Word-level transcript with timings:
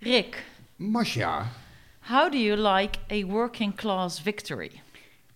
Rick, 0.00 0.36
Masja, 0.78 1.46
how 2.00 2.28
do 2.28 2.38
you 2.38 2.56
like 2.56 2.98
a 3.10 3.24
working 3.24 3.72
class 3.72 4.20
victory? 4.20 4.80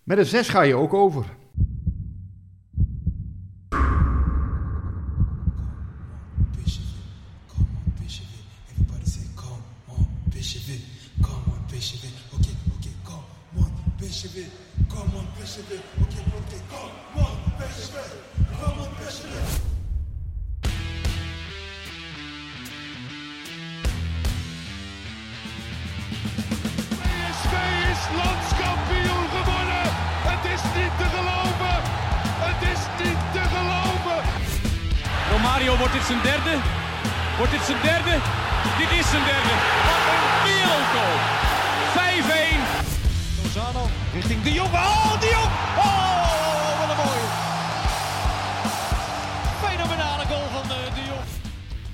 met 0.05 0.19
een 0.19 0.27
6 0.27 0.49
ga 0.49 0.63
je 0.63 0.75
ook 0.75 0.95
over. 0.95 1.25
Come 14.89 15.17
on, 15.17 15.27
come 18.61 18.81
on, 18.81 19.72
is 28.03 28.17
landskampioen 28.23 29.27
geworden. 29.37 29.85
Het 30.31 30.45
is 30.55 30.63
niet 30.79 30.95
te 31.01 31.07
geloven. 31.17 31.77
Het 32.47 32.61
is 32.73 32.81
niet 33.03 33.21
te 33.35 33.43
geloven. 33.55 34.21
Romario, 35.33 35.77
wordt 35.77 35.93
dit 35.93 36.07
zijn 36.11 36.23
derde? 36.31 36.55
Wordt 37.39 37.53
dit 37.57 37.65
zijn 37.71 37.83
derde? 37.91 38.15
Dit 38.81 38.91
is 38.99 39.07
zijn 39.13 39.25
derde. 39.33 39.55
Wat 39.89 40.03
een 40.15 40.27
wereldgoal. 40.47 41.17
5-1. 41.97 42.63
Lozano 43.43 43.85
richting 44.13 44.43
De 44.43 44.53
Jong. 44.53 44.73
Oh, 44.73 45.21
De 45.23 45.29
Jong. 45.37 45.53
Oh, 45.87 46.73
wat 46.81 46.89
een 46.93 47.01
mooie. 47.05 47.29
Fenomenale 49.65 50.25
goal 50.31 50.49
van 50.57 50.65
eh, 50.77 50.95
De 50.97 51.05
Jong. 51.11 51.27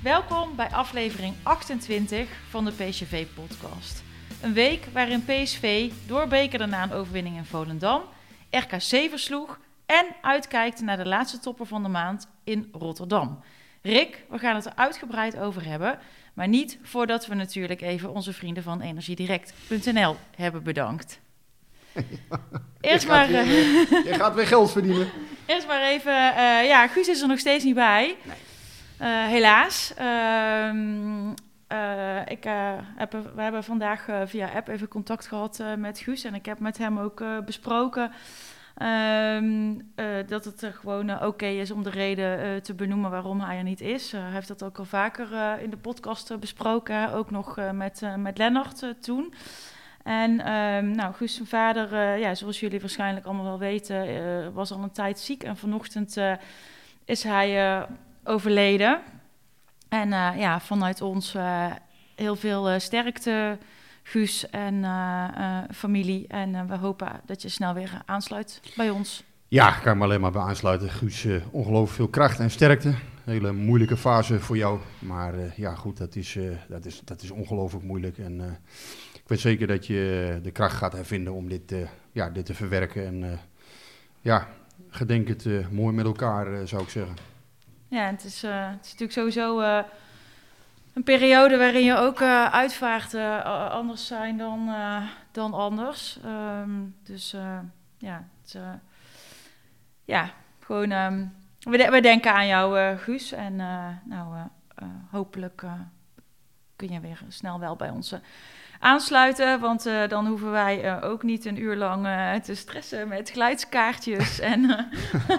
Welkom 0.03 0.57
bij 0.57 0.71
aflevering 0.71 1.35
28 1.43 2.29
van 2.51 2.65
de 2.65 2.73
PSV-podcast. 2.73 4.07
Een 4.43 4.53
week 4.53 4.87
waarin 4.93 5.25
PSV 5.25 5.91
doorbekerde 6.07 6.67
na 6.67 6.83
een 6.83 6.93
overwinning 6.93 7.37
in 7.37 7.45
Volendam, 7.45 8.03
RKC 8.51 9.11
versloeg 9.11 9.59
en 9.87 10.07
uitkijkt 10.23 10.81
naar 10.81 10.97
de 10.97 11.07
laatste 11.07 11.39
topper 11.39 11.67
van 11.67 11.83
de 11.83 11.89
maand 11.89 12.29
in 12.45 12.69
Rotterdam. 12.73 13.41
Rick, 13.83 14.25
we 14.31 14.39
gaan 14.39 14.55
het 14.55 14.67
er 14.67 14.73
uitgebreid 14.75 15.37
over 15.39 15.65
hebben, 15.65 15.99
maar 16.35 16.49
niet 16.49 16.79
voordat 16.83 17.27
we 17.27 17.35
natuurlijk 17.35 17.81
even 17.81 18.15
onze 18.15 18.33
vrienden 18.33 18.63
van 18.63 18.81
energiedirect.nl 18.81 20.17
hebben 20.37 20.63
bedankt. 20.63 21.21
Eerst 22.81 23.03
Je 23.03 23.09
gaat 23.09 23.29
maar, 23.29 23.29
weer, 23.29 23.41
eh, 23.41 23.93
eh, 23.93 24.05
je 24.05 24.15
gaat 24.15 24.35
weer 24.35 24.47
geld 24.47 24.73
verdienen. 24.73 25.09
Eerst 25.47 25.67
maar 25.67 25.83
even, 25.83 26.35
eh, 26.37 26.67
ja, 26.67 26.87
Guus 26.87 27.09
is 27.09 27.21
er 27.21 27.29
nog 27.29 27.39
steeds 27.39 27.65
niet 27.65 27.75
bij. 27.75 28.17
Eh, 28.99 29.27
helaas. 29.27 29.93
Ehm, 29.97 31.29
eh, 31.67 32.08
ik, 32.29 32.45
eh, 32.45 32.73
we 33.35 33.43
hebben 33.43 33.65
vandaag 33.65 34.09
eh, 34.09 34.21
via 34.25 34.49
app 34.49 34.69
even 34.69 34.89
contact 34.89 35.27
gehad 35.27 35.61
eh, 35.61 35.75
met 35.75 35.99
Guus. 35.99 36.25
En 36.25 36.35
ik 36.35 36.47
heb 36.47 36.59
met 36.59 36.79
hem 36.79 36.99
ook 36.99 37.23
besproken 37.45 38.13
ehm, 38.75 39.81
eh, 39.95 40.07
dat 40.27 40.45
het 40.45 40.63
er 40.63 40.73
gewoon 40.73 41.25
oké 41.25 41.47
is 41.47 41.71
om 41.71 41.83
de 41.83 41.91
reden 41.91 42.63
te 42.63 42.75
benoemen 42.75 43.11
waarom 43.11 43.41
hij 43.41 43.57
er 43.57 43.63
niet 43.63 43.81
is. 43.81 44.13
Hij 44.13 44.31
heeft 44.31 44.49
dat 44.49 44.63
ook 44.63 44.79
al 44.79 44.85
vaker 44.85 45.59
in 45.61 45.71
de 45.71 45.77
podcast 45.77 46.41
besproken. 46.41 47.13
Ook 47.13 47.31
nog 47.31 47.59
met, 47.73 48.03
met 48.17 48.39
Lennart 48.39 48.95
toen. 49.01 49.35
En 50.03 50.41
ehm, 50.41 50.91
nou, 50.91 51.15
Guus 51.15 51.35
zijn 51.35 51.47
vader, 51.47 52.19
ja, 52.19 52.35
zoals 52.35 52.61
jullie 52.61 52.81
waarschijnlijk 52.81 53.27
allemaal 53.27 53.45
wel 53.45 53.59
weten, 53.59 54.53
was 54.53 54.73
al 54.73 54.83
een 54.83 54.91
tijd 54.91 55.19
ziek. 55.19 55.43
En 55.43 55.57
vanochtend 55.57 56.17
is 57.05 57.23
hij 57.23 57.87
overleden. 58.25 59.01
En 59.89 60.09
ja, 60.39 60.61
vanuit 60.61 61.01
ons 61.01 61.37
heel 62.19 62.37
veel 62.37 62.69
eh, 62.69 62.79
sterkte, 62.79 63.59
Guus 64.03 64.51
en 64.51 64.85
eh, 64.85 65.29
eh, 65.35 65.65
familie. 65.75 66.27
En 66.29 66.69
we 66.69 66.77
hopen 66.77 67.21
dat 67.27 67.43
je 67.43 67.49
snel 67.49 67.75
weer 67.75 68.03
aansluit 68.07 68.61
bij 68.77 68.91
ons. 68.91 69.25
Ja, 69.49 69.77
ik 69.77 69.83
kan 69.83 69.99
me 69.99 70.05
alleen 70.05 70.21
maar 70.21 70.33
bij 70.33 70.43
aansluiten. 70.43 70.91
Guus, 70.91 71.27
ongelooflijk 71.51 71.97
veel 71.97 72.09
kracht 72.09 72.39
en 72.39 72.51
sterkte. 72.51 72.95
Hele 73.25 73.53
moeilijke 73.53 73.97
fase 73.97 74.41
voor 74.41 74.57
jou. 74.57 74.81
Maar 74.99 75.35
ja, 75.57 75.75
goed, 75.75 75.97
dat 75.97 76.17
is, 76.17 76.39
dat 76.69 76.85
is, 76.85 77.01
dat 77.05 77.23
is 77.23 77.31
ongelooflijk 77.31 77.85
moeilijk. 77.85 78.19
En 78.19 78.61
ik 79.15 79.23
weet 79.27 79.41
zeker 79.41 79.67
dat 79.67 79.87
je 79.87 80.39
de 80.43 80.51
kracht 80.51 80.77
gaat 80.77 80.93
hervinden 80.93 81.33
om 81.33 81.49
dit, 81.49 81.75
ja, 82.13 82.31
dit 82.31 82.47
te 82.47 82.55
verwerken. 82.55 83.07
En 83.07 83.41
ja, 84.21 84.49
gedenk 84.89 85.29
het 85.29 85.71
mooi 85.71 85.95
met 85.95 86.05
elkaar, 86.05 86.69
zou 86.69 86.83
ik 86.83 86.89
zeggen. 86.89 87.17
Ja, 87.89 88.11
het 88.11 88.25
is, 88.25 88.43
het 88.43 88.85
is 88.85 88.93
natuurlijk 88.93 89.13
sowieso 89.13 89.61
een 90.99 91.05
periode 91.05 91.57
waarin 91.57 91.85
je 91.85 91.97
ook 91.97 92.21
eh, 92.21 92.53
uitvaart 92.53 93.15
eh, 93.15 93.71
anders 93.71 94.07
zijn 94.07 94.39
dan, 94.39 94.69
eh, 94.69 95.03
dan 95.33 95.55
anders. 95.55 96.19
Ehm, 96.25 96.71
dus 97.03 97.37
ja, 97.99 98.29
het, 98.43 98.59
ja, 100.05 100.31
gewoon. 100.61 100.91
ehm, 100.91 101.27
we, 101.61 101.91
we 101.91 102.01
denken 102.01 102.35
aan 102.35 102.47
jou, 102.47 102.97
Guus. 102.97 103.33
En 103.33 103.57
nou, 104.05 104.37
hopelijk 105.11 105.63
kun 106.77 106.93
je 106.93 107.01
weer 107.01 107.21
snel 107.29 107.61
wel 107.61 107.77
bij 107.77 107.91
ons 107.91 108.13
eh, 108.13 108.19
aansluiten. 108.79 109.61
Want 109.61 109.87
eh, 109.87 110.09
dan 110.09 110.27
hoeven 110.27 110.51
wij 110.51 110.83
eh, 110.83 111.11
ook 111.11 111.23
niet 111.23 111.45
een 111.45 111.61
uur 111.61 111.77
lang 111.77 112.07
eh, 112.07 112.35
te 112.35 112.55
stressen 112.55 113.09
met 113.09 113.31
geluidskaartjes 113.31 114.41
en 114.53 114.89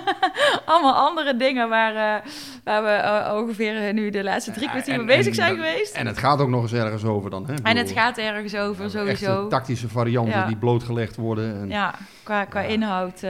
allemaal 0.66 0.94
andere 0.94 1.36
dingen 1.38 1.70
waar, 1.70 2.24
waar 2.64 2.84
we 2.84 3.34
ongeveer 3.42 3.94
nu 3.94 4.10
de 4.10 4.24
laatste 4.24 4.52
drie 4.52 4.70
kwartier 4.70 4.98
mee 4.98 5.06
bezig 5.18 5.36
zijn 5.36 5.56
geweest. 5.56 5.96
En 5.96 6.08
het 6.08 6.18
gaat 6.18 6.40
ook 6.40 6.50
nog 6.50 6.62
eens 6.62 6.74
ergens 6.74 7.04
over 7.04 7.30
dan. 7.30 7.48
Hè? 7.48 7.54
En 7.64 7.78
het 7.78 7.92
gaat 7.92 8.18
ergens 8.18 8.56
over, 8.56 8.90
sowieso. 8.90 9.48
tactische 9.48 9.90
varianten 9.90 10.40
Ja. 10.40 10.46
die 10.48 10.58
blootgelegd 10.58 11.16
worden. 11.16 11.62
En, 11.62 11.70
Ja, 11.70 11.94
qua, 12.24 12.46
qua 12.46 12.60
Ja. 12.60 12.68
inhoud 12.68 13.22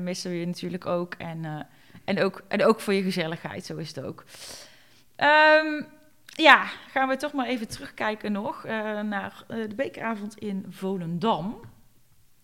missen 0.00 0.30
we 0.30 0.38
je 0.40 0.46
natuurlijk 0.46 0.86
ook. 0.86 1.14
En, 1.14 1.66
en 2.04 2.22
ook. 2.22 2.42
en 2.48 2.64
ook 2.64 2.80
voor 2.80 2.94
je 2.94 3.02
gezelligheid, 3.02 3.64
zo 3.64 3.76
is 3.76 3.88
het 3.94 4.04
ook. 4.04 4.24
Ehm, 5.16 5.82
ja, 6.42 6.64
gaan 6.90 7.08
we 7.08 7.16
toch 7.16 7.32
maar 7.32 7.46
even 7.46 7.68
terugkijken 7.68 8.32
nog 8.32 8.64
eh, 8.64 9.00
naar 9.00 9.44
eh, 9.48 9.56
de 9.68 9.74
bekeravond 9.74 10.38
in 10.38 10.66
Volendam. 10.70 11.60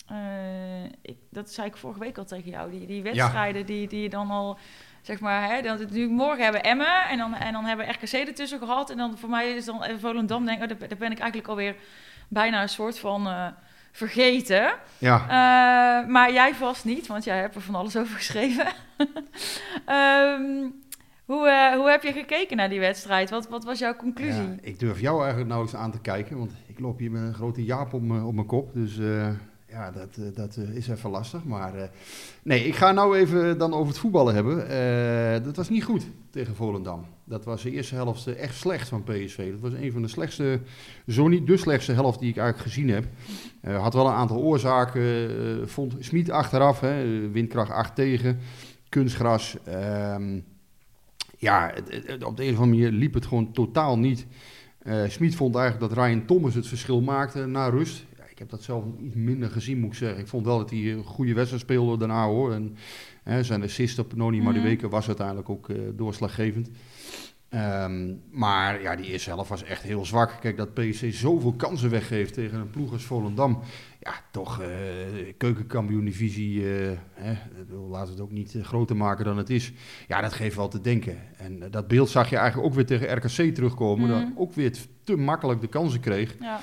Eh, 0.06 0.84
ik, 0.84 1.16
dat 1.30 1.50
zei 1.50 1.66
ik 1.66 1.76
vorige 1.76 2.00
week 2.00 2.18
al 2.18 2.24
tegen 2.24 2.50
jou. 2.50 2.70
Die, 2.70 2.86
die 2.86 3.02
wedstrijden 3.02 3.66
die, 3.66 3.88
die 3.88 4.02
je 4.02 4.08
dan 4.08 4.30
al, 4.30 4.58
zeg 5.02 5.20
maar, 5.20 5.48
hè, 5.48 5.62
dat, 5.62 5.90
nu 5.90 6.08
morgen 6.08 6.42
hebben 6.44 6.62
Emmen 6.62 7.04
en 7.08 7.18
dan, 7.18 7.34
en 7.34 7.52
dan 7.52 7.64
hebben 7.64 7.86
we 7.86 7.92
RKC 7.92 8.12
ertussen 8.12 8.58
gehad. 8.58 8.90
En 8.90 8.96
dan 8.96 9.18
voor 9.18 9.28
mij 9.28 9.50
is 9.50 9.64
dan 9.64 9.84
Volendam, 10.00 10.44
denk 10.44 10.62
ik, 10.62 10.72
oh, 10.72 10.88
daar, 10.88 10.98
ben 10.98 11.12
ik 11.12 11.18
eigenlijk 11.18 11.48
alweer 11.48 11.76
bijna 12.28 12.62
een 12.62 12.68
soort 12.68 12.98
van 12.98 13.54
vergeten. 13.92 14.72
ja. 14.98 16.04
Maar 16.08 16.32
jij 16.32 16.54
vast 16.54 16.84
niet, 16.84 17.06
want 17.06 17.24
jij 17.24 17.38
hebt 17.38 17.54
er 17.54 17.60
van 17.60 17.74
alles 17.74 17.96
over 17.96 18.16
geschreven. 18.16 18.66
Ehm, 19.84 20.66
hoe, 21.24 21.48
eh, 21.48 21.76
hoe 21.76 21.90
heb 21.90 22.02
je 22.02 22.12
gekeken 22.12 22.56
naar 22.56 22.68
die 22.68 22.80
wedstrijd? 22.80 23.30
Wat, 23.30 23.48
wat 23.48 23.64
was 23.64 23.78
jouw 23.78 23.94
conclusie? 23.96 24.42
Ja, 24.42 24.56
ik 24.60 24.78
durf 24.78 25.00
jou 25.00 25.18
eigenlijk 25.18 25.48
nauwelijks 25.48 25.80
aan 25.82 25.90
te 25.92 26.00
kijken, 26.00 26.38
want 26.38 26.52
ik 26.66 26.80
loop 26.80 26.98
hier 26.98 27.10
met 27.10 27.22
een 27.22 27.34
grote 27.34 27.64
jaap 27.64 27.92
op 27.92 28.02
mijn, 28.02 28.22
op 28.22 28.34
mijn 28.34 28.46
kop. 28.46 28.74
Dus 28.74 28.98
eh, 28.98 29.28
ja, 29.68 29.90
dat, 29.90 30.16
eh, 30.16 30.24
dat 30.34 30.56
eh, 30.56 30.76
is 30.76 30.88
even 30.88 31.10
lastig. 31.10 31.44
Maar 31.44 31.74
eh, 31.74 31.88
nee, 32.42 32.64
ik 32.66 32.74
ga 32.74 32.92
nou 32.92 33.16
even 33.18 33.58
dan 33.58 33.72
over 33.74 33.88
het 33.88 33.98
voetballen 33.98 34.34
hebben. 34.34 34.68
Eh, 34.68 35.44
dat 35.44 35.56
was 35.56 35.68
niet 35.68 35.84
goed 35.84 36.06
tegen 36.30 36.54
Volendam. 36.54 37.04
Dat 37.24 37.44
was 37.44 37.62
de 37.62 37.70
eerste 37.70 37.94
helft 37.94 38.26
eh, 38.26 38.38
echt 38.42 38.54
slecht 38.56 38.88
van 38.88 39.02
PSV. 39.04 39.50
Dat 39.50 39.60
was 39.70 39.80
een 39.80 39.92
van 39.92 40.02
de 40.02 40.08
slechtste, 40.08 40.60
zo 41.08 41.28
niet 41.28 41.46
de 41.46 41.56
slechtste 41.56 41.92
helft 41.92 42.18
die 42.20 42.30
ik 42.30 42.36
eigenlijk 42.36 42.68
gezien 42.70 42.88
heb. 42.88 43.04
Eh, 43.60 43.82
had 43.82 43.94
wel 43.94 44.06
een 44.06 44.12
aantal 44.12 44.38
oorzaken. 44.38 45.02
eh, 45.02 45.66
vond 45.66 45.94
Smit 45.98 46.30
achteraf, 46.30 46.80
hè, 46.80 47.02
eh, 47.02 47.30
windkracht 47.32 47.70
8 47.70 47.94
tegen, 47.94 48.38
kunstgras. 48.88 49.56
ehm, 49.64 50.38
ja, 51.38 51.70
het- 51.74 52.06
het- 52.06 52.24
op 52.24 52.36
de 52.36 52.44
een 52.44 52.52
of 52.54 52.58
andere 52.60 52.80
manier 52.82 52.98
liep 52.98 53.14
het 53.14 53.26
gewoon 53.26 53.52
totaal 53.52 53.98
niet. 53.98 54.26
Eh 54.78 55.02
Smit 55.08 55.34
vond 55.34 55.54
eigenlijk 55.56 55.94
dat 55.94 56.04
Ryan 56.04 56.24
Thomas 56.26 56.54
het 56.54 56.66
verschil 56.66 57.00
maakte 57.00 57.46
na 57.46 57.68
rust. 57.68 58.04
Ja, 58.18 58.24
ik 58.30 58.38
heb 58.38 58.50
dat 58.50 58.62
zelf 58.62 58.84
iets 59.02 59.14
minder 59.14 59.50
gezien, 59.50 59.78
moet 59.78 59.90
ik 59.90 59.98
zeggen. 59.98 60.18
Ik 60.20 60.26
vond 60.26 60.46
wel 60.46 60.58
dat 60.58 60.70
hij 60.70 60.92
een 60.92 61.04
goede 61.04 61.34
wedstrijd 61.34 61.62
speelde 61.62 61.96
daarna 61.98 62.26
hoor. 62.26 62.52
En 62.52 62.76
hè, 63.22 63.42
zijn 63.42 63.62
assist 63.62 63.98
op 63.98 64.14
Noni. 64.16 64.40
Madueke 64.42 64.88
was 64.88 65.06
uiteindelijk 65.06 65.48
ook 65.48 65.68
eh, 65.68 65.76
doorslaggevend. 65.94 66.70
Ehm, 67.54 68.14
maar 68.30 68.82
ja, 68.82 68.96
die 68.96 69.06
eerste 69.06 69.30
helft 69.30 69.48
was 69.48 69.64
echt 69.64 69.82
heel 69.82 70.04
zwak. 70.04 70.30
Kijk, 70.40 70.56
dat 70.56 70.74
PSV 70.74 71.14
zoveel 71.14 71.52
kansen 71.52 71.90
weggeeft 71.90 72.34
tegen 72.34 72.58
een 72.58 72.70
ploeg 72.70 72.92
als 72.92 73.04
Volendam. 73.04 73.62
Ja, 74.00 74.12
toch 74.30 74.60
uh, 74.60 74.66
keukenkampioen-divisie, 75.36 76.60
uh, 76.60 76.90
laten 77.90 78.06
we 78.06 78.12
het 78.12 78.20
ook 78.20 78.30
niet 78.30 78.54
uh, 78.54 78.64
groter 78.64 78.96
maken 78.96 79.24
dan 79.24 79.36
het 79.36 79.50
is. 79.50 79.72
Ja, 80.08 80.20
dat 80.20 80.32
geeft 80.32 80.56
wel 80.56 80.68
te 80.68 80.80
denken. 80.80 81.18
En 81.36 81.70
dat 81.70 81.88
beeld 81.88 82.08
zag 82.08 82.30
je 82.30 82.36
eigenlijk 82.36 82.68
ook 82.68 82.74
weer 82.74 82.86
tegen 82.86 83.16
RKC 83.16 83.54
terugkomen. 83.54 84.10
Mhm. 84.10 84.20
Dat 84.20 84.28
ook 84.36 84.52
weer 84.52 84.72
te 85.04 85.16
makkelijk 85.16 85.60
de 85.60 85.68
kansen 85.68 86.00
kreeg. 86.00 86.34
Ja. 86.40 86.60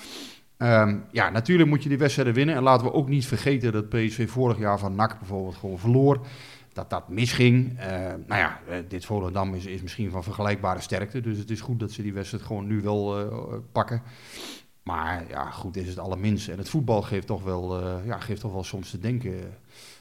Ehm, 0.57 0.97
ja, 1.11 1.29
natuurlijk 1.29 1.69
moet 1.69 1.83
je 1.83 1.89
die 1.89 1.97
wedstrijden 1.97 2.33
winnen. 2.33 2.55
En 2.55 2.63
laten 2.63 2.85
we 2.85 2.93
ook 2.93 3.09
niet 3.09 3.25
vergeten 3.25 3.71
dat 3.71 3.89
PSV 3.89 4.29
vorig 4.29 4.59
jaar 4.59 4.79
van 4.79 4.95
NAC 4.95 5.19
bijvoorbeeld 5.19 5.55
gewoon 5.55 5.79
verloor. 5.79 6.27
Dat 6.73 6.89
dat 6.89 7.09
misging. 7.09 7.79
Uh, 7.79 7.85
nou 8.27 8.41
ja, 8.41 8.59
uh, 8.69 8.75
dit 8.87 9.05
Volendam 9.05 9.53
is, 9.53 9.65
is 9.65 9.81
misschien 9.81 10.11
van 10.11 10.23
vergelijkbare 10.23 10.81
sterkte. 10.81 11.21
Dus 11.21 11.37
het 11.37 11.49
is 11.49 11.61
goed 11.61 11.79
dat 11.79 11.91
ze 11.91 12.01
die 12.01 12.13
wedstrijd 12.13 12.43
gewoon 12.43 12.67
nu 12.67 12.81
wel 12.81 13.21
uh, 13.21 13.57
pakken. 13.71 14.01
Maar 14.83 15.25
ja, 15.29 15.49
goed 15.49 15.77
is 15.77 15.87
het 15.87 15.99
allerminst. 15.99 16.47
En 16.47 16.57
het 16.57 16.69
voetbal 16.69 17.01
geeft 17.01 17.27
toch 17.27 17.43
wel, 17.43 17.95
ja, 18.05 18.19
geeft 18.19 18.41
toch 18.41 18.53
wel 18.53 18.63
soms 18.63 18.89
te 18.89 18.99
denken. 18.99 19.53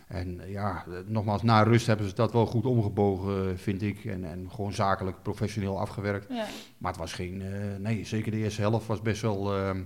En 0.09 0.41
ja, 0.47 0.85
nogmaals, 1.07 1.43
na 1.43 1.63
rust 1.63 1.87
hebben 1.87 2.09
ze 2.09 2.15
dat 2.15 2.33
wel 2.33 2.47
goed 2.47 2.67
omgebogen, 2.67 3.59
vind 3.59 3.83
ik. 3.83 4.05
En, 4.05 4.25
en 4.25 4.49
gewoon 4.51 4.73
zakelijk, 4.73 5.23
professioneel 5.23 5.79
afgewerkt. 5.79 6.27
Ja. 6.29 6.47
Maar 6.79 6.91
het 6.91 7.01
was 7.01 7.13
geen, 7.13 7.43
nee, 7.79 8.05
zeker 8.05 8.31
de 8.31 8.39
eerste 8.39 8.61
helft 8.61 8.87
was 8.87 9.03
best 9.03 9.23
wel, 9.23 9.57
ehm, 9.57 9.83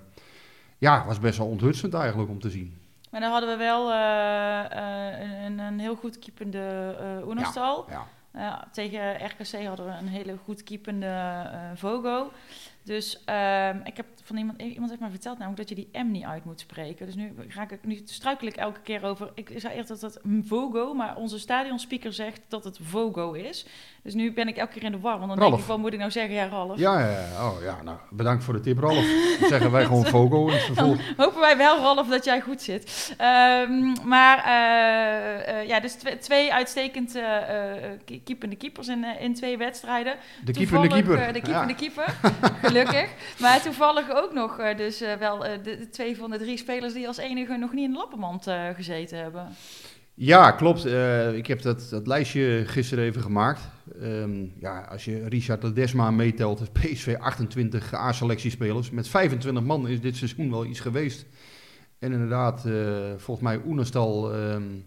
ja, 0.78 1.06
was 1.06 1.18
best 1.18 1.38
wel 1.38 1.46
onthutsend 1.46 1.94
eigenlijk 1.94 2.30
om 2.30 2.40
te 2.40 2.50
zien. 2.50 2.76
Maar 3.14 3.22
dan 3.22 3.32
hadden 3.32 3.50
we 3.50 3.56
wel 3.56 3.90
uh, 3.90 3.96
uh, 3.96 5.44
een, 5.44 5.58
een, 5.58 5.78
heel 5.78 5.94
goed 5.94 6.18
keepende 6.18 6.96
uh, 7.00 7.26
Oenerstal. 7.26 7.86
Ja, 7.90 8.06
ja. 8.32 8.68
tegen 8.72 9.26
RKC 9.26 9.64
hadden 9.66 9.86
we 9.86 9.92
een 9.92 10.08
hele 10.08 10.36
goed 10.44 10.62
keepende 10.62 11.50
Vogo. 11.74 12.30
Dus 12.84 13.22
ehm, 13.24 13.78
ik 13.84 13.96
heb 13.96 14.06
van 14.24 14.36
iemand, 14.36 14.62
iemand 14.62 14.88
heeft 14.90 15.02
me 15.02 15.10
verteld 15.10 15.38
namelijk 15.38 15.68
dat 15.68 15.78
je 15.78 15.84
die 15.84 16.02
M 16.02 16.10
niet 16.10 16.24
uit 16.24 16.44
moet 16.44 16.60
spreken. 16.60 17.06
Dus 17.06 17.14
nu, 17.14 17.32
raak 17.48 17.70
ik, 17.70 17.84
nu 17.84 18.00
struikel 18.04 18.46
ik 18.46 18.56
elke 18.56 18.80
keer 18.80 19.04
over. 19.04 19.30
Ik 19.34 19.52
zei 19.56 19.74
eerst 19.74 19.88
dat 19.88 20.00
het 20.00 20.20
Vogo, 20.42 20.94
maar 20.94 21.16
onze 21.16 21.38
stadionspeaker 21.38 22.12
zegt 22.12 22.40
dat 22.48 22.64
het 22.64 22.78
Vogo 22.82 23.32
is. 23.32 23.66
Dus 24.02 24.14
nu 24.14 24.32
ben 24.32 24.48
ik 24.48 24.56
elke 24.56 24.72
keer 24.72 24.82
in 24.82 24.92
de 24.92 25.00
war. 25.00 25.18
Want 25.18 25.28
dan 25.30 25.38
Ralf. 25.38 25.50
denk 25.50 25.62
ik, 25.62 25.68
wat 25.68 25.78
moet 25.78 25.92
ik 25.92 25.98
nou 25.98 26.10
zeggen? 26.10 26.34
Ja, 26.34 26.48
Ralf. 26.48 26.78
Ja, 26.78 26.98
ja, 27.00 27.10
ja. 27.10 27.48
Oh, 27.48 27.62
ja 27.62 27.82
nou, 27.82 27.98
bedankt 28.10 28.44
voor 28.44 28.54
de 28.54 28.60
tip, 28.60 28.78
Ralf. 28.78 29.04
Dan 29.40 29.48
zeggen 29.48 29.70
wij 29.70 29.84
gewoon 29.84 30.04
Vogo 30.04 30.46
in 30.46 30.52
het 30.52 30.62
vervolg. 30.62 30.96
Dan 31.16 31.26
hopen 31.26 31.40
wij 31.40 31.56
wel, 31.56 31.78
Ralf, 31.78 32.08
dat 32.08 32.24
jij 32.24 32.40
goed 32.40 32.62
zit. 32.62 33.14
Um, 33.20 33.92
maar 34.04 34.38
uh, 34.38 35.54
uh, 35.54 35.68
ja, 35.68 35.80
dus 35.80 35.92
twee, 35.92 36.18
twee 36.18 36.52
uitstekend 36.52 37.16
uh, 37.16 37.22
keepende 38.24 38.56
keepers 38.56 38.88
in, 38.88 39.04
in 39.20 39.34
twee 39.34 39.58
wedstrijden. 39.58 40.16
De 40.44 40.52
keepende 40.52 40.88
keeper. 40.88 41.32
de 41.32 41.40
keepende 41.40 41.68
ja. 41.68 41.74
keeper, 41.74 42.14
gelukkig. 42.74 43.14
Maar 43.40 43.62
toevallig 43.62 44.10
ook 44.14 44.32
nog 44.32 44.74
dus 44.76 45.00
wel 45.18 45.38
de, 45.38 45.60
de, 45.62 45.88
twee 45.90 46.16
van 46.16 46.30
de 46.30 46.38
drie 46.38 46.56
spelers 46.56 46.92
die 46.92 47.06
als 47.06 47.16
enige 47.16 47.56
nog 47.56 47.72
niet 47.72 47.84
in 47.84 47.90
de 47.90 47.98
lappenmand 47.98 48.46
gezeten 48.74 49.18
hebben. 49.18 49.48
Ja, 50.14 50.50
klopt. 50.50 50.84
Ik 51.34 51.46
heb 51.46 51.62
dat, 51.62 51.86
dat 51.90 52.06
lijstje 52.06 52.62
gisteren 52.66 53.04
even 53.04 53.22
gemaakt. 53.22 53.60
Um, 54.02 54.52
ja, 54.60 54.80
als 54.80 55.04
je 55.04 55.28
Richard 55.28 55.62
Ledesma 55.62 56.10
meetelt, 56.10 56.58
heeft 56.58 56.72
PSV 56.72 57.16
28 57.20 57.94
A-selectiespelers. 57.94 58.90
Met 58.90 59.08
25 59.08 59.62
man 59.62 59.88
is 59.88 60.00
dit 60.00 60.16
seizoen 60.16 60.50
wel 60.50 60.64
iets 60.64 60.80
geweest. 60.80 61.26
En 61.98 62.12
inderdaad, 62.12 62.60
volgens 63.16 63.46
mij 63.46 63.60
Oenestal, 63.66 64.34
um, 64.34 64.86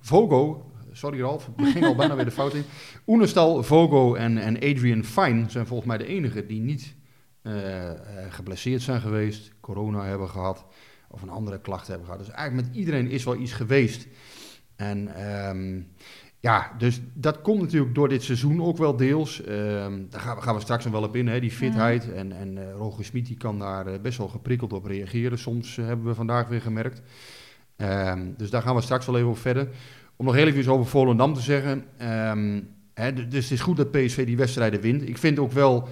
Vogo, 0.00 0.72
sorry 0.96 1.20
Ralf, 1.20 1.50
ik 1.56 1.66
ging 1.66 1.84
al 1.84 1.94
bijna 1.94 2.14
weer 2.14 2.24
de 2.24 2.30
fout 2.30 2.54
in. 2.54 2.64
Oenestal, 3.06 3.62
Vogo 3.62 4.14
en, 4.14 4.38
en 4.38 4.54
Adrian 4.54 5.04
Fine 5.04 5.50
zijn 5.50 5.66
volgens 5.66 5.88
mij 5.88 5.98
de 5.98 6.06
enigen 6.06 6.46
die 6.46 6.60
niet 6.60 6.94
uh, 7.42 7.90
geblesseerd 8.28 8.82
zijn 8.82 9.00
geweest, 9.00 9.52
corona 9.60 10.04
hebben 10.04 10.28
gehad 10.28 10.66
of 11.08 11.22
een 11.22 11.28
andere 11.28 11.60
klacht 11.60 11.86
hebben 11.86 12.06
gehad. 12.06 12.20
Dus 12.20 12.30
eigenlijk 12.30 12.68
met 12.68 12.76
iedereen 12.76 13.10
is 13.10 13.24
wel 13.24 13.36
iets 13.36 13.52
geweest. 13.52 14.06
En 14.76 15.28
um, 15.48 15.88
ja, 16.40 16.72
dus 16.78 17.00
dat 17.14 17.40
komt 17.40 17.60
natuurlijk 17.60 17.94
door 17.94 18.08
dit 18.08 18.22
seizoen 18.22 18.62
ook 18.62 18.76
wel 18.76 18.96
deels. 18.96 19.42
Um, 19.48 20.06
daar 20.10 20.20
gaan 20.20 20.36
we, 20.36 20.42
gaan 20.42 20.54
we 20.54 20.60
straks 20.60 20.84
nog 20.84 20.92
wel 20.92 21.02
op 21.02 21.16
in, 21.16 21.28
hè, 21.28 21.40
die 21.40 21.50
fitheid. 21.50 22.12
En, 22.12 22.32
en 22.32 22.56
uh, 22.56 22.72
Roger 22.72 23.04
Smit 23.04 23.26
die 23.26 23.36
kan 23.36 23.58
daar 23.58 23.88
uh, 23.88 24.00
best 24.00 24.18
wel 24.18 24.28
geprikkeld 24.28 24.72
op 24.72 24.84
reageren. 24.84 25.38
Soms 25.38 25.76
hebben 25.76 26.06
we 26.06 26.14
vandaag 26.14 26.48
weer 26.48 26.60
gemerkt. 26.60 27.02
Um, 27.76 28.34
dus 28.36 28.50
daar 28.50 28.62
gaan 28.62 28.74
we 28.74 28.80
straks 28.80 29.06
wel 29.06 29.16
even 29.16 29.28
op 29.28 29.38
verder. 29.38 29.68
Om 30.16 30.24
nog 30.24 30.34
heel 30.34 30.46
even 30.46 30.72
over 30.72 30.86
Volendam 30.86 31.34
te 31.34 31.40
zeggen. 31.40 31.84
Hè, 32.94 33.12
dus 33.12 33.42
het 33.42 33.52
is 33.52 33.60
goed 33.60 33.76
dat 33.76 33.90
PSV 33.90 34.26
die 34.26 34.36
wedstrijden 34.36 34.80
wint. 34.80 35.08
Ik 35.08 35.18
vind 35.18 35.38
ook 35.38 35.52
wel 35.52 35.88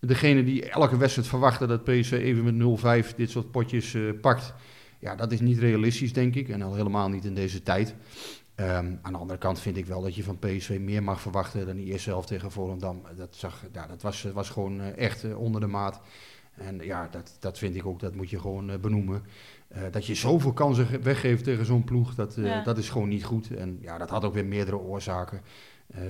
degene 0.00 0.44
die 0.44 0.70
elke 0.70 0.96
wedstrijd 0.96 1.28
verwachten 1.28 1.68
dat 1.68 1.84
PSV 1.84 2.12
even 2.12 2.56
met 2.56 3.04
0-5 3.12 3.16
dit 3.16 3.30
soort 3.30 3.50
potjes 3.50 3.94
uh, 3.94 4.20
pakt. 4.20 4.54
Ja, 4.98 5.14
dat 5.14 5.32
is 5.32 5.40
niet 5.40 5.58
realistisch, 5.58 6.12
denk 6.12 6.34
ik. 6.34 6.48
En 6.48 6.62
al 6.62 6.74
helemaal 6.74 7.08
niet 7.08 7.24
in 7.24 7.34
deze 7.34 7.62
tijd. 7.62 7.94
Um, 8.56 8.98
aan 9.02 9.12
de 9.12 9.18
andere 9.18 9.38
kant 9.38 9.60
vind 9.60 9.76
ik 9.76 9.86
wel 9.86 10.02
dat 10.02 10.14
je 10.14 10.22
van 10.22 10.38
PSV 10.38 10.78
meer 10.80 11.02
mag 11.02 11.20
verwachten 11.20 11.66
dan 11.66 11.76
die 11.76 11.86
eerste 11.86 12.10
helft 12.10 12.28
tegen 12.28 12.50
Volendam. 12.50 13.02
Dat, 13.16 13.36
zag, 13.36 13.64
ja, 13.72 13.86
dat 13.86 14.02
was, 14.02 14.22
was 14.32 14.50
gewoon 14.50 14.80
uh, 14.80 14.96
echt 14.96 15.34
onder 15.34 15.60
de 15.60 15.66
maat. 15.66 16.00
En 16.54 16.78
ja, 16.80 17.08
dat, 17.10 17.36
dat 17.40 17.58
vind 17.58 17.74
ik 17.74 17.86
ook, 17.86 18.00
dat 18.00 18.14
moet 18.14 18.30
je 18.30 18.40
gewoon 18.40 18.80
benoemen. 18.80 19.22
Dat 19.90 20.06
je 20.06 20.14
zoveel 20.14 20.52
kansen 20.52 21.02
weggeeft 21.02 21.44
tegen 21.44 21.64
zo'n 21.64 21.84
ploeg, 21.84 22.14
dat, 22.14 22.34
Ja. 22.34 22.62
dat 22.62 22.78
is 22.78 22.88
gewoon 22.88 23.08
niet 23.08 23.24
goed. 23.24 23.54
En 23.56 23.78
ja, 23.80 23.98
dat 23.98 24.10
had 24.10 24.24
ook 24.24 24.34
weer 24.34 24.46
meerdere 24.46 24.78
oorzaken. 24.78 25.40
Uh, 25.96 26.00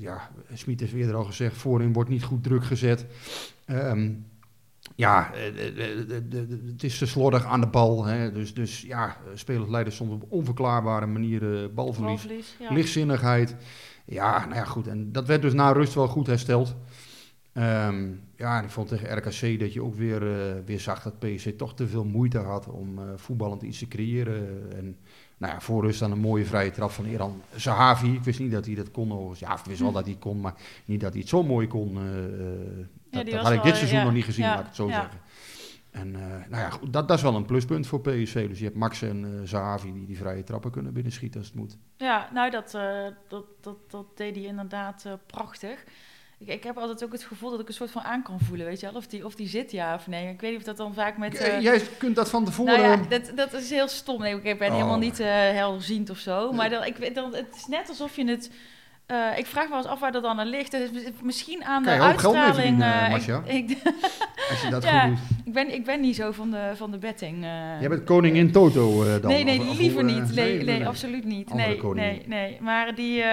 ja, 0.00 0.30
Smit 0.54 0.80
heeft 0.80 0.92
eerder 0.92 1.14
al 1.14 1.24
gezegd, 1.24 1.56
voorin 1.56 1.92
wordt 1.92 2.10
niet 2.10 2.24
goed 2.24 2.42
druk 2.42 2.64
gezet. 2.64 3.06
Um, 3.66 4.26
ja, 4.94 5.30
het 6.72 6.82
is 6.82 6.98
te 6.98 7.06
slordig 7.06 7.44
aan 7.44 7.60
de 7.60 7.66
bal. 7.66 8.04
Hè. 8.04 8.32
Dus, 8.32 8.54
dus 8.54 8.80
ja, 8.80 9.16
spelers 9.34 9.70
leiden 9.70 9.92
soms 9.92 10.12
op 10.12 10.24
onverklaarbare 10.28 11.06
manieren 11.06 11.74
balverlies, 11.74 12.20
Balverlies, 12.22 12.56
ja. 12.58 12.72
lichtzinnigheid. 12.72 13.56
Ja, 14.04 14.38
nou 14.44 14.54
ja, 14.54 14.64
goed. 14.64 14.86
En 14.86 15.12
dat 15.12 15.26
werd 15.26 15.42
dus 15.42 15.52
na 15.52 15.72
rust 15.72 15.94
wel 15.94 16.08
goed 16.08 16.26
hersteld. 16.26 16.74
Um, 17.58 18.20
ja, 18.36 18.58
en 18.58 18.64
ik 18.64 18.70
vond 18.70 18.88
tegen 18.88 19.16
RKC 19.16 19.60
dat 19.60 19.72
je 19.72 19.82
ook 19.82 19.94
weer, 19.94 20.22
uh, 20.22 20.64
weer 20.64 20.80
zag 20.80 21.02
dat 21.02 21.18
PSC 21.18 21.48
toch 21.48 21.74
te 21.74 21.88
veel 21.88 22.04
moeite 22.04 22.38
had 22.38 22.68
om 22.68 22.98
uh, 22.98 23.04
voetballend 23.16 23.62
iets 23.62 23.78
te 23.78 23.88
creëren. 23.88 24.72
En 24.76 24.96
nou 25.36 25.52
ja, 25.52 25.60
voor 25.60 25.84
rust 25.84 26.00
dan 26.00 26.12
een 26.12 26.18
mooie 26.18 26.44
vrije 26.44 26.70
trap 26.70 26.90
van 26.90 27.04
Iran 27.04 27.42
Zahavi. 27.54 28.14
Ik 28.14 28.22
wist 28.22 28.38
niet 28.38 28.52
dat 28.52 28.66
hij 28.66 28.74
dat 28.74 28.90
kon. 28.90 29.34
Ja, 29.38 29.58
ik 29.58 29.64
wist 29.64 29.80
wel 29.80 29.92
dat 29.92 30.02
hij 30.02 30.12
het 30.12 30.20
kon, 30.20 30.40
maar 30.40 30.54
niet 30.84 31.00
dat 31.00 31.10
hij 31.10 31.20
het 31.20 31.28
zo 31.28 31.42
mooi 31.42 31.66
kon. 31.66 31.96
Uh, 31.96 33.24
dat, 33.24 33.32
had 33.32 33.52
ik 33.52 33.62
dit 33.62 33.76
seizoen 33.76 33.98
ja, 33.98 34.04
nog 34.04 34.12
niet 34.12 34.24
gezien, 34.24 34.44
ja, 34.44 34.50
laat 34.50 34.60
ik 34.60 34.66
het 34.66 34.76
zo 34.76 34.88
zeggen. 34.88 35.20
En 35.90 36.10
nou 36.48 36.62
ja, 36.62 36.70
goed, 36.70 36.92
dat, 36.92 37.08
dat 37.08 37.16
is 37.16 37.22
wel 37.22 37.34
een 37.34 37.46
pluspunt 37.46 37.86
voor 37.86 38.00
PSV. 38.00 38.48
Dus 38.48 38.58
je 38.58 38.64
hebt 38.64 38.76
Max 38.76 39.02
en 39.02 39.42
Zahavi 39.44 39.92
die 39.92 40.06
die 40.06 40.16
vrije 40.16 40.44
trappen 40.44 40.70
kunnen 40.70 40.92
binnenschieten 40.92 41.40
als 41.40 41.48
het 41.48 41.58
moet. 41.58 41.76
Ja, 41.96 42.28
nou 42.32 42.50
dat, 42.50 42.70
dat, 43.28 43.44
dat, 43.60 43.76
dat 43.90 44.16
deed 44.16 44.36
hij 44.36 44.44
inderdaad 44.44 45.06
prachtig. 45.26 45.84
Ik, 46.38 46.48
ik 46.48 46.64
heb 46.64 46.78
altijd 46.78 47.04
ook 47.04 47.12
het 47.12 47.24
gevoel 47.24 47.50
dat 47.50 47.60
ik 47.60 47.68
een 47.68 47.74
soort 47.74 47.90
van 47.90 48.02
aan 48.02 48.22
kan 48.22 48.40
voelen, 48.40 48.66
weet 48.66 48.80
je 48.80 48.86
wel? 48.86 48.94
Of 48.94 49.06
die, 49.06 49.24
of 49.24 49.34
die 49.34 49.48
zit 49.48 49.70
ja 49.70 49.94
of 49.94 50.06
nee. 50.06 50.28
Ik 50.28 50.40
weet 50.40 50.50
niet 50.50 50.60
of 50.60 50.66
dat 50.66 50.76
dan 50.76 50.94
vaak 50.94 51.16
met... 51.16 51.40
Uh, 51.40 51.60
Jij 51.60 51.80
kunt 51.98 52.16
dat 52.16 52.30
van 52.30 52.44
tevoren... 52.44 52.80
Nou 52.80 53.00
ja, 53.00 53.08
dat, 53.08 53.32
dat 53.34 53.52
is 53.52 53.70
heel 53.70 53.88
stom. 53.88 54.20
Nee, 54.20 54.40
ik 54.42 54.58
ben 54.58 54.68
Oh. 54.68 54.74
helemaal 54.74 54.98
niet 54.98 55.20
uh, 55.20 55.26
helderziend 55.30 56.10
of 56.10 56.18
zo. 56.18 56.52
Maar 56.52 56.70
dan, 56.70 56.84
ik, 56.84 57.14
dan, 57.14 57.34
het 57.34 57.54
is 57.56 57.66
net 57.66 57.88
alsof 57.88 58.16
je 58.16 58.24
het... 58.24 58.50
uh, 59.12 59.38
ik 59.38 59.46
vraag 59.46 59.64
me 59.64 59.68
wel 59.68 59.78
eens 59.78 59.86
af 59.86 60.00
waar 60.00 60.12
dat 60.12 60.22
dan 60.22 60.40
aan 60.40 60.46
ligt. 60.46 60.76
Misschien 61.22 61.64
aan 61.64 61.82
de 61.82 61.90
je 61.90 62.00
uitstraling. 62.00 62.54
verdienen, 62.54 63.02
uh, 63.02 63.08
Marcia? 63.10 63.42
ik, 63.44 63.70
ik, 63.70 63.78
Als 64.50 64.62
je 64.62 64.70
dat 64.70 64.82
Ja. 64.82 65.00
goed 65.00 65.10
doet. 65.16 65.18
ik, 65.46 65.52
ben, 65.52 65.74
ik 65.74 65.84
ben 65.84 66.00
niet 66.00 66.16
zo 66.16 66.32
van 66.32 66.50
de, 66.50 66.72
van 66.74 66.90
de 66.90 66.98
betting. 66.98 67.36
uh. 67.44 67.80
Jij 67.80 67.88
bent 67.88 68.04
koningin 68.04 68.52
Toto 68.52 69.04
uh, 69.04 69.12
dan? 69.22 69.30
Nee, 69.30 69.44
nee, 69.44 69.60
Of- 69.60 69.78
liever 69.78 70.04
niet. 70.04 70.34
Nee, 70.34 70.62
nee, 70.62 70.86
absoluut 70.86 71.24
niet. 71.24 71.54
Nee, 71.54 71.80
nee, 71.94 72.22
nee. 72.26 72.58
Maar 72.60 72.94
die, 72.94 73.24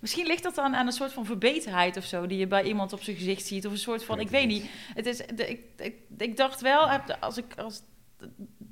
misschien 0.00 0.26
ligt 0.26 0.42
dat 0.42 0.54
dan 0.54 0.76
aan 0.76 0.86
een 0.86 0.92
soort 0.92 1.12
van 1.12 1.24
verbeterheid 1.26 1.96
of 1.96 2.04
zo, 2.04 2.26
die 2.26 2.38
je 2.38 2.46
bij 2.46 2.62
iemand 2.62 2.92
op 2.92 3.02
zijn 3.02 3.16
gezicht 3.16 3.46
ziet. 3.46 3.66
Of 3.66 3.72
een 3.72 3.78
soort 3.78 4.04
van, 4.04 4.20
ik 4.20 4.28
weet 4.28 4.46
niet. 4.46 4.70
Het 4.94 5.06
is, 5.06 5.16
de, 5.34 5.48
ik, 5.50 5.60
ik, 5.76 5.94
ik 6.18 6.36
dacht 6.36 6.60
wel, 6.60 6.88
als 7.20 7.36
ik, 7.38 7.44
als, 7.56 7.82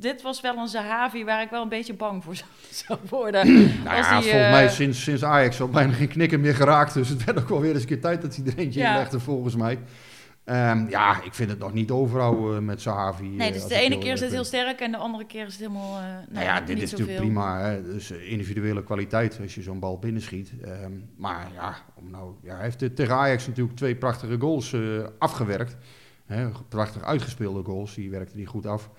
dit 0.04 0.22
was 0.22 0.40
wel 0.40 0.56
een 0.56 0.68
Zahavi 0.68 1.24
waar 1.24 1.42
ik 1.42 1.50
wel 1.50 1.62
een 1.62 1.68
beetje 1.68 1.94
bang 1.94 2.24
voor 2.24 2.34
zou, 2.70 2.98
worden. 3.20 3.46
Nou 3.84 3.96
ja, 3.96 4.20
die, 4.20 4.30
volgens 4.30 4.44
eh, 4.44 4.50
mij 4.50 4.68
sinds, 4.68 5.02
sinds 5.02 5.24
Ajax 5.24 5.60
al 5.60 5.68
bijna 5.68 5.92
geen 5.92 6.08
knikker 6.08 6.40
meer 6.40 6.54
geraakt. 6.54 6.94
Dus 6.94 7.08
het 7.08 7.24
werd 7.24 7.38
ook 7.38 7.48
wel 7.48 7.60
weer 7.60 7.72
eens 7.72 7.82
een 7.82 7.88
keer 7.88 8.00
tijd 8.00 8.22
dat 8.22 8.36
hij 8.36 8.46
er 8.46 8.58
eentje 8.58 8.80
Ja. 8.80 8.92
inlegde, 8.92 9.20
volgens 9.20 9.56
mij. 9.56 9.78
Ehm, 10.44 10.88
ja, 10.88 11.22
ik 11.22 11.34
vind 11.34 11.50
het 11.50 11.58
nog 11.58 11.72
niet 11.72 11.90
overhouden 11.90 12.64
met 12.64 12.80
Sahavi. 12.80 13.28
Nee, 13.28 13.46
eh, 13.48 13.52
dus 13.52 13.62
als 13.62 13.72
de 13.72 13.78
ene 13.78 13.98
keer 13.98 14.12
is 14.12 14.20
het 14.20 14.30
heel 14.30 14.44
sterk 14.44 14.80
en 14.80 14.90
de 14.90 14.96
andere 14.96 15.26
keer 15.26 15.46
is 15.46 15.52
het 15.52 15.60
helemaal. 15.60 15.98
Uh, 15.98 16.04
Nou 16.28 16.44
ja, 16.44 16.60
dit 16.60 16.82
is 16.82 16.90
natuurlijk 16.90 17.18
prima. 17.18 17.60
Hè? 17.60 17.82
Dus 17.82 18.10
eh, 18.10 18.30
individuele 18.32 18.82
kwaliteit 18.84 19.38
als 19.42 19.54
je 19.54 19.62
zo'n 19.62 19.78
bal 19.78 19.98
binnenschiet. 19.98 20.52
Ehm, 20.62 20.92
maar 21.16 21.50
ja, 21.54 21.74
om 21.94 22.10
nou, 22.10 22.34
ja, 22.42 22.54
hij 22.54 22.62
heeft 22.62 22.82
eh, 22.82 22.88
tegen 22.88 23.14
Ajax 23.14 23.46
natuurlijk 23.46 23.76
twee 23.76 23.96
prachtige 23.96 24.38
goals 24.38 24.72
eh, 24.72 24.80
afgewerkt. 25.18 25.76
Hè? 26.26 26.48
Prachtig 26.68 27.02
uitgespeelde 27.02 27.64
goals, 27.64 27.94
die 27.94 28.10
werkte 28.10 28.36
die 28.36 28.46
goed 28.46 28.66
af. 28.66 28.90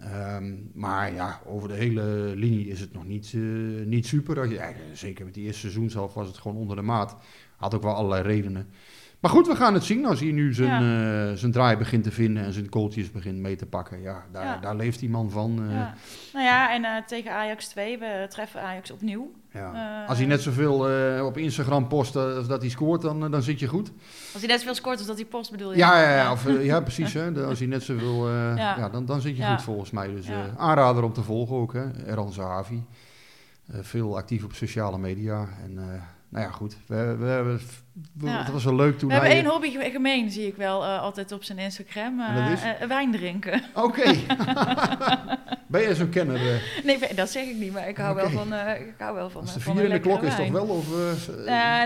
Ehm, 0.00 0.54
maar 0.72 1.14
ja, 1.14 1.40
over 1.46 1.68
de 1.68 1.74
hele 1.74 2.32
linie 2.36 2.68
is 2.68 2.80
het 2.80 2.92
nog 2.92 3.06
niet, 3.06 3.32
eh, 3.34 3.40
niet 3.86 4.06
super. 4.06 4.48
Zeker 4.92 5.24
met 5.24 5.34
die 5.34 5.44
eerste 5.44 5.60
seizoenshelft 5.60 6.14
was 6.14 6.26
het 6.26 6.38
gewoon 6.38 6.56
onder 6.56 6.76
de 6.76 6.82
maat. 6.82 7.16
Had 7.56 7.74
ook 7.74 7.82
wel 7.82 7.94
allerlei 7.94 8.22
redenen. 8.22 8.68
Maar 9.20 9.30
goed, 9.30 9.46
we 9.46 9.56
gaan 9.56 9.74
het 9.74 9.84
zien 9.84 10.06
als 10.06 10.20
hij 10.20 10.30
nu 10.30 10.54
zijn, 10.54 10.82
eh, 11.30 11.36
zijn 11.36 11.52
draai 11.52 11.76
begint 11.76 12.02
te 12.04 12.10
vinden 12.10 12.44
en 12.44 12.52
zijn 12.52 12.66
goaltjes 12.70 13.10
begint 13.10 13.38
mee 13.38 13.56
te 13.56 13.66
pakken. 13.66 14.00
Ja, 14.00 14.24
daar, 14.32 14.44
Ja. 14.44 14.56
daar 14.58 14.76
leeft 14.76 14.98
die 15.00 15.10
man 15.10 15.30
van. 15.30 15.62
eh, 15.68 15.74
Ja. 15.74 15.94
Nou 16.32 16.44
ja, 16.44 16.74
en 16.74 16.84
eh, 16.84 17.02
tegen 17.06 17.32
Ajax 17.32 17.66
2, 17.68 17.98
we 17.98 18.26
treffen 18.28 18.62
Ajax 18.62 18.90
opnieuw. 18.90 19.30
ja. 19.52 20.04
Als 20.08 20.18
hij 20.18 20.26
net 20.26 20.40
zoveel 20.42 20.88
op 21.26 21.36
Instagram 21.36 21.88
post 21.88 22.16
als 22.16 22.46
dat 22.46 22.60
hij 22.60 22.70
scoort, 22.70 23.02
dan, 23.02 23.30
dan 23.30 23.42
zit 23.42 23.58
je 23.60 23.66
goed. 23.66 23.90
Als 24.32 24.42
hij 24.42 24.46
net 24.50 24.58
zoveel 24.58 24.74
scoort 24.74 24.98
als 24.98 25.06
dat 25.06 25.16
hij 25.16 25.24
post, 25.24 25.50
bedoel 25.50 25.70
je? 25.72 25.76
Ja, 25.78 26.00
ja, 26.02 26.16
ja, 26.16 26.32
of, 26.32 26.62
ja 26.62 26.80
precies. 26.80 27.12
Hè. 27.12 27.44
Als 27.44 27.58
hij 27.58 27.68
net 27.68 27.82
zoveel... 27.82 28.28
Ja. 28.56 28.88
dan, 28.88 29.04
dan 29.06 29.20
zit 29.20 29.36
je 29.36 29.44
goed 29.46 29.62
volgens 29.62 29.90
mij. 29.90 30.08
Dus 30.14 30.26
aanrader 30.56 31.02
om 31.02 31.12
te 31.12 31.22
volgen 31.22 31.56
ook. 31.56 31.72
Hè. 31.72 32.04
Erhan 32.06 32.32
Zahavi. 32.32 32.82
Veel 33.70 34.16
actief 34.16 34.44
op 34.44 34.52
sociale 34.52 34.98
media. 34.98 35.48
En 35.64 35.78
nou 36.28 36.44
ja, 36.44 36.50
goed. 36.50 36.76
We, 36.86 37.16
we, 37.18 37.26
hebben- 37.26 37.56
we- 37.56 38.26
Ja. 38.26 38.38
Het 38.42 38.50
was 38.52 38.64
wel 38.64 38.74
leuk 38.74 38.98
toen 38.98 39.08
We 39.08 39.14
hebben 39.14 39.32
één 39.32 39.46
hobby 39.46 39.70
ge- 39.70 39.90
gemeen, 39.90 40.30
zie 40.30 40.46
ik 40.46 40.56
wel 40.56 40.84
eh, 40.84 41.00
altijd 41.00 41.32
op 41.32 41.44
zijn 41.44 41.58
Instagram. 41.58 42.20
Eh, 42.20 42.52
is? 42.52 42.62
eh, 42.62 42.86
wijn 42.88 43.12
drinken. 43.12 43.62
Oké. 43.74 44.14
ben 45.66 45.80
je 45.82 45.94
zo'n 45.94 46.08
kenner? 46.08 46.62
Nee, 46.84 47.14
dat 47.14 47.30
zeg 47.30 47.44
ik 47.46 47.56
niet, 47.56 47.72
maar 47.72 47.88
ik 47.88 47.96
hou 47.96 48.14
wel 48.14 48.30
van, 48.30 48.52
ik 48.54 48.94
hou 48.98 49.14
wel 49.14 49.30
van, 49.30 49.40
Als 49.40 49.54
de 49.54 49.60
vier 49.60 49.82
in 49.84 49.90
de 49.90 50.00
klok 50.00 50.22
is 50.22 50.34
toch 50.34 50.50
wel? 50.50 50.66
Of, 50.66 50.86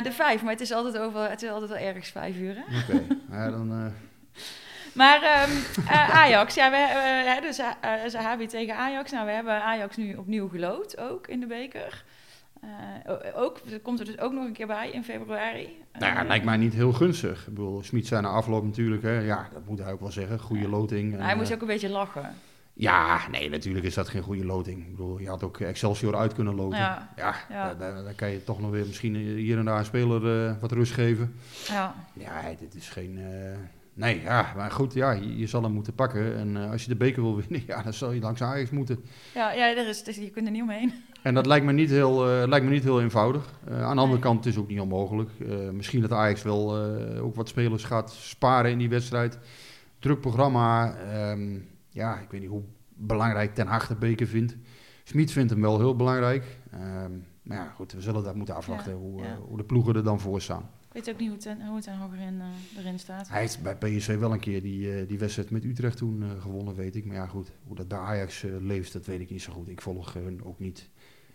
de 0.03 0.11
vijf, 0.13 0.43
maar 0.43 0.53
het 0.53 0.61
is 0.61 0.73
altijd, 0.73 0.99
over, 0.99 1.31
het 1.31 1.43
is 1.43 1.51
altijd 1.51 1.71
wel 1.71 1.79
ergens 1.81 2.09
vijf 2.09 2.37
uur. 2.37 2.57
Oké. 2.83 3.03
Ja, 3.37 3.51
dan... 3.51 3.93
Maar 4.93 5.23
ehm, 5.23 5.51
eh, 5.89 6.11
Ajax, 6.17 6.55
ja, 6.55 6.71
we, 6.71 7.39
dus 7.43 7.59
uh, 7.59 7.67
Zahavi 8.07 8.47
tegen 8.47 8.77
Ajax. 8.77 9.11
Nou, 9.11 9.27
we 9.27 9.33
hebben 9.33 9.63
Ajax 9.63 9.97
nu 9.97 10.15
opnieuw 10.15 10.49
gelood, 10.49 10.99
ook 10.99 11.27
in 11.27 11.41
de 11.41 11.47
beker. 11.47 12.05
O- 13.07 13.19
ook, 13.35 13.61
dat 13.71 13.83
komt 13.83 13.99
er 14.01 14.05
dus 14.07 14.19
ook 14.19 14.33
nog 14.33 14.45
een 14.45 14.53
keer 14.53 14.67
bij 14.67 14.91
in 14.91 15.05
februari. 15.05 15.69
Nou 15.93 16.13
ja, 16.15 16.21
Eh, 16.23 16.27
lijkt 16.29 16.45
mij 16.45 16.57
niet 16.57 16.73
heel 16.75 16.93
gunstig. 16.93 17.41
Ik 17.41 17.55
bedoel, 17.55 17.83
Smit 17.83 18.07
zei 18.07 18.23
na 18.23 18.29
afloop 18.29 18.65
natuurlijk, 18.65 19.03
hè, 19.03 19.19
ja, 19.19 19.49
dat 19.53 19.67
moet 19.67 19.79
hij 19.79 19.93
ook 19.93 20.01
wel 20.01 20.11
zeggen, 20.11 20.39
goede 20.41 20.63
Ja. 20.63 20.69
loting. 20.69 21.13
En, 21.15 21.21
hij 21.21 21.37
moest 21.37 21.49
eh, 21.49 21.55
ook 21.55 21.61
een 21.61 21.67
beetje 21.67 21.89
lachen. 21.89 22.35
Ja, 22.75 23.21
nee, 23.31 23.51
natuurlijk 23.51 23.85
is 23.85 23.95
dat 23.95 24.09
geen 24.09 24.23
goede 24.23 24.45
loting. 24.45 24.81
Ik 24.85 24.91
bedoel, 24.91 25.19
je 25.19 25.29
had 25.29 25.43
ook 25.43 25.61
Excelsior 25.61 26.17
uit 26.17 26.35
kunnen 26.35 26.55
loten. 26.55 26.79
Ja, 26.79 27.09
Ja, 27.17 27.35
Ja. 27.51 27.75
Dan, 27.75 28.05
dan- 28.05 28.15
kan 28.15 28.31
je 28.31 28.45
toch 28.45 28.61
nog 28.61 28.71
weer 28.71 28.87
misschien 28.87 29.15
hier 29.17 29.59
en 29.59 29.65
daar 29.65 29.79
een 29.79 29.85
speler 29.85 30.59
wat 30.61 30.73
rust 30.73 30.93
geven. 30.93 31.35
ja. 31.69 31.95
Ja, 32.13 32.43
dit 32.59 32.75
is 32.75 32.89
geen... 32.89 33.19
nee, 33.95 34.21
ja, 34.23 34.53
maar 34.57 34.71
goed, 34.71 34.95
ja, 34.95 35.11
je, 35.13 35.37
je 35.39 35.47
zal 35.47 35.63
hem 35.63 35.73
moeten 35.73 35.95
pakken. 35.95 36.37
En 36.37 36.57
als 36.71 36.83
je 36.83 36.89
de 36.89 36.97
beker 36.97 37.23
wil 37.23 37.37
winnen, 37.37 37.63
ja, 37.73 37.83
dan 37.83 37.93
zal 37.93 38.13
je 38.13 38.21
langs 38.21 38.43
Ajax 38.43 38.71
moeten. 38.71 39.05
Ja, 39.35 39.53
ja 39.53 39.77
er 39.77 39.89
is, 39.89 40.05
dus 40.05 40.17
je 40.17 40.31
kunt 40.31 40.47
er 40.47 40.53
niet 40.53 40.63
omheen. 40.63 40.93
En 41.23 41.35
dat 41.35 41.47
lijkt 41.47 41.67
me 41.67 41.73
niet 41.73 41.91
heel, 41.91 42.29
eh, 42.29 42.49
lijkt 42.49 42.65
me 42.67 42.71
niet 42.73 42.83
heel 42.83 43.01
eenvoudig. 43.01 43.53
Eh, 43.65 43.83
aan 43.83 43.97
de 43.97 44.03
andere 44.03 44.21
kant 44.21 44.45
het 44.45 44.55
is 44.55 44.61
ook 44.61 44.69
niet 44.69 44.81
onmogelijk. 44.81 45.31
Eh, 45.41 45.71
misschien 45.71 46.01
dat 46.01 46.13
Ajax 46.13 46.43
wel 46.43 46.77
ook 47.21 47.35
wat 47.35 47.49
spelers 47.49 47.85
gaat 47.85 48.11
sparen 48.13 48.71
in 48.71 48.79
die 48.79 48.89
wedstrijd. 48.89 49.39
Druk 49.99 50.21
programma. 50.21 50.95
ehm, 50.97 51.59
ja, 51.89 52.19
ik 52.21 52.31
weet 52.31 52.41
niet 52.41 52.51
hoe 52.51 52.63
belangrijk 52.89 53.55
Ten 53.55 53.67
Hag 53.67 53.87
de 53.89 53.95
beker 53.95 54.27
vindt. 54.27 54.57
Smit 55.05 55.33
vindt 55.33 55.51
hem 55.51 55.61
wel 55.61 55.79
heel 55.79 55.97
belangrijk. 55.97 56.45
Ehm, 56.71 57.11
maar 57.43 57.57
ja, 57.57 57.69
goed, 57.75 57.93
we 57.93 58.01
zullen 58.01 58.25
dat 58.25 58.35
moeten 58.35 58.55
afwachten 58.55 58.93
Ja, 58.93 58.99
hoe, 58.99 59.23
ja. 59.23 59.37
hoe 59.49 59.57
de 59.57 59.65
ploegen 59.65 59.95
er 59.95 60.05
dan 60.05 60.21
voor 60.21 60.41
staan. 60.41 60.71
Ik 60.89 60.93
weet 61.05 61.11
ook 61.15 61.19
niet 61.21 61.29
hoe 61.29 61.37
het, 61.37 61.47
ten- 61.47 61.67
hoe 61.67 61.77
het 61.77 61.87
nog 62.01 62.13
erin, 62.15 62.41
erin 62.79 62.99
staat. 62.99 63.29
Hij 63.29 63.41
heeft 63.41 63.63
bij 63.63 63.77
PSV 63.77 64.19
wel 64.19 64.33
een 64.33 64.41
keer 64.41 64.63
die, 64.63 65.07
die 65.07 65.19
wedstrijd 65.19 65.51
met 65.51 65.65
Utrecht 65.65 65.97
toen 65.97 66.25
gewonnen, 66.41 66.75
weet 66.75 66.97
ik. 66.97 67.05
Maar 67.07 67.17
ja, 67.17 67.27
goed, 67.27 67.53
hoe 67.67 67.77
dat 67.77 67.89
bij 67.89 67.99
Ajax 67.99 68.45
leeft, 68.61 68.93
dat 68.93 69.07
weet 69.07 69.21
ik 69.21 69.31
niet 69.31 69.43
zo 69.43 69.53
goed. 69.53 69.69
Ik 69.69 69.81
volg 69.81 70.13
hun 70.15 70.41
ook 70.45 70.59
niet 70.59 70.91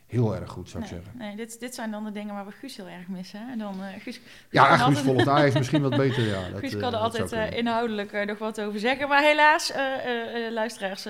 heel 0.07 0.35
erg 0.35 0.49
goed, 0.49 0.69
zou 0.69 0.83
ik 0.83 0.89
zeggen. 0.89 1.11
nee 1.17 1.35
dit, 1.35 1.59
dit 1.59 1.75
zijn 1.75 1.91
dan 1.91 2.03
de 2.03 2.11
dingen 2.11 2.33
waar 2.33 2.45
we 2.45 2.51
Guus 2.51 2.77
heel 2.77 2.87
erg 2.87 3.07
missen. 3.07 3.47
Hè? 3.47 3.55
Dan, 3.55 3.83
eh, 3.83 3.87
Guus, 3.91 4.03
Guus 4.03 4.19
Ja, 4.49 4.65
Guus 4.65 4.81
altijd- 4.81 5.05
volgt 5.05 5.27
Ajax 5.27 5.53
misschien 5.55 5.81
wat 5.81 5.95
beter. 5.97 6.23
Ja, 6.23 6.49
dat, 6.49 6.59
Guus 6.59 6.73
eh, 6.73 6.79
kan 6.79 6.93
er 6.93 6.99
altijd 6.99 7.29
kunnen. 7.29 7.53
inhoudelijk 7.53 8.25
nog 8.25 8.37
wat 8.37 8.61
over 8.61 8.79
zeggen. 8.79 9.07
Maar 9.07 9.21
helaas, 9.23 9.73
luisteraars, 10.51 11.07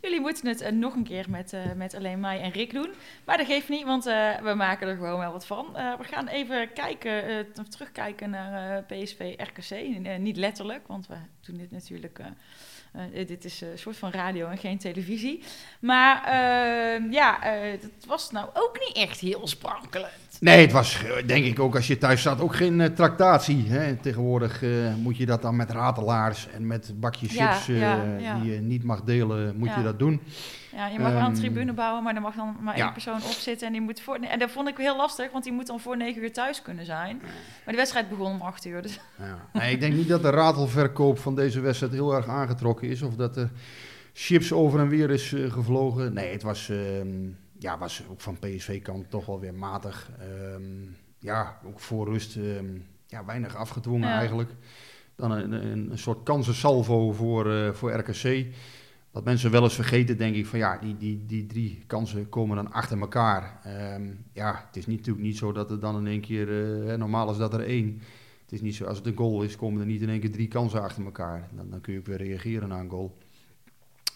jullie 0.00 0.20
moeten 0.20 0.48
het 0.48 0.74
nog 0.74 0.94
een 0.94 1.04
keer 1.04 1.30
met, 1.30 1.52
met 1.76 1.94
alleen 1.94 2.20
mij 2.20 2.40
en 2.40 2.50
Rick 2.50 2.72
doen. 2.72 2.90
Maar 3.24 3.36
dat 3.36 3.46
geeft 3.46 3.68
niet, 3.68 3.84
want 3.84 4.04
we 4.04 4.52
maken 4.56 4.88
er 4.88 4.96
gewoon 4.96 5.18
wel 5.18 5.32
wat 5.32 5.46
van. 5.46 5.66
We 5.72 6.04
gaan 6.04 6.26
even 6.28 6.72
kijken, 6.72 7.46
terugkijken 7.68 8.30
naar 8.30 8.82
PSV 8.82 9.34
RKC. 9.36 9.70
Eh, 9.70 10.18
niet 10.18 10.36
letterlijk, 10.36 10.86
want 10.86 11.06
we 11.06 11.14
doen 11.40 11.56
dit 11.56 11.70
natuurlijk... 11.70 12.20
eh, 12.92 13.26
dit 13.26 13.44
is 13.44 13.60
een 13.60 13.78
soort 13.78 13.96
van 13.96 14.10
radio 14.10 14.46
en 14.46 14.58
geen 14.58 14.78
televisie. 14.78 15.42
Maar 15.80 16.22
eh, 16.24 17.12
ja, 17.12 17.42
eh 17.42 17.70
het 17.70 18.06
was 18.06 18.30
nou 18.30 18.48
ook 18.54 18.78
niet 18.86 18.96
echt 18.96 19.20
heel 19.20 19.48
sprankelend. 19.48 20.12
Nee, 20.40 20.60
het 20.60 20.72
was 20.72 21.04
eh, 21.04 21.26
denk 21.26 21.44
ik 21.44 21.58
ook 21.58 21.74
als 21.74 21.86
je 21.86 21.98
thuis 21.98 22.22
zat 22.22 22.40
ook 22.40 22.56
geen 22.56 22.94
tractatie. 22.94 23.64
Hè. 23.68 23.96
Tegenwoordig 23.96 24.62
moet 24.96 25.16
je 25.16 25.26
dat 25.26 25.42
dan 25.42 25.56
met 25.56 25.70
ratelaars 25.70 26.48
en 26.48 26.66
met 26.66 26.92
bakjes 26.94 27.30
chips 27.30 27.66
ja, 27.66 28.04
ja. 28.18 28.38
die 28.38 28.52
je 28.52 28.60
niet 28.60 28.84
mag 28.84 29.02
delen, 29.02 29.56
moet 29.56 29.74
je 29.74 29.82
dat 29.82 29.98
doen. 29.98 30.20
Ja, 30.72 30.86
je 30.86 30.98
mag 30.98 31.12
wel 31.12 31.20
een 31.20 31.26
Ehm, 31.26 31.34
tribune 31.34 31.72
bouwen, 31.72 32.02
maar 32.02 32.14
er 32.14 32.20
mag 32.20 32.34
dan 32.34 32.56
maar 32.60 32.76
ja. 32.76 32.84
één 32.84 32.92
persoon 32.92 33.14
op 33.16 33.20
zitten. 33.22 33.66
En, 33.66 33.72
die 33.72 33.82
moet 33.82 34.00
voor, 34.00 34.14
en 34.16 34.38
dat 34.38 34.50
vond 34.50 34.68
ik 34.68 34.76
heel 34.76 34.96
lastig, 34.96 35.30
want 35.32 35.44
die 35.44 35.52
moet 35.52 35.66
dan 35.66 35.80
voor 35.80 35.96
negen 35.96 36.22
uur 36.22 36.32
thuis 36.32 36.62
kunnen 36.62 36.84
zijn. 36.84 37.16
Maar 37.64 37.74
de 37.74 37.76
wedstrijd 37.76 38.08
begon 38.08 38.32
om 38.32 38.40
acht 38.40 38.64
uur. 38.64 38.82
Dus 38.82 39.00
Ja. 39.18 39.48
Nee, 39.52 39.72
ik 39.72 39.80
denk 39.80 39.94
niet 39.94 40.08
dat 40.08 40.22
de 40.22 40.30
ratelverkoop 40.30 41.18
van 41.18 41.34
deze 41.34 41.60
wedstrijd 41.60 41.92
heel 41.92 42.14
erg 42.14 42.28
aangetrokken 42.28 42.88
is. 42.88 43.02
Of 43.02 43.14
dat 43.16 43.36
er 43.36 43.50
chips 44.12 44.52
over 44.52 44.80
en 44.80 44.88
weer 44.88 45.10
is 45.10 45.32
eh, 45.32 45.52
gevlogen. 45.52 46.12
Nee, 46.12 46.32
het 46.32 46.42
was, 46.42 46.68
ehm, 46.68 47.08
ja, 47.58 47.78
was 47.78 48.02
ook 48.10 48.20
van 48.20 48.38
PSV-kant 48.38 49.10
toch 49.10 49.26
wel 49.26 49.40
weer 49.40 49.54
matig. 49.54 50.10
Ehm, 50.20 50.62
ja, 51.18 51.58
ook 51.64 51.80
voor 51.80 52.08
rust 52.08 52.38
ja, 53.06 53.24
weinig 53.24 53.56
afgedwongen 53.56 54.08
Ja. 54.08 54.18
eigenlijk. 54.18 54.50
Dan 55.16 55.30
een, 55.30 55.52
een, 55.52 55.90
een 55.90 55.98
soort 55.98 56.22
kansensalvo 56.22 57.12
voor, 57.12 57.52
eh, 57.54 57.72
voor 57.72 57.92
RKC. 57.92 58.46
Wat 59.18 59.26
mensen 59.26 59.50
wel 59.50 59.62
eens 59.62 59.74
vergeten, 59.74 60.16
denk 60.18 60.34
ik, 60.34 60.46
van 60.46 60.58
ja, 60.58 60.78
die, 60.80 60.96
die, 60.96 61.22
die 61.26 61.46
drie 61.46 61.82
kansen 61.86 62.28
komen 62.28 62.56
dan 62.56 62.72
achter 62.72 63.00
elkaar. 63.00 63.60
Ehm, 63.64 64.02
ja, 64.32 64.64
het 64.66 64.76
is 64.76 64.86
niet, 64.86 64.96
natuurlijk 64.98 65.26
niet 65.26 65.36
zo 65.36 65.52
dat 65.52 65.70
er 65.70 65.80
dan 65.80 65.98
in 65.98 66.06
één 66.06 66.20
keer, 66.20 66.48
eh, 66.88 66.94
normaal 66.98 67.30
is 67.30 67.36
dat 67.36 67.54
er 67.54 67.60
één. 67.60 68.00
Het 68.42 68.52
is 68.52 68.60
niet 68.60 68.74
zo, 68.74 68.84
als 68.84 68.96
het 68.98 69.06
een 69.06 69.16
goal 69.16 69.42
is, 69.42 69.56
komen 69.56 69.80
er 69.80 69.86
niet 69.86 70.02
in 70.02 70.08
één 70.08 70.20
keer 70.20 70.30
drie 70.30 70.48
kansen 70.48 70.82
achter 70.82 71.04
elkaar. 71.04 71.48
Dan, 71.52 71.70
dan 71.70 71.80
kun 71.80 71.92
je 71.92 71.98
ook 71.98 72.06
weer 72.06 72.16
reageren 72.16 72.68
na 72.68 72.78
een 72.80 72.90
goal. 72.90 73.18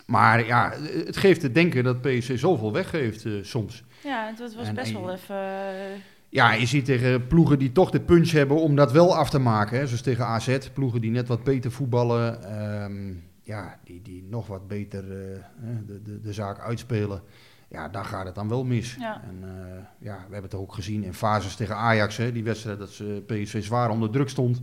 Maar 0.06 0.47
ja, 0.47 0.73
het 1.06 1.16
geeft 1.16 1.40
te 1.40 1.52
denken 1.52 1.85
dat 1.85 2.00
PSV 2.00 2.38
zoveel 2.38 2.73
weggeeft 2.73 3.25
eh, 3.25 3.32
soms. 3.42 3.85
ja, 4.02 4.26
het 4.26 4.38
was, 4.38 4.54
was 4.56 4.66
En- 4.68 4.75
best 4.75 4.94
en- 4.94 5.00
wel 5.00 5.12
even... 5.12 5.37
eh, 5.37 5.99
Ja, 6.28 6.52
je 6.52 6.66
ziet 6.66 6.85
tegen 6.85 7.26
ploegen 7.26 7.59
die 7.59 7.73
toch 7.73 7.90
de 7.90 8.00
punch 8.00 8.30
hebben 8.30 8.56
om 8.56 8.76
dat 8.76 8.92
wel 8.92 9.16
af 9.16 9.30
te 9.30 9.38
maken. 9.38 9.78
Hè. 9.78 9.87
Zoals 9.87 10.02
tegen 10.02 10.26
AZ, 10.26 10.59
ploegen 10.73 11.00
die 11.00 11.11
net 11.11 11.28
wat 11.28 11.44
beter 11.44 11.71
voetballen. 11.73 12.42
ehm, 12.44 13.12
ja, 13.43 13.79
die, 13.85 14.03
die 14.03 14.23
nog 14.23 14.47
wat 14.47 14.69
beter 14.69 15.03
eh, 15.03 15.43
de, 15.87 16.03
de, 16.03 16.21
de 16.21 16.33
zaak 16.33 16.59
uitspelen. 16.59 17.23
Ja, 17.69 17.89
daar 17.89 18.05
gaat 18.05 18.27
het 18.27 18.35
dan 18.35 18.49
wel 18.49 18.65
mis. 18.65 18.95
Ja. 18.95 19.23
En 19.23 19.39
eh, 19.43 19.85
ja, 19.99 20.17
we 20.17 20.33
hebben 20.33 20.51
het 20.51 20.55
ook 20.55 20.75
gezien 20.75 21.05
in 21.05 21.15
fases 21.15 21.57
tegen 21.57 21.77
Ajax. 21.77 22.17
Hè, 22.17 22.33
die 22.33 22.45
wedstrijd 22.45 22.79
dat 22.79 22.91
ze 22.91 23.23
PSV 23.27 23.63
zwaar 23.63 23.91
onder 23.91 24.11
druk 24.11 24.29
stond. 24.29 24.61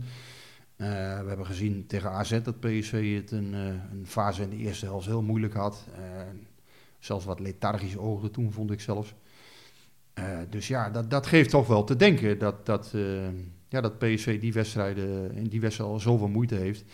Eh, 0.76 0.86
we 1.20 1.28
hebben 1.28 1.46
gezien 1.46 1.86
tegen 1.86 2.10
AZ 2.10 2.40
dat 2.42 2.60
PSV 2.60 3.16
het 3.16 3.30
een, 3.30 3.52
een 3.52 4.06
fase 4.06 4.42
in 4.42 4.50
de 4.50 4.56
eerste 4.56 4.86
helft 4.86 5.06
heel 5.06 5.22
moeilijk 5.22 5.54
had. 5.54 5.86
Zelfs 6.98 7.24
wat 7.24 7.40
lethargisch 7.40 7.96
oogde 7.96 8.30
toen, 8.30 8.52
vond 8.52 8.70
ik 8.70 8.80
zelfs. 8.80 9.14
Dus 10.50 10.68
ja, 10.68 10.90
dat, 10.90 11.10
dat 11.10 11.26
geeft 11.26 11.50
toch 11.50 11.66
wel 11.66 11.84
te 11.84 11.96
denken 11.96 12.38
dat, 12.38 12.66
dat, 12.66 12.94
ja, 13.68 13.80
dat 13.80 13.98
PSV 13.98 14.40
die 14.40 14.52
wedstrijden, 14.52 15.32
in 15.32 15.48
die 15.48 15.60
wedstrijd 15.60 15.90
al 15.90 16.00
zoveel 16.00 16.28
moeite 16.28 16.54
heeft. 16.54 16.84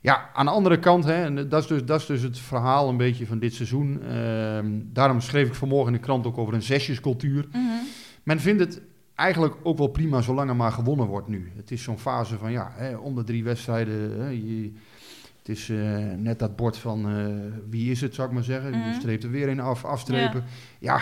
Ja, 0.00 0.30
aan 0.32 0.44
de 0.44 0.52
andere 0.52 0.78
kant, 0.78 1.04
hè, 1.04 1.24
en 1.24 1.48
dat, 1.48 1.62
is 1.62 1.66
dus, 1.66 1.84
dat 1.84 2.00
is 2.00 2.06
dus 2.06 2.22
het 2.22 2.38
verhaal 2.38 2.88
een 2.88 2.96
beetje 2.96 3.26
van 3.26 3.38
dit 3.38 3.54
seizoen. 3.54 4.02
Ehm, 4.02 4.66
daarom 4.84 5.20
schreef 5.20 5.46
ik 5.46 5.54
vanmorgen 5.54 5.92
in 5.92 5.98
de 5.98 6.04
krant 6.04 6.26
ook 6.26 6.38
over 6.38 6.54
een 6.54 6.62
zesjescultuur. 6.62 7.48
mhm. 7.52 7.60
Men 8.22 8.40
vindt 8.40 8.60
het 8.60 8.80
eigenlijk 9.14 9.54
ook 9.62 9.78
wel 9.78 9.86
prima 9.86 10.20
zolang 10.20 10.48
er 10.48 10.56
maar 10.56 10.72
gewonnen 10.72 11.06
wordt 11.06 11.28
nu. 11.28 11.52
Het 11.56 11.70
is 11.70 11.82
zo'n 11.82 11.98
fase 11.98 12.38
van 12.38 12.52
ja, 12.52 12.72
hè, 12.74 12.96
om 12.96 13.14
de 13.14 13.24
drie 13.24 13.44
wedstrijden. 13.44 14.20
Hè, 14.20 14.28
je, 14.28 14.72
het 15.38 15.48
is 15.48 15.68
eh, 15.68 15.78
net 16.16 16.38
dat 16.38 16.56
bord 16.56 16.76
van 16.76 17.08
eh, 17.08 17.26
wie 17.70 17.90
is 17.90 18.00
het, 18.00 18.14
zou 18.14 18.28
ik 18.28 18.34
maar 18.34 18.44
zeggen. 18.44 18.70
Mhm. 18.70 18.88
Je 18.88 18.94
streept 18.94 19.24
er 19.24 19.30
weer 19.30 19.48
in 19.48 19.60
af, 19.60 19.84
afstrepen. 19.84 20.44
Ja, 20.78 21.00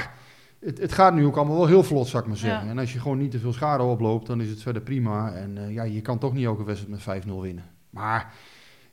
het, 0.59 0.79
het 0.79 0.93
gaat 0.93 1.15
nu 1.15 1.25
ook 1.25 1.37
allemaal 1.37 1.57
wel 1.57 1.67
heel 1.67 1.83
vlot, 1.83 2.09
zou 2.09 2.23
ik 2.23 2.29
maar 2.29 2.39
zeggen. 2.39 2.65
Ja. 2.65 2.71
En 2.71 2.79
als 2.79 2.93
je 2.93 3.01
gewoon 3.01 3.19
niet 3.19 3.31
te 3.31 3.39
veel 3.39 3.53
schade 3.53 3.83
oploopt, 3.83 4.27
dan 4.27 4.41
is 4.41 4.51
het 4.51 4.63
verder 4.63 4.83
prima. 4.83 5.33
En 5.33 5.59
eh, 5.59 5.73
ja, 5.75 5.83
je 5.83 6.01
kan 6.01 6.19
toch 6.19 6.33
niet 6.33 6.45
elke 6.45 6.65
wedstrijd 6.65 7.07
met 7.07 7.25
5-0 7.27 7.41
winnen. 7.41 7.65
Maar 7.91 8.33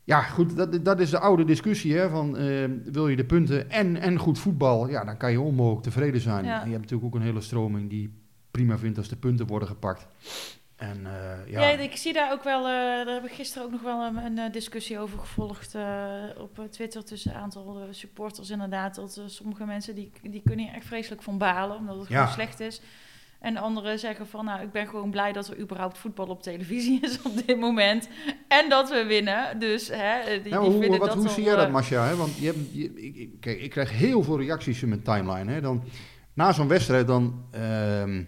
ja, 0.05 0.21
goed, 0.21 0.55
dat, 0.55 0.85
dat 0.85 0.99
is 0.99 1.09
de 1.09 1.19
oude 1.19 1.45
discussie. 1.45 1.95
Hè, 1.97 2.09
van, 2.09 2.37
eh, 2.37 2.69
wil 2.83 3.07
je 3.07 3.15
de 3.15 3.25
punten 3.25 3.69
en, 3.71 3.97
en 3.97 4.17
goed 4.17 4.39
voetbal, 4.39 4.87
ja, 4.89 5.03
dan 5.03 5.17
kan 5.17 5.31
je 5.31 5.39
onmogelijk 5.39 5.83
tevreden 5.83 6.21
zijn. 6.21 6.45
Ja. 6.45 6.59
En 6.59 6.65
je 6.65 6.71
hebt 6.71 6.81
natuurlijk 6.81 7.05
ook 7.15 7.15
een 7.21 7.27
hele 7.27 7.41
stroming 7.41 7.89
die 7.89 8.13
prima 8.51 8.77
vindt 8.77 8.97
als 8.97 9.07
de 9.07 9.15
punten 9.15 9.47
worden 9.47 9.67
gepakt. 9.67 10.07
En 10.75 11.05
eh, 11.05 11.51
ja, 11.51 11.69
Ja. 11.69 11.77
ik 11.77 11.95
zie 11.95 12.13
daar 12.13 12.31
ook 12.31 12.43
wel, 12.43 12.59
eh, 12.59 13.05
daar 13.05 13.13
heb 13.13 13.25
ik 13.25 13.31
gisteren 13.31 13.65
ook 13.65 13.71
nog 13.71 13.81
wel 13.81 14.01
een, 14.03 14.37
een, 14.37 14.51
discussie 14.51 14.99
over 14.99 15.19
gevolgd 15.19 15.75
op 16.37 16.67
Twitter 16.69 17.03
tussen 17.03 17.31
een 17.31 17.41
aantal 17.41 17.87
supporters 17.91 18.49
inderdaad. 18.49 18.95
Dat 18.95 19.21
sommige 19.25 19.65
mensen 19.65 19.95
die, 19.95 20.11
die 20.21 20.41
kunnen 20.45 20.65
hier 20.65 20.73
echt 20.75 20.85
vreselijk 20.85 21.21
van 21.21 21.37
balen, 21.37 21.77
omdat 21.77 21.97
het 21.99 22.07
Ja. 22.07 22.15
gewoon 22.15 22.33
slecht 22.33 22.59
is. 22.59 22.81
En 23.45 23.53
de 23.53 23.59
anderen 23.59 23.99
zeggen 23.99 24.27
van, 24.27 24.45
nou, 24.45 24.61
ik 24.61 24.71
ben 24.71 24.87
gewoon 24.87 25.11
blij 25.11 25.31
dat 25.31 25.47
er 25.47 25.59
überhaupt 25.59 25.97
voetbal 25.97 26.27
op 26.27 26.41
televisie 26.43 26.99
is 27.01 27.19
op 27.21 27.31
dit 27.47 27.59
moment. 27.59 28.07
En 28.47 28.69
dat 28.69 28.89
we 28.89 29.03
winnen. 29.07 29.59
Dus, 29.59 29.87
hè, 29.87 30.41
die, 30.43 30.51
Ja, 30.53 30.59
die 30.59 30.69
hoe 30.69 30.79
vinden 30.81 30.99
wat, 30.99 31.07
dat 31.07 31.17
hoe 31.17 31.29
zie 31.29 31.43
jij 31.43 31.55
dat, 31.55 31.65
eh, 31.65 31.71
Masja? 31.71 32.05
Hè? 32.07 32.15
Want 32.15 32.35
je 32.37 32.45
hebt, 32.45 32.57
je, 32.73 32.93
ik, 32.93 33.15
ik- 33.15 33.39
kijk, 33.39 33.61
ik 33.61 33.69
krijg 33.69 33.91
heel 33.91 34.23
veel 34.23 34.39
reacties 34.39 34.81
in 34.81 34.89
mijn 34.89 35.01
timeline. 35.01 35.51
Hè? 35.51 35.61
Dan, 35.61 35.83
na 36.33 36.51
zo'n 36.53 36.67
wedstrijd 36.67 37.07
dan... 37.07 37.45
ehm, 37.51 38.23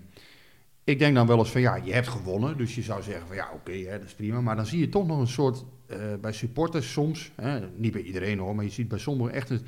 ik 0.84 1.00
denk 1.00 1.16
dan 1.16 1.28
wel 1.28 1.38
eens 1.38 1.52
van, 1.52 1.62
ja, 1.62 1.76
je 1.76 1.94
hebt 1.94 2.08
gewonnen. 2.08 2.58
Dus 2.58 2.76
je 2.76 2.82
zou 2.82 3.02
zeggen 3.02 3.28
van, 3.28 3.36
ja, 3.36 3.50
oké, 3.54 3.84
dat 3.92 4.04
is 4.04 4.14
prima. 4.14 4.42
Maar 4.42 4.56
dan 4.56 4.66
zie 4.66 4.80
je 4.80 4.90
toch 4.90 5.08
nog 5.08 5.20
een 5.20 5.28
soort, 5.28 5.64
eh, 5.88 5.98
bij 6.22 6.32
supporters 6.34 6.92
soms... 6.92 7.32
Hè, 7.36 7.60
niet 7.76 7.92
bij 7.92 8.02
iedereen 8.02 8.40
hoor, 8.40 8.56
maar 8.56 8.64
je 8.66 8.72
ziet 8.72 8.88
bij 8.88 9.00
sommigen 9.00 9.34
echt... 9.34 9.50
Een, 9.50 9.62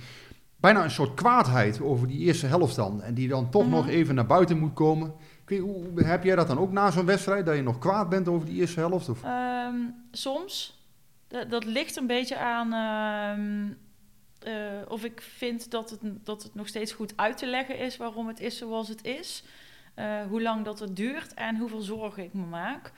bijna 0.55 0.83
een 0.83 0.91
soort 0.91 1.13
kwaadheid 1.13 1.81
over 1.81 2.07
die 2.07 2.19
eerste 2.19 2.45
helft 2.45 2.75
dan. 2.75 3.01
En 3.01 3.13
die 3.13 3.27
dan 3.27 3.49
toch 3.49 3.61
Mhm. 3.63 3.71
nog 3.71 3.87
even 3.87 4.15
naar 4.15 4.25
buiten 4.25 4.57
moet 4.59 4.73
komen. 4.73 5.13
Hoe, 5.57 6.03
heb 6.03 6.23
jij 6.23 6.35
dat 6.35 6.47
dan 6.47 6.59
ook 6.59 6.71
na 6.71 6.91
zo'n 6.91 7.05
wedstrijd? 7.05 7.45
Dat 7.45 7.55
je 7.55 7.61
nog 7.61 7.79
kwaad 7.79 8.09
bent 8.09 8.27
over 8.27 8.45
die 8.45 8.59
eerste 8.59 8.79
helft? 8.79 9.09
Of? 9.09 9.23
Ehm, 9.23 9.75
soms. 10.11 10.83
Dat, 11.27 11.49
dat 11.49 11.65
ligt 11.65 11.97
een 11.97 12.07
beetje 12.07 12.37
aan 12.37 12.73
ehm, 12.73 13.73
eh, 14.39 14.81
of 14.87 15.03
ik 15.03 15.21
vind 15.21 15.71
dat 15.71 15.89
het, 15.89 15.99
dat 16.23 16.43
het 16.43 16.55
nog 16.55 16.67
steeds 16.67 16.91
goed 16.91 17.13
uit 17.15 17.37
te 17.37 17.45
leggen 17.45 17.77
is 17.77 17.97
waarom 17.97 18.27
het 18.27 18.39
is 18.39 18.57
zoals 18.57 18.87
het 18.87 19.03
is. 19.03 19.43
Eh, 19.93 20.21
hoe 20.29 20.41
lang 20.41 20.65
dat 20.65 20.79
het 20.79 20.95
duurt 20.95 21.33
en 21.33 21.57
hoeveel 21.57 21.81
zorgen 21.81 22.23
ik 22.23 22.33
me 22.33 22.45
maak. 22.45 22.91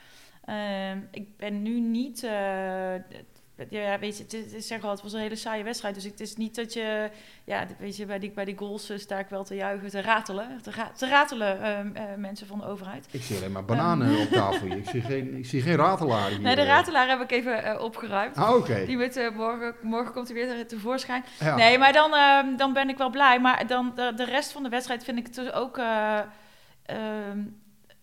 Ehm, 0.46 1.00
ik 1.12 1.38
ben 1.38 1.62
nu 1.62 1.80
niet. 1.80 2.28
Ja, 3.70 4.00
weet 4.00 4.18
je, 4.18 4.24
het 4.24 4.54
is, 4.54 4.68
zeg 4.68 4.84
al, 4.84 4.90
het 4.90 5.02
was 5.02 5.14
een 5.14 5.20
hele 5.20 5.36
saaie 5.36 5.64
wedstrijd. 5.64 5.96
Dus 5.96 6.04
het 6.04 6.20
is 6.20 6.36
niet 6.36 6.56
dat 6.56 6.74
je. 6.74 7.10
Ja, 7.44 7.66
weet 7.80 7.98
je, 7.98 8.06
bij 8.06 8.20
die, 8.20 8.32
bij 8.32 8.46
die 8.46 8.58
goals 8.58 8.90
eh, 8.90 8.98
sta 8.98 9.20
ik 9.20 9.28
wel 9.30 9.44
te 9.44 9.56
juichen, 9.56 9.90
te 9.90 10.02
ratelen. 10.02 10.60
Te, 10.62 10.72
ra- 10.72 10.92
te 10.96 11.08
ratelen, 11.08 11.62
ehm, 11.62 11.96
eh, 11.96 12.04
mensen 12.18 12.48
van 12.48 12.58
de 12.60 12.66
overheid. 12.66 13.08
Ik 13.12 13.22
zie 13.22 13.38
alleen 13.38 13.52
maar 13.52 13.66
bananen 13.66 14.20
op 14.20 14.28
tafel 14.30 14.68
hier. 14.68 14.78
Ik 14.78 14.90
zie 14.90 15.02
geen, 15.02 15.36
ik 15.38 15.46
zie 15.46 15.62
geen 15.62 15.76
ratelaar 15.76 16.30
hier. 16.30 16.42
Nee, 16.42 16.56
de 16.56 16.62
eh. 16.62 16.68
ratelaar 16.68 17.10
heb 17.10 17.22
ik 17.22 17.32
even 17.32 17.82
opgeruimd. 17.82 18.38
Ah, 18.38 18.56
oké. 18.56 18.86
Die 18.86 18.98
moet, 18.98 19.32
morgen, 19.36 19.76
morgen 19.82 20.14
komt 20.14 20.28
hij 20.28 20.36
weer 20.48 20.68
tevoorschijn. 20.68 21.24
Ja. 21.40 21.56
Nee, 21.56 21.78
maar 21.78 21.94
dan, 21.94 22.16
ehm, 22.16 22.56
dan 22.56 22.74
ben 22.74 22.90
ik 22.90 22.98
wel 22.98 23.10
blij. 23.10 23.40
Maar 23.40 23.68
dan 23.68 23.92
de, 23.96 24.14
de 24.16 24.26
rest 24.26 24.52
van 24.52 24.64
de 24.64 24.70
wedstrijd 24.70 25.04
vind 25.04 25.18
ik 25.18 25.26
het 25.26 25.36
dus 25.36 25.52
ook 25.52 25.78
ehm, 25.78 27.40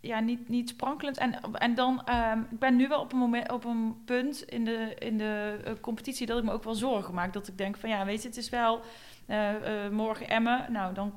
ja, 0.00 0.20
niet, 0.20 0.48
niet 0.48 0.68
sprankelend. 0.68 1.18
En, 1.18 1.40
en 1.52 1.74
dan, 1.74 2.04
ehm, 2.04 2.40
ik 2.50 2.58
ben 2.58 2.76
nu 2.76 2.88
wel 2.88 3.00
op 3.00 3.12
een, 3.12 3.18
moment, 3.18 3.52
op 3.52 3.64
een 3.64 4.04
punt 4.04 4.42
in 4.42 4.64
de, 4.64 4.94
in 4.98 5.18
de 5.18 5.60
eh, 5.64 5.72
competitie 5.80 6.26
dat 6.26 6.38
ik 6.38 6.44
me 6.44 6.52
ook 6.52 6.64
wel 6.64 6.74
zorgen 6.74 7.14
maak. 7.14 7.32
Dat 7.32 7.48
ik 7.48 7.58
denk 7.58 7.76
van 7.76 7.88
ja, 7.88 8.04
weet 8.04 8.22
je, 8.22 8.28
het 8.28 8.36
is 8.36 8.48
wel 8.48 8.80
eh, 9.26 9.84
eh, 9.84 9.92
morgen 9.92 10.28
Emmen. 10.28 10.72
Nou, 10.72 10.94
dan 10.94 11.14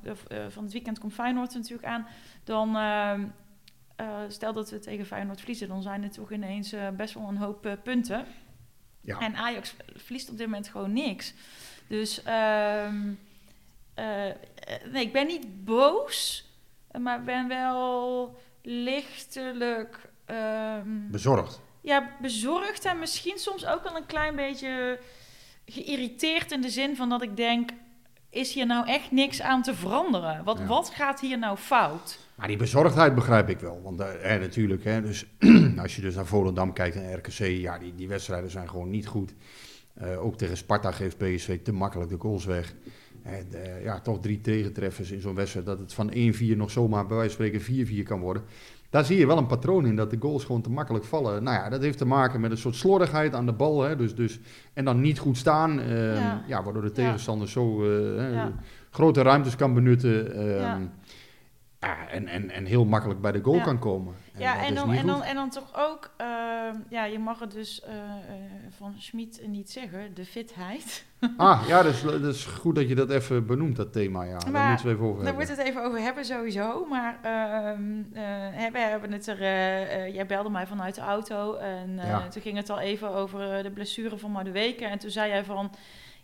van 0.49 0.63
het 0.63 0.73
weekend 0.73 0.99
komt 0.99 1.13
Feyenoord 1.13 1.53
natuurlijk 1.53 1.87
aan. 1.87 2.07
Dan... 2.43 2.75
ehm, 2.75 3.23
eh, 3.95 4.17
stel 4.27 4.53
dat 4.53 4.69
we 4.69 4.79
tegen 4.79 5.05
Feyenoord 5.05 5.37
verliezen, 5.37 5.67
dan 5.67 5.81
zijn 5.81 6.03
er 6.03 6.11
toch 6.11 6.31
ineens 6.31 6.75
best 6.97 7.13
wel 7.13 7.27
een 7.27 7.37
hoop 7.37 7.77
punten. 7.83 8.25
Ja. 9.01 9.19
En 9.19 9.35
Ajax 9.35 9.75
verliest 9.95 10.29
op 10.29 10.37
dit 10.37 10.45
moment 10.45 10.67
gewoon 10.67 10.93
niks. 10.93 11.33
Dus 11.87 12.23
ehm, 12.23 13.13
eh, 13.93 14.29
eh, 14.29 14.35
nee, 14.91 15.05
ik 15.05 15.13
ben 15.13 15.27
niet 15.27 15.65
boos, 15.65 16.45
maar 16.99 17.23
ben 17.23 17.47
wel 17.47 18.39
lichtelijk 18.61 20.09
ehm, 20.25 20.87
Bezorgd. 21.11 21.61
ja, 21.81 22.09
bezorgd 22.21 22.85
en 22.85 22.99
misschien 22.99 23.37
soms 23.37 23.65
ook 23.65 23.83
wel 23.83 23.95
een 23.95 24.05
klein 24.05 24.35
beetje 24.35 24.99
geïrriteerd 25.65 26.51
in 26.51 26.61
de 26.61 26.69
zin 26.69 26.95
van 26.95 27.09
dat 27.09 27.21
ik 27.21 27.35
denk, 27.37 27.69
is 28.29 28.53
hier 28.53 28.65
nou 28.65 28.87
echt 28.87 29.11
niks 29.11 29.41
aan 29.41 29.61
te 29.61 29.75
veranderen? 29.75 30.43
Wat, 30.43 30.57
Ja. 30.57 30.65
wat 30.65 30.89
gaat 30.89 31.19
hier 31.19 31.37
nou 31.37 31.57
fout? 31.57 32.19
Maar 32.35 32.47
die 32.47 32.57
bezorgdheid 32.57 33.15
begrijp 33.15 33.49
ik 33.49 33.59
wel. 33.59 33.81
Want 33.81 33.99
eh, 33.99 34.33
eh, 34.35 34.41
natuurlijk, 34.41 34.83
hè, 34.83 35.01
dus, 35.01 35.25
als 35.81 35.95
je 35.95 36.01
dus 36.01 36.15
naar 36.15 36.25
Volendam 36.25 36.73
kijkt 36.73 36.95
en 36.95 37.15
RKC, 37.15 37.37
ja, 37.39 37.77
die, 37.77 37.95
die 37.95 38.07
wedstrijden 38.07 38.49
zijn 38.49 38.69
gewoon 38.69 38.89
niet 38.89 39.07
goed. 39.07 39.33
Eh, 39.93 40.23
ook 40.25 40.37
tegen 40.37 40.57
Sparta 40.57 40.91
geeft 40.91 41.17
PSV 41.17 41.59
te 41.63 41.71
makkelijk 41.73 42.09
de 42.09 42.17
goals 42.19 42.45
weg. 42.45 42.73
En, 43.23 43.45
eh, 43.51 43.83
ja, 43.83 43.99
toch 43.99 44.19
drie 44.19 44.41
tegentreffers 44.41 45.11
in 45.11 45.21
zo'n 45.21 45.35
wedstrijd. 45.35 45.65
Dat 45.65 45.79
het 45.79 45.93
van 45.93 46.09
1-4 46.13 46.57
nog 46.57 46.71
zomaar 46.71 47.07
bij 47.07 47.17
wijze 47.17 47.35
van 47.35 47.45
spreken 47.45 47.87
4-4 47.87 48.03
kan 48.03 48.19
worden. 48.19 48.43
Daar 48.89 49.05
zie 49.05 49.17
je 49.17 49.27
wel 49.27 49.37
een 49.37 49.45
patroon 49.47 49.85
in 49.85 49.95
dat 49.95 50.09
de 50.09 50.17
goals 50.19 50.43
gewoon 50.43 50.61
te 50.61 50.69
makkelijk 50.69 51.05
vallen. 51.05 51.43
Nou 51.43 51.57
ja, 51.57 51.69
dat 51.69 51.81
heeft 51.81 51.97
te 51.97 52.05
maken 52.05 52.41
met 52.41 52.51
een 52.51 52.57
soort 52.57 52.75
slordigheid 52.75 53.33
aan 53.33 53.45
de 53.45 53.53
bal. 53.53 53.81
Hè, 53.81 53.95
dus, 53.95 54.15
dus, 54.15 54.39
en 54.73 54.85
dan 54.85 55.01
niet 55.01 55.19
goed 55.19 55.37
staan. 55.37 55.79
ehm, 55.79 55.91
ja. 56.15 56.43
Ja. 56.47 56.63
waardoor 56.63 56.81
de 56.81 56.87
Ja. 56.87 56.93
tegenstander 56.93 57.49
zo 57.49 57.83
eh, 58.17 58.45
grote 58.89 59.21
ruimtes 59.21 59.55
kan 59.55 59.73
benutten. 59.73 60.35
Ja. 61.81 62.07
en, 62.09 62.27
en, 62.27 62.49
en 62.49 62.65
heel 62.65 62.85
makkelijk 62.85 63.21
bij 63.21 63.31
de 63.31 63.41
goal 63.43 63.55
Ja. 63.57 63.63
kan 63.63 63.79
komen. 63.79 64.13
ja, 64.37 64.63
en 64.65 64.75
dan, 64.75 64.93
en, 64.93 65.07
dan, 65.07 65.23
en 65.23 65.35
dan 65.35 65.49
toch 65.49 65.69
ook, 65.75 66.11
ehm, 66.17 66.75
ja, 66.89 67.05
je 67.05 67.19
mag 67.19 67.39
het 67.39 67.51
dus 67.51 67.81
eh, 67.81 67.93
eh, 67.93 68.01
van 68.77 68.93
Schmid 68.97 69.41
niet 69.47 69.71
zeggen, 69.71 70.13
de 70.13 70.25
fitheid. 70.25 71.05
Ah, 71.37 71.63
ja, 71.67 71.81
dat 71.83 71.93
is, 71.93 72.01
dat 72.01 72.23
is 72.23 72.45
goed 72.45 72.75
dat 72.75 72.87
je 72.89 72.95
dat 72.95 73.09
even 73.09 73.45
benoemt, 73.45 73.75
dat 73.75 73.93
thema. 73.93 74.23
Ja. 74.23 74.37
Daar 74.37 74.51
Maar 74.51 74.67
moeten 74.67 74.85
we 74.87 74.91
even 74.93 75.05
over 75.05 75.23
Daar 75.23 75.25
hebben. 75.33 75.45
moeten 75.47 75.55
we 75.55 75.61
het 75.61 75.71
even 75.71 75.87
over 75.87 75.99
hebben 75.99 76.25
sowieso. 76.25 76.85
Maar 76.89 77.19
ehm 77.21 77.99
eh, 78.13 78.71
we 78.71 78.79
hebben 78.79 79.11
het 79.11 79.27
er. 79.27 79.39
jij 80.13 80.25
belde 80.25 80.49
mij 80.49 80.67
vanuit 80.67 80.95
de 80.95 81.01
auto. 81.01 81.55
En 81.55 81.95
Ja. 81.95 82.27
toen 82.27 82.41
ging 82.41 82.57
het 82.57 82.69
al 82.69 82.79
even 82.79 83.09
over 83.09 83.63
de 83.63 83.71
blessure 83.71 84.17
van 84.17 84.31
Madueke. 84.31 84.85
En 84.85 84.99
toen 84.99 85.09
zei 85.11 85.29
jij 85.29 85.43
van. 85.43 85.71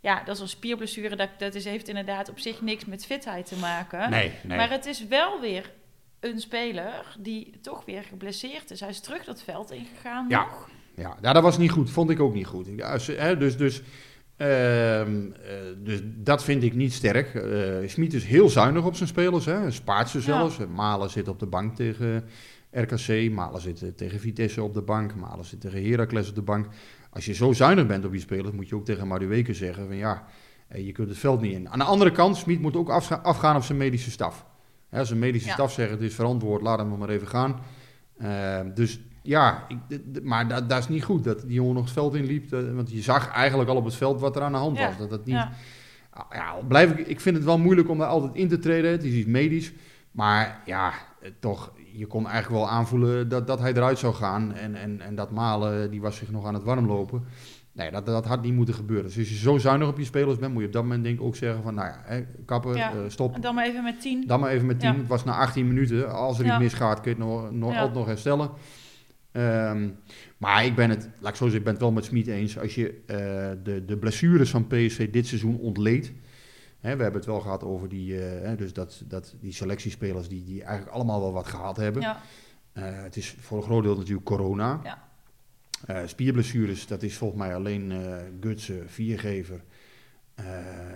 Ja, 0.02 0.24
dat 0.24 0.36
is 0.36 0.42
een 0.42 0.48
spierblessure. 0.48 1.16
Dat, 1.16 1.30
dat 1.38 1.56
is, 1.56 1.66
heeft 1.66 1.88
inderdaad 1.88 2.30
op 2.30 2.40
zich 2.40 2.62
niks 2.62 2.86
met 2.86 3.06
fitheid 3.06 3.46
te 3.46 3.56
maken. 3.56 4.10
Nee, 4.10 4.32
nee. 4.44 4.58
Maar 4.58 4.70
het 4.70 4.86
is 4.86 5.08
wel 5.08 5.40
weer 5.42 5.72
een 6.20 6.40
speler 6.40 7.16
die 7.20 7.54
toch 7.62 7.86
weer 7.86 8.04
geblesseerd 8.04 8.72
is. 8.72 8.80
Hij 8.80 8.90
is 8.90 9.00
terug 9.00 9.24
dat 9.24 9.44
veld 9.44 9.72
ingegaan. 9.72 10.26
Ja. 10.30 10.40
nog. 10.40 10.70
Ja, 10.96 11.18
ja, 11.22 11.34
dat 11.34 11.44
was 11.44 11.58
niet 11.58 11.72
goed. 11.72 11.90
Vond 11.90 12.10
ik 12.10 12.20
ook 12.20 12.34
niet 12.34 12.46
goed. 12.46 12.68
Ja, 12.76 13.36
dus, 13.36 13.58
dus, 13.58 13.82
ehm, 14.38 15.32
eh, 15.32 15.52
dus 15.78 16.00
dat 16.04 16.44
vind 16.44 16.64
ik 16.64 16.74
niet 16.74 16.94
sterk. 16.94 17.44
Smit 17.86 18.14
is 18.14 18.26
heel 18.26 18.50
zuinig 18.50 18.86
op 18.86 18.96
zijn 18.96 19.10
spelers. 19.10 19.46
Hè. 19.46 19.60
Hij 19.60 19.72
Spaart 19.72 20.10
ze 20.10 20.18
Ja. 20.18 20.24
zelfs. 20.24 20.58
Malen 20.76 21.10
zit 21.10 21.28
op 21.28 21.40
de 21.40 21.46
bank 21.46 21.76
tegen 21.76 22.24
RKC. 22.72 23.32
Malen 23.32 23.62
zit 23.62 23.82
eh, 23.82 23.90
tegen 23.90 24.20
Vitesse 24.20 24.64
op 24.64 24.74
de 24.74 24.82
bank. 24.82 25.16
Malen 25.16 25.46
zit 25.46 25.62
tegen 25.62 25.90
Heracles 25.90 26.30
op 26.30 26.36
de 26.36 26.42
bank. 26.42 26.68
Als 27.10 27.26
je 27.26 27.34
zo 27.34 27.54
zuinig 27.54 27.86
bent 27.88 28.06
op 28.06 28.14
je 28.14 28.20
spelers, 28.20 28.52
moet 28.52 28.70
je 28.70 28.76
ook 28.76 28.86
tegen 28.86 29.08
Madueke 29.08 29.54
zeggen 29.54 29.86
van 29.88 29.96
ja, 29.96 30.26
eh, 30.68 30.86
je 30.86 30.92
kunt 30.92 31.10
het 31.10 31.18
veld 31.18 31.42
niet 31.42 31.54
in. 31.54 31.70
Aan 31.70 31.80
de 31.80 31.86
andere 31.86 32.12
kant, 32.12 32.38
Smit 32.38 32.62
moet 32.62 32.76
ook 32.76 32.90
afga- 32.90 33.16
afgaan 33.24 33.56
op 33.56 33.64
zijn 33.64 33.78
medische 33.78 34.12
staf. 34.12 34.46
Hè, 34.90 35.00
als 35.00 35.10
een 35.10 35.20
medische 35.20 35.48
Ja. 35.48 35.54
staf 35.54 35.72
zegt 35.72 35.90
het 35.92 36.02
is 36.02 36.16
verantwoord, 36.16 36.62
laat 36.62 36.78
hem 36.80 36.88
nog 36.90 36.98
maar 36.98 37.10
even 37.10 37.28
gaan. 37.28 37.60
Eh, 38.18 38.60
dus 38.74 39.00
ja, 39.22 39.66
ik, 39.68 40.24
maar 40.24 40.48
dat, 40.48 40.70
dat 40.70 40.80
is 40.80 40.88
niet 40.88 41.04
goed 41.04 41.24
dat 41.24 41.42
die 41.42 41.52
jongen 41.54 41.74
nog 41.76 41.84
het 41.84 41.94
veld 41.94 42.16
inliep. 42.16 42.54
eh, 42.54 42.74
want 42.74 42.92
je 42.92 43.02
zag 43.02 43.30
eigenlijk 43.32 43.70
al 43.70 43.76
op 43.76 43.86
het 43.86 43.96
veld 43.96 44.20
wat 44.20 44.36
er 44.36 44.42
aan 44.42 44.52
de 44.52 44.58
hand 44.58 44.78
Ja. 44.78 44.88
was. 44.88 44.98
Dat 44.98 45.10
dat 45.10 45.26
niet, 45.26 45.36
Ja. 45.36 45.52
Ah, 46.10 46.26
ja, 46.32 46.54
blijf 46.68 46.92
ik, 46.92 47.08
ik 47.08 47.20
vind 47.20 47.36
het 47.36 47.46
wel 47.46 47.58
moeilijk 47.58 47.90
om 47.90 47.98
daar 47.98 48.08
altijd 48.08 48.36
in 48.36 48.48
te 48.48 48.60
treden. 48.60 48.92
Het 48.92 49.04
is 49.04 49.14
iets 49.14 49.28
medisch. 49.28 49.74
Maar 50.12 50.62
ja, 50.66 50.94
toch, 51.40 51.74
je 51.98 52.06
kon 52.08 52.28
eigenlijk 52.28 52.64
wel 52.64 52.70
aanvoelen 52.72 53.30
dat, 53.30 53.48
dat 53.48 53.60
hij 53.60 53.74
eruit 53.74 54.00
zou 54.00 54.14
gaan. 54.14 54.54
En, 54.54 54.76
en, 54.76 55.02
en 55.02 55.16
dat 55.16 55.32
Malen, 55.32 55.92
die 55.92 56.02
was 56.02 56.16
zich 56.16 56.32
nog 56.32 56.46
aan 56.46 56.54
het 56.54 56.64
warmlopen. 56.64 57.24
Nee, 57.72 57.92
dat, 57.92 58.06
dat 58.06 58.26
had 58.26 58.42
niet 58.42 58.54
moeten 58.54 58.74
gebeuren. 58.76 59.06
Dus 59.06 59.18
als 59.18 59.30
je 59.30 59.36
zo 59.36 59.58
zuinig 59.58 59.88
op 59.88 59.98
je 59.98 60.04
spelers 60.04 60.38
bent, 60.38 60.52
moet 60.52 60.62
je 60.62 60.68
op 60.68 60.74
dat 60.74 60.84
moment 60.84 61.04
denk 61.04 61.20
ik 61.20 61.26
ook 61.26 61.36
zeggen 61.36 61.64
van... 61.64 61.74
Nou 61.74 61.88
ja, 61.88 62.02
hè, 62.06 62.22
kappen, 62.46 62.76
Ja. 62.76 62.92
eh, 62.92 62.98
stop. 63.08 63.36
En 63.36 63.42
dan 63.42 63.56
maar 63.56 63.66
even 63.66 63.84
met 63.84 64.02
tien. 64.02 64.24
Dan 64.28 64.40
maar 64.40 64.50
even 64.50 64.68
met 64.68 64.80
10. 64.80 64.92
Ja. 64.92 64.98
Het 64.98 65.08
was 65.08 65.24
na 65.24 65.38
18 65.38 65.68
minuten. 65.68 66.12
Als 66.14 66.40
er 66.40 66.46
iets 66.46 66.58
misgaat, 66.58 67.02
kun 67.02 67.12
je 67.12 67.18
het 67.18 67.28
nog, 67.28 67.52
nog, 67.52 67.76
altijd 67.76 67.94
nog 67.94 68.06
herstellen. 68.06 68.50
Ehm, 69.32 69.90
maar 70.38 70.66
ik 70.66 70.76
ben 70.76 70.90
het, 70.90 71.10
laat 71.20 71.32
ik 71.32 71.38
zo 71.38 71.44
zeggen, 71.44 71.58
ik 71.58 71.64
ben 71.64 71.74
het 71.74 71.82
wel 71.82 71.92
met 71.92 72.06
Smit 72.06 72.28
eens. 72.28 72.60
Als 72.60 72.76
je 72.76 73.02
eh, 73.06 73.16
de, 73.64 73.86
de 73.86 73.98
blessures 73.98 74.50
van 74.50 74.68
PSV 74.68 75.10
dit 75.12 75.28
seizoen 75.28 75.58
ontleedt. 75.58 76.12
Hè, 76.80 76.96
we 76.96 77.04
hebben 77.04 77.22
het 77.22 77.30
wel 77.30 77.40
gehad 77.40 77.64
over 77.64 77.90
die, 77.90 78.28
eh, 78.28 78.58
dus 78.58 78.74
dat, 78.74 79.04
dat, 79.06 79.36
die 79.40 79.54
selectiespelers 79.54 80.28
die, 80.28 80.44
die 80.44 80.64
eigenlijk 80.64 80.96
allemaal 80.96 81.22
wel 81.22 81.34
wat 81.34 81.48
gehad 81.48 81.78
hebben. 81.78 82.02
Ja. 82.02 82.22
Eh, 82.74 82.84
het 83.04 83.16
is 83.16 83.36
voor 83.40 83.58
een 83.58 83.64
groot 83.64 83.84
deel 83.84 83.98
natuurlijk 83.98 84.26
corona. 84.26 84.80
Ja. 84.84 85.08
Eh, 85.86 86.08
spierblessures, 86.08 86.88
dat 86.88 87.04
is 87.04 87.18
volgens 87.18 87.40
mij 87.40 87.56
alleen 87.56 87.94
Gutsen, 88.42 88.90
Viergever 88.90 89.64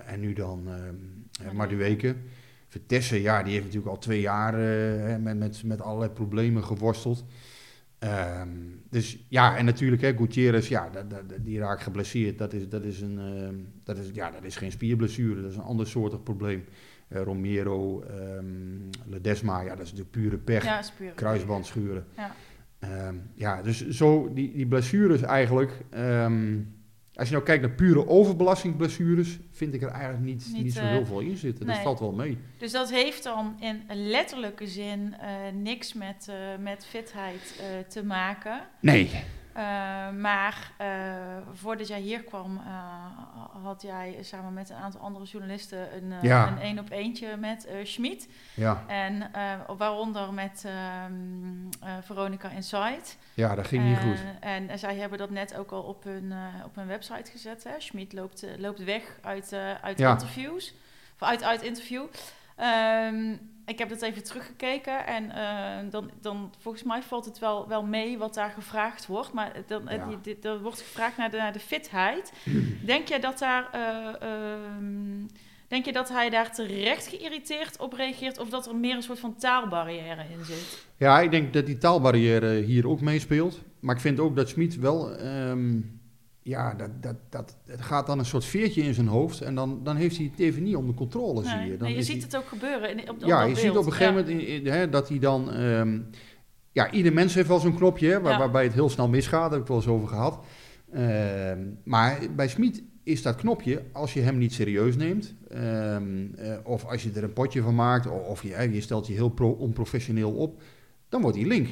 en 0.06 0.20
nu 0.20 0.34
dan 0.34 0.67
uh, 1.41 1.52
Madueke. 1.52 2.15
Vitesse, 2.67 3.22
ja, 3.22 3.44
die 3.44 3.52
heeft 3.54 3.65
natuurlijk 3.65 3.91
al 3.91 4.02
twee 4.02 4.22
jaar 4.22 4.54
met, 5.22 5.38
met, 5.38 5.63
met 5.63 5.82
allerlei 5.82 6.12
problemen 6.12 6.63
geworsteld. 6.63 7.26
Ehm, 8.01 8.49
dus 8.89 9.25
ja, 9.29 9.57
en 9.57 9.65
natuurlijk, 9.65 10.01
hè, 10.01 10.15
Gutierrez, 10.15 10.67
ja, 10.67 10.89
dat, 10.89 11.09
dat, 11.09 11.23
die 11.41 11.59
raakt 11.59 11.81
geblesseerd. 11.81 12.37
Dat 12.37 12.53
is, 12.53 12.69
dat, 12.69 12.83
is 12.83 13.01
een, 13.01 13.19
ehm, 13.19 13.55
dat, 13.83 13.97
is, 13.97 14.09
ja, 14.13 14.31
dat 14.31 14.43
is 14.43 14.55
geen 14.55 14.71
spierblessure, 14.71 15.41
dat 15.41 15.51
is 15.51 15.57
een 15.57 15.63
ander 15.63 15.87
soortig 15.87 16.23
probleem. 16.23 16.63
Eh, 17.07 17.21
Romero, 17.21 18.01
ehm 18.01 18.45
Ledesma, 19.05 19.61
ja, 19.61 19.75
dat 19.75 19.85
is 19.85 19.91
natuurlijk 19.91 20.11
pure 20.11 20.37
pech. 20.37 20.63
Ja. 20.63 20.81
Kruisbandschuren. 21.15 22.05
Ja. 22.17 22.31
Ja, 23.33 23.61
dus 23.61 23.89
zo 23.89 24.33
die, 24.33 24.53
die 24.53 24.67
blessures 24.67 25.21
eigenlijk. 25.21 25.71
Als 27.21 27.29
je 27.29 27.36
nou 27.36 27.47
kijkt 27.47 27.65
naar 27.65 27.75
pure 27.75 28.07
overbelastingsblessures, 28.07 29.39
vind 29.51 29.73
ik 29.73 29.81
er 29.81 29.89
eigenlijk 29.89 30.23
niet, 30.23 30.49
niet, 30.53 30.63
Niet, 30.63 30.73
zo 30.73 30.79
eh, 30.79 30.88
heel 30.88 31.05
veel 31.05 31.19
in 31.19 31.38
zitten. 31.38 31.65
Dat 31.65 31.75
nee. 31.75 31.84
valt 31.84 31.99
wel 31.99 32.12
mee. 32.12 32.38
Dus 32.57 32.71
dat 32.71 32.91
heeft 32.91 33.23
dan 33.23 33.55
in 33.60 33.81
letterlijke 33.88 34.67
zin 34.67 35.15
eh, 35.19 35.29
niks 35.53 35.93
met, 35.93 36.27
eh, 36.29 36.36
met 36.60 36.86
fitheid 36.86 37.62
te 37.88 38.03
maken. 38.03 38.62
Nee. 38.79 39.10
Eh, 39.53 39.63
maar 40.09 40.71
eh, 40.77 40.87
voordat 41.53 41.87
jij 41.87 41.99
hier 41.99 42.23
kwam, 42.23 42.57
eh, 42.65 43.63
had 43.63 43.81
jij 43.81 44.17
samen 44.21 44.53
met 44.53 44.69
een 44.69 44.75
aantal 44.75 45.01
andere 45.01 45.25
journalisten 45.25 45.95
een 45.95 46.11
eh, 46.11 46.21
Ja. 46.21 46.47
een 46.47 46.59
één 46.59 46.79
op 46.79 46.89
eentje 46.89 47.37
met 47.37 47.67
Schmid. 47.83 48.27
Ja, 48.55 48.83
En 48.87 49.31
waaronder 49.77 50.33
met 50.33 50.65
eh, 50.65 51.93
Veronica 52.01 52.49
Insight. 52.49 53.17
ja 53.33 53.55
dat 53.55 53.67
ging 53.67 53.83
niet 53.83 53.97
goed. 53.97 54.19
En, 54.39 54.69
eh, 54.69 54.77
zij 54.77 54.95
hebben 54.95 55.17
dat 55.17 55.29
net 55.29 55.55
ook 55.57 55.71
al 55.71 55.81
op 55.81 56.03
hun, 56.03 56.33
op 56.65 56.75
hun 56.75 56.87
website 56.87 57.31
gezet. 57.31 57.65
Schmid 57.77 58.13
loopt, 58.13 58.45
loopt 58.57 58.83
weg 58.83 59.17
uit, 59.21 59.53
uit 59.81 59.97
Ja. 59.97 60.11
interviews. 60.11 60.73
Of 61.19 61.27
uit, 61.27 61.43
uit 61.43 61.61
interview. 61.61 62.03
Ehm, 62.62 63.32
ik 63.65 63.78
heb 63.80 63.89
dat 63.89 64.02
even 64.02 64.24
teruggekeken 64.24 65.06
en 65.08 65.32
eh, 65.32 65.91
dan, 65.91 66.12
dan 66.21 66.54
volgens 66.60 66.84
mij 66.84 67.02
valt 67.02 67.26
het 67.26 67.39
wel, 67.39 67.67
wel 67.67 67.84
mee 67.84 68.17
wat 68.17 68.34
daar 68.34 68.50
gevraagd 68.50 69.08
wordt. 69.08 69.34
Maar 69.34 69.52
dan, 69.67 69.88
eh, 69.88 69.97
Ja. 70.24 70.50
er 70.50 70.62
wordt 70.62 70.82
gevraagd 70.82 71.17
naar 71.17 71.32
de, 71.32 71.38
naar 71.38 71.54
de 71.54 71.60
fitheid. 71.60 72.34
Denk 72.86 73.08
jij 73.08 73.19
dat 73.19 73.39
daar... 73.39 73.69
eh, 73.71 74.28
ehm, 74.30 75.26
Denk 75.67 75.86
je 75.86 75.91
dat 75.91 76.10
hij 76.10 76.30
daar 76.30 76.52
terecht 76.54 77.08
geïrriteerd 77.08 77.78
op 77.80 77.93
reageert 77.93 78.39
of 78.39 78.50
dat 78.50 78.67
er 78.67 78.76
meer 78.76 78.95
een 78.95 79.04
soort 79.04 79.19
van 79.19 79.36
taalbarrière 79.36 80.24
in 80.38 80.45
zit? 80.45 80.86
Ja, 80.97 81.19
ik 81.19 81.32
denk 81.32 81.54
dat 81.54 81.65
die 81.65 81.78
taalbarrière 81.78 82.50
hier 82.54 82.88
ook 82.88 83.02
meespeelt. 83.02 83.62
Maar 83.80 83.95
ik 83.95 84.02
vind 84.02 84.19
ook 84.19 84.36
dat 84.36 84.50
Smit 84.50 84.76
wel... 84.80 85.15
ehm, 85.15 85.80
ja, 86.43 86.73
dat, 86.73 86.89
dat, 87.01 87.15
dat, 87.30 87.58
het 87.65 87.82
gaat 87.82 88.08
dan 88.08 88.19
een 88.19 88.25
soort 88.25 88.45
veertje 88.45 88.82
in 88.82 88.93
zijn 88.93 89.08
hoofd. 89.08 89.41
En 89.41 89.56
dan, 89.56 89.80
dan 89.84 89.95
heeft 89.95 90.17
hij 90.17 90.25
het 90.32 90.39
even 90.39 90.63
niet 90.63 90.75
onder 90.75 90.95
controle, 90.95 91.43
zie 91.43 91.60
je. 91.60 91.77
Dan 91.77 91.88
nee, 91.88 91.95
je 91.97 92.04
ziet 92.04 92.15
hij- 92.15 92.23
het 92.25 92.36
ook 92.36 92.47
gebeuren. 92.47 92.89
In, 92.91 93.10
op, 93.10 93.21
op 93.21 93.27
ja, 93.27 93.43
je 93.43 93.56
ziet 93.56 93.69
op 93.77 93.86
een 93.86 93.91
gegeven 93.91 94.13
Ja. 94.13 94.19
moment 94.19 94.30
in- 94.41 94.47
in- 94.47 94.67
hè, 94.67 94.89
dat 94.89 95.10
hij 95.10 95.19
dan... 95.19 95.51
ehm, 95.51 95.99
ja, 96.71 96.91
ieder 96.91 97.13
mens 97.13 97.34
heeft 97.34 97.47
wel 97.47 97.60
zo'n 97.60 97.75
knopje, 97.75 98.10
hè, 98.10 98.21
waar- 98.21 98.32
Ja. 98.32 98.38
waarbij 98.39 98.63
het 98.63 98.73
heel 98.73 98.89
snel 98.89 99.08
misgaat. 99.10 99.49
Daar 99.51 99.60
heb 99.60 99.62
ik 99.62 99.67
het 99.67 99.67
wel 99.67 99.77
eens 99.77 99.88
over 100.04 100.08
gehad. 100.08 100.45
Ehm, 100.93 101.60
maar 101.84 102.19
bij 102.36 102.47
Smit 102.47 102.84
is 103.04 103.21
dat 103.21 103.36
knopje, 103.36 103.82
als 103.91 104.13
je 104.13 104.19
hem 104.21 104.38
niet 104.38 104.54
serieus 104.54 104.95
neemt... 104.95 105.36
ehm, 105.49 106.34
eh, 106.36 106.58
of 106.63 106.86
als 106.86 107.04
je 107.04 107.12
er 107.15 107.23
een 107.23 107.34
potje 107.34 107.62
van 107.62 107.75
maakt... 107.75 108.08
of, 108.08 108.27
of 108.27 108.43
je, 108.43 108.54
hè, 108.54 108.63
je 108.63 108.82
stelt 108.82 109.08
je 109.08 109.13
heel 109.13 109.30
pro, 109.30 109.49
onprofessioneel 109.49 110.32
op... 110.32 110.62
dan 111.10 111.21
wordt 111.21 111.38
hij 111.38 111.45
link. 111.45 111.69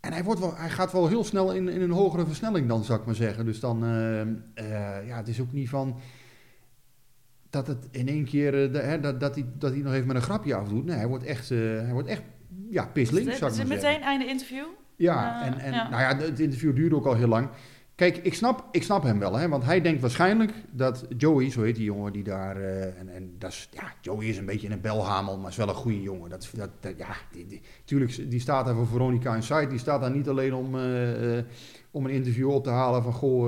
En 0.00 0.12
hij, 0.12 0.24
wordt 0.24 0.40
wel, 0.40 0.56
hij 0.56 0.70
gaat 0.70 0.92
wel 0.92 1.08
heel 1.08 1.24
snel 1.24 1.52
in, 1.52 1.68
in 1.68 1.80
een 1.82 1.90
hogere 1.90 2.26
versnelling 2.26 2.68
dan, 2.68 2.84
zou 2.84 3.00
ik 3.00 3.06
maar 3.06 3.14
zeggen. 3.14 3.44
Dus 3.44 3.60
dan, 3.60 3.84
ehm, 3.84 4.28
eh, 4.54 5.06
ja, 5.06 5.16
het 5.16 5.28
is 5.28 5.40
ook 5.40 5.52
niet 5.52 5.68
van 5.68 6.00
dat 7.50 7.66
het 7.66 7.88
in 7.90 8.08
één 8.08 8.24
keer, 8.24 8.64
eh, 8.64 8.72
de- 8.72 8.78
hè, 8.78 9.00
dat, 9.00 9.20
dat, 9.20 9.34
hij, 9.34 9.44
dat 9.58 9.70
hij 9.72 9.80
nog 9.80 9.92
even 9.92 10.06
met 10.06 10.16
een 10.16 10.22
grapje 10.22 10.54
afdoet. 10.54 10.84
Nee, 10.84 10.96
hij 10.96 11.06
wordt 11.06 11.24
echt, 11.24 11.50
eh, 11.50 11.58
hij 11.58 11.92
wordt 11.92 12.08
echt 12.08 12.22
ja, 12.70 12.86
pislink, 12.86 13.26
Is 13.26 13.30
het, 13.30 13.38
zou 13.38 13.50
is 13.50 13.56
ik 13.56 13.62
het 13.62 13.68
maar 13.72 13.76
meteen 13.82 13.92
zeggen. 13.92 14.10
einde 14.10 14.26
interview? 14.26 14.64
Ja, 14.96 15.40
Eh, 15.40 15.46
en, 15.46 15.58
en 15.58 15.72
ja. 15.72 15.88
nou 15.88 16.02
ja, 16.02 16.16
het 16.26 16.40
interview 16.40 16.76
duurde 16.76 16.94
ook 16.96 17.06
al 17.06 17.14
heel 17.14 17.28
lang. 17.28 17.48
Kijk, 17.98 18.16
ik 18.16 18.34
snap, 18.34 18.64
ik 18.70 18.82
snap 18.82 19.02
hem 19.02 19.18
wel, 19.18 19.36
hè, 19.38 19.48
want 19.48 19.64
hij 19.64 19.80
denkt 19.80 20.00
waarschijnlijk 20.00 20.52
dat 20.70 21.06
Joey, 21.16 21.50
zo 21.50 21.62
heet 21.62 21.74
die 21.76 21.84
jongen 21.84 22.12
die 22.12 22.22
daar, 22.22 22.56
eh, 22.56 22.82
en, 23.00 23.08
en 23.08 23.34
dat 23.38 23.50
is, 23.50 23.68
ja, 23.72 23.92
Joey 24.00 24.26
is 24.26 24.36
een 24.36 24.44
beetje 24.44 24.70
een 24.70 24.80
belhamel, 24.80 25.38
maar 25.38 25.50
is 25.50 25.56
wel 25.56 25.68
een 25.68 25.74
goede 25.74 26.02
jongen. 26.02 26.30
Dat, 26.30 26.50
dat, 26.54 26.70
dat- 26.80 26.92
ja, 26.96 27.16
die, 27.32 27.46
die, 27.46 27.60
tuurlijk, 27.84 28.30
die 28.30 28.40
staat 28.40 28.64
daar 28.66 28.74
voor 28.74 28.86
Veronica 28.86 29.34
Insight, 29.34 29.70
die 29.70 29.78
staat 29.78 30.00
daar 30.00 30.10
niet 30.10 30.28
alleen 30.28 30.54
om, 30.54 30.74
eh, 30.74 31.38
eh, 31.38 31.44
om 31.90 32.04
een 32.04 32.10
interview 32.10 32.50
op 32.50 32.64
te 32.64 32.70
halen 32.70 33.02
van, 33.02 33.12
goh, 33.12 33.46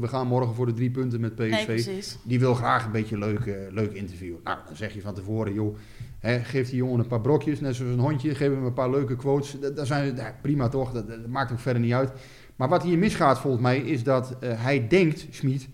we 0.00 0.08
gaan 0.08 0.26
morgen 0.26 0.54
voor 0.54 0.66
de 0.66 0.72
drie 0.72 0.90
punten 0.90 1.20
met 1.20 1.34
PSV. 1.34 1.66
Nee. 1.86 2.02
Die 2.24 2.40
wil 2.40 2.54
graag 2.54 2.84
een 2.84 2.92
beetje 2.92 3.14
een 3.14 3.20
leuk, 3.20 3.70
leuk 3.70 3.92
interview. 3.92 4.34
Nou, 4.44 4.58
dan 4.66 4.76
zeg 4.76 4.94
je 4.94 5.00
van 5.00 5.14
tevoren, 5.14 5.52
joh, 5.54 5.76
hè, 6.18 6.38
geef 6.38 6.68
die 6.68 6.76
jongen 6.76 6.98
een 6.98 7.06
paar 7.06 7.20
brokjes, 7.20 7.60
net 7.60 7.74
zoals 7.74 7.92
een 7.92 7.98
hondje, 7.98 8.34
geef 8.34 8.48
hem 8.54 8.64
een 8.64 8.72
paar 8.72 8.90
leuke 8.90 9.16
quotes. 9.16 9.60
Dat, 9.60 9.76
dat 9.76 9.86
zijn, 9.86 10.16
ja, 10.16 10.34
prima 10.42 10.68
toch, 10.68 10.92
dat, 10.92 11.08
dat 11.08 11.26
maakt 11.26 11.52
ook 11.52 11.58
verder 11.58 11.82
niet 11.82 11.92
uit. 11.92 12.12
Maar 12.56 12.68
wat 12.68 12.82
hier 12.82 12.98
misgaat 12.98 13.38
volgens 13.38 13.62
mij, 13.62 13.78
is 13.78 14.02
dat 14.02 14.36
eh, 14.40 14.62
hij 14.62 14.88
denkt, 14.88 15.26
Schmid, 15.30 15.68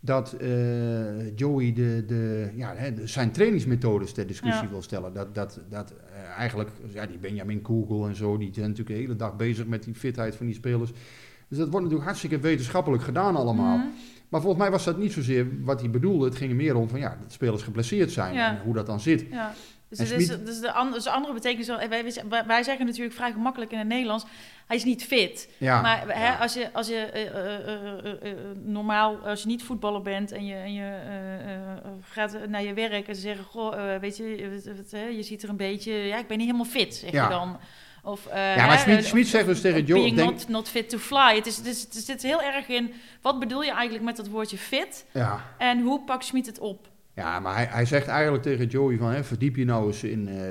dat 0.00 0.32
eh, 0.32 1.36
Joey 1.36 1.72
de, 1.72 2.04
de, 2.06 2.50
ja, 2.54 2.74
zijn 3.04 3.30
trainingsmethodes 3.32 4.12
ter 4.12 4.26
discussie 4.26 4.62
Ja. 4.64 4.70
wil 4.70 4.82
stellen. 4.82 5.12
Dat, 5.12 5.34
dat, 5.34 5.60
dat 5.68 5.90
eh, 6.12 6.38
eigenlijk, 6.38 6.70
ja, 6.92 7.06
die 7.06 7.18
Benjamin 7.18 7.62
Kugel 7.62 8.06
en 8.06 8.16
zo, 8.16 8.38
die 8.38 8.50
zijn 8.52 8.68
natuurlijk 8.68 8.96
de 8.96 9.02
hele 9.02 9.16
dag 9.16 9.36
bezig 9.36 9.66
met 9.66 9.82
die 9.82 9.94
fitheid 9.94 10.34
van 10.36 10.46
die 10.46 10.54
spelers. 10.54 10.90
Dus 11.48 11.58
dat 11.58 11.68
wordt 11.68 11.84
natuurlijk 11.84 12.04
hartstikke 12.04 12.38
wetenschappelijk 12.38 13.02
gedaan 13.02 13.36
allemaal. 13.36 13.76
Mhm. 13.76 13.86
Maar 14.28 14.40
volgens 14.40 14.62
mij 14.62 14.70
was 14.70 14.84
dat 14.84 14.98
niet 14.98 15.12
zozeer 15.12 15.46
wat 15.60 15.80
hij 15.80 15.90
bedoelde. 15.90 16.24
Het 16.24 16.36
ging 16.36 16.50
er 16.50 16.56
meer 16.56 16.76
om 16.76 16.88
van 16.88 16.98
ja, 16.98 17.18
dat 17.22 17.32
spelers 17.32 17.62
geblesseerd 17.62 18.10
zijn 18.10 18.34
Ja. 18.34 18.50
en 18.56 18.64
hoe 18.64 18.74
dat 18.74 18.86
dan 18.86 19.00
zit. 19.00 19.24
Ja. 19.30 19.54
Dus, 19.98 20.10
het 20.10 20.20
is, 20.20 20.26
dus 20.28 20.60
de, 20.60 20.72
an- 20.72 20.92
dus 20.92 21.04
de 21.04 21.10
andere 21.10 21.34
betekenis, 21.34 21.66
wij, 21.66 22.44
wij, 22.46 22.62
zeggen 22.62 22.86
natuurlijk 22.86 23.14
vrij 23.14 23.32
gemakkelijk 23.32 23.72
in 23.72 23.78
het 23.78 23.86
Nederlands, 23.88 24.24
hij 24.66 24.76
is 24.76 24.84
niet 24.84 25.04
fit. 25.04 25.48
Ja, 25.58 25.80
maar 25.80 26.04
hè, 26.08 26.26
ja. 26.26 26.34
als 26.36 26.54
je, 26.54 26.72
als 26.72 26.86
je 26.88 26.94
eh, 26.96 27.22
eh, 27.26 28.30
eh, 28.30 28.36
normaal, 28.64 29.16
als 29.16 29.40
je 29.42 29.46
niet 29.46 29.62
voetballer 29.62 30.02
bent 30.02 30.32
en 30.32 30.46
je, 30.46 30.54
en 30.54 30.72
je 30.72 30.98
gaat 32.00 32.36
naar 32.48 32.62
je 32.62 32.74
werk 32.74 33.08
en 33.08 33.14
ze 33.14 33.20
zeggen, 33.20 33.44
goh, 33.44 33.98
weet 34.00 34.16
je, 34.16 34.50
wat- 34.64 34.76
wat, 34.76 34.90
hè, 34.90 35.04
je 35.06 35.22
ziet 35.22 35.42
er 35.42 35.48
een 35.48 35.56
beetje, 35.56 35.92
ja, 35.92 36.18
ik 36.18 36.26
ben 36.26 36.36
niet 36.38 36.46
helemaal 36.46 36.70
fit, 36.72 36.94
zeg 36.94 37.10
Ja. 37.10 37.22
je 37.22 37.28
dan. 37.28 37.58
Of, 38.04 38.26
eh, 38.26 38.56
Ja, 38.56 38.66
maar 38.66 38.74
of- 38.74 39.26
zegt 39.26 39.46
dus 39.46 39.60
tegen 39.60 39.84
Joe, 39.84 39.98
Being 40.00 40.16
denk- 40.16 40.30
not, 40.30 40.48
not 40.48 40.68
fit 40.68 40.88
to 40.88 40.98
fly. 40.98 41.34
Het, 41.34 41.46
is, 41.46 41.56
het, 41.56 41.66
is, 41.66 41.82
het 41.82 42.04
zit 42.04 42.22
heel 42.22 42.42
erg 42.42 42.68
in, 42.68 42.92
wat 43.20 43.38
bedoel 43.38 43.62
je 43.62 43.70
eigenlijk 43.72 44.04
met 44.04 44.16
dat 44.16 44.28
woordje 44.28 44.58
fit? 44.58 45.04
ja. 45.12 45.44
En 45.58 45.80
hoe 45.80 46.00
pakt 46.00 46.24
Schmid 46.24 46.46
het 46.46 46.58
op? 46.58 46.88
Ja, 47.14 47.40
maar 47.40 47.54
hij, 47.54 47.64
hij 47.70 47.84
zegt 47.84 48.06
eigenlijk 48.06 48.42
tegen 48.42 48.66
Joey 48.66 48.96
van... 48.96 49.10
Hè, 49.10 49.24
verdiep 49.24 49.56
je 49.56 49.64
nou 49.64 49.86
eens 49.86 50.04
in 50.04 50.28
eh, 50.28 50.44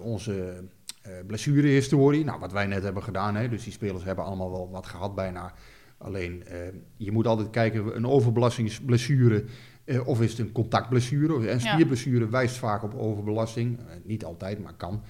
onze 0.00 0.64
eh 1.02 1.12
blessurehistorie. 1.26 2.24
Nou, 2.24 2.40
wat 2.40 2.52
wij 2.52 2.66
net 2.66 2.82
hebben 2.82 3.02
gedaan. 3.02 3.34
Hè, 3.36 3.48
dus 3.48 3.64
die 3.64 3.72
spelers 3.72 4.04
hebben 4.04 4.24
allemaal 4.24 4.50
wel 4.50 4.70
wat 4.70 4.86
gehad 4.86 5.14
bijna. 5.14 5.52
Alleen, 5.98 6.44
eh, 6.46 6.58
je 6.96 7.12
moet 7.12 7.26
altijd 7.26 7.50
kijken... 7.50 7.96
een 7.96 8.06
overbelastingsblessure... 8.06 9.44
eh, 9.84 10.06
of 10.06 10.20
is 10.20 10.30
het 10.30 10.38
een 10.38 10.52
contactblessure? 10.52 11.48
En 11.48 11.58
Ja. 11.58 11.72
spierblessure 11.72 12.28
wijst 12.28 12.56
vaak 12.56 12.82
op 12.82 12.94
overbelasting. 12.94 13.78
Niet 14.04 14.24
altijd, 14.24 14.62
maar 14.62 14.74
kan. 14.76 15.02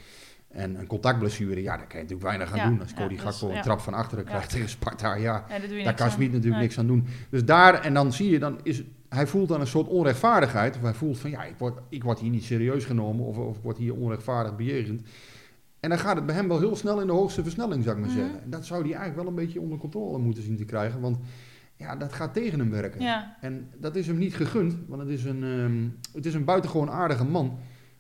En 0.49 0.75
een 0.79 0.87
contactblessure, 0.87 1.63
ja, 1.63 1.77
daar 1.77 1.87
kan 1.87 1.97
je 1.97 2.03
natuurlijk 2.03 2.23
weinig 2.23 2.53
aan 2.53 2.59
Ja, 2.59 2.69
doen. 2.69 2.81
Als 2.81 2.91
ja, 2.91 2.97
Cody 2.97 3.15
dus, 3.15 3.23
Gakpo 3.23 3.49
een 3.49 3.55
ja. 3.55 3.63
trap 3.63 3.81
van 3.81 3.95
achteren 3.95 4.25
Ja. 4.25 4.31
krijgt 4.31 4.51
tegen 4.51 4.69
Sparta, 4.69 5.15
ja... 5.15 5.45
Ja, 5.49 5.85
Daar 5.85 5.95
kan. 5.95 6.11
Smit 6.11 6.27
natuurlijk 6.33 6.55
Nee. 6.55 6.63
niks 6.63 6.79
aan 6.79 6.87
doen. 6.87 7.07
Dus 7.31 7.45
daar, 7.45 7.75
en 7.81 7.95
dan 7.95 8.13
zie 8.13 8.31
je, 8.31 8.39
dan 8.39 8.59
is, 8.63 8.83
hij 9.09 9.27
voelt 9.27 9.49
dan 9.49 9.61
een 9.61 9.67
soort 9.67 9.87
onrechtvaardigheid. 9.89 10.77
Of 10.77 10.83
hij 10.83 10.95
voelt 10.95 11.19
van, 11.19 11.31
ja, 11.31 11.45
ik 11.45 11.55
word, 11.59 11.79
ik 11.89 12.05
word 12.05 12.19
hier 12.19 12.31
niet 12.31 12.45
serieus 12.45 12.85
genomen. 12.85 13.25
Of, 13.25 13.37
of 13.39 13.57
ik 13.57 13.63
word 13.63 13.77
hier 13.79 13.95
onrechtvaardig 13.95 14.57
bejegend. 14.57 15.03
En 15.81 15.89
dan 15.91 15.99
gaat 15.99 16.17
het 16.17 16.27
bij 16.27 16.35
hem 16.35 16.49
wel 16.49 16.59
heel 16.59 16.77
snel 16.77 17.01
in 17.01 17.07
de 17.07 17.13
hoogste 17.13 17.43
versnelling, 17.43 17.85
zou 17.85 17.97
ik 17.97 18.03
maar 18.05 18.11
Mhm. 18.15 18.21
zeggen. 18.21 18.43
En 18.43 18.51
dat 18.51 18.67
zou 18.67 18.81
hij 18.83 18.91
eigenlijk 18.93 19.21
wel 19.21 19.29
een 19.29 19.45
beetje 19.45 19.61
onder 19.61 19.79
controle 19.79 20.19
moeten 20.19 20.43
zien 20.43 20.57
te 20.57 20.65
krijgen. 20.65 21.01
Want 21.01 21.19
ja, 21.77 21.97
dat 21.97 22.13
gaat 22.13 22.35
tegen 22.35 22.59
hem 22.59 22.71
werken. 22.71 23.01
Ja, 23.01 23.37
En 23.41 23.71
dat 23.77 23.97
is 23.97 24.07
hem 24.07 24.19
niet 24.19 24.35
gegund, 24.35 24.77
want 24.89 25.01
het 25.03 25.11
is 25.11 25.25
een, 25.25 25.43
ehm, 25.45 25.89
het 26.17 26.27
is 26.27 26.35
een 26.35 26.45
buitengewoon 26.45 26.91
aardige 26.91 27.25
man. 27.25 27.59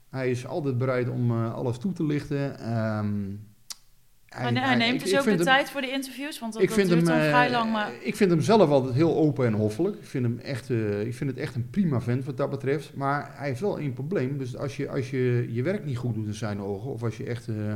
Hij 0.08 0.30
is 0.30 0.46
altijd 0.46 0.78
bereid 0.78 1.08
om 1.08 1.30
eh, 1.30 1.54
alles 1.54 1.78
toe 1.78 1.92
te 1.92 2.04
lichten. 2.04 2.58
Ehm, 2.58 3.08
hij, 4.28 4.52
hij 4.52 4.74
neemt 4.76 5.00
dus 5.04 5.16
ook 5.18 5.24
de 5.24 5.30
hem- 5.30 5.38
tijd 5.40 5.70
voor 5.70 5.80
de 5.80 5.90
interviews, 5.90 6.38
want 6.38 6.52
dat, 6.52 6.62
ik 6.62 6.68
dat 6.68 6.76
vind 6.78 6.88
duurt 6.90 7.00
hem, 7.00 7.10
dan 7.16 7.24
eh, 7.24 7.28
vrij 7.30 7.50
lang. 7.50 7.72
Maar 7.72 7.92
Ik 8.02 8.16
vind 8.16 8.30
hem 8.30 8.40
zelf 8.40 8.70
altijd 8.70 8.94
heel 8.94 9.16
open 9.16 9.46
en 9.46 9.52
hoffelijk. 9.52 9.96
Ik 9.96 10.04
vind, 10.06 10.24
hem 10.24 10.38
echt, 10.38 10.70
eh, 10.70 11.00
ik 11.00 11.14
vind 11.14 11.30
het 11.30 11.38
echt 11.38 11.54
een 11.54 11.70
prima 11.70 12.00
vent 12.00 12.24
wat 12.24 12.36
dat 12.36 12.50
betreft. 12.50 12.94
Maar 12.94 13.30
hij 13.34 13.48
heeft 13.48 13.60
wel 13.60 13.78
één 13.78 13.92
probleem. 13.92 14.38
Dus 14.38 14.56
als 14.56 14.76
je, 14.76 14.88
als 14.88 15.10
je 15.10 15.46
je 15.50 15.62
werk 15.62 15.84
niet 15.84 15.96
goed 15.96 16.14
doet 16.14 16.26
in 16.26 16.34
zijn 16.34 16.60
ogen... 16.60 16.90
of 16.90 17.02
als 17.02 17.16
je 17.16 17.24
echt 17.24 17.48
eh, 17.48 17.74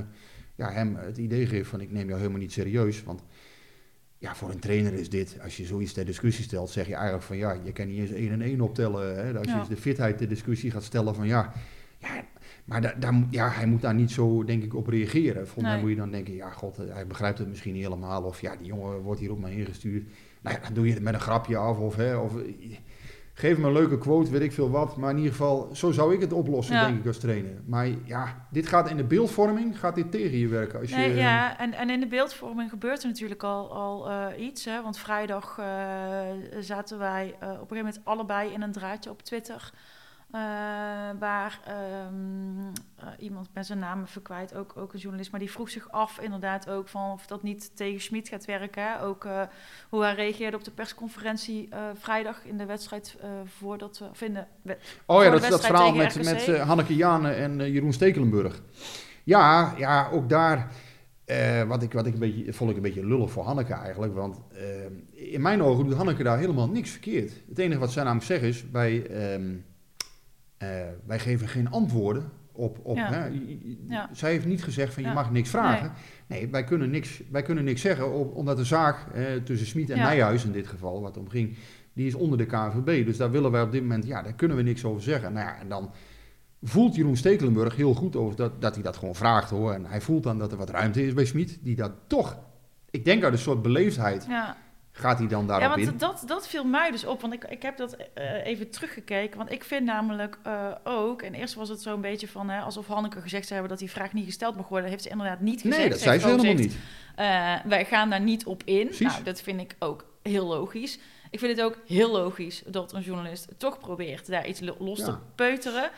ja, 0.55 0.71
hem 0.73 0.97
het 0.97 1.19
idee 1.19 1.47
geeft 1.47 1.69
van... 1.69 1.81
ik 1.81 1.91
neem 1.93 2.07
jou 2.07 2.19
helemaal 2.19 2.41
niet 2.41 2.53
serieus. 2.53 3.03
Want 3.03 3.23
ja, 4.19 4.35
voor 4.35 4.51
een 4.51 4.59
trainer 4.61 4.93
is 4.93 5.09
dit... 5.11 5.37
als 5.43 5.57
je 5.57 5.65
zoiets 5.65 5.93
ter 5.93 6.05
discussie 6.05 6.45
stelt... 6.45 6.71
zeg 6.71 6.87
je 6.87 6.95
eigenlijk 6.95 7.25
van... 7.25 7.37
ja, 7.37 7.57
je 7.65 7.73
kan 7.73 7.87
niet 7.87 7.99
eens 7.99 8.11
één 8.11 8.33
en 8.33 8.43
één 8.43 8.61
optellen. 8.61 9.17
Hè? 9.27 9.33
Als 9.39 9.47
je 9.47 9.53
Ja. 9.53 9.59
eens 9.59 9.69
de 9.69 9.77
fitheid 9.77 10.19
ter 10.19 10.29
discussie 10.29 10.71
gaat 10.71 10.83
stellen 10.85 11.15
van... 11.15 11.27
ja, 11.27 11.53
ja 11.99 12.09
maar 12.73 13.01
daar 13.01 13.15
ja, 13.31 13.49
hij 13.49 13.67
moet 13.67 13.81
daar 13.81 13.95
niet 13.95 14.11
zo, 14.11 14.45
denk 14.45 14.63
ik, 14.63 14.75
op 14.75 14.87
reageren. 14.87 15.43
Volgens 15.47 15.65
mij 15.65 15.73
Nee. 15.73 15.81
moet 15.81 15.91
je 15.91 15.97
dan 15.97 16.11
denken, 16.11 16.35
ja, 16.35 16.51
god, 16.51 16.77
hij 16.77 17.07
begrijpt 17.07 17.39
het 17.39 17.49
misschien 17.49 17.73
niet 17.73 17.83
helemaal. 17.83 18.23
Of 18.23 18.41
ja, 18.41 18.57
die 18.57 18.67
jongen 18.67 19.01
wordt 19.01 19.21
hier 19.21 19.31
op 19.31 19.41
mij 19.41 19.53
ingestuurd. 19.53 20.05
Nou 20.41 20.57
ja, 20.57 20.63
dan 20.63 20.75
doe 20.75 20.87
je 20.87 20.93
het 20.93 21.03
met 21.03 21.15
een 21.15 21.21
grapje 21.21 21.57
af. 21.57 21.79
Of, 21.79 21.97
hè, 21.97 22.17
of 22.17 22.33
geef 23.35 23.57
hem 23.57 23.65
een 23.65 23.73
leuke 23.73 23.99
quote, 23.99 24.31
weet 24.31 24.41
ik 24.41 24.53
veel 24.53 24.71
wat. 24.71 24.97
Maar 24.97 25.11
in 25.11 25.17
ieder 25.17 25.31
geval, 25.33 25.69
zo 25.73 25.91
zou 25.91 26.15
ik 26.15 26.21
het 26.21 26.33
oplossen, 26.33 26.75
Ja. 26.75 26.87
denk 26.87 26.99
ik, 26.99 27.07
als 27.07 27.19
trainer. 27.19 27.61
Maar 27.67 27.89
ja, 28.05 28.47
dit 28.51 28.67
gaat 28.67 28.91
in 28.91 28.97
de 28.97 29.05
beeldvorming, 29.05 29.79
gaat 29.79 29.95
dit 29.95 30.11
tegen 30.11 30.39
je 30.39 30.49
werken. 30.49 30.81
Als 30.81 30.91
je, 30.91 30.97
ja, 31.01 31.59
en, 31.59 31.73
en 31.73 31.91
in 31.91 32.01
de 32.01 32.07
beeldvorming 32.07 32.71
gebeurt 32.71 33.03
er 33.03 33.09
natuurlijk 33.09 33.43
al, 33.43 33.73
al 33.75 34.11
eh, 34.11 34.45
iets. 34.45 34.65
Hè? 34.65 34.83
Want 34.83 34.99
vrijdag 34.99 35.59
eh, 35.59 35.67
zaten 36.61 36.99
wij 36.99 37.35
eh, 37.41 37.49
op 37.49 37.53
een 37.53 37.59
gegeven 37.59 37.77
moment 37.77 38.01
allebei 38.05 38.53
in 38.53 38.63
een 38.63 38.73
draadje 38.73 39.11
op 39.11 39.23
Twitter. 39.23 39.73
Eh, 40.33 40.41
waar 41.19 41.61
ehm, 41.67 42.67
eh, 42.97 43.07
iemand 43.19 43.49
met 43.55 43.67
zijn 43.67 43.79
naam 43.79 44.03
even 44.03 44.23
kwijt, 44.23 44.55
ook, 44.55 44.77
ook 44.77 44.93
een 44.93 44.99
journalist, 44.99 45.31
maar 45.31 45.41
die 45.41 45.51
vroeg 45.51 45.71
zich 45.71 45.91
af 45.91 46.19
inderdaad 46.21 46.71
ook 46.71 46.89
van 46.89 47.13
of 47.13 47.27
dat 47.27 47.43
niet 47.43 47.77
tegen 47.77 48.01
Schmid 48.01 48.29
gaat 48.29 48.45
werken. 48.45 48.83
hè. 48.83 49.03
Ook 49.03 49.25
eh, 49.25 49.43
hoe 49.89 50.03
hij 50.03 50.15
reageerde 50.15 50.57
op 50.57 50.65
de 50.65 50.71
persconferentie 50.71 51.69
vrijdag 51.95 52.45
in 52.45 52.57
de 52.57 52.67
wedstrijd 52.67 53.17
voordat 53.45 53.99
we, 53.99 54.05
of 54.11 54.23
in 54.23 54.35
de 54.35 54.45
we- 54.63 54.79
Oh 55.07 55.23
ja, 55.23 55.31
dat, 55.31 55.41
dat 55.51 55.67
verhaal 55.67 55.95
met, 55.95 56.25
met 56.25 56.59
Hanneke 56.59 56.97
Jane 56.97 57.31
en 57.31 57.73
Jeroen 57.73 57.93
Stekelenburg. 57.93 58.63
Ja, 59.25 59.75
ja, 59.79 60.09
ook 60.13 60.29
daar... 60.29 60.73
wat 61.67 61.83
ik, 61.83 61.93
wat 61.93 62.07
ik 62.07 62.13
een 62.13 62.19
beetje, 62.19 62.53
vond 62.53 62.71
ik 62.71 62.77
een 62.77 62.83
beetje 62.83 63.07
lullig 63.07 63.31
voor 63.31 63.45
Hanneke 63.45 63.75
eigenlijk. 63.75 64.15
Want 64.15 64.41
eh, 64.53 65.33
in 65.33 65.41
mijn 65.41 65.63
ogen 65.63 65.85
doet 65.85 65.95
Hanneke 65.95 66.23
daar 66.23 66.39
helemaal 66.39 66.69
niks 66.69 66.91
verkeerd. 66.91 67.33
Het 67.49 67.59
enige 67.59 67.81
wat 67.81 67.93
zij 67.93 68.03
namelijk 68.03 68.27
zegt 68.27 68.43
is... 68.43 68.65
Wij, 68.71 69.07
ehm, 69.07 69.55
eh, 70.63 70.87
wij 71.07 71.19
geven 71.19 71.49
geen 71.49 71.71
antwoorden 71.71 72.31
op... 72.53 72.79
op 72.83 72.97
Ja. 72.97 73.13
hè, 73.13 73.27
Ja. 73.89 74.09
Zij 74.13 74.31
heeft 74.31 74.47
niet 74.47 74.63
gezegd 74.63 74.95
van 74.95 75.03
je 75.03 75.13
mag 75.13 75.31
niks 75.31 75.49
vragen. 75.51 75.93
Nee, 76.27 76.49
wij, 76.49 76.65
kunnen 76.65 76.91
niks, 76.91 77.23
wij 77.31 77.43
kunnen 77.43 77.65
niks 77.65 77.81
zeggen. 77.81 78.13
op- 78.13 78.35
omdat 78.37 78.57
de 78.57 78.65
zaak 78.65 78.97
tussen 79.45 79.67
Smit 79.67 79.91
en. 79.91 79.99
Nijhuis 79.99 80.45
in 80.45 80.53
dit 80.53 80.67
geval, 80.67 81.01
wat 81.01 81.17
om 81.17 81.29
ging... 81.29 81.57
Die 81.95 82.07
is 82.07 82.15
onder 82.15 82.39
de 82.39 82.47
KNVB. 82.47 83.07
Dus 83.07 83.17
daar 83.17 83.31
willen 83.31 83.51
wij 83.51 83.63
op 83.63 83.73
dit 83.73 83.81
moment... 83.83 84.07
Ja, 84.07 84.23
daar 84.23 84.33
kunnen 84.35 84.57
we 84.57 84.63
niks 84.63 84.85
over 84.85 85.03
zeggen. 85.03 85.33
Nou 85.33 85.47
ja, 85.47 85.59
en 85.61 85.69
dan 85.69 85.91
voelt 86.63 86.95
Jeroen 86.95 87.17
Stekelenburg 87.17 87.77
heel 87.77 87.95
goed 87.95 88.17
over 88.17 88.37
dat, 88.37 88.61
dat 88.61 88.75
hij 88.75 88.83
dat 88.83 88.97
gewoon 88.97 89.15
vraagt 89.15 89.51
hoor. 89.51 89.73
En 89.73 89.85
hij 89.87 90.01
voelt 90.01 90.23
dan 90.23 90.39
dat 90.39 90.53
er 90.53 90.59
wat 90.59 90.71
ruimte 90.71 91.07
is 91.07 91.13
bij 91.15 91.25
Smit, 91.25 91.59
die 91.63 91.77
dat 91.77 91.93
toch, 92.07 92.39
ik 92.91 93.05
denk 93.05 93.23
uit 93.25 93.33
een 93.33 93.39
soort 93.39 93.63
beleefdheid, 93.63 94.27
ja. 94.29 94.57
Gaat 94.93 95.19
hij 95.19 95.27
dan 95.29 95.41
Ja, 95.41 95.47
daarop 95.47 95.69
want 95.79 95.91
in. 95.93 95.97
dat, 95.99 96.23
dat 96.27 96.49
viel 96.49 96.65
mij 96.65 96.91
dus 96.91 97.05
op. 97.05 97.21
Want 97.21 97.33
ik, 97.33 97.45
ik 97.45 97.63
heb 97.63 97.77
dat 97.77 97.97
eh, 98.15 98.47
even 98.47 98.71
teruggekeken. 98.71 99.39
Want 99.39 99.53
ik 99.53 99.65
vind 99.65 99.85
namelijk 99.85 100.39
eh, 100.43 100.67
ook... 100.85 101.23
En 101.23 101.35
eerst 101.35 101.55
was 101.55 101.69
het 101.69 101.83
zo'n 101.83 102.01
beetje 102.01 102.29
van... 102.29 102.49
Hè, 102.51 102.61
alsof 102.61 102.87
Hanneke 102.87 103.21
gezegd 103.21 103.43
zou 103.47 103.53
hebben 103.61 103.71
dat 103.79 103.79
die 103.87 103.91
vraag 103.97 104.13
niet 104.13 104.25
gesteld 104.25 104.57
mag 104.57 104.69
worden. 104.69 104.83
Dat 104.83 104.91
heeft 104.91 105.03
ze 105.05 105.11
inderdaad 105.11 105.41
niet 105.41 105.61
gezegd. 105.61 105.79
nee, 105.81 105.89
dat 105.89 105.99
Ze 105.99 106.05
zei 106.05 106.19
ze 106.19 106.27
helemaal 106.27 106.55
niet. 106.55 106.77
eh, 107.17 107.55
wij 107.65 107.85
gaan 107.85 108.11
daar 108.11 108.21
niet 108.21 108.47
op 108.47 108.63
in. 108.65 108.85
Precies. 108.87 109.07
Nou, 109.07 109.23
dat 109.23 109.41
vind 109.41 109.61
ik 109.61 109.77
ook 109.79 110.05
heel 110.23 110.47
logisch. 110.47 110.99
Ik 111.31 111.39
vind 111.39 111.57
het 111.57 111.67
ook 111.67 111.77
heel 111.87 112.11
logisch 112.11 112.63
dat 112.67 112.93
een 112.93 113.03
journalist 113.03 113.49
toch 113.57 113.79
probeert 113.79 114.27
daar 114.27 114.47
iets 114.47 114.61
lo- 114.61 114.77
los 114.79 114.99
te 114.99 115.11
Ja. 115.11 115.21
peuteren. 115.35 115.91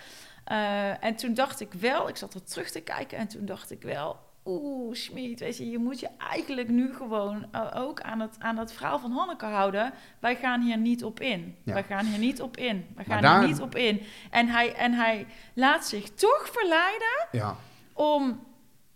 En 1.00 1.14
toen 1.16 1.34
dacht 1.34 1.60
ik 1.60 1.72
wel, 1.72 2.08
ik 2.08 2.16
zat 2.16 2.34
er 2.34 2.44
terug 2.44 2.70
te 2.70 2.80
kijken 2.80 3.18
en 3.18 3.28
toen 3.28 3.44
dacht 3.44 3.70
ik 3.70 3.82
wel, 3.82 4.18
oeh, 4.44 4.94
Schmid, 4.94 5.40
weet 5.40 5.56
je, 5.56 5.70
je 5.70 5.78
moet 5.78 6.00
je 6.00 6.08
eigenlijk 6.30 6.68
nu 6.68 6.94
gewoon 6.94 7.46
eh, 7.52 7.70
ook 7.74 8.00
aan 8.00 8.20
het, 8.20 8.36
aan 8.38 8.56
het 8.56 8.72
verhaal 8.72 8.98
van 8.98 9.10
Hanneke 9.12 9.44
houden. 9.44 9.92
Wij 10.20 10.36
gaan 10.36 10.60
hier 10.62 10.76
niet 10.76 11.04
op 11.04 11.20
in. 11.20 11.56
Ja. 11.64 11.72
Wij 11.72 11.82
gaan 11.84 12.06
hier 12.06 12.18
niet 12.18 12.42
op 12.42 12.56
in. 12.56 12.86
Wij 12.94 13.04
gaan 13.04 13.22
daar- 13.22 13.38
hier 13.38 13.48
niet 13.48 13.60
op 13.60 13.74
in. 13.74 14.02
En 14.30 14.48
hij, 14.48 14.74
en 14.74 14.92
hij 14.92 15.26
laat 15.54 15.86
zich 15.86 16.10
toch 16.10 16.48
verleiden 16.52 17.28
Ja, 17.32 17.56
om 17.92 18.40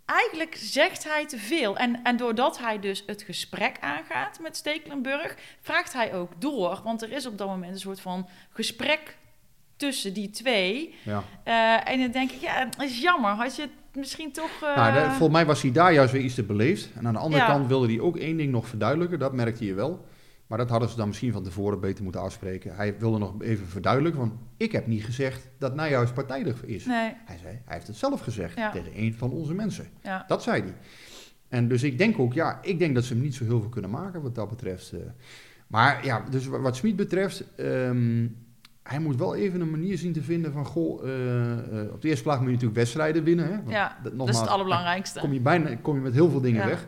eigenlijk 0.05 0.55
zegt 0.57 1.05
hij 1.05 1.27
te 1.27 1.39
veel. 1.39 1.77
En, 1.77 2.03
en 2.03 2.17
doordat 2.17 2.59
hij 2.59 2.79
dus 2.81 3.03
het 3.07 3.23
gesprek 3.23 3.77
aangaat 3.81 4.39
met 4.41 4.57
Stekelenburg, 4.57 5.37
vraagt 5.61 5.93
hij 5.93 6.15
ook 6.15 6.41
door. 6.41 6.81
Want 6.85 7.03
er 7.03 7.13
is 7.13 7.27
op 7.27 7.39
dat 7.39 7.49
moment 7.49 7.73
een 7.73 7.79
soort 7.81 8.01
van 8.01 8.29
gesprek 8.51 9.17
tussen 9.79 10.15
die 10.15 10.31
twee. 10.31 10.95
ja. 11.03 11.23
Eh, 11.45 11.93
en 11.93 12.01
dan 12.01 12.11
denk 12.11 12.31
ik, 12.31 12.41
ja, 12.41 12.53
het 12.71 12.83
is 12.83 13.01
jammer. 13.01 13.31
Had 13.31 13.57
je 13.57 13.63
het 13.63 13.71
misschien 13.95 14.33
toch... 14.33 14.63
eh, 14.63 14.77
Nou, 14.77 14.93
de- 14.95 15.01
volgens 15.09 15.31
mij 15.33 15.47
was 15.47 15.63
hij 15.63 15.73
daar 15.73 15.93
juist 15.93 16.13
weer 16.13 16.23
iets 16.23 16.35
te 16.35 16.43
beleefd. 16.43 16.89
En 16.95 17.07
aan 17.07 17.13
de 17.13 17.19
andere 17.21 17.43
Ja. 17.43 17.49
kant 17.49 17.67
wilde 17.67 17.87
hij 17.87 18.01
ook 18.01 18.17
één 18.17 18.37
ding 18.37 18.53
nog 18.53 18.67
verduidelijken, 18.69 19.19
dat 19.19 19.33
merkte 19.33 19.65
je 19.65 19.75
wel. 19.75 20.07
Maar 20.47 20.59
dat 20.59 20.71
hadden 20.71 20.89
ze 20.89 20.97
dan 20.97 21.09
misschien 21.09 21.33
van 21.33 21.43
tevoren 21.43 21.81
beter 21.81 22.03
moeten 22.05 22.21
afspreken. 22.21 22.77
Hij 22.77 22.99
wilde 22.99 23.19
nog 23.19 23.43
even 23.43 23.67
verduidelijken, 23.67 24.21
want 24.21 24.33
ik 24.57 24.73
heb 24.73 24.87
niet 24.87 25.05
gezegd 25.05 25.49
dat 25.59 25.75
Nijhuis 25.75 26.11
partijdig 26.13 26.65
is. 26.65 26.85
Nee, 26.85 27.13
Hij 27.25 27.39
zei, 27.43 27.53
hij 27.65 27.75
heeft 27.75 27.87
het 27.87 27.97
zelf 27.97 28.21
gezegd 28.21 28.57
Ja. 28.57 28.71
tegen 28.71 28.93
een 28.95 29.15
van 29.15 29.31
onze 29.31 29.55
mensen. 29.55 29.89
ja. 30.03 30.25
Dat 30.27 30.43
zei 30.43 30.63
hij. 30.63 30.75
En 31.49 31.69
dus 31.69 31.83
ik 31.83 31.99
denk 31.99 32.19
ook, 32.19 32.33
ja, 32.33 32.59
ik 32.63 32.79
denk 32.79 32.95
dat 32.95 33.05
ze 33.05 33.13
hem 33.13 33.23
niet 33.23 33.35
zo 33.35 33.45
heel 33.45 33.61
veel 33.61 33.69
kunnen 33.69 33.91
maken 33.91 34.23
wat 34.23 34.35
dat 34.35 34.49
betreft. 34.49 34.93
eh. 34.93 34.99
Maar 35.67 36.05
ja, 36.05 36.25
dus 36.31 36.47
wa- 36.47 36.61
wat 36.61 36.77
Smit 36.77 36.97
betreft, 36.97 37.45
ehm, 37.57 38.27
hij 38.89 38.99
moet 38.99 39.17
wel 39.17 39.35
even 39.35 39.61
een 39.61 39.71
manier 39.71 39.99
zien 39.99 40.13
te 40.13 40.23
vinden 40.23 40.53
van, 40.53 40.65
goh, 40.65 41.05
eh, 41.09 41.53
eh, 41.83 41.93
op 41.93 42.03
de 42.03 42.09
eerste 42.09 42.23
plaats 42.23 42.39
moet 42.39 42.47
je 42.49 42.53
natuurlijk 42.55 42.81
wedstrijden 42.81 43.25
winnen. 43.25 43.45
Hè? 43.45 43.57
Want 43.57 43.71
ja. 43.71 43.97
dat, 44.17 44.29
is 44.29 44.39
het 44.39 44.49
allerbelangrijkste. 44.49 45.21
Kom 45.21 45.33
je, 45.33 45.41
bijna, 45.41 45.77
kom 45.77 45.95
je 45.95 46.01
met 46.01 46.15
heel 46.15 46.31
veel 46.31 46.41
dingen 46.41 46.61
Ja. 46.63 46.67
weg. 46.69 46.87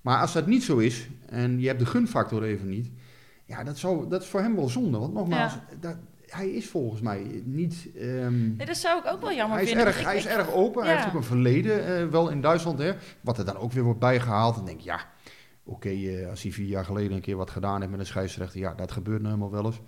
Maar 0.00 0.20
als 0.20 0.32
dat 0.32 0.46
niet 0.46 0.62
zo 0.62 0.76
is 0.78 1.08
en 1.26 1.60
je 1.60 1.66
hebt 1.66 1.78
de 1.78 1.86
gunfactor 1.86 2.42
even 2.42 2.68
niet, 2.68 2.90
ja, 3.44 3.64
dat, 3.64 3.78
zou, 3.78 4.08
dat 4.08 4.22
is 4.22 4.28
voor 4.28 4.40
hem 4.40 4.54
wel 4.56 4.68
zonde. 4.68 4.98
Want 4.98 5.14
nogmaals, 5.14 5.52
dat, 5.80 5.96
hij 6.26 6.48
is 6.50 6.68
volgens 6.68 7.00
mij 7.00 7.42
niet. 7.44 7.88
ehm, 7.96 8.56
Nee, 8.56 8.66
dat 8.66 8.76
zou 8.76 8.98
ik 8.98 9.06
ook 9.12 9.20
wel 9.20 9.32
jammer 9.32 9.54
hij 9.56 9.62
is, 9.62 9.68
vinden. 9.68 9.86
erg, 9.86 9.96
want 9.96 10.06
hij 10.08 10.16
ik- 10.16 10.24
is 10.24 10.30
erg 10.30 10.52
open. 10.52 10.84
Hij 10.84 10.94
heeft 10.94 11.06
ook 11.06 11.14
een 11.14 11.22
verleden, 11.24 11.86
eh, 11.86 12.06
wel 12.06 12.28
in 12.28 12.40
Duitsland. 12.40 12.78
Hè, 12.78 12.92
wat 13.20 13.38
er 13.38 13.44
dan 13.44 13.56
ook 13.56 13.72
weer 13.72 13.82
wordt 13.82 13.98
bijgehaald. 14.00 14.54
Dan 14.54 14.64
denk 14.64 14.78
ik, 14.78 14.84
ja, 14.84 15.00
oké, 15.64 15.90
als 16.30 16.42
hij 16.42 16.52
vier 16.52 16.66
jaar 16.66 16.84
geleden 16.84 17.12
een 17.12 17.20
keer 17.20 17.36
wat 17.36 17.50
gedaan 17.50 17.78
heeft 17.78 17.90
met 17.90 18.00
een 18.00 18.06
scheidsrechter. 18.06 18.60
Ja, 18.60 18.74
dat 18.74 18.92
gebeurt 18.92 19.22
nou 19.22 19.34
helemaal 19.34 19.62
wel 19.62 19.64
eens. 19.70 19.80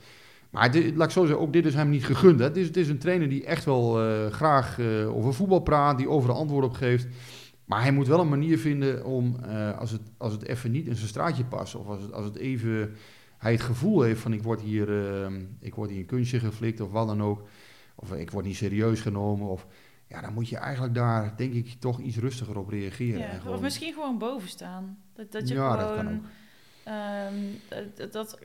Maar 0.50 0.70
dit, 0.70 0.96
laat 0.96 1.06
ik 1.06 1.12
zo 1.12 1.24
zeggen, 1.24 1.40
ook 1.44 1.52
dit 1.52 1.66
is 1.66 1.74
hem 1.74 1.88
niet 1.90 2.04
gegund. 2.04 2.38
Hè. 2.38 2.44
Het, 2.44 2.56
is, 2.56 2.66
het 2.66 2.76
is 2.76 2.88
een 2.88 2.98
trainer 2.98 3.28
die 3.28 3.44
echt 3.44 3.64
wel 3.64 4.02
eh, 4.02 4.30
graag 4.32 4.78
eh, 4.78 5.16
over 5.16 5.34
voetbal 5.34 5.60
praat. 5.60 5.98
Die 5.98 6.08
overal 6.08 6.36
antwoord 6.36 6.64
op 6.64 6.72
geeft. 6.72 7.06
Maar 7.64 7.82
hij 7.82 7.92
moet 7.92 8.06
wel 8.06 8.20
een 8.20 8.28
manier 8.28 8.58
vinden 8.58 9.04
om, 9.04 9.36
eh, 9.44 9.78
als, 9.78 9.90
het, 9.90 10.00
als 10.16 10.32
het 10.32 10.42
even 10.46 10.70
niet 10.70 10.86
in 10.86 10.94
zijn 10.96 11.08
straatje 11.08 11.44
past. 11.44 11.74
Of 11.74 11.86
als 11.86 12.02
het, 12.02 12.12
als 12.12 12.24
het 12.24 12.36
even, 12.36 12.94
hij 13.38 13.52
het 13.52 13.60
gevoel 13.60 14.02
heeft 14.02 14.20
van 14.20 14.32
ik 14.32 14.42
word 14.42 14.60
hier, 14.60 15.14
eh, 15.24 15.32
ik 15.60 15.74
word 15.74 15.90
hier 15.90 15.98
een 15.98 16.06
kunstje 16.06 16.38
geflikt 16.40 16.80
of 16.80 16.90
wat 16.90 17.06
dan 17.06 17.22
ook. 17.22 17.42
Of 17.94 18.12
ik 18.12 18.30
word 18.30 18.44
niet 18.44 18.56
serieus 18.56 19.00
genomen. 19.00 19.48
Of, 19.48 19.66
ja, 20.08 20.20
dan 20.20 20.32
moet 20.34 20.48
je 20.48 20.56
eigenlijk 20.56 20.94
daar, 20.94 21.34
denk 21.36 21.54
ik, 21.54 21.76
toch 21.78 22.00
iets 22.00 22.16
rustiger 22.16 22.58
op 22.58 22.68
reageren. 22.68 23.22
En 23.22 23.32
Ja, 23.34 23.38
gewoon- 23.40 23.54
Of 23.56 23.60
misschien 23.62 23.92
gewoon 23.92 24.18
boven 24.18 24.48
staan. 24.48 24.98
Dat, 25.14 25.32
dat 25.32 25.48
je 25.48 25.54
Ja, 25.54 25.76
dat 25.76 25.88
gewoon... 25.88 26.04
kan 26.04 26.14
ook. 26.14 26.22
ehm, 26.84 27.34
dat, 27.68 27.96
dat, 27.96 28.12
dat, 28.12 28.38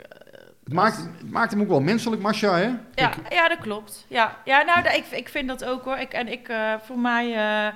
het, 0.66 0.74
maakt, 0.74 0.98
het 0.98 1.30
maakt 1.32 1.52
hem 1.52 1.62
ook 1.62 1.68
wel 1.68 1.82
menselijk, 1.82 2.22
Masha, 2.22 2.56
hè? 2.58 2.72
Ja, 2.96 3.14
ja, 3.30 3.48
dat 3.48 3.58
klopt. 3.60 4.06
Ja, 4.08 4.42
ja 4.46 4.62
nou, 4.62 4.88
ik, 4.88 5.06
ik 5.06 5.30
vind 5.30 5.48
dat 5.48 5.64
ook 5.64 5.84
hoor. 5.84 5.98
Ik, 5.98 6.14
en 6.14 6.28
ik, 6.28 6.48
eh, 6.48 6.74
voor 6.80 7.00
mij, 7.00 7.34
eh, 7.36 7.68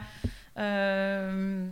ehm, 0.53 1.67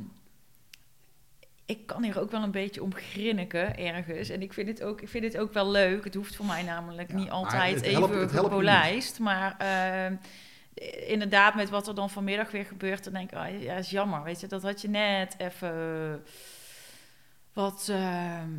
ik 1.66 1.86
kan 1.88 2.04
hier 2.04 2.20
ook 2.20 2.32
wel 2.32 2.44
een 2.44 2.52
beetje 2.52 2.84
om 2.84 2.94
grinniken 2.94 3.78
ergens. 3.78 4.30
En 4.30 4.42
ik 4.42 4.54
vind 4.54 4.68
het 4.68 4.84
ook, 4.84 5.02
ik 5.02 5.10
vind 5.10 5.24
het 5.24 5.38
ook 5.38 5.54
wel 5.54 5.70
leuk. 5.72 6.04
Het 6.04 6.14
hoeft 6.16 6.36
voor 6.36 6.46
mij 6.46 6.64
namelijk 6.64 7.10
Ja, 7.12 7.16
niet 7.16 7.30
altijd 7.30 7.76
het 7.76 7.86
helpt- 7.86 8.14
even 8.14 8.68
het. 8.96 9.20
Maar 9.20 9.56
ehm, 9.58 10.16
inderdaad, 11.08 11.56
met 11.56 11.70
wat 11.70 11.88
er 11.88 11.96
dan 11.96 12.10
vanmiddag 12.10 12.52
weer 12.52 12.66
gebeurt, 12.66 13.04
dan 13.04 13.14
denk 13.14 13.32
ik, 13.32 13.38
ah, 13.38 13.62
ja, 13.62 13.74
is 13.76 13.90
jammer. 13.90 14.24
Weet 14.24 14.40
je, 14.40 14.48
dat 14.48 14.64
had 14.64 14.82
je 14.82 14.90
net 14.90 15.36
even 15.38 16.24
wat. 17.54 17.88
ehm, 17.92 18.50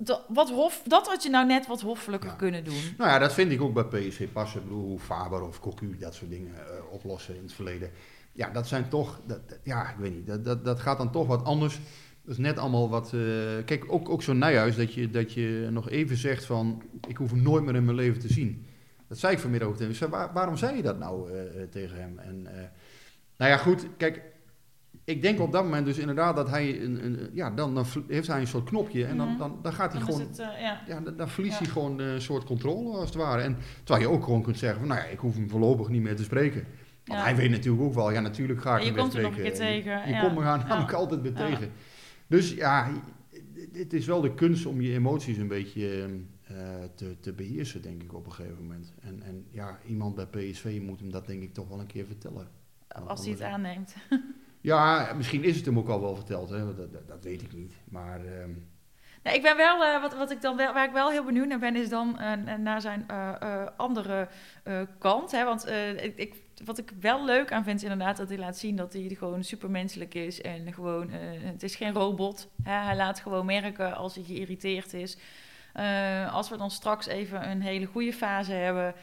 dat, 0.00 0.24
wat 0.28 0.50
hof, 0.50 0.82
dat 0.86 1.06
had 1.08 1.22
je 1.22 1.30
nou 1.30 1.46
net 1.46 1.66
wat 1.66 1.80
hoffelijker 1.80 2.28
Ja. 2.30 2.34
kunnen 2.36 2.64
doen. 2.64 2.80
Nou 2.98 3.10
ja, 3.10 3.18
dat 3.18 3.32
vind 3.34 3.52
ik 3.52 3.60
ook 3.62 3.74
bij 3.74 3.84
PSV 3.84 4.28
passen. 4.32 4.60
Ik 4.60 4.66
bedoel, 4.66 4.84
hoe 4.88 4.98
Faber 4.98 5.42
of 5.42 5.60
Cocu 5.60 5.96
dat 5.98 6.14
soort 6.14 6.30
dingen 6.30 6.54
eh, 6.54 6.92
oplossen 6.92 7.36
in 7.36 7.42
het 7.42 7.52
verleden. 7.52 7.90
Ja, 8.32 8.50
dat 8.50 8.68
zijn 8.68 8.88
toch, 8.88 9.20
dat, 9.26 9.48
dat- 9.48 9.58
ja, 9.64 9.88
ik 9.90 9.96
weet 9.98 10.14
niet, 10.14 10.26
dat, 10.26 10.44
dat, 10.44 10.64
dat 10.64 10.80
gaat 10.80 10.98
dan 10.98 11.10
toch 11.12 11.26
wat 11.26 11.44
anders. 11.44 11.80
Dat 12.22 12.32
is 12.32 12.38
net 12.38 12.58
allemaal 12.58 12.88
wat, 12.88 13.12
eh, 13.12 13.20
kijk, 13.64 13.84
ook, 13.88 14.08
ook 14.08 14.22
zo'n 14.22 14.38
Nijhuis, 14.38 14.76
dat 14.76 14.94
je, 14.94 15.10
dat 15.10 15.32
je 15.32 15.68
nog 15.70 15.88
even 15.90 16.16
zegt 16.16 16.44
van, 16.44 16.82
ik 17.08 17.16
hoef 17.16 17.30
hem 17.30 17.42
nooit 17.42 17.64
meer 17.64 17.74
in 17.74 17.84
mijn 17.84 17.96
leven 17.96 18.20
te 18.20 18.32
zien. 18.32 18.66
Dat 19.08 19.18
zei 19.18 19.32
ik 19.32 19.38
vanmiddag 19.38 19.68
ook 19.68 19.74
tegen 19.76 19.92
hem. 19.92 20.02
Ik 20.02 20.08
zei, 20.08 20.10
"Waar- 20.10 20.32
waarom 20.32 20.56
zei 20.56 20.76
je 20.76 20.82
dat 20.82 20.98
nou 20.98 21.30
eh, 21.32 21.62
tegen 21.70 21.96
hem? 22.00 22.18
En, 22.18 22.42
nou 23.36 23.50
ja, 23.50 23.56
goed, 23.56 23.86
kijk, 23.96 24.22
ik 25.10 25.22
denk 25.22 25.40
op 25.40 25.52
dat 25.52 25.64
moment 25.64 25.86
dus 25.86 25.98
inderdaad 25.98 26.36
dat 26.36 26.48
hij, 26.50 26.82
een, 26.82 27.04
een, 27.04 27.30
ja, 27.32 27.50
dan, 27.50 27.74
dan 27.74 27.84
heeft 28.08 28.26
hij 28.26 28.40
een 28.40 28.46
soort 28.46 28.64
knopje 28.68 29.04
en 29.04 29.16
dan, 29.16 29.28
Mhm. 29.28 29.38
dan, 29.38 29.58
dan 29.62 29.72
gaat 29.72 29.92
hij 29.92 30.00
Dan 30.02 30.12
gewoon 30.12 30.26
het, 30.28 30.38
eh, 30.38 30.60
ja. 30.60 30.80
ja, 30.86 31.00
dan, 31.00 31.16
dan 31.16 31.28
verliest 31.28 31.58
Ja. 31.58 31.64
hij 31.64 31.72
gewoon 31.72 32.00
eh, 32.00 32.12
een 32.12 32.20
soort 32.22 32.44
controle 32.44 32.96
als 32.96 33.04
het 33.08 33.14
ware. 33.18 33.42
En 33.42 33.56
terwijl 33.84 34.08
je 34.08 34.14
ook 34.14 34.24
gewoon 34.24 34.42
kunt 34.42 34.58
zeggen 34.58 34.78
van, 34.78 34.88
nou 34.88 35.00
ja, 35.00 35.06
ik 35.06 35.18
hoef 35.18 35.34
hem 35.34 35.50
voorlopig 35.50 35.88
niet 35.88 36.02
meer 36.02 36.16
te 36.16 36.22
spreken. 36.22 36.64
Want 37.04 37.18
Ja. 37.20 37.24
hij 37.26 37.36
weet 37.36 37.50
natuurlijk 37.50 37.82
ook 37.82 37.94
wel, 37.94 38.10
ja 38.12 38.20
natuurlijk 38.20 38.60
ga 38.60 38.74
ik 38.76 38.78
je 38.80 38.84
hem 38.86 38.94
weer 38.94 39.02
komt 39.02 39.14
er 39.14 39.22
nog 39.22 39.32
spreken. 39.32 39.52
een 39.52 39.58
keer 39.58 39.82
tegen, 39.82 40.08
Je, 40.08 40.14
je 40.14 40.20
komt 40.20 40.34
me 40.34 40.42
namelijk 40.44 40.92
altijd 40.92 41.20
weer 41.22 41.34
tegen. 41.34 41.70
Dus 42.26 42.54
ja, 42.54 42.90
het 43.72 43.92
is 43.92 44.06
wel 44.06 44.20
de 44.20 44.34
kunst 44.34 44.66
om 44.66 44.80
je 44.80 44.92
emoties 44.92 45.36
een 45.36 45.48
beetje 45.48 46.08
eh, 46.42 46.56
te, 46.94 47.16
te 47.20 47.32
beheersen, 47.32 47.82
denk 47.82 48.02
ik, 48.02 48.14
op 48.14 48.26
een 48.26 48.32
gegeven 48.32 48.62
moment. 48.62 48.92
En, 49.00 49.22
en 49.22 49.46
ja, 49.50 49.78
iemand 49.86 50.14
bij 50.14 50.26
PSV 50.26 50.78
moet 50.82 51.00
hem 51.00 51.10
dat 51.10 51.26
denk 51.26 51.42
ik 51.42 51.54
toch 51.54 51.68
wel 51.68 51.80
een 51.80 51.86
keer 51.86 52.06
vertellen. 52.06 52.48
Als 53.06 53.20
hij 53.24 53.30
het 53.30 53.42
aanneemt. 53.42 53.94
Ja, 54.60 55.12
misschien 55.16 55.44
is 55.44 55.56
het 55.56 55.66
hem 55.66 55.78
ook 55.78 55.88
al 55.88 56.00
wel 56.00 56.14
verteld, 56.14 56.50
hè? 56.50 56.74
Dat, 56.74 57.08
dat, 57.08 57.24
weet 57.24 57.42
ik 57.42 57.52
niet. 57.52 57.72
Maar 57.84 58.24
ehm, 58.24 58.50
Nee, 59.22 59.34
ik 59.34 59.42
ben 59.42 59.56
wel, 59.56 59.84
eh, 59.84 60.00
wat, 60.00 60.14
wat 60.14 60.30
ik 60.30 60.40
dan 60.40 60.56
wel, 60.56 60.72
waar 60.72 60.86
ik 60.86 60.92
wel 60.92 61.10
heel 61.10 61.24
benieuwd 61.24 61.46
naar 61.46 61.58
ben, 61.58 61.76
is 61.76 61.88
dan 61.88 62.18
eh, 62.18 62.54
naar 62.58 62.80
zijn 62.80 63.04
eh, 63.08 63.66
andere 63.76 64.28
kant. 64.98 65.30
Hè? 65.30 65.44
Want 65.44 65.68
ik, 66.16 66.34
wat 66.64 66.78
ik 66.78 66.92
wel 67.00 67.24
leuk 67.24 67.52
aan 67.52 67.64
vind, 67.64 67.82
is 67.82 67.90
inderdaad 67.90 68.16
dat 68.16 68.28
hij 68.28 68.38
laat 68.38 68.58
zien 68.58 68.76
dat 68.76 68.92
hij 68.92 69.14
gewoon 69.18 69.44
supermenselijk 69.44 70.14
is. 70.14 70.40
En 70.40 70.72
gewoon, 70.72 71.10
het 71.42 71.62
is 71.62 71.76
geen 71.76 71.92
robot. 71.92 72.48
Hè? 72.62 72.72
Hij 72.72 72.96
laat 72.96 73.20
gewoon 73.20 73.46
merken 73.46 73.96
als 73.96 74.14
hij 74.14 74.24
geïrriteerd 74.24 74.92
is. 74.92 75.18
Als 76.30 76.50
we 76.50 76.56
dan 76.56 76.70
straks 76.70 77.06
even 77.06 77.50
een 77.50 77.62
hele 77.62 77.86
goede 77.86 78.12
fase 78.12 78.52
hebben, 78.52 78.94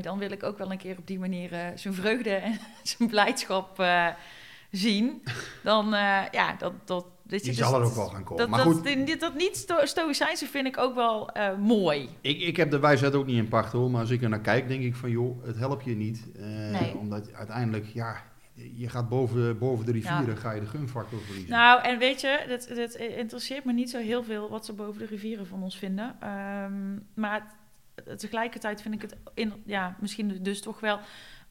dan 0.00 0.18
wil 0.18 0.30
ik 0.30 0.42
ook 0.42 0.58
wel 0.58 0.70
een 0.70 0.78
keer 0.78 0.98
op 0.98 1.06
die 1.06 1.18
manier 1.18 1.72
zijn 1.74 1.94
vreugde 1.94 2.34
en 2.34 2.58
zijn 2.82 3.08
blijdschap 3.08 3.76
zien. 4.72 5.22
Dan, 5.62 5.94
eh, 5.94 6.22
ja, 6.30 6.54
dat, 6.58 6.72
dat, 6.84 7.06
weet 7.22 7.40
je, 7.40 7.50
Die 7.50 7.58
dus 7.58 7.68
zal 7.68 7.80
er 7.80 7.86
ook 7.86 7.94
wel 7.94 8.08
gaan 8.08 8.24
komen. 8.24 8.36
Dat, 8.36 8.48
maar 8.48 8.60
goed, 8.60 9.06
dat, 9.06 9.20
dat 9.20 9.34
niet 9.34 9.56
sto 9.56 9.84
stoïcijnse 9.84 10.46
vind 10.46 10.66
ik 10.66 10.78
ook 10.78 10.94
wel 10.94 11.30
eh, 11.30 11.56
mooi. 11.56 12.08
ik, 12.20 12.40
ik 12.40 12.56
heb 12.56 12.70
de 12.70 12.78
wijsheid 12.78 13.14
ook 13.14 13.26
niet 13.26 13.36
in 13.36 13.48
pacht 13.48 13.72
hoor. 13.72 13.90
Maar 13.90 14.00
als 14.00 14.10
ik 14.10 14.22
er 14.22 14.28
naar 14.28 14.40
kijk, 14.40 14.68
denk 14.68 14.82
ik 14.82 14.94
van 14.94 15.10
joh, 15.10 15.44
het 15.44 15.56
helpt 15.56 15.84
je 15.84 15.96
niet. 15.96 16.28
Eh, 16.36 16.50
Nee. 16.70 16.96
Omdat 16.96 17.32
uiteindelijk, 17.32 17.86
ja, 17.86 18.22
je 18.54 18.88
gaat 18.88 19.08
boven, 19.08 19.58
boven 19.58 19.86
de 19.86 19.92
rivieren, 19.92 20.36
ga 20.36 20.52
je 20.52 20.60
de 20.60 20.66
gunfactor 20.66 21.20
verliezen. 21.20 21.50
Nou, 21.50 21.82
en 21.82 21.98
weet 21.98 22.20
je, 22.20 22.44
dat, 22.48 22.76
dat 22.76 22.94
interesseert 22.94 23.64
me 23.64 23.72
niet 23.72 23.90
zo 23.90 23.98
heel 23.98 24.24
veel 24.24 24.50
wat 24.50 24.64
ze 24.64 24.72
boven 24.72 24.98
de 24.98 25.06
rivieren 25.06 25.46
van 25.46 25.62
ons 25.62 25.78
vinden. 25.78 26.16
Ehm, 26.20 26.98
maar 27.14 27.54
tegelijkertijd 28.16 28.82
vind 28.82 28.94
ik 28.94 29.02
het 29.02 29.16
in, 29.34 29.52
ja, 29.64 29.96
misschien 30.00 30.38
dus 30.42 30.60
toch 30.60 30.80
wel 30.80 30.98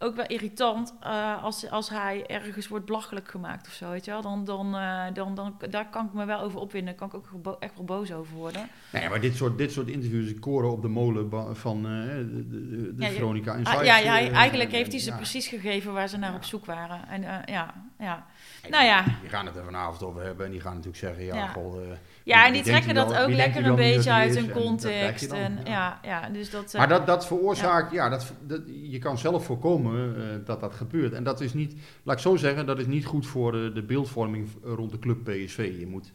ook 0.02 0.16
wel 0.16 0.26
irritant 0.28 0.94
eh, 1.02 1.44
als, 1.44 1.70
als 1.70 1.90
hij 1.90 2.24
ergens 2.28 2.68
wordt 2.68 2.86
belachelijk 2.86 3.28
gemaakt 3.30 3.68
of 3.68 3.74
zo, 3.74 3.90
weet 3.90 4.06
je 4.06 4.12
wel. 4.12 4.22
Dan, 4.22 4.46
dan, 4.46 4.76
eh, 4.76 5.04
dan, 5.14 5.36
dan, 5.36 5.56
daar 5.70 5.90
kan 5.90 6.06
ik 6.06 6.14
me 6.14 6.26
wel 6.26 6.40
over 6.40 6.60
opwinden. 6.60 6.96
Daar 6.98 7.10
kan 7.10 7.20
ik 7.20 7.48
ook 7.48 7.56
echt 7.60 7.76
wel 7.76 7.86
boos 7.86 8.12
over 8.14 8.36
worden. 8.36 8.68
Nee, 8.92 9.10
maar 9.10 9.20
dit 9.22 9.36
soort, 9.36 9.58
dit 9.58 9.72
soort 9.72 9.88
interviews, 9.88 10.40
koren 10.40 10.72
op 10.72 10.82
de 10.82 10.88
molen 10.88 11.30
van 11.56 11.78
eh, 11.78 11.92
de, 12.16 12.48
de, 12.50 12.94
de 12.96 13.02
Ja, 13.02 13.08
je- 13.08 13.14
Veronica 13.14 13.60
Ah, 13.64 13.84
ja, 13.84 13.98
ja, 13.98 14.30
eigenlijk 14.32 14.70
en- 14.72 14.76
heeft 14.78 14.92
hij 14.92 15.02
ze 15.02 15.14
precies 15.16 15.48
gegeven 15.48 15.94
waar 15.94 16.08
ze 16.08 16.18
naar 16.18 16.36
op 16.36 16.44
zoek 16.44 16.66
waren. 16.66 17.08
En 17.08 17.22
ja, 17.46 17.74
ja. 18.02 18.26
En 18.64 18.72
Nou 18.72 18.86
ja. 18.86 19.04
Die 19.22 19.30
gaan 19.30 19.46
het 19.46 19.56
er 19.56 19.64
vanavond 19.64 20.04
over 20.04 20.24
hebben 20.24 20.46
en 20.46 20.52
die 20.52 20.62
gaan 20.62 20.72
natuurlijk 20.72 20.98
zeggen, 21.04 21.24
ja, 21.26 21.36
Ja. 21.36 21.54
eh, 21.56 21.98
Ja, 22.24 22.46
en 22.48 22.54
die 22.54 22.64
trekken 22.64 22.94
dat 22.96 23.12
wel- 23.12 23.22
ook 23.24 23.30
lekker 23.30 23.66
een 23.66 23.76
beetje 23.76 24.12
uit 24.12 24.36
hun 24.38 24.52
context. 24.52 25.32
En, 25.32 25.60
ja. 25.66 26.00
ja. 26.04 26.30
Dus 26.30 26.50
dat... 26.50 26.74
eh, 26.74 26.80
Maar 26.80 26.88
dat, 26.90 27.08
dat 27.08 27.28
veroorzaakt, 27.28 27.92
ja, 27.92 28.10
dat, 28.10 28.34
dat, 28.48 28.62
je 28.68 29.00
kan 29.00 29.18
zelf 29.18 29.46
voorkomen 29.46 30.16
eh, 30.16 30.46
dat 30.46 30.60
dat 30.60 30.74
gebeurt. 30.74 31.14
En 31.14 31.24
dat 31.24 31.42
is 31.42 31.54
niet, 31.54 31.76
laat 32.04 32.16
ik 32.16 32.22
zo 32.22 32.36
zeggen, 32.36 32.66
dat 32.66 32.80
is 32.80 32.86
niet 32.86 33.06
goed 33.06 33.28
voor 33.28 33.52
de, 33.52 33.72
de 33.74 33.84
beeldvorming 33.84 34.50
rond 34.64 34.92
de 34.92 35.00
club 35.00 35.24
PSV. 35.24 35.76
Je 35.80 35.88
moet, 35.88 36.14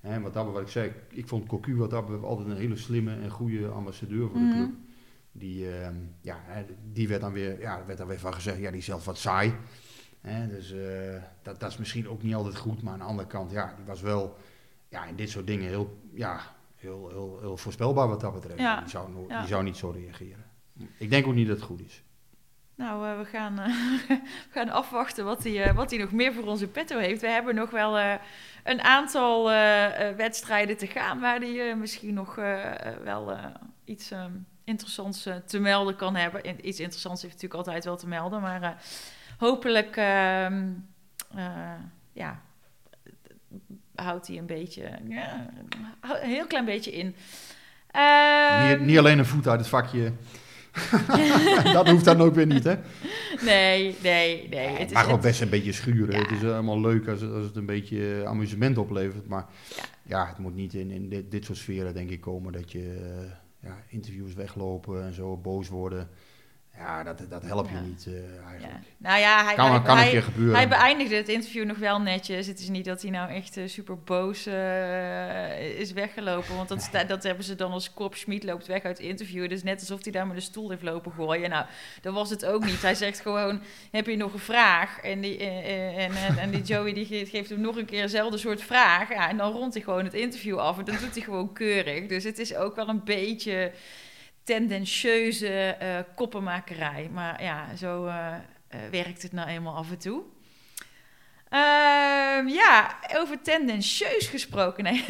hè, 0.00 0.20
wat, 0.20 0.32
dat, 0.34 0.52
wat 0.52 0.60
ik 0.62 0.68
zei, 0.68 0.92
ik 1.08 1.28
vond 1.28 1.46
Cocu 1.46 1.76
wat 1.76 1.90
dat 1.90 2.04
altijd 2.22 2.48
een 2.48 2.56
hele 2.56 2.76
slimme 2.76 3.14
en 3.22 3.30
goede 3.30 3.66
ambassadeur 3.68 4.28
voor 4.28 4.38
de 4.38 4.44
Mhm. 4.44 4.56
club. 4.56 4.70
Die, 5.32 5.70
ehm, 5.78 5.94
ja, 6.20 6.38
die 6.92 7.08
werd 7.08 7.20
dan 7.20 7.32
weer, 7.32 7.60
ja, 7.60 7.82
werd 7.86 7.98
dan 7.98 8.06
weer 8.06 8.18
van 8.18 8.34
gezegd, 8.34 8.58
ja, 8.58 8.70
die 8.70 8.78
is 8.78 8.84
zelf 8.84 9.04
wat 9.04 9.18
saai. 9.18 9.54
Hè, 10.28 10.48
dus 10.48 10.72
eh, 10.72 11.22
dat, 11.42 11.60
dat 11.60 11.70
is 11.70 11.76
misschien 11.76 12.08
ook 12.08 12.22
niet 12.22 12.34
altijd 12.34 12.56
goed, 12.56 12.82
maar 12.82 12.92
aan 12.92 12.98
de 12.98 13.04
andere 13.04 13.28
kant, 13.28 13.50
ja, 13.50 13.74
die 13.76 13.84
was 13.84 14.00
wel 14.00 14.36
ja, 14.88 15.04
in 15.04 15.16
dit 15.16 15.30
soort 15.30 15.46
dingen 15.46 15.68
heel, 15.68 15.98
ja, 16.14 16.40
heel, 16.76 17.08
heel, 17.08 17.38
heel 17.40 17.56
voorspelbaar 17.56 18.08
wat 18.08 18.20
dat 18.20 18.32
betreft. 18.32 18.58
Ja, 18.58 18.80
Die, 18.80 18.88
zou 18.88 19.28
ja. 19.28 19.46
zou 19.46 19.62
niet 19.62 19.76
zo 19.76 19.90
reageren. 19.90 20.44
Ik 20.98 21.10
denk 21.10 21.26
ook 21.26 21.34
niet 21.34 21.48
dat 21.48 21.56
het 21.56 21.66
goed 21.66 21.80
is. 21.80 22.02
Nou, 22.74 23.06
eh, 23.06 23.18
we, 23.18 23.24
gaan, 23.24 23.58
eh, 23.58 23.66
we 24.08 24.50
gaan 24.50 24.68
afwachten 24.68 25.24
wat 25.24 25.44
hij, 25.44 25.74
wat 25.74 25.90
hij 25.90 25.98
nog 25.98 26.12
meer 26.12 26.32
voor 26.34 26.60
in 26.60 26.70
petto 26.70 26.98
heeft. 26.98 27.20
We 27.20 27.28
hebben 27.28 27.54
nog 27.54 27.70
wel 27.70 27.98
een 28.64 28.80
aantal 28.80 29.44
wedstrijden 30.16 30.76
te 30.76 30.86
gaan 30.86 31.20
waar 31.20 31.40
hij 31.40 31.76
misschien 31.76 32.14
nog 32.14 32.34
wel 33.04 33.36
iets 33.84 34.10
eh, 34.10 34.24
interessants 34.64 35.28
te 35.46 35.58
melden 35.58 35.96
kan 35.96 36.16
hebben. 36.16 36.68
Iets 36.68 36.80
interessants 36.80 37.22
heeft 37.22 37.34
natuurlijk 37.34 37.60
altijd 37.60 37.84
wel 37.84 37.96
te 37.96 38.08
melden, 38.08 38.40
maar 38.40 38.82
hopelijk 39.36 39.96
ehm, 39.96 40.62
eh, 41.34 41.72
ja, 42.12 42.40
houdt 43.94 44.26
hij 44.26 44.38
een 44.38 44.46
beetje, 44.46 44.82
ja, 45.08 45.50
een 46.22 46.28
heel 46.30 46.46
klein 46.46 46.64
beetje 46.64 46.92
in. 46.92 47.14
Ehm, 47.90 48.68
niet, 48.68 48.80
niet 48.86 48.98
alleen 48.98 49.18
een 49.18 49.26
voet 49.26 49.46
uit 49.48 49.60
het 49.60 49.68
vakje. 49.68 50.12
dat 51.72 51.88
hoeft 51.88 52.04
dan 52.04 52.20
ook 52.20 52.34
weer 52.34 52.46
niet, 52.46 52.64
hè? 52.64 52.74
Nee, 53.44 53.96
nee, 54.02 54.48
nee. 54.48 54.66
Het 54.68 54.78
Het 54.78 54.86
is, 54.86 54.92
mag 54.92 55.06
wel 55.06 55.18
best 55.18 55.40
een 55.40 55.48
beetje 55.48 55.72
schuren. 55.72 56.14
Ja. 56.14 56.20
Het 56.22 56.30
is 56.30 56.42
allemaal 56.50 56.80
leuk 56.80 57.08
als, 57.08 57.20
het- 57.20 57.32
als 57.32 57.44
het 57.44 57.56
een 57.56 57.66
beetje 57.66 58.22
amusement 58.26 58.78
oplevert. 58.78 59.26
Maar 59.28 59.46
Ja. 59.76 59.82
ja, 60.02 60.26
het 60.28 60.38
moet 60.38 60.54
niet 60.54 60.74
in, 60.74 60.90
in 60.90 61.08
dit, 61.08 61.30
dit 61.30 61.44
soort 61.44 61.58
sferen, 61.58 61.94
denk 61.94 62.10
ik, 62.10 62.20
komen 62.20 62.52
dat 62.52 62.72
je 62.72 63.12
eh, 63.60 63.68
ja, 63.68 63.76
interviews 63.88 64.34
weglopen 64.34 65.04
en 65.04 65.14
zo 65.14 65.36
boos 65.36 65.68
worden. 65.68 66.08
Ja, 66.78 67.02
dat, 67.02 67.20
dat 67.28 67.42
helpt 67.42 67.70
je 67.70 67.76
niet 67.76 68.06
eh, 68.06 68.12
eigenlijk. 68.50 68.84
Nou 68.96 69.20
ja, 69.20 69.44
hij, 69.44 69.54
Kan, 69.54 69.70
hij, 69.70 69.82
kan 69.82 69.90
een 69.96 70.02
hij, 70.02 70.10
keer 70.10 70.22
gebeuren. 70.22 70.56
hij 70.56 70.68
beëindigde 70.68 71.14
het 71.16 71.28
interview 71.28 71.64
nog 71.64 71.78
wel 71.78 72.00
netjes. 72.00 72.46
Het 72.46 72.58
is 72.60 72.68
niet 72.68 72.84
dat 72.84 73.02
hij 73.02 73.10
nou 73.10 73.30
echt 73.30 73.56
eh, 73.56 73.68
super 73.68 73.98
boos 73.98 74.46
eh, 74.46 75.78
is 75.80 75.92
weggelopen. 75.92 76.56
Want 76.56 76.68
dat, 76.68 76.90
dat 77.08 77.22
hebben 77.22 77.44
ze 77.44 77.54
dan 77.54 77.72
als 77.72 77.92
kop. 77.92 78.14
Schmid 78.14 78.44
loopt 78.44 78.66
weg 78.66 78.82
uit 78.82 78.98
het 78.98 79.06
interview. 79.06 79.48
Dus 79.48 79.62
net 79.62 79.80
alsof 79.80 80.02
hij 80.02 80.12
daar 80.12 80.26
met 80.26 80.36
een 80.36 80.42
stoel 80.42 80.70
heeft 80.70 80.82
lopen 80.82 81.12
gooien. 81.12 81.50
Nou, 81.50 81.66
dat 82.00 82.14
was 82.14 82.30
het 82.30 82.44
ook 82.46 82.64
niet. 82.64 82.82
Hij 82.82 82.94
zegt 82.94 83.20
gewoon, 83.20 83.60
heb 83.90 84.06
je 84.06 84.16
nog 84.16 84.32
een 84.32 84.38
vraag? 84.38 85.00
En 85.00 85.20
die, 85.20 85.38
en, 85.38 86.10
en, 86.14 86.38
en 86.38 86.50
die 86.50 86.62
Joey 86.62 86.92
die 86.92 87.06
ge- 87.06 87.26
geeft 87.26 87.50
hem 87.50 87.60
nog 87.60 87.76
een 87.76 87.84
keer 87.86 88.02
dezelfde 88.02 88.38
soort 88.38 88.62
vraag. 88.62 89.08
Ja, 89.08 89.28
en 89.28 89.36
dan 89.36 89.52
rondt 89.52 89.74
hij 89.74 89.82
gewoon 89.82 90.04
het 90.04 90.14
interview 90.14 90.58
af. 90.58 90.78
En 90.78 90.84
dat 90.84 91.00
doet 91.00 91.14
hij 91.14 91.22
gewoon 91.22 91.52
keurig. 91.52 92.06
Dus 92.06 92.24
het 92.24 92.38
is 92.38 92.54
ook 92.54 92.76
wel 92.76 92.88
een 92.88 93.04
beetje 93.04 93.72
tendentieuze 94.46 95.48
eh, 95.48 95.98
koppenmakerij. 96.14 97.10
Maar 97.12 97.42
ja, 97.42 97.76
zo 97.76 98.06
eh, 98.06 98.34
eh, 98.68 98.80
werkt 98.90 99.22
het 99.22 99.32
nou 99.32 99.48
eenmaal 99.48 99.74
af 99.74 99.90
en 99.90 99.98
toe. 99.98 100.22
Ehm, 101.48 102.48
ja, 102.48 102.96
over 103.14 103.42
tendentieus 103.42 104.26
gesproken. 104.26 104.84
Nee. 104.84 105.04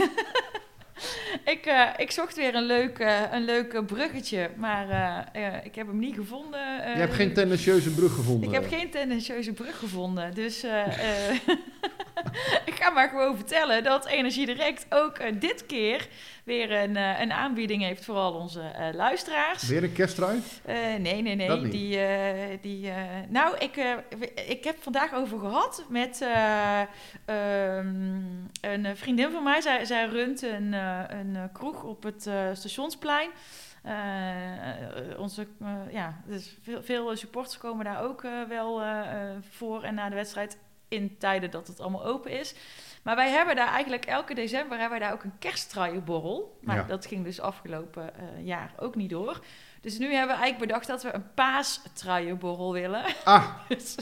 ik, 1.54 1.92
ik 1.96 2.10
zocht 2.10 2.36
weer 2.36 2.54
een 2.54 2.66
leuk, 2.66 2.98
een 3.30 3.44
leuk 3.44 3.86
bruggetje, 3.86 4.50
maar 4.56 4.86
ik 5.64 5.74
heb 5.74 5.86
hem 5.86 5.98
niet 5.98 6.14
gevonden. 6.14 6.60
Je 6.60 6.98
hebt 6.98 7.14
geen 7.14 7.34
tendentieuze 7.34 7.90
brug 7.90 8.14
gevonden. 8.14 8.48
Ik 8.48 8.54
heb 8.54 8.68
geen 8.68 8.90
tendentieuze 8.90 9.52
brug 9.52 9.78
gevonden. 9.78 10.34
Dus 10.34 10.64
ik 12.70 12.74
ga 12.74 12.90
maar 12.90 13.08
gewoon 13.08 13.36
vertellen 13.36 13.84
dat 13.84 14.06
Energie 14.06 14.46
Direct 14.46 14.86
ook 14.88 15.40
dit 15.40 15.66
keer 15.66 16.08
weer 16.46 16.72
een, 16.72 16.96
eh, 16.96 17.20
een 17.20 17.32
aanbieding 17.32 17.82
heeft 17.82 18.04
voor 18.04 18.14
al 18.14 18.32
onze 18.32 18.60
eh, 18.60 18.94
luisteraars. 18.94 19.62
Weer 19.62 19.82
een 19.82 19.92
kersttrui? 19.92 20.42
Eh, 20.64 20.74
nee, 20.98 21.22
nee, 21.22 21.34
nee. 21.34 21.68
Die, 21.68 22.00
die, 22.60 22.92
nou, 23.28 23.56
ik, 23.58 23.76
ik 24.48 24.64
heb 24.64 24.82
vandaag 24.82 25.14
over 25.14 25.38
gehad 25.38 25.84
met 25.88 26.20
eh, 26.20 26.80
ehm, 27.24 28.22
een 28.60 28.96
vriendin 28.96 29.30
van 29.30 29.42
mij. 29.42 29.60
Zij, 29.60 29.84
zij 29.84 30.06
runt 30.06 30.42
een, 30.42 30.72
een 30.72 31.52
kroeg 31.52 31.82
op 31.82 32.02
het 32.02 32.30
stationsplein. 32.52 33.30
Onze, 35.18 35.46
ja, 35.90 36.20
dus 36.26 36.56
veel, 36.62 36.82
veel 36.82 37.16
supporters 37.16 37.58
komen 37.58 37.84
daar 37.84 38.02
ook 38.02 38.22
wel 38.48 38.82
voor 39.50 39.82
en 39.82 39.94
na 39.94 40.08
de 40.08 40.14
wedstrijd 40.14 40.58
in 40.88 41.16
tijden 41.18 41.50
dat 41.50 41.66
het 41.66 41.80
allemaal 41.80 42.04
open 42.04 42.30
is. 42.30 42.54
Maar 43.06 43.16
wij 43.16 43.30
hebben 43.30 43.56
daar 43.56 43.68
eigenlijk 43.68 44.04
elke 44.04 44.34
december 44.34 44.78
hebben 44.78 44.98
wij 44.98 45.08
daar 45.08 45.16
ook 45.16 45.24
een 45.24 45.38
kersttruienborrel. 45.38 46.58
Maar 46.60 46.76
Ja. 46.76 46.82
dat 46.82 47.06
ging 47.06 47.24
dus 47.24 47.40
afgelopen 47.40 48.14
eh, 48.16 48.46
jaar 48.46 48.72
ook 48.78 48.94
niet 48.94 49.10
door. 49.10 49.40
Dus 49.86 49.98
nu 49.98 50.14
hebben 50.14 50.36
we 50.36 50.42
eigenlijk 50.42 50.58
bedacht 50.58 50.86
dat 50.86 51.02
we 51.02 51.14
een 51.14 51.34
paastruienborrel 51.34 52.72
willen. 52.72 53.04
Ah, 53.24 53.46
dus 53.68 53.94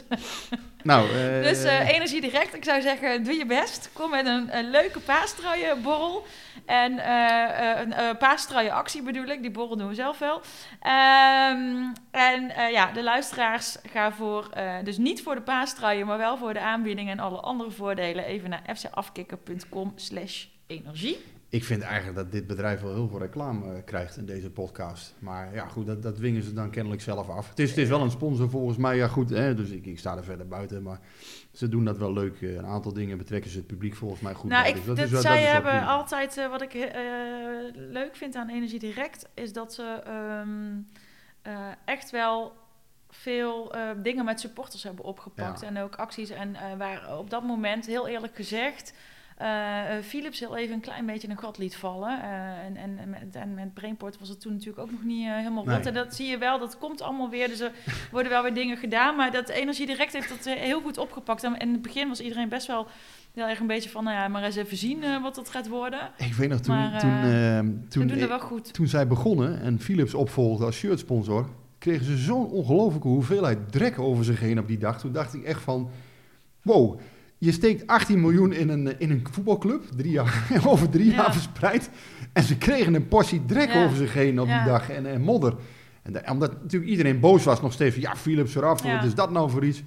nou... 0.83 1.09
eh, 1.09 1.43
dus 1.43 1.65
eh, 1.65 1.89
energie 1.89 2.21
direct. 2.21 2.55
Ik 2.55 2.65
zou 2.65 2.81
zeggen, 2.81 3.25
doe 3.25 3.35
je 3.35 3.47
best. 3.47 3.91
Kom 3.93 4.11
met 4.11 4.27
een, 4.27 4.57
een 4.59 4.71
leuke 4.71 5.01
paastruienborrel. 5.01 6.27
En 6.67 6.99
eh, 6.99 7.71
eh, 7.71 8.09
een 8.09 8.17
paastruienactie 8.17 9.03
bedoel 9.03 9.27
ik. 9.27 9.43
Die 9.43 9.51
borrel 9.51 9.77
doen 9.77 9.89
we 9.89 9.95
zelf 9.95 10.19
wel. 10.19 10.41
Ehm, 10.81 11.93
en 12.11 12.51
eh, 12.51 12.71
ja, 12.71 12.93
de 12.93 13.03
luisteraars 13.03 13.77
gaan 13.93 14.13
voor, 14.13 14.49
eh, 14.51 14.75
dus 14.85 14.97
niet 14.97 15.23
voor 15.23 15.35
de 15.35 15.43
paastruien, 15.43 16.07
maar 16.07 16.19
wel 16.19 16.37
voor 16.37 16.53
de 16.53 16.61
aanbieding 16.61 17.11
en 17.11 17.19
alle 17.19 17.41
andere 17.41 17.71
voordelen. 17.71 18.25
Even 18.25 18.51
naar 18.51 18.63
fcafkikker.com 18.77 19.93
slash 19.97 20.47
energie. 20.67 21.34
Ik 21.55 21.65
vind 21.65 21.83
eigenlijk 21.83 22.17
dat 22.17 22.33
dit 22.33 22.47
bedrijf 22.47 22.81
wel 22.81 22.95
heel 22.95 23.09
veel 23.09 23.19
reclame 23.19 23.75
eh, 23.75 23.85
krijgt 23.85 24.17
in 24.17 24.27
deze 24.27 24.51
podcast. 24.51 25.15
Maar 25.19 25.55
ja, 25.55 25.67
goed, 25.69 25.87
dat, 25.87 26.03
dat 26.03 26.17
dwingen 26.17 26.43
ze 26.43 26.53
dan 26.53 26.71
kennelijk 26.71 27.03
zelf 27.03 27.29
af. 27.29 27.49
Het 27.49 27.59
is, 27.59 27.69
het 27.69 27.79
is 27.79 27.89
wel 27.89 28.01
een 28.01 28.11
sponsor 28.11 28.51
volgens 28.51 28.77
mij, 28.77 28.97
ja 28.97 29.09
goed, 29.09 29.31
hè, 29.31 29.55
dus 29.55 29.71
ik, 29.71 29.87
ik 29.87 29.99
sta 29.99 30.17
er 30.17 30.25
verder 30.25 30.49
buiten. 30.49 30.83
Maar 30.83 31.01
ze 31.53 31.69
doen 31.69 31.85
dat 31.85 31.99
wel 31.99 32.13
leuk. 32.13 32.43
Eh, 32.43 32.55
Een 32.55 32.67
aantal 32.67 32.93
dingen 32.93 33.19
betrekken 33.19 33.51
ze 33.51 33.57
het 33.57 33.67
publiek 33.67 33.95
volgens 33.95 34.21
mij 34.21 34.35
goed 34.35 34.51
nou, 34.51 34.63
bij. 34.63 34.71
ik, 34.71 34.77
Dus 34.77 34.87
dat 34.87 34.97
dat, 34.97 35.05
is 35.05 35.11
wel- 35.13 35.21
zij 35.21 35.31
dat 35.31 35.41
is 35.41 35.45
wel 35.45 35.55
hebben 35.55 35.73
prima. 35.81 35.87
altijd, 35.93 36.37
eh, 36.37 36.51
wat 36.51 36.63
ik 36.63 36.73
leuk 37.75 38.17
vind 38.17 38.35
aan 38.35 38.49
Energie 38.49 38.79
Direct, 38.79 39.29
is 39.35 39.53
dat 39.53 39.75
ze 39.75 40.01
ehm, 40.05 40.73
eh, 41.43 41.69
echt 41.85 42.11
wel 42.11 42.53
veel 43.11 43.75
dingen 44.03 44.25
met 44.25 44.41
supporters 44.41 44.83
hebben 44.83 45.05
opgepakt. 45.05 45.61
Ja. 45.61 45.67
En 45.67 45.79
ook 45.79 45.95
acties. 45.97 46.31
En 46.31 46.57
waar 46.79 47.19
op 47.19 47.31
dat 47.31 47.43
moment, 47.43 47.87
heel 47.87 48.09
eerlijk 48.09 48.35
gezegd, 48.37 48.93
Philips 50.03 50.41
heel 50.41 50.57
even 50.57 50.75
een 50.75 50.81
klein 50.81 51.07
beetje 51.07 51.29
een 51.29 51.39
gat 51.39 51.59
liet 51.59 51.77
vallen. 51.77 52.23
Eh, 52.23 52.65
en, 52.65 52.77
en, 52.77 52.99
en, 52.99 53.11
met, 53.11 53.37
en 53.37 53.55
met 53.55 53.75
Brainport 53.75 54.19
was 54.19 54.29
het 54.29 54.41
toen 54.41 54.53
natuurlijk 54.53 54.79
ook 54.79 54.91
nog 54.91 55.05
niet 55.05 55.27
eh, 55.27 55.37
helemaal 55.37 55.65
rond. 55.65 55.77
Nee. 55.77 55.87
En 55.87 55.95
dat 55.95 56.15
zie 56.15 56.27
je 56.27 56.39
wel, 56.39 56.59
dat 56.59 56.79
komt 56.79 57.03
allemaal 57.03 57.31
weer. 57.31 57.49
Dus 57.49 57.61
er 57.61 57.73
worden 58.13 58.33
wel 58.33 58.43
weer 58.43 58.55
dingen 58.55 58.77
gedaan. 58.77 59.17
Maar 59.17 59.33
dat 59.33 59.49
Energie 59.49 59.87
Direct 59.87 60.13
heeft 60.13 60.29
dat 60.29 60.47
eh, 60.47 60.55
heel 60.55 60.81
goed 60.81 60.99
opgepakt. 60.99 61.45
En 61.45 61.57
in 61.57 61.73
het 61.73 61.83
begin 61.83 62.09
was 62.09 62.21
iedereen 62.21 62.49
best 62.49 62.67
wel 62.67 62.87
heel 63.35 63.49
erg 63.49 63.61
een 63.61 63.67
beetje 63.67 63.91
van... 63.91 64.05
Nou 64.05 64.17
ja, 64.17 64.29
maar 64.29 64.43
eens 64.43 64.57
even 64.57 64.77
zien 64.77 65.03
eh, 65.03 65.23
wat 65.23 65.35
dat 65.35 65.51
gaat 65.51 65.69
worden. 65.69 66.11
Ik 66.17 66.35
weet 66.35 66.49
nog, 66.49 66.61
toen, 66.61 66.75
Maar, 66.75 66.93
eh, 66.93 66.99
toen, 66.99 67.11
ehm, 67.11 67.65
Toen 67.65 67.87
toen, 67.89 68.07
doen 68.07 68.19
we 68.19 68.27
wel 68.27 68.41
goed. 68.41 68.73
toen 68.73 68.87
zij 68.87 69.07
begonnen 69.07 69.61
en 69.61 69.81
Philips 69.81 70.15
opvolgde 70.15 70.65
als 70.65 70.77
shirtsponsor, 70.77 71.49
kregen 71.79 72.05
ze 72.05 72.17
zo'n 72.17 72.51
ongelofelijke 72.51 73.09
hoeveelheid 73.09 73.73
drek 73.73 73.99
over 73.99 74.25
zich 74.25 74.41
heen 74.41 74.59
op 74.59 74.69
die 74.69 74.79
dag. 74.79 75.01
Toen 75.01 75.13
dacht 75.13 75.35
ik 75.35 75.43
echt 75.43 75.63
van, 75.63 75.91
wow, 76.63 77.01
je 77.45 77.53
steekt 77.53 77.87
18 77.87 78.21
miljoen 78.21 78.53
in 78.53 78.69
een, 78.69 79.01
in 79.01 79.11
een 79.11 79.27
voetbalclub, 79.31 79.83
drie 79.97 80.11
jaar, 80.13 80.49
over 80.67 80.89
drie 80.89 81.11
Ja. 81.11 81.15
jaar 81.17 81.33
verspreid. 81.33 81.91
En 82.33 82.43
ze 82.43 82.57
kregen 82.59 82.95
een 82.95 83.09
portie 83.09 83.45
drek 83.45 83.73
Ja. 83.73 83.85
over 83.85 83.97
zich 83.97 84.13
heen 84.15 84.41
op 84.41 84.47
Ja. 84.49 84.63
die 84.63 84.73
dag 84.73 84.91
en, 84.91 85.07
en 85.07 85.21
modder. 85.21 85.55
En 86.03 86.13
da- 86.13 86.23
omdat 86.33 86.63
natuurlijk 86.63 86.91
iedereen 86.91 87.21
boos 87.21 87.45
was 87.45 87.61
nog 87.63 87.73
steeds 87.73 87.95
van, 87.95 88.03
ja, 88.03 88.17
Philips 88.17 88.55
eraf, 88.55 88.83
wat 88.83 89.05
is 89.05 89.15
dat 89.15 89.31
nou 89.31 89.51
voor 89.51 89.65
iets? 89.65 89.83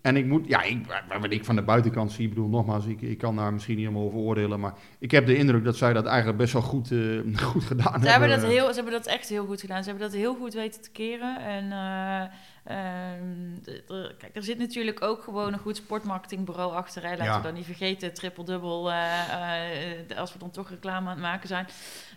En 0.00 0.16
ik 0.16 0.26
moet, 0.26 0.48
ja, 0.48 0.62
ik, 0.62 0.86
wat 1.20 1.32
ik 1.32 1.44
van 1.44 1.56
de 1.56 1.62
buitenkant 1.62 2.12
zie, 2.12 2.24
ik 2.24 2.28
bedoel, 2.28 2.48
nogmaals, 2.48 2.86
ik, 2.86 3.00
ik 3.02 3.18
kan 3.18 3.36
daar 3.36 3.52
misschien 3.52 3.76
niet 3.76 3.84
helemaal 3.86 4.06
over 4.06 4.18
oordelen, 4.18 4.60
maar 4.60 4.72
ik 4.98 5.10
heb 5.10 5.26
de 5.26 5.36
indruk 5.36 5.64
dat 5.64 5.76
zij 5.76 5.92
dat 5.92 6.06
eigenlijk 6.06 6.38
best 6.38 6.52
wel 6.52 6.62
goed, 6.62 6.90
eh, 6.92 6.98
goed 7.52 7.64
gedaan 7.64 8.00
Ze 8.02 8.08
hebben, 8.08 8.30
hebben. 8.30 8.40
dat 8.48 8.56
heel, 8.58 8.68
ze 8.68 8.74
hebben 8.74 8.92
dat 8.92 9.06
echt 9.06 9.28
heel 9.28 9.46
goed 9.46 9.60
gedaan. 9.60 9.82
Ze 9.84 9.88
hebben 9.90 10.08
dat 10.10 10.16
heel 10.18 10.34
goed 10.34 10.54
weten 10.54 10.80
te 10.82 10.90
keren. 10.90 11.40
En 11.40 11.72
eh, 11.72 12.32
ehm, 12.66 13.62
de- 13.62 13.82
de- 13.86 14.14
kijk, 14.18 14.36
er 14.36 14.42
zit 14.42 14.58
natuurlijk 14.58 15.02
ook 15.02 15.22
gewoon 15.22 15.52
een 15.52 15.58
goed 15.58 15.76
sportmarketingbureau 15.76 16.74
achter. 16.74 17.02
Hè. 17.02 17.08
Laten 17.10 17.24
Ja. 17.24 17.36
we 17.36 17.42
dan 17.42 17.54
niet 17.54 17.64
vergeten, 17.64 18.14
triple-dubbel, 18.14 18.90
eh, 18.90 20.00
eh, 20.10 20.18
als 20.18 20.32
we 20.32 20.38
dan 20.38 20.50
toch 20.50 20.70
reclame 20.70 21.06
aan 21.06 21.12
het 21.12 21.22
maken 21.22 21.48
zijn. 21.48 21.66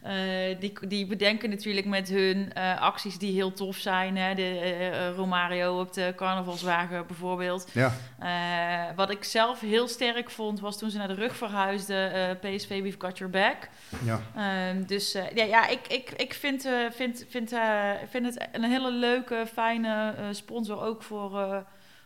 Eh, 0.04 0.60
die, 0.60 0.88
die 0.88 1.06
bedenken 1.06 1.50
natuurlijk 1.50 1.86
met 1.86 2.10
hun 2.10 2.54
acties 2.80 3.18
die 3.18 3.34
heel 3.34 3.54
tof 3.54 3.76
zijn. 3.78 4.18
Hè. 4.18 4.34
De 4.36 5.14
Romario 5.16 5.80
op 5.80 5.94
de 5.94 6.14
carnavalswagen 6.16 7.08
bijvoorbeeld. 7.08 7.70
Ja, 7.74 7.92
wat 8.96 9.10
ik 9.10 9.24
zelf 9.24 9.60
heel 9.60 9.88
sterk 9.88 10.30
vond, 10.30 10.60
was 10.60 10.78
toen 10.78 10.90
ze 10.90 10.98
naar 10.98 11.08
de 11.08 11.14
rug 11.14 11.36
verhuisden. 11.36 12.38
PSV, 12.40 12.82
we've 12.82 13.00
got 13.00 13.18
your 13.18 13.34
back. 13.34 13.70
ja. 14.04 14.20
Ehm, 14.36 14.84
dus 14.86 15.12
ja, 15.12 15.44
ja, 15.44 15.68
ik, 15.68 15.88
ik, 15.88 16.10
ik 16.12 16.34
vind, 16.34 16.70
vind, 16.92 17.26
vind, 17.30 17.56
vind 18.10 18.26
het 18.26 18.48
een 18.52 18.64
hele 18.64 18.92
leuke, 18.92 19.46
fijne 19.54 20.14
sponsor 20.40 20.82
ook 20.82 21.04
voor, 21.04 21.40
eh, 21.40 21.58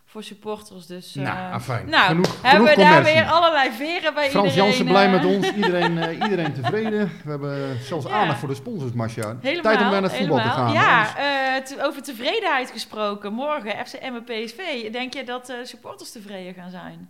voor 0.06 0.24
supporters. 0.24 0.86
Dus, 0.86 1.16
eh, 1.16 1.24
nou, 1.24 1.54
afijn. 1.54 1.90
nou, 1.90 2.08
genoeg, 2.08 2.42
hebben 2.42 2.68
genoeg 2.68 2.86
we 2.86 2.92
daar 2.92 3.04
weer 3.04 3.26
allerlei 3.26 3.72
veren 3.72 4.14
bij 4.14 4.30
Frans 4.30 4.46
iedereen. 4.48 4.66
Jansen 4.68 4.86
blij 4.86 5.06
eh, 5.06 5.12
met 5.12 5.26
ons, 5.26 5.52
iedereen, 5.62 5.98
eh, 5.98 6.14
iedereen 6.24 6.54
tevreden. 6.54 7.12
We 7.24 7.30
hebben 7.30 7.80
zelfs 7.82 8.06
Ja. 8.06 8.12
aandacht 8.12 8.40
voor 8.40 8.48
de 8.50 8.56
sponsors, 8.56 8.92
Marcia. 8.92 9.38
Helemaal, 9.42 9.62
Tijd 9.74 9.82
om 9.86 9.92
naar 9.92 10.04
het 10.04 10.14
voetbal 10.16 10.38
te 10.42 10.48
gaan. 10.50 10.74
Ja, 10.74 11.18
eh, 11.18 11.64
te- 11.64 11.84
over 11.86 12.02
tevredenheid 12.04 12.72
gesproken. 12.72 13.34
Morgen 13.34 13.86
FC 13.86 13.94
Emmen 13.94 14.24
PSV. 14.24 14.92
Denk 14.92 15.14
je 15.14 15.24
dat 15.24 15.50
eh, 15.50 15.56
supporters 15.64 16.12
tevreden 16.12 16.54
gaan 16.54 16.70
zijn? 16.72 17.10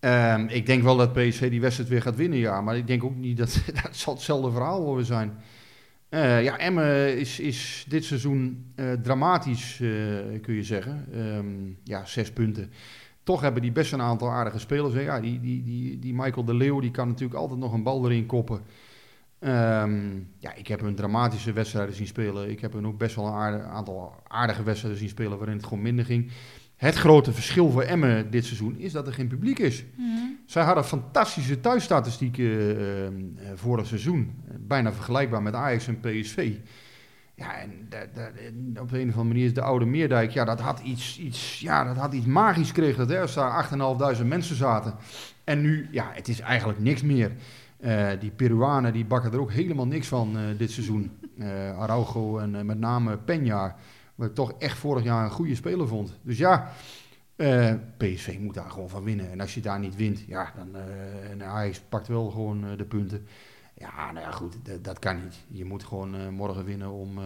Ehm, 0.00 0.46
ik 0.48 0.66
denk 0.66 0.82
wel 0.82 0.96
dat 0.96 1.12
PSV 1.12 1.50
die 1.50 1.60
wedstrijd 1.60 1.90
weer 1.90 2.02
gaat 2.02 2.16
winnen, 2.16 2.38
ja. 2.38 2.60
Maar 2.60 2.76
ik 2.76 2.86
denk 2.86 3.04
ook 3.04 3.16
niet 3.16 3.36
dat 3.36 3.58
dat 3.82 3.96
zal 3.96 4.14
hetzelfde 4.14 4.50
verhaal 4.50 4.94
weer 4.94 5.04
zijn. 5.04 5.38
Eh, 6.08 6.42
ja, 6.42 6.58
Emmen 6.58 7.18
is, 7.18 7.40
is 7.40 7.84
dit 7.88 8.04
seizoen 8.04 8.72
eh, 8.74 8.92
dramatisch, 8.92 9.80
eh, 9.80 9.88
kun 10.42 10.54
je 10.54 10.62
zeggen. 10.62 11.06
Ehm, 11.12 11.72
ja, 11.84 12.04
zes 12.04 12.32
punten. 12.32 12.72
Toch 13.22 13.40
hebben 13.40 13.62
die 13.62 13.72
best 13.72 13.92
een 13.92 14.00
aantal 14.02 14.30
aardige 14.30 14.58
spelers. 14.58 14.94
Ja, 14.94 15.20
die, 15.20 15.40
die, 15.40 15.62
die, 15.62 15.98
die 15.98 16.14
Michael 16.14 16.44
de 16.44 16.54
Leeuw 16.54 16.80
die 16.80 16.90
kan 16.90 17.08
natuurlijk 17.08 17.40
altijd 17.40 17.60
nog 17.60 17.72
een 17.72 17.82
bal 17.82 18.04
erin 18.04 18.26
koppen. 18.26 18.60
Ehm, 19.38 20.16
ja, 20.38 20.54
ik 20.54 20.66
heb 20.66 20.80
hun 20.80 20.94
dramatische 20.94 21.52
wedstrijden 21.52 21.94
zien 21.94 22.06
spelen. 22.06 22.50
Ik 22.50 22.60
heb 22.60 22.72
hun 22.72 22.86
ook 22.86 22.98
best 22.98 23.16
wel 23.16 23.26
een 23.26 23.32
aardig, 23.32 23.66
aantal 23.66 24.14
aardige 24.26 24.62
wedstrijden 24.62 25.00
zien 25.00 25.08
spelen 25.08 25.38
waarin 25.38 25.56
het 25.56 25.66
gewoon 25.66 25.82
minder 25.82 26.04
ging. 26.04 26.30
Het 26.78 26.94
grote 26.94 27.32
verschil 27.32 27.70
voor 27.70 27.82
Emmen 27.82 28.30
dit 28.30 28.44
seizoen 28.44 28.76
is 28.76 28.92
dat 28.92 29.06
er 29.06 29.12
geen 29.12 29.28
publiek 29.28 29.58
is. 29.58 29.84
Zij 30.46 30.62
hadden 30.62 30.84
fantastische 30.84 31.60
thuisstatistieken 31.60 32.60
eh, 33.38 33.50
vorig 33.54 33.86
seizoen. 33.86 34.34
Bijna 34.60 34.92
vergelijkbaar 34.92 35.42
met 35.42 35.54
Ajax 35.54 35.88
en 35.88 36.00
PSV. 36.00 36.52
Ja, 37.34 37.58
en 37.58 37.88
op 38.80 38.92
een 38.92 39.08
of 39.08 39.16
andere 39.16 39.24
manier 39.24 39.44
is 39.44 39.54
de 39.54 39.62
oude 39.62 39.84
Meerdijk, 39.84 40.30
ja, 40.30 40.44
dat 40.44 40.60
had 40.60 40.80
iets, 40.80 41.18
iets, 41.18 41.60
ja, 41.60 41.84
dat 41.84 41.96
had 41.96 42.12
iets 42.12 42.26
magisch 42.26 42.72
kreeg 42.72 42.96
dat, 42.96 43.08
hè, 43.08 43.20
als 43.20 43.34
daar 43.34 43.68
8.500 44.18 44.26
mensen 44.26 44.56
zaten. 44.56 44.94
En 45.44 45.60
nu, 45.60 45.88
ja, 45.90 46.10
het 46.12 46.28
is 46.28 46.40
eigenlijk 46.40 46.78
niks 46.78 47.02
meer. 47.02 47.32
Eh, 47.80 48.08
die 48.20 48.30
Peruanen, 48.30 48.92
die 48.92 49.04
bakken 49.04 49.32
er 49.32 49.40
ook 49.40 49.52
helemaal 49.52 49.86
niks 49.86 50.06
van 50.06 50.36
dit 50.56 50.70
seizoen. 50.70 51.10
Araujo 51.78 52.38
en 52.38 52.66
met 52.66 52.78
name 52.78 53.18
Peña, 53.18 53.74
wat 54.18 54.28
ik 54.28 54.34
toch 54.34 54.52
echt 54.58 54.78
vorig 54.78 55.04
jaar 55.04 55.24
een 55.24 55.30
goede 55.30 55.54
speler 55.54 55.88
vond. 55.88 56.18
Dus 56.22 56.38
ja, 56.38 56.72
eh, 57.36 57.74
PSV 57.96 58.36
moet 58.40 58.54
daar 58.54 58.70
gewoon 58.70 58.88
van 58.88 59.04
winnen. 59.04 59.30
En 59.30 59.40
als 59.40 59.54
je 59.54 59.60
daar 59.60 59.78
niet 59.78 59.96
wint, 59.96 60.24
ja, 60.26 60.52
dan 60.56 60.76
en 61.30 61.42
Ajax 61.42 61.80
pakt 61.88 62.08
wel 62.08 62.30
gewoon 62.30 62.64
eh, 62.64 62.76
de 62.76 62.84
punten. 62.84 63.26
Ja, 63.74 64.12
nou 64.12 64.26
ja, 64.26 64.30
goed, 64.30 64.56
dat, 64.82 64.98
kan 64.98 65.22
niet. 65.22 65.44
Je 65.48 65.64
moet 65.64 65.84
gewoon 65.84 66.34
morgen 66.34 66.64
winnen 66.64 66.90
om, 66.90 67.18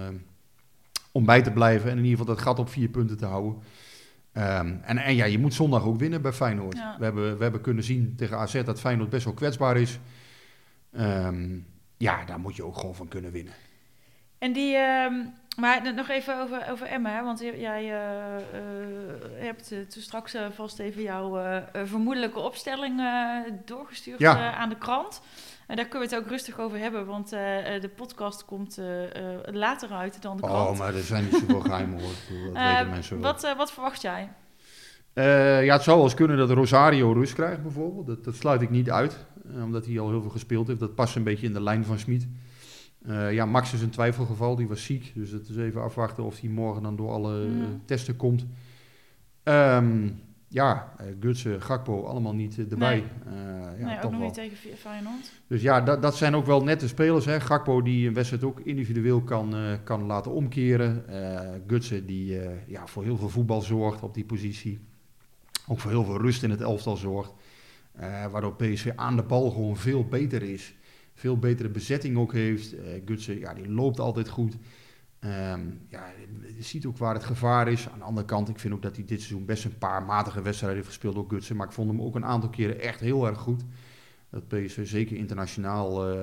om 1.12 1.24
bij 1.24 1.42
te 1.42 1.50
blijven 1.50 1.90
en 1.90 1.96
in 1.98 2.04
ieder 2.04 2.18
geval 2.18 2.34
dat 2.34 2.44
gat 2.44 2.58
op 2.58 2.68
vier 2.68 2.88
punten 2.88 3.16
te 3.16 3.26
houden. 3.26 3.62
Ehm, 4.32 4.74
en, 4.82 4.98
en 4.98 5.14
ja, 5.14 5.24
je 5.24 5.38
moet 5.38 5.54
zondag 5.54 5.84
ook 5.84 5.98
winnen 5.98 6.22
bij 6.22 6.32
Feyenoord. 6.32 6.76
Ja. 6.76 6.96
We, 6.98 7.04
hebben, 7.04 7.36
we 7.36 7.42
hebben 7.42 7.60
kunnen 7.60 7.84
zien 7.84 8.14
tegen 8.16 8.38
AZ 8.38 8.62
dat 8.64 8.80
Feyenoord 8.80 9.10
best 9.10 9.24
wel 9.24 9.34
kwetsbaar 9.34 9.76
is. 9.76 9.98
Ehm, 10.92 11.58
ja, 11.96 12.24
daar 12.24 12.40
moet 12.40 12.56
je 12.56 12.64
ook 12.64 12.76
gewoon 12.76 12.94
van 12.94 13.08
kunnen 13.08 13.32
winnen. 13.32 13.54
En 14.38 14.52
die, 14.52 14.76
ehm, 14.76 15.14
maar 15.56 15.94
nog 15.94 16.08
even 16.08 16.40
over, 16.40 16.70
over 16.70 16.86
Emma, 16.86 17.24
want 17.24 17.38
jij 17.40 17.82
eh, 17.82 18.36
eh, 18.36 18.42
hebt 19.34 19.68
toen 19.68 20.02
straks 20.02 20.36
vast 20.54 20.78
even 20.78 21.02
jouw 21.02 21.62
vermoedelijke 21.84 22.38
opstelling 22.38 23.02
doorgestuurd 23.64 24.18
Ja. 24.18 24.54
aan 24.54 24.68
de 24.68 24.78
krant. 24.78 25.20
En 25.66 25.76
daar 25.76 25.86
kunnen 25.86 26.08
we 26.08 26.14
het 26.14 26.24
ook 26.24 26.30
rustig 26.30 26.58
over 26.58 26.78
hebben, 26.78 27.06
want 27.06 27.28
de 27.30 27.90
podcast 27.96 28.44
komt 28.44 28.78
later 29.44 29.90
uit 29.90 30.22
dan 30.22 30.36
de 30.36 30.42
krant. 30.42 30.70
Oh, 30.70 30.78
maar 30.78 30.94
er 30.94 31.02
zijn 31.02 31.24
niet 31.24 31.34
zoveel 31.34 31.60
geheimen 31.70 32.00
hoor. 32.00 32.10
Ik 32.10 32.16
bedoel, 32.28 32.52
Dat 32.52 32.62
weten 32.62 32.90
mensen 32.90 33.20
wel. 33.20 33.32
wat, 33.32 33.54
wat 33.56 33.72
verwacht 33.72 34.02
jij? 34.02 34.28
Ja, 35.64 35.72
het 35.72 35.82
zou 35.82 35.96
wel 35.96 36.04
eens 36.04 36.14
kunnen 36.14 36.36
dat 36.36 36.50
Rosario 36.50 37.12
rust 37.12 37.34
krijgt 37.34 37.62
bijvoorbeeld. 37.62 38.06
Dat, 38.06 38.24
dat 38.24 38.34
sluit 38.34 38.62
ik 38.62 38.70
niet 38.70 38.90
uit, 38.90 39.26
omdat 39.62 39.86
hij 39.86 39.98
al 40.00 40.08
heel 40.10 40.20
veel 40.20 40.30
gespeeld 40.30 40.66
heeft. 40.66 40.80
Dat 40.80 40.94
past 40.94 41.16
een 41.16 41.22
beetje 41.24 41.46
in 41.46 41.52
de 41.52 41.62
lijn 41.62 41.84
van 41.84 41.98
Smit. 41.98 42.26
Eh, 43.06 43.32
ja, 43.32 43.46
Max 43.46 43.72
is 43.72 43.82
een 43.82 43.90
twijfelgeval, 43.90 44.56
die 44.56 44.68
was 44.68 44.84
ziek. 44.84 45.12
Dus 45.14 45.30
het 45.30 45.48
is 45.48 45.56
even 45.56 45.82
afwachten 45.82 46.24
of 46.24 46.40
hij 46.40 46.50
morgen 46.50 46.82
dan 46.82 46.96
door 46.96 47.10
alle 47.10 47.46
eh, 47.46 47.50
testen 47.84 48.16
komt. 48.16 48.46
Ehm, 49.42 50.08
ja, 50.52 50.92
uh, 51.00 51.06
Gutsen, 51.20 51.62
Gakpo, 51.62 52.02
allemaal 52.02 52.34
niet 52.34 52.58
eh, 52.58 52.70
erbij. 52.70 53.04
Nee. 53.24 53.34
Eh, 53.34 53.80
ja, 53.80 53.86
nee, 53.86 53.96
ook 53.96 54.02
nog 54.02 54.10
wel. 54.10 54.20
niet 54.20 54.34
tegen 54.34 54.76
Feyenoord. 54.76 55.32
Dus 55.46 55.62
ja, 55.62 55.80
dat, 55.80 56.02
dat 56.02 56.16
zijn 56.16 56.34
ook 56.34 56.46
wel 56.46 56.62
nette 56.62 56.88
spelers. 56.88 57.24
Hè. 57.24 57.40
Gakpo 57.40 57.82
die 57.82 58.08
een 58.08 58.14
wedstrijd 58.14 58.44
ook 58.44 58.60
individueel 58.60 59.22
kan, 59.22 59.54
eh, 59.56 59.72
kan 59.84 60.06
laten 60.06 60.32
omkeren. 60.32 61.08
Eh 61.08 61.48
Gutsen 61.66 62.06
die 62.06 62.40
eh, 62.40 62.50
ja, 62.66 62.86
voor 62.86 63.02
heel 63.04 63.16
veel 63.16 63.28
voetbal 63.28 63.60
zorgt 63.60 64.02
op 64.02 64.14
die 64.14 64.24
positie. 64.24 64.80
Ook 65.66 65.80
voor 65.80 65.90
heel 65.90 66.04
veel 66.04 66.20
rust 66.20 66.42
in 66.42 66.50
het 66.50 66.60
elftal 66.60 66.96
zorgt. 66.96 67.32
Eh, 67.92 68.26
waardoor 68.26 68.54
PSV 68.54 68.92
aan 68.96 69.16
de 69.16 69.22
bal 69.22 69.50
gewoon 69.50 69.76
veel 69.76 70.04
beter 70.04 70.42
is. 70.42 70.74
Veel 71.14 71.38
betere 71.38 71.68
bezetting 71.68 72.16
ook 72.16 72.32
heeft. 72.32 72.72
Eh 72.72 73.02
Gutsen 73.04 73.38
ja, 73.38 73.54
die 73.54 73.68
loopt 73.68 74.00
altijd 74.00 74.28
goed. 74.28 74.56
Ehm, 75.18 75.60
ja, 75.88 76.12
je 76.56 76.62
ziet 76.62 76.86
ook 76.86 76.98
waar 76.98 77.14
het 77.14 77.24
gevaar 77.24 77.68
is. 77.68 77.88
Aan 77.88 77.98
de 77.98 78.04
andere 78.04 78.26
kant, 78.26 78.48
ik 78.48 78.58
vind 78.58 78.74
ook 78.74 78.82
dat 78.82 78.96
hij 78.96 79.04
dit 79.04 79.20
seizoen 79.20 79.44
best 79.44 79.64
een 79.64 79.78
paar 79.78 80.02
matige 80.02 80.42
wedstrijden 80.42 80.78
heeft 80.78 80.92
gespeeld 80.92 81.14
door 81.14 81.28
Gutsen. 81.28 81.56
Maar 81.56 81.66
ik 81.66 81.72
vond 81.72 81.90
hem 81.90 82.02
ook 82.02 82.14
een 82.14 82.24
aantal 82.24 82.50
keren 82.50 82.80
echt 82.80 83.00
heel 83.00 83.26
erg 83.26 83.38
goed. 83.38 83.62
Dat 84.30 84.48
PSV, 84.48 84.86
zeker 84.86 85.16
internationaal, 85.16 86.08
eh, 86.08 86.16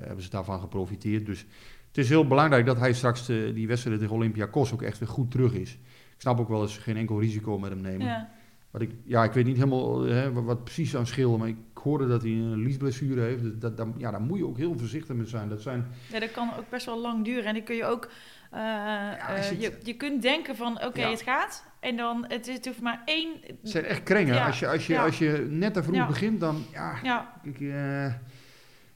hebben 0.00 0.24
ze 0.24 0.30
daarvan 0.30 0.60
geprofiteerd. 0.60 1.26
Dus 1.26 1.46
het 1.88 1.98
is 1.98 2.08
heel 2.08 2.26
belangrijk 2.26 2.66
dat 2.66 2.78
hij 2.78 2.92
straks 2.92 3.28
eh, 3.28 3.54
die 3.54 3.66
wedstrijd 3.66 3.98
tegen 3.98 4.14
Olympiakos 4.14 4.72
ook 4.72 4.82
echt 4.82 4.98
weer 4.98 5.08
goed 5.08 5.30
terug 5.30 5.52
is. 5.52 5.72
Ik 6.14 6.24
snap 6.24 6.40
ook 6.40 6.48
wel 6.48 6.66
ze 6.66 6.80
geen 6.80 6.96
enkel 6.96 7.20
risico 7.20 7.58
met 7.58 7.70
hem 7.70 7.80
nemen. 7.80 8.06
Ja. 8.06 8.30
Wat 8.70 8.82
ik, 8.82 8.90
ja, 9.04 9.24
ik 9.24 9.32
weet 9.32 9.44
niet 9.44 9.56
helemaal 9.56 10.06
eh, 10.06 10.12
hè, 10.12 10.32
wat, 10.32 10.44
wat 10.44 10.64
precies 10.64 10.96
aan 10.96 11.06
scheelde, 11.06 11.38
maar 11.38 11.48
ik 11.48 11.56
hoorde 11.78 12.06
dat 12.08 12.22
hij 12.22 12.30
een 12.30 12.56
liesblessure 12.62 13.20
heeft. 13.20 13.42
Dus 13.42 13.52
dat, 13.58 13.76
dat, 13.76 13.86
ja, 13.96 14.10
daar 14.10 14.20
moet 14.20 14.38
je 14.38 14.46
ook 14.46 14.56
heel 14.56 14.78
voorzichtig 14.78 15.16
mee 15.16 15.26
zijn. 15.26 15.48
Dat 15.48 15.62
zijn 15.62 15.86
ja, 16.12 16.20
dat 16.20 16.30
kan 16.30 16.48
ook 16.58 16.68
best 16.70 16.86
wel 16.86 17.00
lang 17.00 17.24
duren. 17.24 17.44
En 17.44 17.54
die 17.54 17.62
kun 17.62 17.76
je 17.76 17.84
ook... 17.84 18.08
eh, 18.50 18.60
je 18.60 19.34
eh, 19.34 19.60
je, 19.60 19.78
je 19.82 19.94
kunt 19.94 20.22
denken 20.22 20.56
van, 20.56 20.84
oké, 20.84 21.00
Ja. 21.00 21.10
het 21.10 21.22
gaat. 21.22 21.64
En 21.80 21.96
dan, 21.96 22.24
het, 22.28 22.46
het 22.52 22.66
hoeft 22.66 22.80
maar 22.80 23.02
één... 23.04 23.28
het 23.46 23.56
zijn 23.62 23.84
echt 23.84 24.02
krengen. 24.02 24.34
Ja, 24.34 24.46
Als, 24.46 24.58
je, 24.58 24.68
als, 24.68 24.86
je, 24.86 24.92
ja. 24.92 25.04
als 25.04 25.18
je 25.18 25.46
net 25.50 25.74
te 25.74 25.82
vroeg 25.82 25.94
Ja. 25.96 26.06
begint, 26.06 26.40
dan 26.40 26.64
ja, 26.72 26.98
Ja, 27.02 27.40
Ik, 27.42 27.60
eh, 27.60 28.04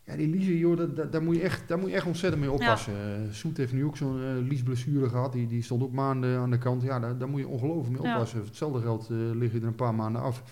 ja, 0.05 0.17
die 0.17 0.59
joh, 0.59 0.77
dat, 0.77 0.97
dat, 0.97 1.13
daar, 1.13 1.23
moet 1.23 1.37
je 1.37 1.43
echt, 1.43 1.69
daar 1.69 1.79
moet 1.79 1.91
je 1.91 1.97
echt 1.97 2.07
ontzettend 2.07 2.43
mee 2.43 2.51
oppassen. 2.51 2.93
Eh, 2.93 3.33
Soet 3.33 3.57
heeft 3.57 3.73
nu 3.73 3.85
ook 3.85 3.97
zo'n 3.97 4.19
uh, 4.19 4.49
liesblessure 4.49 5.09
gehad. 5.09 5.33
Die, 5.33 5.47
die 5.47 5.63
stond 5.63 5.83
ook 5.83 5.93
maanden 5.93 6.39
aan 6.39 6.51
de 6.51 6.59
kant. 6.59 6.83
Ja, 6.83 7.01
daar, 7.01 7.19
daar 7.19 7.29
moet 7.29 7.41
je 7.41 7.49
ongelooflijk 7.49 7.99
mee 7.99 8.03
Ja. 8.09 8.15
oppassen. 8.15 8.45
Hetzelfde 8.45 8.81
geld 8.81 9.03
eh 9.11 9.17
lig 9.17 9.53
je 9.53 9.59
er 9.61 9.67
een 9.67 9.75
paar 9.75 9.95
maanden 9.95 10.23
af. 10.23 10.43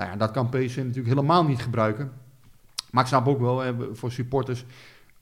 Nou 0.00 0.12
ja, 0.12 0.18
dat 0.18 0.30
kan 0.30 0.48
PSV 0.48 0.76
natuurlijk 0.76 1.08
helemaal 1.08 1.44
niet 1.44 1.62
gebruiken. 1.62 2.12
Maar 2.90 3.02
ik 3.02 3.08
snap 3.08 3.26
ook 3.26 3.40
wel, 3.40 3.60
hè, 3.60 3.94
voor 3.96 4.12
supporters, 4.12 4.64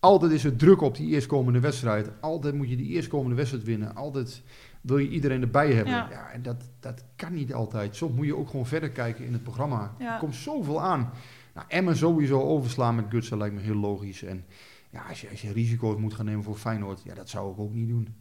altijd 0.00 0.32
is 0.32 0.44
er 0.44 0.56
druk 0.56 0.80
op 0.80 0.96
die 0.96 1.08
eerstkomende 1.08 1.60
wedstrijd. 1.60 2.10
Altijd 2.20 2.54
moet 2.54 2.68
je 2.68 2.76
die 2.76 2.88
eerstkomende 2.88 3.34
wedstrijd 3.36 3.64
winnen. 3.64 3.94
Altijd 3.94 4.42
wil 4.80 4.98
je 4.98 5.08
iedereen 5.08 5.42
erbij 5.42 5.72
hebben. 5.72 5.92
Ja. 5.92 6.08
Ja, 6.10 6.30
en 6.30 6.42
dat, 6.42 6.56
dat 6.80 7.04
kan 7.16 7.34
niet 7.34 7.54
altijd. 7.54 7.96
Soms 7.96 8.14
moet 8.14 8.26
je 8.26 8.36
ook 8.36 8.50
gewoon 8.50 8.66
verder 8.66 8.90
kijken 8.90 9.24
in 9.24 9.32
het 9.32 9.42
programma. 9.42 9.94
Ja. 9.98 10.12
Er 10.12 10.18
komt 10.18 10.34
zoveel 10.34 10.82
aan. 10.82 11.10
Nou, 11.54 11.66
Emmen 11.68 11.96
sowieso 11.96 12.40
overslaan 12.40 12.94
met 12.94 13.04
Gutsen 13.08 13.38
lijkt 13.38 13.54
me 13.54 13.60
heel 13.60 13.74
logisch. 13.74 14.22
En 14.22 14.44
ja, 14.90 15.02
als 15.08 15.20
je, 15.20 15.30
als 15.30 15.42
je 15.42 15.52
risico's 15.52 15.96
moet 15.96 16.14
gaan 16.14 16.24
nemen 16.24 16.44
voor 16.44 16.56
Feyenoord, 16.56 17.02
ja, 17.04 17.14
dat 17.14 17.28
zou 17.28 17.52
ik 17.52 17.58
ook 17.58 17.74
niet 17.74 17.88
doen. 17.88 18.14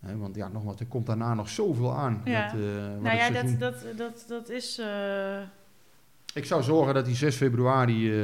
Want 0.00 0.34
ja, 0.34 0.48
nogmaals, 0.48 0.80
er 0.80 0.86
komt 0.86 1.06
daarna 1.06 1.34
nog 1.34 1.48
zoveel 1.48 1.96
aan. 1.96 2.20
Ja. 2.24 2.46
Eh, 2.46 2.52
wat 2.52 3.02
Nou 3.02 3.16
ja, 3.16 3.30
dat, 3.30 3.58
dat, 3.58 3.84
dat, 3.96 4.24
dat 4.28 4.48
is... 4.48 4.78
eh, 4.78 5.40
Ik 6.34 6.44
zou 6.44 6.62
zorgen 6.62 6.94
dat 6.94 7.06
hij 7.06 7.14
6 7.14 7.36
februari 7.36 8.10
eh, 8.10 8.16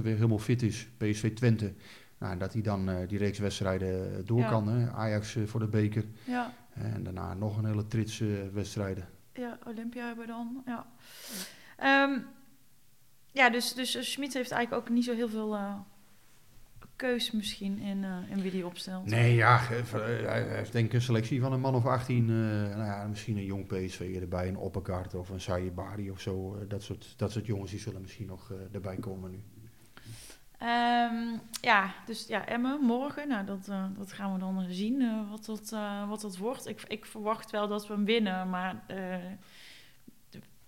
weer 0.00 0.14
helemaal 0.14 0.38
fit 0.38 0.62
is, 0.62 0.88
PSV 0.96 1.34
Twente. 1.34 1.74
Nou, 2.18 2.32
en 2.32 2.38
dat 2.38 2.52
hij 2.52 2.62
dan 2.62 2.88
eh, 2.88 3.08
die 3.08 3.18
reeks 3.18 3.38
wedstrijden 3.38 4.12
eh, 4.18 4.18
door 4.26 4.38
Ja. 4.38 4.48
kan. 4.48 4.68
Hè? 4.68 4.90
Ajax 4.90 5.36
voor 5.46 5.60
de 5.60 5.68
beker. 5.68 6.04
ja, 6.24 6.52
En 6.72 7.02
daarna 7.04 7.34
nog 7.34 7.56
een 7.58 7.64
hele 7.64 7.86
trits 7.86 8.22
wedstrijden. 8.52 9.08
ja, 9.32 9.58
Olympia 9.66 10.06
hebben 10.06 10.26
we 10.26 10.32
dan. 10.32 10.62
Ja, 10.66 10.86
Ehm, 11.76 12.18
ja 13.32 13.50
dus, 13.50 13.74
dus 13.74 14.12
Schmid 14.12 14.34
heeft 14.34 14.50
eigenlijk 14.50 14.82
ook 14.88 14.94
niet 14.94 15.04
zo 15.04 15.14
heel 15.14 15.28
veel 15.28 15.58
keus 16.96 17.30
misschien 17.30 17.78
in, 17.78 18.04
eh, 18.04 18.30
in 18.30 18.42
wie 18.42 18.50
die 18.50 18.66
opstelt. 18.66 19.06
Nee, 19.06 19.34
ja, 19.34 19.60
eh, 19.70 19.92
hij 20.26 20.42
heeft 20.48 20.72
denk 20.72 20.86
ik 20.86 20.92
een 20.92 21.00
selectie 21.00 21.40
van 21.40 21.52
een 21.52 21.60
man 21.60 21.74
of 21.74 21.86
18. 21.86 22.22
eh, 22.22 22.76
nou 22.76 22.84
ja, 22.84 23.06
misschien 23.06 23.36
een 23.36 23.44
jong 23.44 23.66
PSV 23.66 24.18
erbij, 24.20 24.48
een 24.48 24.56
Oppergaard 24.56 25.14
of 25.14 25.28
een 25.28 25.40
Sayebari 25.40 26.10
of 26.10 26.20
zo. 26.20 26.66
dat, 26.68 26.82
soort, 26.82 27.14
dat 27.16 27.32
soort 27.32 27.46
jongens 27.46 27.70
die 27.70 27.80
zullen 27.80 28.00
misschien 28.00 28.26
nog 28.26 28.52
erbij 28.72 28.96
komen 28.96 29.30
nu. 29.30 29.42
Ehm, 30.58 31.38
ja, 31.60 31.94
dus 32.06 32.26
ja, 32.26 32.46
Emmen 32.46 32.80
morgen. 32.80 33.28
Nou, 33.28 33.46
dat, 33.46 33.64
dat 33.96 34.12
gaan 34.12 34.32
we 34.32 34.38
dan 34.38 34.66
zien 34.68 35.28
wat, 35.30 35.44
dat, 35.44 35.70
wat 36.08 36.20
dat 36.20 36.36
wordt. 36.36 36.66
Ik, 36.66 36.82
ik 36.88 37.06
verwacht 37.06 37.50
wel 37.50 37.68
dat 37.68 37.86
we 37.86 37.94
hem 37.94 38.04
winnen, 38.04 38.50
maar 38.50 38.84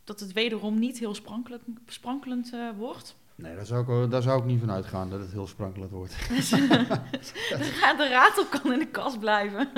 dat 0.05 0.21
het 0.21 0.33
wederom 0.33 0.79
niet 0.79 0.99
heel 0.99 1.15
sprankelend, 1.15 1.63
sprankelend 1.87 2.53
wordt. 2.77 3.17
Nee, 3.43 3.55
daar 3.57 3.67
zou, 3.67 3.81
ik, 3.81 3.87
wel- 3.87 4.09
daar 4.09 4.23
zou 4.23 4.39
ik 4.39 4.45
niet 4.45 4.61
van 4.61 4.71
uitgaan 4.71 5.11
dat 5.11 5.21
het 5.21 5.33
heel 5.33 5.47
sprankelend 5.47 5.91
wordt. 5.91 6.15
Ja, 7.81 7.95
de 7.95 8.09
ratel 8.09 8.45
kan 8.47 8.73
in 8.73 8.79
de 8.79 8.87
kast 8.91 9.19
blijven. 9.21 9.71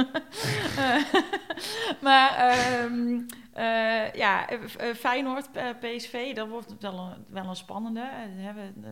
Eh, 0.76 0.96
maar 2.06 2.34
ehm, 2.36 3.20
eh, 3.52 4.12
ja, 4.12 4.48
eh, 4.48 4.58
eh, 4.88 4.94
Feyenoord, 4.96 5.48
eh, 5.52 5.68
PSV, 5.80 6.34
dat 6.34 6.48
wordt 6.48 6.74
wel 6.80 6.98
een, 6.98 7.24
wel 7.28 7.44
een 7.44 7.56
spannende. 7.56 8.00
Eh, 8.00 8.44
hè, 8.44 8.52
we, 8.52 8.61
eh, 8.82 8.90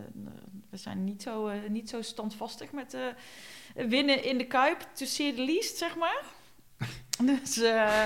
we 0.71 0.77
zijn 0.77 1.05
niet 1.05 1.23
zo, 1.23 1.47
eh, 1.47 1.69
niet 1.69 1.89
zo 1.91 2.03
standvastig 2.03 2.73
met 2.73 2.95
eh, 2.95 3.87
winnen 3.89 4.25
in 4.25 4.39
de 4.39 4.47
Kuip, 4.47 4.81
to 4.93 5.07
see 5.07 5.35
the 5.35 5.43
least, 5.43 5.77
zeg 5.77 5.97
maar. 5.97 6.23
dus 7.23 7.59
eh, 7.63 8.05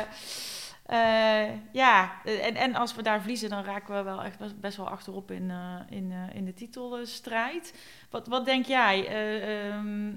eh, 0.93 1.51
ja, 1.73 2.25
en, 2.25 2.55
en 2.55 2.75
als 2.75 2.95
we 2.95 3.03
daar 3.03 3.21
verliezen, 3.21 3.51
dan 3.51 3.65
raken 3.65 3.95
we 3.95 4.03
wel 4.03 4.23
echt 4.23 4.61
best, 4.61 4.77
wel 4.77 4.89
achterop 4.89 5.31
in, 5.31 5.51
eh, 5.51 5.81
in, 5.89 6.13
eh, 6.13 6.37
in 6.37 6.45
de 6.45 6.55
titelstrijd. 6.55 7.75
Wat, 8.11 8.27
wat 8.27 8.45
denk 8.45 8.67
jij? 8.67 9.07
Eh, 9.07 9.69
ehm, 9.69 10.13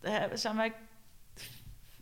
eh, 0.00 0.22
zijn 0.34 0.56
wij 0.56 0.72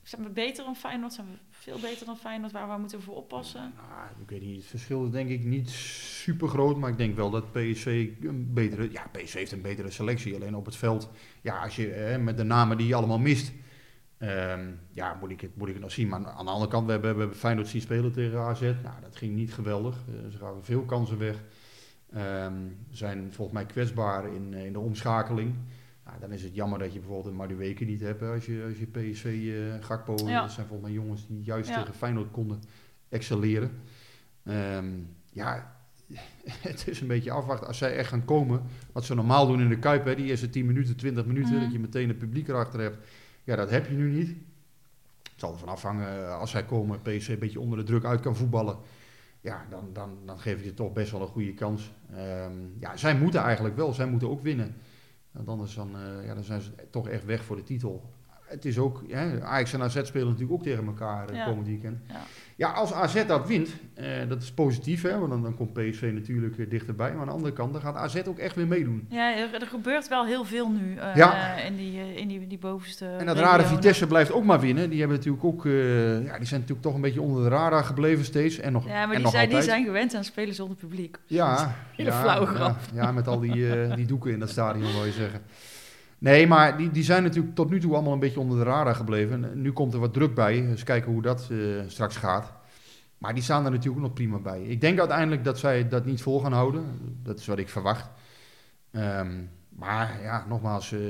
zijn 0.03 0.23
we 0.23 0.29
beter 0.29 0.65
dan 0.65 0.77
Feyenoord? 0.77 1.13
Zijn 1.13 1.27
we 1.27 1.37
veel 1.51 1.79
beter 1.79 2.07
dan 2.07 2.17
Feyenoord? 2.17 2.53
Waar 2.53 2.69
we 2.69 2.79
moeten 2.79 3.03
voor 3.03 3.17
oppassen? 3.17 3.73
Nou, 3.77 4.09
ik 4.23 4.31
weet 4.31 4.43
niet, 4.43 4.57
het 4.57 4.67
verschil 4.67 5.05
is 5.05 5.11
denk 5.11 5.29
ik 5.29 5.45
niet 5.45 5.71
super 5.71 6.49
groot, 6.49 6.77
maar 6.77 6.91
ik 6.91 6.99
denk 6.99 7.17
wel 7.17 7.31
dat 7.31 7.53
PSV 7.53 8.09
een 8.21 8.53
betere, 8.53 8.93
ja, 8.93 9.07
PSV 9.13 9.35
heeft 9.35 9.53
een 9.53 9.63
betere 9.63 9.91
selectie. 9.91 10.35
Alleen 10.35 10.55
op 10.55 10.65
het 10.65 10.77
veld, 10.77 11.11
ja, 11.41 11.63
als 11.63 11.77
je 11.77 12.17
met 12.21 12.37
de 12.37 12.43
namen 12.43 12.77
die 12.77 12.87
je 12.87 12.95
allemaal 12.95 13.19
mist, 13.19 13.53
ehm, 14.19 14.71
ja, 14.91 15.17
moet 15.21 15.31
ik, 15.31 15.41
het, 15.41 15.57
moet 15.57 15.69
ik 15.69 15.75
het 15.75 15.83
nog 15.83 15.93
zien. 15.93 16.09
Maar 16.09 16.27
aan 16.27 16.45
de 16.45 16.51
andere 16.51 16.71
kant, 16.71 16.87
we 16.87 16.93
hebben, 16.93 17.13
we 17.15 17.19
hebben 17.21 17.37
Feyenoord 17.39 17.69
zien 17.69 17.81
spelen 17.81 18.13
tegen 18.13 18.39
AZ. 18.39 18.61
Nou, 18.61 19.01
dat 19.03 19.17
ging 19.17 19.35
niet 19.35 19.55
geweldig. 19.55 19.97
Eh, 20.09 20.31
ze 20.31 20.39
gaven 20.39 20.65
veel 20.65 20.83
kansen 20.83 21.19
weg. 21.19 21.43
Ehm, 22.13 22.55
zijn 22.91 23.33
volgens 23.33 23.57
mij 23.57 23.67
kwetsbaar 23.67 24.35
in, 24.35 24.55
eh, 24.55 24.65
in 24.65 24.73
de 24.73 24.79
omschakeling. 24.79 25.55
Nou, 26.05 26.21
dan 26.21 26.33
is 26.33 26.43
het 26.43 26.55
jammer 26.55 26.79
dat 26.79 26.93
je 26.93 26.99
bijvoorbeeld 26.99 27.27
een 27.27 27.37
Madueke 27.37 27.85
niet 27.85 28.01
hebt 28.01 28.21
hè, 28.21 28.27
als 28.33 28.47
je, 28.47 28.65
als 28.69 28.79
je 28.79 28.87
PSV 28.87 29.25
eh 29.25 29.85
Gakpo. 29.87 30.15
Ja. 30.27 30.41
Dat 30.43 30.53
zijn 30.53 30.67
volgens 30.67 30.89
mij 30.89 30.99
jongens 30.99 31.27
die 31.27 31.43
juist 31.43 31.69
Ja. 31.69 31.79
tegen 31.79 31.95
Feyenoord 31.95 32.31
konden 32.31 32.61
excelleren. 33.09 33.71
Ehm, 34.45 34.87
ja, 35.33 35.77
het 36.69 36.89
is 36.89 37.01
een 37.01 37.07
beetje 37.07 37.31
afwachten. 37.31 37.67
Als 37.67 37.79
zij 37.79 37.97
echt 37.97 38.09
gaan 38.09 38.25
komen, 38.25 38.63
wat 38.93 39.05
ze 39.05 39.15
normaal 39.15 39.47
doen 39.47 39.61
in 39.61 39.69
de 39.69 39.79
Kuip, 39.79 40.05
hè, 40.05 40.15
die 40.15 40.27
eerste 40.27 40.51
10 40.51 40.67
minuten, 40.67 40.97
20 40.97 41.27
minuten, 41.27 41.53
Mhm. 41.53 41.61
dat 41.63 41.73
je 41.73 41.79
meteen 41.79 42.09
het 42.09 42.19
publiek 42.19 42.49
erachter 42.49 42.81
hebt. 42.81 43.07
Ja, 43.45 43.57
dat 43.57 43.71
heb 43.71 43.87
je 43.89 43.95
nu 43.95 44.11
niet. 44.11 44.29
Het 45.23 45.33
zal 45.43 45.53
ervan 45.53 45.69
afhangen, 45.69 46.09
eh, 46.27 46.39
als 46.39 46.51
zij 46.51 46.65
komen, 46.65 47.03
PSV 47.03 47.29
een 47.29 47.39
beetje 47.39 47.61
onder 47.61 47.79
de 47.79 47.85
druk 47.85 48.05
uit 48.05 48.21
kan 48.21 48.37
voetballen. 48.37 48.77
Ja, 49.41 49.67
dan, 49.71 49.89
dan, 49.93 50.19
dan 50.25 50.39
geef 50.39 50.61
je 50.61 50.67
het 50.67 50.77
toch 50.77 50.93
best 50.93 51.11
wel 51.11 51.21
een 51.21 51.27
goede 51.27 51.55
kans. 51.55 51.93
Ehm, 52.15 52.53
ja, 52.79 52.97
zij 52.97 53.17
moeten 53.17 53.41
eigenlijk 53.41 53.77
wel, 53.77 53.93
zij 53.93 54.07
moeten 54.07 54.31
ook 54.31 54.43
winnen. 54.43 54.75
Want 55.31 55.49
anders 55.49 55.75
dan, 55.75 55.97
eh, 55.97 56.27
ja, 56.27 56.35
dan 56.35 56.45
zijn 56.45 56.61
ze 56.61 56.71
toch 56.91 57.09
echt 57.09 57.25
weg 57.25 57.45
voor 57.45 57.57
de 57.57 57.63
titel. 57.63 58.13
Het 58.45 58.65
is 58.65 58.79
ook, 58.79 59.03
ja, 59.07 59.41
Ajax 59.41 59.73
en 59.73 59.83
AZ 59.83 60.03
spelen 60.05 60.27
natuurlijk 60.27 60.53
ook 60.53 60.63
tegen 60.63 60.87
elkaar 60.87 61.29
eh, 61.29 61.37
Ja. 61.37 61.45
komend 61.45 61.67
weekend. 61.67 61.99
Ja. 62.09 62.23
Ja, 62.57 62.69
als 62.69 62.93
AZ 62.93 63.27
dat 63.27 63.47
wint, 63.47 63.69
eh, 63.95 64.07
dat 64.29 64.43
is 64.43 64.53
positief, 64.53 65.03
hè, 65.03 65.19
want 65.19 65.31
dan, 65.31 65.43
dan 65.43 65.55
komt 65.57 65.73
PSV 65.73 66.11
natuurlijk 66.15 66.59
eh, 66.59 66.71
dichterbij. 66.71 67.11
Maar 67.11 67.21
aan 67.21 67.27
de 67.27 67.33
andere 67.33 67.53
kant, 67.53 67.73
dan 67.73 67.83
gaat 67.83 67.95
AZ 67.97 68.23
ook 68.29 68.39
echt 68.39 68.55
weer 68.57 68.67
meedoen. 68.67 69.07
Ja, 69.09 69.37
er, 69.37 69.55
er 69.61 69.67
gebeurt 69.67 70.09
wel 70.09 70.27
heel 70.27 70.45
veel 70.45 70.71
nu 70.71 70.97
eh, 70.97 71.17
Ja. 71.17 71.55
in, 71.57 71.77
die, 71.77 72.01
eh, 72.01 72.17
in 72.17 72.29
die, 72.29 72.47
die 72.47 72.59
bovenste 72.59 73.07
En 73.07 73.27
dat 73.27 73.39
rare 73.39 73.63
Vitesse 73.65 74.07
blijft 74.07 74.33
ook 74.33 74.45
maar 74.45 74.61
winnen. 74.61 74.91
Die 74.91 74.99
hebben 74.99 75.17
natuurlijk 75.17 75.45
ook, 75.45 75.65
ja, 75.65 76.39
die 76.39 76.47
zijn 76.47 76.61
natuurlijk 76.61 76.81
toch 76.81 76.95
een 76.95 77.01
beetje 77.01 77.23
onder 77.23 77.43
de 77.43 77.49
radar 77.49 77.85
gebleven 77.85 78.25
steeds. 78.25 78.59
En 78.59 78.73
nog, 78.73 78.87
Ja, 78.87 79.07
maar 79.07 79.15
die 79.15 79.25
nog 79.25 79.33
zijn, 79.33 79.49
die 79.49 79.63
zijn 79.63 79.85
gewend 79.85 80.15
aan 80.15 80.25
spelen 80.25 80.55
zonder 80.55 80.77
publiek. 80.77 81.19
Ja, 81.27 81.75
Hele 81.97 82.11
ja, 82.11 82.21
flauwe 82.21 82.47
grap. 82.47 82.77
Ja, 82.95 83.13
met 83.13 83.29
al 83.29 83.41
die, 83.41 83.95
die 83.95 84.07
doeken 84.07 84.33
in 84.33 84.39
dat 84.39 84.51
stadion, 84.51 84.93
wil 84.93 85.05
je 85.05 85.13
zeggen. 85.13 85.41
Nee, 86.19 86.47
maar 86.47 86.77
die, 86.77 86.91
die 86.91 87.03
zijn 87.03 87.23
natuurlijk 87.23 87.55
tot 87.55 87.71
nu 87.71 87.81
toe 87.81 87.95
allemaal 87.95 88.13
een 88.13 88.19
beetje 88.19 88.41
onder 88.41 88.59
de 88.59 88.65
radar 88.65 88.95
gebleven. 88.95 89.45
En 89.45 89.61
nu 89.61 89.73
komt 89.73 89.95
er 89.95 90.01
wat 90.01 90.13
druk 90.13 90.35
bij. 90.35 90.67
Dus 90.67 90.83
kijken 90.83 91.13
hoe 91.13 91.23
dat 91.23 91.49
eh, 91.51 91.59
straks 91.87 92.17
gaat. 92.17 92.53
Maar 93.19 93.35
die 93.35 93.43
staan 93.43 93.65
er 93.65 93.71
natuurlijk 93.71 94.03
nog 94.03 94.13
prima 94.13 94.39
bij. 94.39 94.63
Ik 94.63 94.81
denk 94.81 94.99
uiteindelijk 94.99 95.45
dat 95.45 95.59
zij 95.59 95.89
dat 95.89 96.05
niet 96.05 96.23
vol 96.23 96.41
gaan 96.41 96.53
houden. 96.53 96.85
Dat 97.23 97.39
is 97.39 97.47
wat 97.47 97.59
ik 97.59 97.69
verwacht. 97.69 98.11
Ehm, 98.91 99.33
maar 99.79 100.23
ja, 100.23 100.45
nogmaals, 100.49 100.93
eh, 100.93 101.01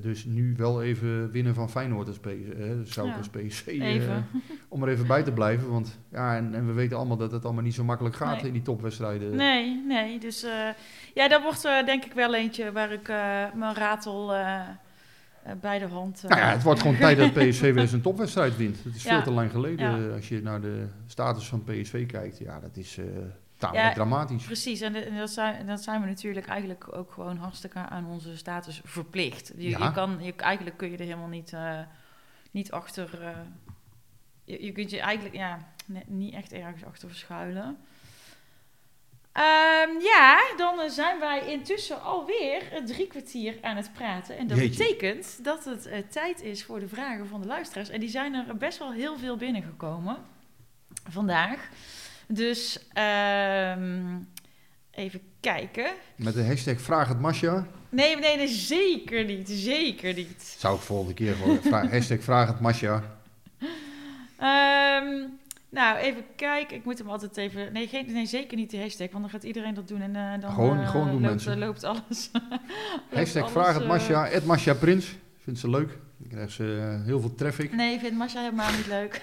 dus 0.00 0.24
nu 0.24 0.54
wel 0.56 0.82
even 0.82 1.30
winnen 1.30 1.54
van 1.54 1.70
Feyenoord 1.70 2.06
als 2.08 2.18
PSV. 2.18 2.26
eh, 2.58 2.70
zou 2.84 3.06
ik 3.06 3.12
Ja, 3.12 3.18
als 3.18 3.28
PSV, 3.28 3.66
eh, 3.66 3.94
Even. 3.94 4.26
om 4.68 4.82
er 4.82 4.88
even 4.88 5.06
bij 5.06 5.22
te 5.22 5.32
blijven. 5.32 5.70
Want 5.70 5.98
ja, 6.10 6.36
en, 6.36 6.54
en 6.54 6.66
we 6.66 6.72
weten 6.72 6.96
allemaal 6.96 7.16
dat 7.16 7.32
het 7.32 7.44
allemaal 7.44 7.62
niet 7.62 7.74
zo 7.74 7.84
makkelijk 7.84 8.16
gaat 8.16 8.36
Nee. 8.36 8.46
in 8.46 8.52
die 8.52 8.62
topwedstrijden. 8.62 9.36
Nee, 9.36 9.82
nee. 9.86 10.18
Dus 10.18 10.42
eh, 10.42 10.68
ja, 11.14 11.28
dat 11.28 11.42
wordt 11.42 11.64
eh, 11.64 11.84
denk 11.86 12.04
ik 12.04 12.12
wel 12.12 12.34
eentje 12.34 12.72
waar 12.72 12.92
ik 12.92 13.08
eh, 13.08 13.44
mijn 13.54 13.74
ratel 13.74 14.34
eh, 14.34 14.60
eh, 15.42 15.52
bij 15.60 15.78
de 15.78 15.86
hand... 15.86 16.20
eh, 16.24 16.30
Nou 16.30 16.40
ja, 16.40 16.50
het 16.50 16.62
wordt 16.62 16.80
gewoon 16.80 16.96
tijd 17.06 17.18
dat 17.18 17.32
PSV 17.32 17.60
weer 17.60 17.78
eens 17.78 17.92
een 17.92 18.00
topwedstrijd 18.00 18.56
wint. 18.56 18.84
Dat 18.84 18.94
is 18.94 19.02
Ja. 19.02 19.10
veel 19.10 19.22
te 19.22 19.30
lang 19.30 19.50
geleden. 19.50 20.08
Eh, 20.08 20.14
Als 20.14 20.28
je 20.28 20.42
naar 20.42 20.60
de 20.60 20.84
status 21.06 21.48
van 21.48 21.64
PSV 21.64 22.06
kijkt, 22.06 22.38
ja, 22.38 22.60
dat 22.60 22.76
is 22.76 22.98
eh 22.98 23.04
tamelijk 23.60 23.86
Ja, 23.88 23.92
dramatisch. 23.94 24.44
Precies, 24.44 24.80
en, 24.80 24.92
de- 24.92 25.04
en 25.04 25.16
dat, 25.16 25.30
zijn, 25.30 25.54
en 25.56 25.66
dat 25.66 25.82
zijn 25.82 26.00
we 26.00 26.06
natuurlijk 26.06 26.46
eigenlijk 26.46 26.96
ook 26.96 27.12
gewoon 27.12 27.36
hartstikke 27.36 27.78
aan 27.78 28.06
onze 28.06 28.36
status 28.36 28.80
verplicht. 28.84 29.52
Je, 29.56 29.68
Ja. 29.68 29.84
je 29.86 29.92
kan, 29.92 30.18
je, 30.20 30.34
eigenlijk 30.36 30.76
kun 30.76 30.90
je 30.90 30.96
er 30.96 31.04
helemaal 31.04 31.28
niet, 31.28 31.52
eh, 31.52 31.78
niet 32.50 32.70
achter... 32.72 33.22
eh, 33.22 33.30
je, 34.44 34.64
je 34.64 34.72
kunt 34.72 34.90
je 34.90 35.00
eigenlijk 35.00 35.34
ja, 35.34 35.72
ne- 35.86 36.02
niet 36.06 36.34
echt 36.34 36.52
ergens 36.52 36.84
achter 36.84 37.08
verschuilen. 37.08 37.78
Ehm, 39.32 39.90
ja, 40.00 40.40
dan 40.56 40.80
eh, 40.80 40.88
zijn 40.88 41.18
wij 41.18 41.46
intussen 41.52 42.02
alweer 42.02 42.82
drie 42.86 43.06
kwartier 43.06 43.58
aan 43.62 43.76
het 43.76 43.92
praten. 43.92 44.36
En 44.38 44.46
dat 44.46 44.58
Jeetje. 44.58 44.78
betekent 44.84 45.44
dat 45.44 45.64
het 45.64 46.12
tijd 46.12 46.42
is 46.42 46.64
voor 46.64 46.80
de 46.80 46.88
vragen 46.88 47.26
van 47.28 47.40
de 47.40 47.46
luisteraars. 47.46 47.88
En 47.88 48.00
die 48.00 48.08
zijn 48.08 48.34
er 48.34 48.56
best 48.56 48.78
wel 48.78 48.92
heel 48.92 49.18
veel 49.18 49.36
binnengekomen 49.36 50.16
vandaag. 51.10 51.68
Dus 52.32 52.78
ehm, 52.92 54.16
even 54.90 55.20
kijken. 55.40 55.90
Met 56.16 56.34
de 56.34 56.44
hashtag 56.44 56.80
vraag 56.80 57.08
het 57.08 57.20
Masja. 57.20 57.66
Nee, 57.88 58.16
nee, 58.16 58.36
nee, 58.36 58.48
zeker 58.48 59.24
niet. 59.24 59.48
Zeker 59.48 60.14
niet. 60.14 60.54
Zou 60.58 60.76
ik 60.76 60.80
volgende 60.82 61.14
keer 61.14 61.34
gewoon 61.34 61.58
vra- 61.62 61.88
hashtag 61.88 62.22
vraag 62.22 62.48
het 62.48 62.60
Masja. 62.60 63.02
Ehm, 64.38 65.22
nou, 65.70 65.98
even 65.98 66.24
kijken. 66.36 66.76
Ik 66.76 66.84
moet 66.84 66.98
hem 66.98 67.08
altijd 67.10 67.36
even... 67.36 67.72
Nee, 67.72 67.86
geen, 67.88 68.12
nee, 68.12 68.26
zeker 68.26 68.56
niet 68.56 68.70
de 68.70 68.78
hashtag, 68.78 69.10
want 69.10 69.20
dan 69.22 69.30
gaat 69.30 69.42
iedereen 69.42 69.74
dat 69.74 69.88
doen. 69.88 70.00
En 70.00 70.16
eh, 70.16 70.40
dan 70.40 70.50
Gewoon- 70.52 70.80
eh, 70.80 70.90
gewoon 70.90 71.04
doen, 71.10 71.20
loopt, 71.20 71.26
mensen. 71.30 71.58
loopt 71.58 71.84
alles. 71.84 72.30
loopt 72.32 73.14
Hashtag 73.14 73.42
alles, 73.42 73.52
vraag 73.52 73.72
het 73.74 73.82
eh, 73.82 73.88
Masja. 73.88 74.28
Ed 74.28 74.44
Masja 74.44 74.74
Prins. 74.74 75.14
Vindt 75.42 75.60
ze 75.60 75.70
leuk. 75.70 75.98
Dan 76.20 76.28
krijgt 76.28 76.52
ze 76.52 76.96
eh, 76.98 77.04
heel 77.06 77.20
veel 77.20 77.34
traffic. 77.34 77.72
Nee, 77.72 77.94
ik 77.94 78.00
vind 78.00 78.16
Masha 78.16 78.40
helemaal 78.40 78.70
niet 78.70 78.86
leuk. 78.86 79.22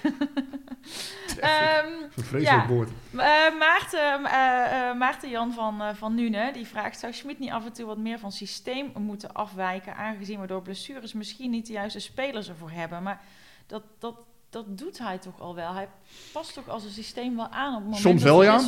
Ehm, 1.40 1.86
Zo'n 2.14 2.24
Vreselijk 2.24 2.62
Ja. 2.62 2.66
woord. 2.66 2.88
Eh, 3.10 3.18
Maarten, 3.58 4.24
eh, 4.24 4.98
Maarten 4.98 5.30
Jan 5.30 5.52
van, 5.52 5.82
van 5.96 6.14
Nune 6.14 6.50
die 6.52 6.66
vraagt: 6.66 6.98
Zou 6.98 7.12
Schmid 7.12 7.38
niet 7.38 7.50
af 7.50 7.64
en 7.66 7.72
toe 7.72 7.86
wat 7.86 7.98
meer 7.98 8.18
van 8.18 8.32
systeem 8.32 8.90
moeten 8.98 9.32
afwijken? 9.32 9.96
Aangezien 9.96 10.40
we 10.40 10.46
door 10.46 10.62
blessures 10.62 11.12
misschien 11.12 11.50
niet 11.50 11.66
de 11.66 11.72
juiste 11.72 11.98
spelers 11.98 12.48
ervoor 12.48 12.70
hebben. 12.70 13.02
Maar 13.02 13.20
dat, 13.66 13.82
dat, 13.98 14.14
dat 14.50 14.78
doet 14.78 14.98
hij 14.98 15.18
toch 15.18 15.40
al 15.40 15.54
wel. 15.54 15.74
Hij 15.74 15.88
past 16.32 16.54
toch 16.54 16.68
als 16.68 16.84
een 16.84 16.90
systeem 16.90 17.36
wel 17.36 17.48
aan 17.48 17.68
op 17.68 17.74
het 17.74 17.82
moment 17.84 18.00
Soms 18.02 18.22
wel, 18.22 18.42
ja. 18.42 18.60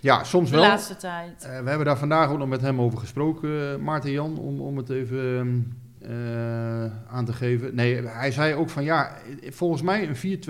Ja, 0.00 0.24
soms 0.24 0.50
De 0.50 0.56
wel. 0.56 0.64
laatste 0.66 0.96
tijd. 0.96 1.42
We 1.42 1.68
hebben 1.68 1.84
daar 1.86 1.98
vandaag 1.98 2.30
ook 2.30 2.38
nog 2.38 2.48
met 2.48 2.60
hem 2.60 2.80
over 2.80 2.98
gesproken, 2.98 3.82
Maarten 3.82 4.10
Jan, 4.10 4.38
om, 4.38 4.60
om 4.60 4.76
het 4.76 4.90
even 4.90 5.80
eh, 6.06 6.84
aan 7.08 7.24
te 7.24 7.32
geven. 7.32 7.74
Nee, 7.74 8.06
hij 8.06 8.30
zei 8.30 8.54
ook 8.54 8.70
van 8.70 8.84
ja, 8.84 9.16
volgens 9.42 9.82
mij 9.82 10.08
een 10.08 10.40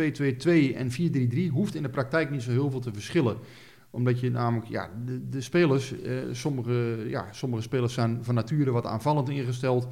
4-2-2-2 0.73 0.77
en 0.77 0.91
4-3-3 1.51 1.51
hoeft 1.53 1.75
in 1.75 1.83
de 1.83 1.89
praktijk 1.89 2.31
niet 2.31 2.43
zo 2.43 2.51
heel 2.51 2.71
veel 2.71 2.81
te 2.81 2.93
verschillen. 2.93 3.37
Omdat 3.91 4.21
je 4.21 4.31
namelijk, 4.31 4.69
ja, 4.69 4.91
de, 5.05 5.29
de 5.29 5.41
spelers, 5.41 6.01
eh, 6.01 6.13
sommige, 6.33 7.05
ja, 7.09 7.27
sommige 7.31 7.63
spelers 7.63 7.95
zijn 7.95 8.19
van 8.25 8.35
nature 8.35 8.71
wat 8.71 8.87
aanvallend 8.87 9.29
ingesteld. 9.29 9.89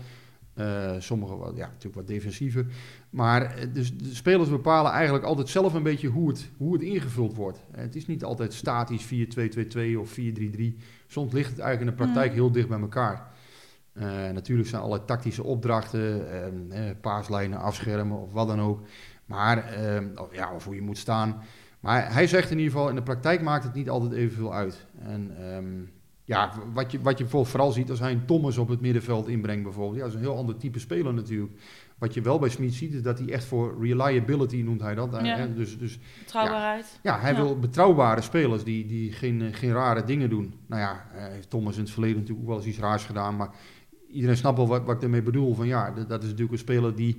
Eh, 0.54 0.92
sommige 0.98 1.36
wat, 1.36 1.56
ja, 1.56 1.66
natuurlijk 1.66 1.94
wat 1.94 2.06
defensiever. 2.06 2.66
Maar 3.10 3.56
dus 3.72 3.96
de 3.96 4.14
spelers 4.14 4.48
bepalen 4.48 4.92
eigenlijk 4.92 5.24
altijd 5.24 5.48
zelf 5.48 5.74
een 5.74 5.82
beetje 5.82 6.08
hoe 6.08 6.28
het, 6.28 6.50
hoe 6.56 6.72
het 6.72 6.82
ingevuld 6.82 7.34
wordt. 7.34 7.64
Het 7.70 7.96
is 7.96 8.06
niet 8.06 8.24
altijd 8.24 8.52
statisch 8.52 9.04
4-2-2-2 9.04 9.98
of 9.98 10.10
4-3-3. 10.18 10.78
Soms 11.06 11.32
ligt 11.32 11.50
het 11.50 11.58
eigenlijk 11.58 11.80
in 11.80 11.86
de 11.96 12.02
praktijk 12.02 12.30
Mm. 12.30 12.36
heel 12.36 12.50
dicht 12.50 12.68
bij 12.68 12.80
elkaar. 12.80 13.33
Eh, 13.94 14.06
natuurlijk 14.32 14.68
zijn 14.68 14.82
alle 14.82 15.04
tactische 15.04 15.42
opdrachten, 15.44 16.30
eh, 16.30 16.88
eh, 16.88 16.96
paaslijnen 17.00 17.58
afschermen 17.58 18.20
of 18.20 18.32
wat 18.32 18.48
dan 18.48 18.60
ook. 18.60 18.80
Maar, 19.26 19.58
eh, 19.58 20.00
of, 20.16 20.34
ja, 20.34 20.52
of 20.54 20.64
hoe 20.64 20.74
je 20.74 20.82
moet 20.82 20.98
staan. 20.98 21.42
Maar 21.80 22.12
hij 22.12 22.26
zegt 22.26 22.50
in 22.50 22.58
ieder 22.58 22.72
geval, 22.72 22.88
in 22.88 22.94
de 22.94 23.02
praktijk 23.02 23.42
maakt 23.42 23.64
het 23.64 23.74
niet 23.74 23.90
altijd 23.90 24.12
evenveel 24.12 24.54
uit. 24.54 24.86
En 24.98 25.36
ehm, 25.38 25.64
ja, 26.24 26.52
wat 26.72 26.92
je, 26.92 27.00
wat 27.00 27.12
je 27.18 27.22
bijvoorbeeld 27.22 27.52
vooral 27.52 27.72
ziet 27.72 27.90
als 27.90 27.98
hij 28.00 28.12
een 28.12 28.26
Thomas 28.26 28.58
op 28.58 28.68
het 28.68 28.80
middenveld 28.80 29.28
inbrengt 29.28 29.62
bijvoorbeeld. 29.62 29.94
Ja, 29.96 30.00
dat 30.00 30.08
is 30.08 30.14
een 30.14 30.24
heel 30.24 30.36
ander 30.36 30.56
type 30.56 30.78
speler 30.78 31.14
natuurlijk. 31.14 31.52
Wat 31.98 32.14
je 32.14 32.20
wel 32.20 32.38
bij 32.38 32.48
Smit 32.48 32.74
ziet, 32.74 32.92
is 32.92 33.02
dat 33.02 33.18
hij 33.18 33.28
echt 33.32 33.44
voor 33.44 33.76
reliability 33.80 34.62
noemt 34.62 34.80
hij 34.80 34.94
dat. 34.94 35.10
Ja. 35.12 35.36
Hè? 35.36 35.54
Dus, 35.54 35.78
dus 35.78 35.98
Betrouwbaarheid. 36.18 36.98
ja, 37.02 37.20
hij 37.20 37.32
Ja. 37.32 37.36
wil 37.42 37.58
betrouwbare 37.58 38.20
spelers 38.20 38.64
die, 38.64 38.86
die 38.86 39.12
geen, 39.12 39.42
eh, 39.42 39.54
geen 39.54 39.72
rare 39.72 40.04
dingen 40.04 40.30
doen. 40.30 40.54
Nou 40.66 40.80
ja, 40.82 41.04
eh, 41.14 41.22
heeft 41.26 41.50
Thomas 41.50 41.74
in 41.76 41.82
het 41.82 41.90
verleden 41.90 42.16
natuurlijk 42.16 42.42
ook 42.46 42.48
wel 42.54 42.58
eens 42.58 42.68
iets 42.68 42.78
raars 42.78 43.04
gedaan. 43.04 43.36
Maar 43.36 43.50
iedereen 44.14 44.36
snapt 44.36 44.56
wel 44.56 44.68
wat, 44.68 44.84
wat 44.84 44.94
ik 44.94 45.00
daarmee 45.00 45.22
bedoel. 45.22 45.54
Van 45.54 45.66
ja, 45.66 45.90
dat, 45.90 46.08
dat 46.08 46.22
is 46.22 46.28
natuurlijk 46.28 46.52
een 46.52 46.58
speler 46.58 46.94
die 46.94 47.16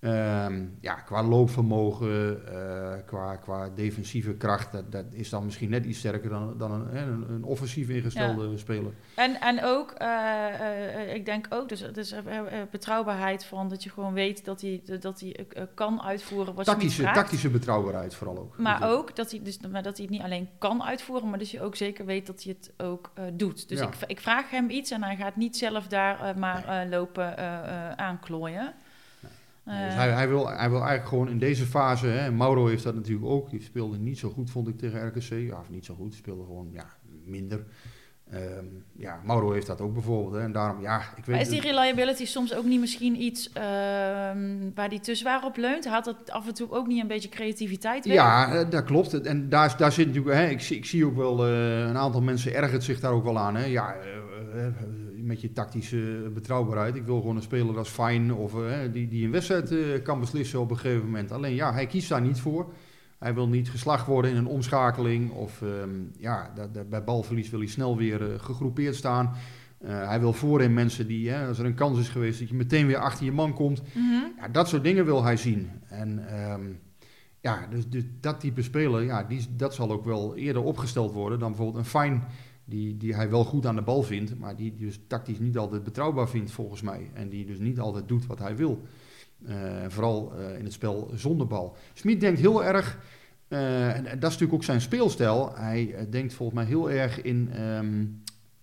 ehm, 0.00 0.66
ja, 0.80 0.94
qua 0.94 1.22
loopvermogen, 1.22 2.46
eh, 2.46 3.06
qua, 3.06 3.36
qua 3.36 3.68
defensieve 3.74 4.34
kracht, 4.34 4.72
dat, 4.72 4.92
dat 4.92 5.04
is 5.10 5.28
dan 5.28 5.44
misschien 5.44 5.70
net 5.70 5.84
iets 5.84 5.98
sterker 5.98 6.30
dan, 6.30 6.58
dan 6.58 6.72
een, 6.72 6.96
een, 6.96 7.30
een 7.30 7.44
offensief 7.44 7.88
ingestelde 7.88 8.58
speler. 8.58 8.92
En, 9.16 9.40
en 9.40 9.64
ook, 9.64 9.90
eh, 9.90 11.06
eh, 11.06 11.14
ik 11.14 11.24
denk 11.24 11.46
ook, 11.50 11.68
dus, 11.68 11.84
dus 11.92 12.14
betrouwbaarheid 12.70 13.44
van 13.44 13.68
dat 13.68 13.82
je 13.82 13.90
gewoon 13.90 14.12
weet 14.12 14.44
dat 14.44 14.60
hij, 14.60 14.82
dat 15.00 15.20
hij 15.20 15.46
kan 15.74 16.02
uitvoeren 16.02 16.54
wat 16.54 16.64
je 16.66 16.70
Tactische, 16.72 17.02
vraagt. 17.02 17.16
tactische 17.16 17.50
betrouwbaarheid 17.50 18.14
vooral 18.14 18.38
ook. 18.38 18.58
Maar 18.58 18.80
Dus, 18.80 18.88
ook 18.88 19.16
dat 19.16 19.30
hij, 19.30 19.40
dus, 19.42 19.58
maar 19.58 19.82
dat 19.82 19.96
hij 19.96 20.06
het 20.06 20.14
niet 20.14 20.22
alleen 20.22 20.48
kan 20.58 20.82
uitvoeren, 20.82 21.28
maar 21.28 21.38
dat 21.38 21.50
je 21.50 21.62
ook 21.62 21.76
zeker 21.76 22.04
weet 22.04 22.26
dat 22.26 22.42
hij 22.42 22.56
het 22.58 22.72
ook 22.86 23.12
doet. 23.32 23.68
Dus 23.68 23.78
Ja. 23.78 23.86
ik, 23.86 23.94
ik 24.06 24.20
vraag 24.20 24.50
hem 24.50 24.70
iets 24.70 24.90
en 24.90 25.02
hij 25.02 25.16
gaat 25.16 25.36
niet 25.36 25.56
zelf 25.56 25.86
daar 25.86 26.38
maar 26.38 26.86
lopen 26.88 27.38
aanklooien. 27.98 28.74
Dus 29.70 29.92
Eh, 29.92 29.96
hij, 29.96 30.10
hij, 30.10 30.28
wil, 30.28 30.48
hij 30.48 30.70
wil 30.70 30.78
eigenlijk 30.78 31.08
gewoon 31.08 31.28
in 31.28 31.38
deze 31.38 31.66
fase, 31.66 32.06
hè, 32.06 32.30
Mauro 32.30 32.66
heeft 32.66 32.82
dat 32.82 32.94
natuurlijk 32.94 33.26
ook, 33.26 33.50
die 33.50 33.62
speelde 33.62 33.98
niet 33.98 34.18
zo 34.18 34.30
goed 34.30 34.50
vond 34.50 34.68
ik 34.68 34.78
tegen 34.78 35.06
RKC, 35.06 35.30
ja, 35.30 35.58
of 35.58 35.70
niet 35.70 35.84
zo 35.84 35.94
goed, 35.94 36.14
speelde 36.14 36.44
gewoon 36.44 36.68
ja, 36.72 36.86
minder. 37.24 37.64
Ehm, 38.30 38.64
ja, 38.96 39.20
Mauro 39.24 39.52
heeft 39.52 39.66
dat 39.66 39.80
ook 39.80 39.92
bijvoorbeeld, 39.92 40.34
hè, 40.34 40.40
en 40.40 40.52
daarom, 40.52 40.80
ja, 40.82 40.98
ik 41.00 41.24
weet 41.24 41.26
maar 41.26 41.40
is 41.40 41.48
die 41.48 41.60
reliability 41.60 42.24
soms 42.26 42.54
ook 42.54 42.64
niet 42.64 42.80
misschien 42.80 43.22
iets 43.22 43.52
ehm, 43.52 44.70
waar 44.74 44.88
die 44.88 45.00
te 45.00 45.14
zwaar 45.14 45.44
op 45.44 45.56
leunt? 45.56 45.86
Haalt 45.86 46.06
het 46.06 46.30
af 46.30 46.46
en 46.46 46.54
toe 46.54 46.70
ook 46.70 46.86
niet 46.86 47.00
een 47.00 47.08
beetje 47.08 47.28
creativiteit 47.28 48.06
weg? 48.06 48.14
Ja, 48.14 48.54
eh, 48.54 48.70
dat 48.70 48.84
klopt. 48.84 49.20
En 49.20 49.48
daar, 49.48 49.76
daar 49.76 49.92
zit 49.92 50.06
natuurlijk, 50.06 50.36
hè, 50.36 50.48
ik, 50.48 50.60
zie, 50.60 50.76
ik 50.76 50.84
zie 50.84 51.06
ook 51.06 51.16
wel, 51.16 51.46
eh, 51.46 51.78
een 51.78 51.96
aantal 51.96 52.22
mensen 52.22 52.54
ergert 52.54 52.84
zich 52.84 53.00
daar 53.00 53.12
ook 53.12 53.24
wel 53.24 53.38
aan. 53.38 53.56
Hè. 53.56 53.64
Ja, 53.64 53.96
met 55.30 55.40
je 55.40 55.52
tactische 55.52 56.30
betrouwbaarheid. 56.34 56.94
Ik 56.94 57.04
wil 57.04 57.20
gewoon 57.20 57.36
een 57.36 57.42
speler 57.42 57.78
als 57.78 57.88
Fine 57.88 58.34
of 58.34 58.54
eh, 58.64 58.78
die, 58.92 59.08
die 59.08 59.24
een 59.24 59.30
wedstrijd 59.30 59.70
eh, 59.70 59.78
kan 60.02 60.20
beslissen 60.20 60.60
op 60.60 60.70
een 60.70 60.78
gegeven 60.78 61.04
moment. 61.04 61.32
Alleen 61.32 61.54
ja, 61.54 61.72
hij 61.72 61.86
kiest 61.86 62.08
daar 62.08 62.20
niet 62.20 62.40
voor. 62.40 62.72
Hij 63.18 63.34
wil 63.34 63.48
niet 63.48 63.70
geslacht 63.70 64.06
worden 64.06 64.30
in 64.30 64.36
een 64.36 64.46
omschakeling. 64.46 65.30
Of 65.30 65.62
ehm, 65.62 65.90
ja, 66.18 66.52
dat, 66.54 66.74
dat- 66.74 66.88
bij 66.90 67.04
balverlies 67.04 67.50
wil 67.50 67.58
hij 67.60 67.68
snel 67.68 67.96
weer 67.96 68.32
eh, 68.32 68.38
gegroepeerd 68.40 68.94
staan. 68.94 69.32
Hij 69.84 70.20
wil 70.20 70.32
voorin 70.32 70.74
mensen 70.74 71.06
die, 71.06 71.30
hè, 71.30 71.46
als 71.48 71.58
er 71.58 71.64
een 71.64 71.74
kans 71.74 71.98
is 71.98 72.08
geweest, 72.08 72.38
dat 72.38 72.48
je 72.48 72.54
meteen 72.54 72.86
weer 72.86 72.96
achter 72.98 73.24
je 73.24 73.32
man 73.32 73.54
komt. 73.54 73.82
Mhm. 73.94 74.24
Ja, 74.40 74.48
dat 74.48 74.68
soort 74.68 74.84
dingen 74.84 75.04
wil 75.04 75.24
hij 75.24 75.36
zien. 75.36 75.70
En 75.88 76.28
ehm, 76.28 76.62
ja, 77.40 77.66
dus, 77.70 77.88
dus 77.88 78.04
dat 78.20 78.40
type 78.40 78.62
speler, 78.62 79.02
ja, 79.02 79.22
die, 79.24 79.46
dat 79.56 79.74
zal 79.74 79.90
ook 79.90 80.04
wel 80.04 80.36
eerder 80.36 80.62
opgesteld 80.62 81.12
worden 81.12 81.38
dan 81.38 81.48
bijvoorbeeld 81.48 81.84
een 81.84 82.00
Fine, 82.00 82.18
die, 82.70 82.96
die 82.96 83.14
hij 83.14 83.30
wel 83.30 83.44
goed 83.44 83.66
aan 83.66 83.74
de 83.74 83.82
bal 83.82 84.02
vindt, 84.02 84.38
maar 84.38 84.56
die 84.56 84.76
dus 84.76 85.00
tactisch 85.06 85.38
niet 85.38 85.58
altijd 85.58 85.84
betrouwbaar 85.84 86.28
vindt 86.28 86.50
volgens 86.50 86.82
mij. 86.82 87.10
En 87.14 87.28
die 87.28 87.46
dus 87.46 87.58
niet 87.58 87.80
altijd 87.80 88.08
doet 88.08 88.26
wat 88.26 88.38
hij 88.38 88.56
wil. 88.56 88.82
Eh, 89.46 89.84
vooral 89.88 90.32
eh, 90.36 90.58
in 90.58 90.64
het 90.64 90.72
spel 90.72 91.10
zonder 91.14 91.46
bal. 91.46 91.76
Smit 91.94 92.20
denkt 92.20 92.40
heel 92.40 92.64
erg, 92.64 92.98
eh, 93.48 93.96
en, 93.96 94.04
dat 94.04 94.12
is 94.12 94.20
natuurlijk 94.20 94.52
ook 94.52 94.64
zijn 94.64 94.80
speelstijl, 94.80 95.54
hij 95.54 96.06
denkt 96.10 96.34
volgens 96.34 96.58
mij 96.58 96.68
heel 96.68 96.90
erg 96.90 97.22
in 97.22 97.50
ehm, 97.52 98.00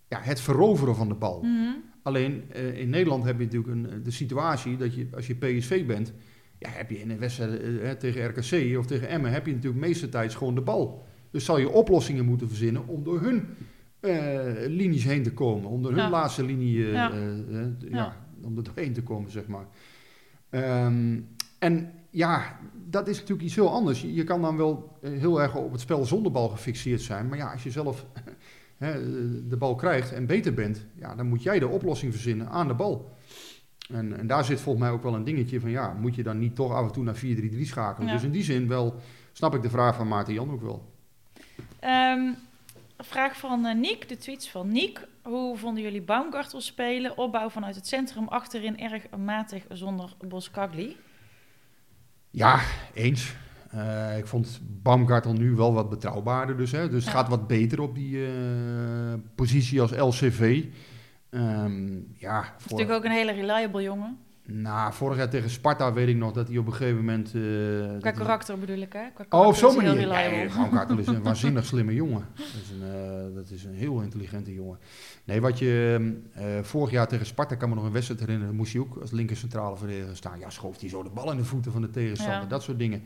ja, 0.07 0.19
het 0.21 0.41
veroveren 0.41 0.95
van 0.95 1.07
de 1.07 1.13
bal. 1.13 1.41
Mhm. 1.41 1.71
Alleen 2.03 2.53
in 2.75 2.89
Nederland 2.89 3.23
heb 3.23 3.39
je 3.39 3.43
natuurlijk 3.43 3.73
een, 3.73 4.03
de 4.03 4.11
situatie 4.11 4.77
dat 4.77 4.95
je 4.95 5.07
als 5.15 5.27
je 5.27 5.35
PSV 5.35 5.85
bent, 5.85 6.13
ja, 6.59 6.69
heb 6.69 6.89
je 6.89 6.99
in 6.99 7.09
een 7.09 7.19
wedstrijd 7.19 7.99
tegen 7.99 8.27
RKC 8.27 8.77
of 8.77 8.85
tegen 8.85 9.09
Emmen, 9.09 9.31
heb 9.31 9.45
je 9.45 9.53
natuurlijk 9.53 9.85
meeste 9.85 10.09
tijd 10.09 10.35
gewoon 10.35 10.55
de 10.55 10.61
bal. 10.61 11.05
Dus 11.31 11.45
zal 11.45 11.59
je 11.59 11.69
oplossingen 11.69 12.25
moeten 12.25 12.47
verzinnen 12.47 12.87
om 12.87 13.03
door 13.03 13.21
hun 13.21 13.47
linies 14.67 15.03
heen 15.03 15.23
te 15.23 15.33
komen, 15.33 15.69
om 15.69 15.81
door 15.81 15.91
hun 15.91 16.01
Ja. 16.01 16.09
laatste 16.09 16.43
linie 16.43 16.85
eh, 16.85 16.93
Ja. 16.93 17.11
eh, 17.11 17.37
eh, 17.37 17.67
ja. 17.79 17.87
Ja. 17.97 18.15
om 18.43 18.57
er 18.57 18.63
doorheen 18.63 18.93
te 18.93 19.03
komen, 19.03 19.31
zeg 19.31 19.47
maar. 19.47 19.65
Ehm, 20.49 21.19
en 21.59 21.91
ja, 22.09 22.59
dat 22.89 23.07
is 23.07 23.15
natuurlijk 23.19 23.47
iets 23.47 23.55
heel 23.55 23.71
anders. 23.71 24.01
Je, 24.01 24.23
kan 24.23 24.41
dan 24.41 24.57
wel 24.57 24.97
eh, 25.01 25.11
heel 25.11 25.41
erg 25.41 25.55
op 25.55 25.71
het 25.71 25.81
spel 25.81 26.05
zonder 26.05 26.31
bal 26.31 26.49
gefixeerd 26.49 27.01
zijn, 27.01 27.27
maar 27.27 27.37
ja, 27.37 27.51
als 27.51 27.63
je 27.63 27.71
zelf 27.71 28.05
hè, 28.77 28.93
de 29.47 29.57
bal 29.57 29.75
krijgt 29.75 30.13
en 30.13 30.25
beter 30.25 30.53
bent, 30.53 30.85
ja, 30.95 31.15
dan 31.15 31.27
moet 31.27 31.43
jij 31.43 31.59
de 31.59 31.67
oplossing 31.67 32.11
verzinnen 32.13 32.49
aan 32.49 32.67
de 32.67 32.73
bal. 32.73 33.15
En, 33.93 34.17
en 34.17 34.27
daar 34.27 34.45
zit 34.45 34.59
volgens 34.61 34.85
mij 34.85 34.93
ook 34.93 35.03
wel 35.03 35.15
een 35.15 35.23
dingetje 35.23 35.59
van, 35.59 35.69
ja, 35.69 35.93
moet 35.93 36.15
je 36.15 36.23
dan 36.23 36.39
niet 36.39 36.55
toch 36.55 36.71
af 36.71 36.85
en 36.85 36.91
toe 36.91 37.03
naar 37.03 37.15
4-3-3 37.15 37.19
schakelen? 37.61 38.07
Ja. 38.07 38.13
Dus 38.13 38.23
in 38.23 38.31
die 38.31 38.43
zin 38.43 38.67
wel, 38.67 38.95
snap 39.31 39.55
ik 39.55 39.61
de 39.61 39.69
vraag 39.69 39.95
van 39.95 40.07
Maarten 40.07 40.33
Jan 40.33 40.51
ook 40.51 40.61
wel. 40.61 40.91
Ehm, 41.79 42.31
vraag 42.97 43.37
van 43.37 43.65
eh, 43.65 43.75
Niek, 43.75 44.09
de 44.09 44.17
tweets 44.17 44.49
van 44.49 44.71
Niek. 44.71 45.07
Hoe 45.23 45.57
vonden 45.57 45.83
jullie 45.83 46.01
Baumgartel 46.01 46.61
spelen? 46.61 47.17
Opbouw 47.17 47.49
vanuit 47.49 47.75
het 47.75 47.87
centrum, 47.87 48.27
achterin 48.27 48.79
erg 48.79 49.09
matig 49.17 49.63
zonder 49.69 50.13
Boskagli. 50.27 50.95
Ja, 52.29 52.59
eens. 52.93 53.35
Eh, 53.71 54.17
ik 54.17 54.27
vond 54.27 54.59
Baumgartel 54.63 55.33
nu 55.33 55.51
wel 55.55 55.73
wat 55.73 55.89
betrouwbaarder, 55.89 56.57
dus, 56.57 56.71
hè, 56.71 56.89
dus 56.89 57.03
het 57.03 57.13
Ja. 57.13 57.19
gaat 57.19 57.29
wat 57.29 57.47
beter 57.47 57.81
op 57.81 57.95
die 57.95 58.25
eh, 58.25 59.13
positie 59.35 59.81
als 59.81 59.91
LCV. 59.91 60.65
Ehm, 61.29 61.99
ja, 62.13 62.43
voor, 62.43 62.71
natuurlijk 62.71 62.97
ook 62.97 63.03
een 63.05 63.11
hele 63.11 63.31
reliable 63.31 63.81
jongen. 63.81 64.17
Nou, 64.47 64.93
vorig 64.93 65.17
jaar 65.17 65.29
tegen 65.29 65.49
Sparta 65.49 65.93
weet 65.93 66.07
ik 66.07 66.15
nog 66.15 66.31
dat 66.31 66.47
hij 66.47 66.57
op 66.57 66.65
een 66.67 66.73
gegeven 66.73 66.95
moment... 66.97 67.27
eh, 67.27 67.41
Qua 67.99 68.11
karakter 68.11 68.59
bedoel 68.59 68.77
ik, 68.77 68.93
hè? 68.93 69.01
Qua 69.13 69.39
Oh, 69.39 69.47
op 69.47 69.55
zo'n 69.55 69.75
manier. 69.75 70.07
Baumgartel 70.55 70.97
is 70.97 71.07
een 71.07 71.23
waanzinnig 71.23 71.65
slimme 71.65 71.93
jongen. 71.93 72.25
Dat 72.35 72.45
is 72.45 72.69
een, 72.69 72.81
eh, 73.29 73.35
dat 73.35 73.49
is 73.49 73.63
een 73.63 73.73
heel 73.73 74.01
intelligente 74.01 74.53
jongen. 74.53 74.77
Nee, 75.23 75.41
wat 75.41 75.59
je 75.59 75.99
eh, 76.33 76.45
vorig 76.61 76.91
jaar 76.91 77.07
tegen 77.07 77.25
Sparta, 77.25 77.55
kan 77.55 77.69
me 77.69 77.75
nog 77.75 77.83
een 77.83 77.91
wedstrijd 77.91 78.19
herinneren, 78.19 78.55
moest 78.55 78.73
hij 78.73 78.81
ook 78.81 78.97
als 79.01 79.11
linker 79.11 79.37
centrale 79.37 79.77
verdediger 79.77 80.15
staan. 80.15 80.39
Ja, 80.39 80.49
schoof 80.49 80.79
hij 80.79 80.89
zo 80.89 81.03
de 81.03 81.09
bal 81.09 81.31
in 81.31 81.37
de 81.37 81.43
voeten 81.45 81.71
van 81.71 81.81
de 81.81 81.89
tegenstander. 81.89 82.41
Ja. 82.41 82.45
Dat 82.47 82.63
soort 82.63 82.79
dingen. 82.79 83.03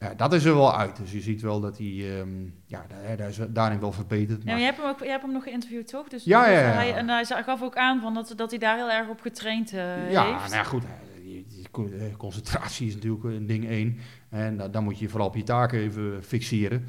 Ja, 0.00 0.14
dat 0.14 0.32
is 0.32 0.44
er 0.44 0.54
wel 0.54 0.76
uit. 0.76 0.96
Dus 0.96 1.12
je 1.12 1.20
ziet 1.20 1.40
wel 1.42 1.60
dat 1.60 1.78
hij, 1.78 1.86
ehm, 2.18 2.28
ja, 2.66 2.86
daar, 2.88 3.16
daar 3.16 3.28
is 3.28 3.38
daarin 3.48 3.80
wel 3.80 3.92
verbeterd. 3.92 4.38
Ja, 4.38 4.44
Maar, 4.44 4.52
maar 4.52 4.58
je 4.58 4.64
hebt 4.64 4.76
hem 4.78 4.86
ook, 4.86 4.98
je 4.98 5.08
hebt 5.10 5.22
hem 5.22 5.32
nog 5.32 5.42
geïnterviewd, 5.42 5.86
toch? 5.88 6.08
Dus, 6.08 6.24
Ja, 6.24 6.44
dus 6.44 6.52
ja, 6.54 6.60
ja. 6.60 6.66
Hij, 6.70 6.94
en 6.94 7.08
hij 7.08 7.24
gaf 7.24 7.62
ook 7.62 7.76
aan 7.76 8.00
van 8.00 8.14
dat, 8.14 8.32
dat 8.36 8.50
hij 8.50 8.58
daar 8.58 8.76
heel 8.76 8.90
erg 8.90 9.08
op 9.08 9.20
getraind 9.20 9.72
eh, 9.72 10.10
ja, 10.10 10.24
heeft. 10.24 10.38
nou 10.42 10.54
ja, 10.54 10.62
goed. 10.62 10.84
eh, 11.92 12.16
Concentratie 12.16 12.86
is 12.86 12.94
natuurlijk 12.94 13.24
een 13.24 13.46
ding 13.46 13.68
één. 13.68 13.98
En 14.30 14.56
da- 14.56 14.68
dan 14.68 14.84
moet 14.84 14.98
je 14.98 15.08
vooral 15.08 15.28
op 15.28 15.36
je 15.36 15.42
taken 15.42 15.78
even 15.78 16.22
fixeren. 16.24 16.84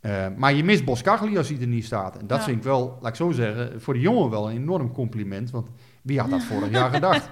Eh, 0.00 0.26
maar 0.36 0.52
je 0.54 0.64
mist 0.64 0.84
Boskagli 0.84 1.36
als 1.38 1.48
hij 1.48 1.60
er 1.60 1.66
niet 1.66 1.84
staat. 1.84 2.16
En 2.18 2.26
dat 2.26 2.38
Ja. 2.38 2.44
vind 2.44 2.56
ik 2.56 2.62
wel, 2.62 2.98
laat 3.00 3.10
ik 3.10 3.16
zo 3.16 3.30
zeggen, 3.30 3.80
voor 3.80 3.94
de 3.94 4.00
jongen 4.00 4.30
wel 4.30 4.50
een 4.50 4.56
enorm 4.56 4.92
compliment. 4.92 5.50
Want 5.50 5.68
wie 6.04 6.20
had 6.20 6.30
dat 6.30 6.42
vorig 6.44 6.70
jaar 6.70 6.90
gedacht? 6.98 7.26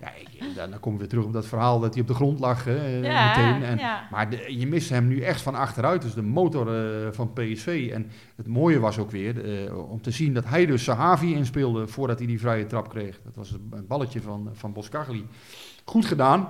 Ja, 0.00 0.12
ik- 0.14 0.28
dan, 0.56 0.70
dan 0.70 0.80
komen 0.80 0.92
we 0.92 0.98
weer 0.98 1.08
terug 1.08 1.24
op 1.24 1.32
dat 1.32 1.46
verhaal 1.46 1.80
dat 1.80 1.92
hij 1.92 2.02
op 2.02 2.08
de 2.08 2.14
grond 2.14 2.38
lag 2.40 2.66
eh, 2.66 3.02
Ja, 3.02 3.26
meteen. 3.28 3.62
En, 3.62 3.78
ja. 3.78 4.08
Maar 4.10 4.30
de- 4.30 4.58
je 4.58 4.66
mist 4.66 4.88
hem 4.90 5.06
nu 5.08 5.20
echt 5.20 5.40
van 5.42 5.54
achteruit. 5.54 6.02
Dus 6.02 6.14
de 6.14 6.22
motor 6.22 6.74
eh, 7.04 7.12
van 7.12 7.32
PSV. 7.32 7.90
En 7.92 8.10
het 8.36 8.46
mooie 8.46 8.78
was 8.78 8.98
ook 8.98 9.10
weer 9.10 9.64
eh, 9.66 9.90
om 9.90 10.00
te 10.02 10.10
zien 10.10 10.34
dat 10.34 10.44
hij 10.44 10.66
dus 10.66 10.84
Sahavi 10.84 11.34
inspeelde 11.34 11.86
voordat 11.86 12.18
hij 12.18 12.26
die 12.26 12.40
vrije 12.40 12.66
trap 12.66 12.88
kreeg. 12.88 13.20
Dat 13.24 13.36
was 13.36 13.50
een 13.50 13.86
balletje 13.88 14.20
van, 14.20 14.48
van 14.52 14.72
Boskagli. 14.72 15.26
Goed 15.84 16.06
gedaan. 16.06 16.48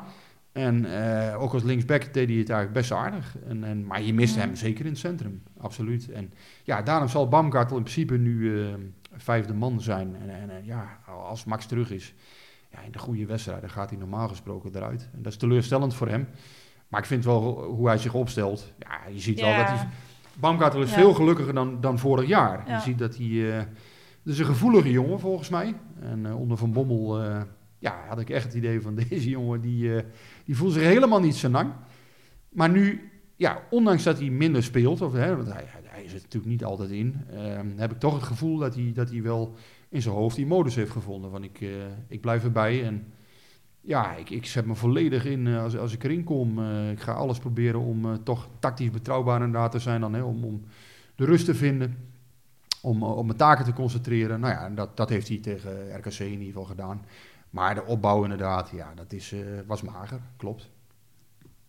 En 0.53 0.87
ook 1.37 1.53
als 1.53 1.63
linksback 1.63 2.01
deed 2.15 2.29
hij 2.29 2.39
het 2.39 2.49
eigenlijk 2.51 2.73
best 2.73 2.93
aardig. 2.93 3.37
En, 3.49 3.65
en, 3.65 3.87
maar 3.87 4.03
je 4.03 4.15
mist 4.15 4.37
hem 4.37 4.57
zeker 4.57 4.85
in 4.85 4.91
het 4.91 5.01
centrum, 5.01 5.43
absoluut. 5.61 6.11
En 6.11 6.33
ja, 6.65 6.83
daarom 6.83 7.09
zal 7.09 7.29
Baumgartel 7.29 7.77
in 7.77 7.83
principe 7.83 8.17
nu 8.17 8.61
vijfde 9.17 9.55
man 9.55 9.81
zijn. 9.81 10.17
En, 10.17 10.51
en 10.51 10.65
ja, 10.65 10.99
als 11.07 11.45
Max 11.45 11.67
terug 11.67 11.91
is, 11.91 12.15
ja, 12.71 12.81
in 12.81 12.93
de 12.93 12.99
goede 12.99 13.27
wedstrijden 13.27 13.71
gaat 13.71 13.91
hij 13.91 13.99
normaal 13.99 14.29
gesproken 14.29 14.77
eruit. 14.77 15.09
En 15.13 15.23
dat 15.23 15.33
is 15.33 15.39
teleurstellend 15.39 15.95
voor 15.95 16.09
hem. 16.09 16.29
Maar 16.89 17.01
ik 17.01 17.07
vind 17.07 17.25
wel 17.25 17.65
hoe 17.65 17.87
hij 17.87 17.99
zich 17.99 18.15
opstelt. 18.15 18.73
Ja, 18.79 19.13
je 19.13 19.21
ziet 19.21 19.41
wel 19.41 19.57
dat 19.57 19.69
hij... 19.69 19.89
Baumgartel 20.35 20.83
is 20.83 20.93
veel 20.93 21.15
gelukkiger 21.15 21.55
dan, 21.55 21.81
dan 21.81 21.99
vorig 21.99 22.29
jaar. 22.29 22.69
Ja. 22.69 22.75
Je 22.75 22.81
ziet 22.81 22.99
dat 22.99 23.17
hij... 23.17 23.59
eh 23.59 23.65
dat 24.23 24.33
is 24.33 24.39
een 24.39 24.47
gevoelige 24.47 24.91
jongen 24.91 25.21
volgens 25.21 25.49
mij. 25.49 25.75
En 26.01 26.27
eh, 26.27 26.41
onder 26.41 26.57
Van 26.57 26.73
Bommel 26.73 27.23
eh, 27.23 27.41
ja, 27.79 28.05
had 28.09 28.21
ik 28.21 28.31
echt 28.31 28.45
het 28.45 28.55
idee 28.55 28.81
van 28.81 28.95
deze 29.09 29.29
jongen... 29.29 29.61
die, 29.61 30.03
die 30.45 30.57
voelt 30.57 30.73
zich 30.73 30.83
helemaal 30.83 31.21
niet 31.21 31.35
senang. 31.35 31.73
Maar 32.49 32.71
nu, 32.71 33.11
ja, 33.37 33.63
ondanks 33.71 34.03
dat 34.03 34.19
hij 34.19 34.31
minder 34.31 34.63
speelt... 34.63 35.01
Of, 35.01 35.13
hè, 35.13 35.37
want 35.37 35.53
hij, 35.53 35.65
er 36.15 36.21
natuurlijk 36.23 36.53
niet 36.53 36.65
altijd 36.65 36.91
in... 36.91 37.25
eh, 37.31 37.61
heb 37.77 37.93
ik 37.93 37.99
toch 37.99 38.15
het 38.15 38.23
gevoel 38.23 38.59
dat 38.59 38.75
hij, 38.75 38.93
dat 38.95 39.11
hij 39.11 39.23
wel 39.23 39.55
in 39.89 40.03
zijn 40.03 40.15
hoofd 40.15 40.37
die 40.37 40.47
modus 40.47 40.75
heeft 40.75 40.91
gevonden. 40.91 41.31
Van 41.31 41.45
ik, 41.45 41.61
eh, 41.61 41.69
ik 42.09 42.21
blijf 42.21 42.45
erbij 42.45 42.85
en... 42.85 43.13
Ja, 43.83 44.15
ik, 44.15 44.31
ik 44.31 44.47
zet 44.47 44.67
me 44.67 44.75
volledig 44.75 45.25
in 45.25 45.47
eh, 45.47 45.63
als, 45.63 45.77
als 45.77 45.93
ik 45.93 46.05
erin 46.05 46.25
kom. 46.25 46.59
eh, 46.59 46.91
ik 46.91 47.01
ga 47.01 47.13
alles 47.13 47.39
proberen 47.39 47.81
om 47.81 48.25
toch 48.25 48.49
tactisch 48.59 48.91
betrouwbaar 48.91 49.43
inderdaad 49.43 49.71
te 49.73 49.79
zijn. 49.79 50.01
Dan, 50.01 50.13
hè, 50.15 50.23
om, 50.23 50.45
om 50.45 50.65
de 51.15 51.25
rust 51.25 51.45
te 51.45 51.55
vinden. 51.55 52.09
Om 52.83 53.03
op 53.03 53.25
mijn 53.25 53.39
taken 53.39 53.65
te 53.65 53.73
concentreren. 53.73 54.41
Nou 54.41 54.53
ja, 54.53 54.71
dat, 54.71 54.97
dat 54.97 55.09
heeft 55.09 55.29
hij 55.29 55.39
tegen 55.39 55.97
RKC 55.97 56.19
in 56.19 56.31
ieder 56.31 56.47
geval 56.47 56.65
gedaan. 56.65 57.05
Maar 57.51 57.75
de 57.75 57.85
opbouw 57.85 58.23
inderdaad, 58.23 58.71
ja, 58.71 58.95
dat 58.95 59.13
is, 59.13 59.35
was 59.67 59.83
mager. 59.83 60.21
Klopt. 60.37 60.71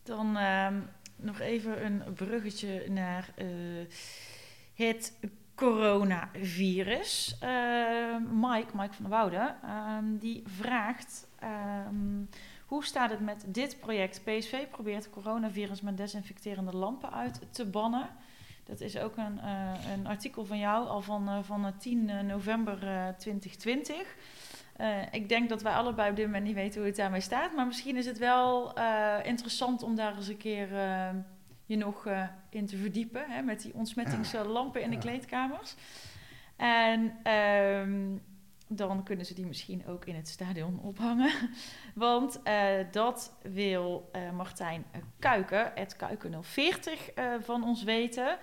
Dan 0.04 0.38
ehm, 0.38 0.74
nog 1.22 1.40
even 1.40 1.86
een 1.86 2.04
bruggetje 2.14 2.90
naar 2.90 3.34
eh, 3.36 3.48
het 4.74 5.14
coronavirus. 5.56 7.38
Ehm 7.40 8.40
Mike, 8.40 8.78
Mike 8.78 8.94
van 8.94 9.04
der 9.04 9.10
Woude, 9.10 9.56
ehm, 9.64 10.18
die 10.18 10.44
vraagt... 10.46 11.28
ehm, 11.40 12.24
hoe 12.66 12.86
staat 12.86 13.10
het 13.10 13.20
met 13.20 13.44
dit 13.48 13.80
project? 13.80 14.24
PSV 14.24 14.68
probeert 14.68 15.10
coronavirus 15.10 15.82
met 15.82 15.98
desinfecterende 15.98 16.76
lampen 16.76 17.12
uit 17.12 17.42
te 17.52 17.66
bannen. 17.66 18.10
Dat 18.64 18.82
is 18.82 18.98
ook 18.98 19.18
een, 19.18 19.40
eh, 19.40 19.94
een 19.94 20.08
artikel 20.08 20.46
van 20.46 20.60
jou, 20.60 20.88
al 20.88 21.02
van, 21.02 21.46
van 21.46 21.66
eh, 21.66 21.72
10 21.78 22.26
november 22.26 22.88
eh, 22.88 23.08
2020. 23.18 24.16
Eh, 24.82 25.02
ik 25.12 25.30
denk 25.30 25.50
dat 25.50 25.62
wij 25.62 25.74
allebei 25.74 26.10
op 26.10 26.16
dit 26.16 26.26
moment 26.26 26.44
niet 26.44 26.56
weten 26.56 26.80
hoe 26.80 26.88
het 26.88 26.98
daarmee 26.98 27.22
staat. 27.22 27.56
Maar 27.56 27.66
misschien 27.66 27.98
is 27.98 28.06
het 28.06 28.18
wel 28.18 28.74
eh, 28.74 29.16
interessant 29.24 29.84
om 29.84 29.96
daar 29.96 30.16
eens 30.16 30.28
een 30.28 30.38
keer 30.38 30.76
eh, 30.76 31.10
je 31.66 31.78
nog 31.78 32.08
in 32.50 32.66
te 32.66 32.78
verdiepen. 32.78 33.24
Hè, 33.28 33.42
met 33.42 33.62
die 33.62 33.74
ontsmettingslampen 33.74 34.82
in 34.82 34.90
de 34.90 34.98
kleedkamers. 34.98 35.76
En 36.58 37.14
ehm, 37.24 38.18
dan 38.76 39.04
kunnen 39.04 39.26
ze 39.26 39.34
die 39.34 39.46
misschien 39.46 39.88
ook 39.88 40.06
in 40.06 40.16
het 40.16 40.28
stadion 40.28 40.80
ophangen. 40.80 41.32
Want 41.96 42.40
eh, 42.44 42.56
dat 42.92 43.34
wil 43.42 44.10
eh, 44.12 44.32
Martijn 44.32 44.86
Kuiken, 45.20 45.72
het 45.76 45.96
Kuiken 45.96 46.44
040, 46.44 47.10
eh, 47.12 47.26
van 47.42 47.64
ons 47.64 47.84
weten. 47.84 48.38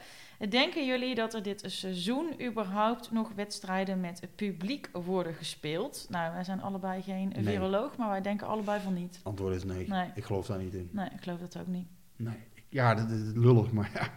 Denken 0.49 0.87
jullie 0.87 1.15
dat 1.15 1.35
er 1.35 1.43
dit 1.43 1.63
seizoen 1.67 2.43
überhaupt 2.43 3.11
nog 3.11 3.33
wedstrijden 3.35 4.01
met 4.01 4.29
publiek 4.35 4.89
worden 4.93 5.35
gespeeld? 5.35 6.07
Nou, 6.09 6.33
wij 6.33 6.45
zijn 6.45 6.63
allebei 6.63 7.03
geen 7.03 7.29
Nee. 7.29 7.45
viroloog, 7.45 7.97
maar 7.97 8.09
wij 8.09 8.23
denken 8.23 8.47
allebei 8.47 8.81
van 8.81 8.95
niet. 8.95 9.21
Antwoord 9.23 9.55
is 9.55 9.65
nee. 9.65 9.89
Nee. 9.89 10.11
Ik 10.15 10.25
geloof 10.25 10.47
daar 10.47 10.59
niet 10.59 10.75
in. 10.75 10.89
Nee, 10.93 11.09
ik 11.15 11.23
geloof 11.23 11.39
dat 11.41 11.59
ook 11.59 11.67
niet. 11.67 11.89
Nee. 12.17 12.37
Ja, 12.69 12.95
dat 12.95 13.11
is 13.11 13.21
lullig, 13.35 13.73
maar 13.73 13.91
ja. 13.95 14.09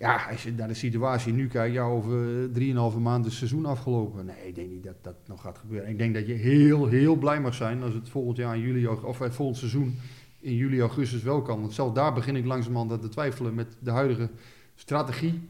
Ja, 0.00 0.26
als 0.30 0.42
je 0.42 0.52
naar 0.52 0.68
de 0.68 0.74
situatie 0.74 1.32
nu 1.32 1.48
kijkt, 1.48 1.74
ja, 1.74 1.82
over 1.84 2.48
drieënhalve 2.52 2.98
maanden 2.98 3.30
is 3.30 3.40
het 3.40 3.48
seizoen 3.48 3.70
afgelopen. 3.70 4.26
Nee, 4.26 4.46
ik 4.48 4.54
denk 4.54 4.70
niet 4.70 4.84
dat 4.84 4.94
dat 5.02 5.14
nog 5.26 5.40
gaat 5.40 5.58
gebeuren. 5.58 5.88
Ik 5.88 5.98
denk 5.98 6.14
dat 6.14 6.26
je 6.26 6.32
heel, 6.32 6.86
heel 6.86 7.16
blij 7.16 7.40
mag 7.40 7.54
zijn 7.54 7.82
als 7.82 7.94
het 7.94 8.08
volgend 8.08 8.36
jaar 8.36 8.54
in 8.56 8.60
juli, 8.60 8.86
of 8.86 9.20
eh, 9.20 9.30
volgend 9.30 9.58
seizoen 9.58 9.98
in 10.40 10.54
juli, 10.54 10.80
augustus 10.80 11.22
wel 11.22 11.42
kan. 11.42 11.60
Want 11.60 11.72
zelfs 11.72 11.94
daar 11.94 12.12
begin 12.14 12.36
ik 12.36 12.44
langzamerhand 12.44 12.92
aan 12.92 13.00
te 13.00 13.08
twijfelen 13.08 13.54
met 13.54 13.76
de 13.80 13.90
huidige 13.90 14.28
strategie. 14.74 15.48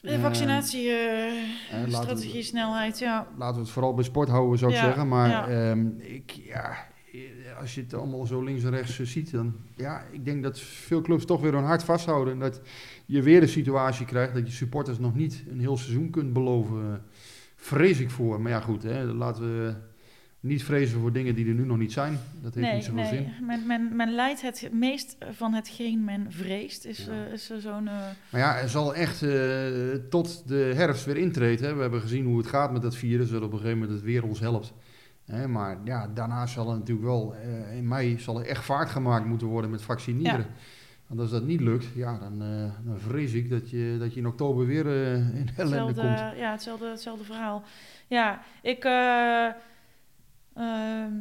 De 0.00 0.10
Eh, 0.10 0.20
vaccinatie, 0.22 0.90
eh, 0.90 1.84
we- 1.84 1.90
strategie, 1.90 2.42
snelheid, 2.42 2.98
ja. 2.98 3.26
laten 3.38 3.54
we 3.56 3.60
het 3.62 3.70
vooral 3.70 3.94
bij 3.94 4.04
sport 4.04 4.28
houden, 4.28 4.58
zou 4.58 4.70
ik 4.70 4.76
Ja, 4.76 4.84
zeggen. 4.84 5.08
Maar 5.08 5.28
ja. 5.28 5.48
ehm, 5.48 5.86
ik, 5.98 6.30
ja, 6.30 6.76
eh, 7.12 7.20
als 7.60 7.74
je 7.74 7.80
het 7.80 7.94
allemaal 7.94 8.26
zo 8.26 8.42
links 8.42 8.64
en 8.64 8.70
rechts 8.70 8.98
eh, 8.98 9.06
ziet, 9.06 9.30
dan 9.30 9.54
ja, 9.76 10.02
ik 10.10 10.24
denk 10.24 10.42
dat 10.42 10.60
veel 10.60 11.00
clubs 11.00 11.24
toch 11.24 11.40
weer 11.40 11.52
hun 11.52 11.64
hart 11.64 11.82
vasthouden. 11.84 12.32
En 12.34 12.38
dat 12.40 12.60
je 13.06 13.22
weer 13.22 13.40
de 13.40 13.46
situatie 13.46 14.06
krijgt 14.06 14.34
dat 14.34 14.46
je 14.46 14.52
supporters 14.52 14.98
nog 14.98 15.14
niet 15.14 15.44
een 15.50 15.60
heel 15.60 15.76
seizoen 15.76 16.10
kunt 16.10 16.32
beloven. 16.32 16.78
eh, 16.92 16.98
Vrees 17.56 18.00
ik 18.00 18.10
voor. 18.10 18.40
Maar 18.40 18.50
ja, 18.52 18.60
goed, 18.60 18.82
hè, 18.82 19.04
laten 19.04 19.42
we 19.42 19.74
niet 20.40 20.62
vrezen 20.64 21.00
voor 21.00 21.12
dingen 21.12 21.34
die 21.34 21.46
er 21.48 21.54
nu 21.54 21.64
nog 21.64 21.78
niet 21.78 21.92
zijn. 21.92 22.18
Dat 22.42 22.54
heeft 22.54 22.66
Nee, 22.66 22.74
niet 22.74 22.84
zoveel 22.84 23.00
nee. 23.02 23.10
zin. 23.10 23.46
Men, 23.46 23.66
men, 23.66 23.96
men 23.96 24.14
leidt 24.14 24.42
het 24.42 24.68
meest 24.72 25.16
van 25.30 25.52
hetgeen 25.54 26.04
men 26.04 26.26
vreest. 26.28 26.84
Is, 26.84 27.04
Ja. 27.04 27.26
eh, 27.26 27.32
is 27.32 27.50
er 27.50 27.60
zo'n... 27.60 27.84
Maar 27.84 28.40
ja, 28.40 28.58
er 28.58 28.68
zal 28.68 28.94
echt 28.94 29.18
tot 30.10 30.48
de 30.48 30.72
herfst 30.74 31.04
weer 31.04 31.16
intreden. 31.16 31.74
We 31.76 31.82
hebben 31.82 32.00
gezien 32.00 32.24
hoe 32.24 32.38
het 32.38 32.46
gaat 32.46 32.72
met 32.72 32.82
dat 32.82 32.96
virus, 32.96 33.30
dat 33.30 33.42
op 33.42 33.52
een 33.52 33.58
gegeven 33.58 33.78
moment 33.78 33.96
het 33.96 34.06
weer 34.06 34.24
ons 34.24 34.40
helpt. 34.40 34.72
Maar 35.48 35.78
ja, 35.84 36.08
daarna 36.14 36.46
zal 36.46 36.70
er 36.70 36.76
natuurlijk 36.76 37.06
wel, 37.06 37.34
eh, 37.34 37.76
in 37.76 37.88
mei 37.88 38.18
zal 38.18 38.40
er 38.40 38.46
echt 38.46 38.64
vaart 38.64 38.90
gemaakt 38.90 39.26
moeten 39.26 39.46
worden 39.46 39.70
met 39.70 39.82
vaccineren. 39.82 40.46
Want 41.06 41.20
als 41.20 41.30
dat 41.30 41.42
niet 41.42 41.60
lukt, 41.60 41.86
ja, 41.94 42.18
dan, 42.18 42.42
eh, 42.42 42.86
dan 42.86 42.98
vrees 42.98 43.32
ik 43.32 43.50
dat 43.50 43.70
je, 43.70 43.96
dat 43.98 44.14
je 44.14 44.20
in 44.20 44.26
oktober 44.26 44.66
weer 44.66 44.86
eh, 44.86 45.14
in 45.14 45.48
ellende 45.56 45.76
Hetzelfde, 45.76 46.00
komt. 46.00 46.38
ja, 46.38 46.50
hetzelfde, 46.50 46.86
hetzelfde 46.86 47.24
verhaal. 47.24 47.62
Ja, 48.06 48.42
ik, 48.62 48.84
eh, 48.84 49.46
ehm, 50.54 51.12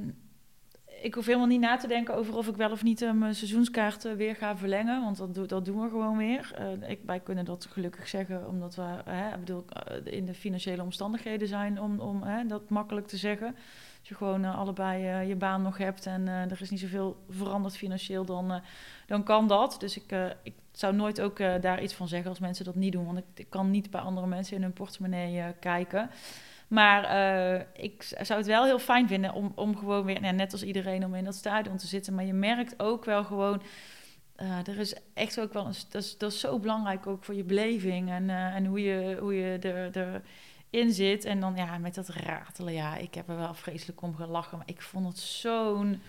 ik 1.01 1.14
hoef 1.14 1.26
helemaal 1.26 1.47
niet 1.47 1.60
na 1.60 1.78
te 1.78 1.88
denken 1.88 2.16
over 2.16 2.38
of 2.38 2.47
ik 2.47 2.56
wel 2.56 2.72
of 2.72 2.84
niet 2.84 3.14
mijn 3.14 3.36
seizoenskaart 3.36 4.16
weer 4.16 4.36
ga 4.36 4.58
verlengen. 4.58 5.04
Want 5.04 5.18
dat, 5.18 5.49
dat 5.49 5.66
doen 5.66 5.82
we 5.82 5.89
gewoon 5.89 6.18
weer. 6.18 6.56
Ik, 6.88 6.99
wij 7.06 7.20
kunnen 7.20 7.45
dat 7.45 7.68
gelukkig 7.72 8.08
zeggen, 8.08 8.47
omdat 8.47 8.76
we 8.76 9.01
hè, 9.06 9.38
bedoel, 9.38 9.66
in 10.04 10.26
de 10.26 10.34
financiële 10.34 10.82
omstandigheden 10.84 11.47
zijn 11.47 11.82
om, 11.82 11.99
om 11.99 12.24
hè, 12.24 12.45
dat 12.45 12.70
makkelijk 12.70 13.08
te 13.08 13.18
zeggen. 13.18 13.56
Als 14.04 14.12
je 14.12 14.18
gewoon 14.18 14.43
eh, 14.43 14.58
allebei 14.58 15.08
eh, 15.08 15.28
je 15.28 15.36
baan 15.36 15.62
nog 15.62 15.78
hebt 15.78 16.06
en 16.06 16.28
eh, 16.28 16.51
er 16.51 16.62
is 16.62 16.70
niet 16.70 16.80
zoveel 16.80 17.24
veranderd 17.30 17.78
financieel, 17.78 18.26
dan, 18.26 18.62
dan 19.08 19.24
kan 19.24 19.47
dat. 19.47 19.76
Dus 19.80 19.97
ik, 19.97 20.12
ik 20.43 20.54
zou 20.72 20.95
nooit 20.95 21.22
ook 21.22 21.38
daar 21.38 21.84
iets 21.84 21.93
van 21.93 22.08
zeggen 22.08 22.30
als 22.30 22.39
mensen 22.39 22.66
dat 22.66 22.76
niet 22.76 22.91
doen. 22.91 23.06
Want 23.06 23.18
ik, 23.18 23.26
ik 23.36 23.49
kan 23.49 23.72
niet 23.72 23.89
bij 23.89 24.01
andere 24.01 24.28
mensen 24.28 24.56
in 24.56 24.62
hun 24.62 24.74
portemonnee 24.74 25.54
kijken. 25.60 26.10
Maar 26.68 27.04
ik 27.74 28.04
zou 28.22 28.39
het 28.39 28.47
wel 28.47 28.66
heel 28.66 28.80
fijn 28.80 29.08
vinden 29.08 29.34
om, 29.34 29.51
om 29.56 29.78
gewoon 29.78 30.06
weer, 30.06 30.22
nou, 30.22 30.36
net 30.36 30.51
als 30.51 30.64
iedereen, 30.64 31.06
om 31.06 31.16
in 31.16 31.24
dat 31.24 31.36
stadion 31.36 31.78
te 31.78 31.88
zitten. 31.88 32.16
Maar 32.16 32.26
je 32.26 32.34
merkt 32.34 32.80
ook 32.80 33.06
wel 33.06 33.24
gewoon, 33.24 33.62
er 34.66 34.80
is 34.80 34.95
echt 35.14 35.39
ook 35.39 35.54
wel, 35.54 35.66
een, 35.66 35.76
dat, 35.89 36.04
is, 36.04 36.18
dat 36.18 36.32
is 36.32 36.39
zo 36.39 36.60
belangrijk 36.60 37.08
ook 37.08 37.24
voor 37.24 37.36
je 37.36 37.43
beleving 37.43 38.10
en, 38.10 38.30
en 38.30 38.66
hoe 38.66 38.82
je, 38.82 39.18
hoe 39.20 39.36
je 39.36 39.58
er, 39.60 40.22
erin 40.74 40.91
zit. 40.91 41.26
En 41.26 41.39
dan 41.39 41.53
ja, 41.55 41.78
met 41.78 41.95
dat 41.95 42.07
ratelen, 42.07 42.74
ja, 42.74 42.97
ik 42.97 43.13
heb 43.13 43.30
er 43.30 43.38
wel 43.38 43.53
vreselijk 43.53 44.01
om 44.01 44.15
gelachen. 44.15 44.57
Maar 44.57 44.67
ik 44.67 44.82
vond 44.82 45.07
het 45.07 45.17
zo'n... 45.19 46.01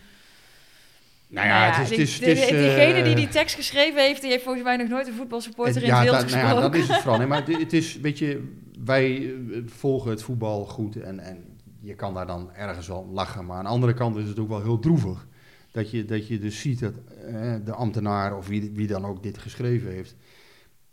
Nou 1.27 1.47
ja, 1.47 1.71
het 1.71 1.81
is... 1.83 1.89
die- 1.89 1.99
Het 1.99 2.09
is, 2.09 2.19
die- 2.19 2.29
is 2.29 2.49
diegene 2.49 3.03
die 3.03 3.13
eh, 3.13 3.17
die 3.17 3.29
tekst 3.29 3.55
geschreven 3.55 4.03
heeft, 4.03 4.21
die 4.21 4.31
heeft 4.31 4.43
volgens 4.43 4.65
mij 4.65 4.77
nog 4.77 4.89
nooit 4.89 5.07
een 5.07 5.15
voetbalsupporter 5.15 5.83
in 5.83 5.89
ja, 5.89 5.95
het 6.01 6.05
wild 6.11 6.21
dat, 6.21 6.31
nou 6.31 6.33
gesproken. 6.43 6.63
ja, 6.63 6.69
dat 6.71 6.75
is 6.81 6.89
het 6.89 6.97
vooral. 6.99 7.19
Nee, 7.19 7.27
maar 7.27 7.45
het, 7.47 7.59
het 7.59 7.73
is, 7.73 8.01
weet 8.01 8.19
je, 8.19 8.53
wij 8.85 9.17
eh, 9.17 9.59
volgen 9.67 10.11
het 10.11 10.23
voetbal 10.23 10.65
goed 10.65 10.97
en, 10.97 11.19
en 11.21 11.45
je 11.81 11.95
kan 11.95 12.15
daar 12.15 12.27
dan 12.27 12.53
ergens 12.55 12.87
wel 12.87 13.09
lachen. 13.13 13.47
Maar 13.47 13.57
aan 13.57 13.65
de 13.65 13.71
andere 13.71 13.95
kant 13.95 14.17
is 14.17 14.29
het 14.29 14.39
ook 14.39 14.49
wel 14.49 14.63
heel 14.63 14.79
droevig. 14.79 15.27
Dat 15.73 15.91
je, 15.91 16.05
dat 16.05 16.29
je 16.29 16.39
dus 16.39 16.61
ziet 16.61 16.81
dat 16.81 16.93
eh, 17.27 17.55
de 17.65 17.73
ambtenaar 17.73 18.37
of 18.37 18.47
wie, 18.49 18.71
wie 18.75 18.87
dan 18.87 19.05
ook 19.07 19.23
dit 19.23 19.39
geschreven 19.39 19.91
heeft, 19.91 20.15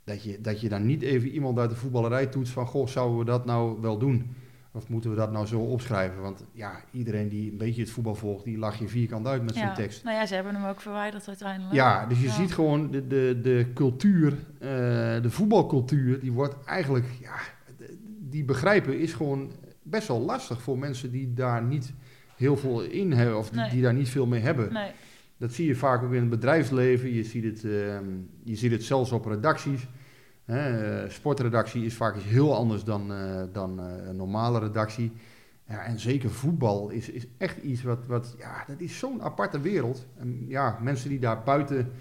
dat 0.04 0.24
je, 0.24 0.42
dat 0.42 0.62
je 0.62 0.70
dan 0.70 0.86
niet 0.86 1.02
even 1.02 1.30
iemand 1.30 1.60
uit 1.60 1.70
de 1.70 1.76
voetballerij 1.76 2.26
toetst 2.26 2.54
van, 2.54 2.66
goh, 2.68 2.88
zouden 2.88 3.18
we 3.18 3.26
dat 3.26 3.46
nou 3.46 3.82
wel 3.82 3.98
doen? 3.98 4.36
Of 4.74 4.88
moeten 4.90 5.10
we 5.10 5.16
dat 5.16 5.32
nou 5.32 5.46
zo 5.46 5.60
opschrijven? 5.60 6.22
Want 6.22 6.46
ja, 6.52 6.72
iedereen 6.92 7.30
die 7.30 7.52
een 7.52 7.58
beetje 7.58 7.82
het 7.82 7.90
voetbal 7.92 8.16
volgt, 8.16 8.44
die 8.44 8.58
lach 8.58 8.80
je 8.80 8.88
vierkant 8.88 9.28
uit 9.28 9.44
met 9.44 9.54
zo'n 9.56 9.64
Ja. 9.64 9.74
tekst. 9.74 10.04
Nou 10.04 10.16
ja, 10.18 10.26
ze 10.26 10.34
hebben 10.36 10.56
hem 10.56 10.66
ook 10.66 10.82
verwijderd 10.82 11.28
uiteindelijk. 11.28 11.74
Ja, 11.76 12.06
dus 12.06 12.20
je 12.20 12.26
Ja. 12.28 12.34
ziet 12.34 12.54
gewoon 12.54 12.92
de, 12.92 13.08
de, 13.08 13.40
de 13.42 13.66
cultuur, 13.74 14.32
eh, 14.60 14.70
de 15.22 15.30
voetbalcultuur, 15.30 16.20
die 16.20 16.32
wordt 16.32 16.56
eigenlijk, 16.66 17.06
ja, 17.22 17.36
die 18.20 18.44
begrijpen 18.44 19.00
is 19.00 19.14
gewoon 19.14 19.52
best 19.84 20.08
wel 20.08 20.20
lastig 20.20 20.62
voor 20.62 20.78
mensen 20.78 21.12
die 21.12 21.34
daar 21.34 21.64
niet 21.64 21.94
heel 22.36 22.58
veel 22.58 22.82
in 22.82 23.12
hebben 23.12 23.38
of 23.38 23.50
die, 23.50 23.60
Nee. 23.60 23.70
die 23.70 23.82
daar 23.82 23.94
niet 23.94 24.10
veel 24.10 24.26
mee 24.26 24.42
hebben. 24.42 24.74
Nee. 24.74 24.92
Dat 25.42 25.54
zie 25.54 25.68
je 25.68 25.76
vaak 25.76 26.04
ook 26.04 26.12
in 26.12 26.20
het 26.20 26.30
bedrijfsleven. 26.30 27.14
Je 27.14 27.24
ziet 27.24 27.44
het, 27.44 27.64
ehm, 27.64 28.06
je 28.44 28.56
ziet 28.56 28.72
het 28.72 28.84
zelfs 28.84 29.12
op 29.12 29.26
redacties. 29.26 29.88
Hè, 30.46 31.02
eh, 31.02 31.10
sportredactie 31.10 31.86
is 31.86 31.94
vaak 31.94 32.16
iets 32.16 32.26
heel 32.26 32.56
anders 32.56 32.84
dan, 32.84 33.14
eh, 33.14 33.44
dan 33.52 33.80
eh, 33.80 34.08
een 34.08 34.16
normale 34.16 34.60
redactie. 34.60 35.12
En 35.66 36.00
zeker 36.00 36.30
voetbal 36.30 36.90
is, 36.90 37.10
is 37.10 37.28
echt 37.38 37.58
iets 37.58 37.84
wat, 37.84 38.08
wat 38.08 38.36
ja, 38.38 38.64
dat 38.68 38.80
is 38.80 38.98
zo'n 39.00 39.22
aparte 39.22 39.60
wereld. 39.60 40.08
En 40.18 40.46
ja, 40.48 40.78
mensen 40.82 41.10
die 41.10 41.20
daar 41.20 41.44
buiten, 41.44 41.92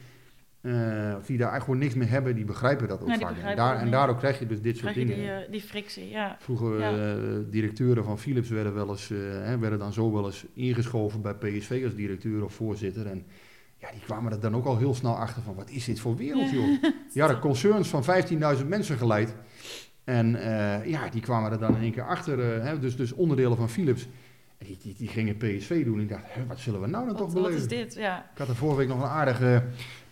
eh, 0.60 0.72
of 1.18 1.26
die 1.26 1.38
daar 1.38 1.50
eigenlijk 1.50 1.64
gewoon 1.64 1.78
niks 1.78 1.94
mee 1.94 2.08
hebben, 2.08 2.34
die 2.34 2.44
begrijpen 2.44 2.88
dat 2.88 3.00
ook 3.02 3.08
die 3.08 3.18
vaak. 3.18 3.36
En, 3.36 3.56
daar, 3.56 3.76
en 3.76 3.90
daardoor 3.90 4.16
krijg 4.16 4.38
je 4.38 4.46
dus 4.46 4.60
dit 4.60 4.76
soort 4.76 4.94
dingen. 4.94 5.16
die, 5.16 5.30
eh, 5.30 5.50
die 5.50 5.60
frictie, 5.60 6.08
ja. 6.08 6.36
Vroeger 6.40 6.78
Ja. 6.78 6.92
eh, 6.96 7.14
directeuren 7.50 8.04
van 8.04 8.18
Philips 8.18 8.48
werden, 8.48 8.74
wel 8.74 8.88
eens, 8.88 9.08
hè, 9.42 9.58
werden 9.58 9.78
dan 9.78 9.92
zo 9.92 10.12
wel 10.12 10.26
eens 10.26 10.44
ingeschoven 10.54 11.22
bij 11.22 11.34
PSV 11.34 11.80
als 11.84 11.94
directeur 11.94 12.44
of 12.44 12.54
voorzitter. 12.54 13.06
En 13.06 13.24
ja, 13.76 13.90
die 13.90 14.00
kwamen 14.00 14.32
er 14.32 14.40
dan 14.40 14.54
ook 14.56 14.64
al 14.66 14.78
heel 14.78 14.94
snel 14.94 15.16
achter 15.16 15.42
van, 15.42 15.54
wat 15.54 15.70
is 15.70 15.84
dit 15.84 16.00
voor 16.00 16.16
wereld, 16.16 16.50
joh? 16.50 16.82
Ja, 17.12 17.26
de 17.26 17.38
concerns 17.38 17.88
van 17.88 18.04
15.000 18.58 18.66
mensen 18.68 18.96
geleid. 18.96 19.34
En 20.04 20.30
ja, 20.84 21.08
die 21.08 21.20
kwamen 21.20 21.52
er 21.52 21.58
dan 21.58 21.76
in 21.76 21.82
één 21.82 21.92
keer 21.92 22.06
achter, 22.06 22.62
hè, 22.62 22.78
dus, 22.78 22.96
dus 22.96 23.12
onderdelen 23.12 23.56
van 23.56 23.68
Philips. 23.68 24.08
Die, 24.66 24.78
die, 24.82 24.94
die 24.98 25.08
gingen 25.08 25.36
PSV 25.36 25.84
doen. 25.84 25.94
En 25.94 26.00
ik 26.02 26.08
dacht, 26.08 26.22
hè, 26.26 26.46
wat 26.46 26.58
zullen 26.58 26.80
we 26.80 26.86
nou 26.86 27.06
dan 27.06 27.16
toch 27.16 27.24
Wat, 27.24 27.32
wat 27.32 27.42
beleven? 27.42 27.62
is 27.62 27.68
dit? 27.68 27.94
Ja. 27.94 28.18
Ik 28.32 28.38
had 28.38 28.48
er 28.48 28.56
vorige 28.56 28.78
week 28.78 28.88
nog 28.88 29.02
een 29.02 29.08
aardige 29.08 29.62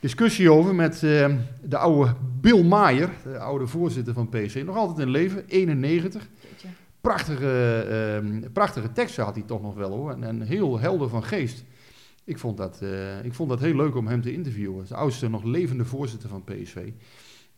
discussie 0.01 0.53
over 0.53 0.75
met 0.75 1.03
eh, 1.03 1.35
de 1.63 1.77
oude 1.79 2.15
Bill 2.41 2.63
Maier, 2.65 3.11
de 3.23 3.39
oude 3.39 3.67
voorzitter 3.67 4.15
van 4.15 4.29
PSV. 4.29 4.63
Nog 4.67 4.77
altijd 4.77 4.99
in 4.99 5.11
leven, 5.13 5.45
91 5.47 6.29
Jeetje. 6.41 6.69
prachtige, 7.01 7.81
ehm, 7.91 8.53
prachtige 8.53 8.93
teksten 8.93 9.25
had 9.25 9.35
hij 9.35 9.45
toch 9.45 9.63
nog 9.63 9.75
wel 9.75 9.91
hoor. 9.91 10.11
En, 10.11 10.25
en 10.25 10.41
heel 10.43 10.79
helder 10.79 11.09
van 11.09 11.25
geest. 11.25 11.65
Ik 12.25 12.39
vond, 12.39 12.57
dat, 12.57 12.79
eh, 12.83 13.25
ik 13.25 13.35
vond 13.35 13.49
dat 13.49 13.61
heel 13.61 13.75
leuk 13.77 13.97
om 13.97 14.07
hem 14.07 14.23
te 14.23 14.33
interviewen. 14.33 14.85
De 14.89 14.95
oudste 14.95 15.29
nog 15.29 15.45
levende 15.45 15.85
voorzitter 15.85 16.29
van 16.29 16.45
PSV. 16.45 16.91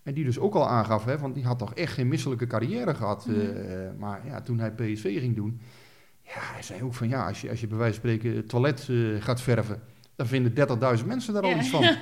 En 0.03 0.15
die 0.15 0.25
dus 0.25 0.39
ook 0.39 0.55
al 0.55 0.69
aangaf, 0.69 1.05
hè, 1.05 1.19
want 1.19 1.35
die 1.35 1.45
had 1.45 1.59
toch 1.59 1.75
echt 1.75 1.93
geen 1.93 2.09
misselijke 2.09 2.47
carrière 2.47 2.95
gehad. 2.95 3.27
eh, 3.29 3.35
Mhm. 3.35 3.41
eh, 3.57 3.77
maar 3.99 4.21
ja, 4.27 4.41
toen 4.41 4.59
hij 4.59 4.71
PSV 4.73 5.19
ging 5.21 5.37
doen, 5.37 5.61
ja, 6.35 6.41
hij 6.53 6.63
zei 6.63 6.83
ook 6.83 6.95
van 6.95 7.09
ja, 7.09 7.27
als 7.27 7.41
je, 7.41 7.51
als 7.51 7.61
je 7.61 7.67
bij 7.67 7.79
wijze 7.79 8.01
van 8.01 8.09
spreken 8.11 8.37
het 8.37 8.49
toilet 8.49 8.89
eh, 8.91 9.23
gaat 9.23 9.41
verven, 9.41 9.83
dan 10.17 10.27
vinden 10.27 10.69
30.000 10.99 11.07
mensen 11.07 11.35
daar 11.35 11.43
al 11.43 11.57
iets 11.57 11.71
van. 11.71 11.83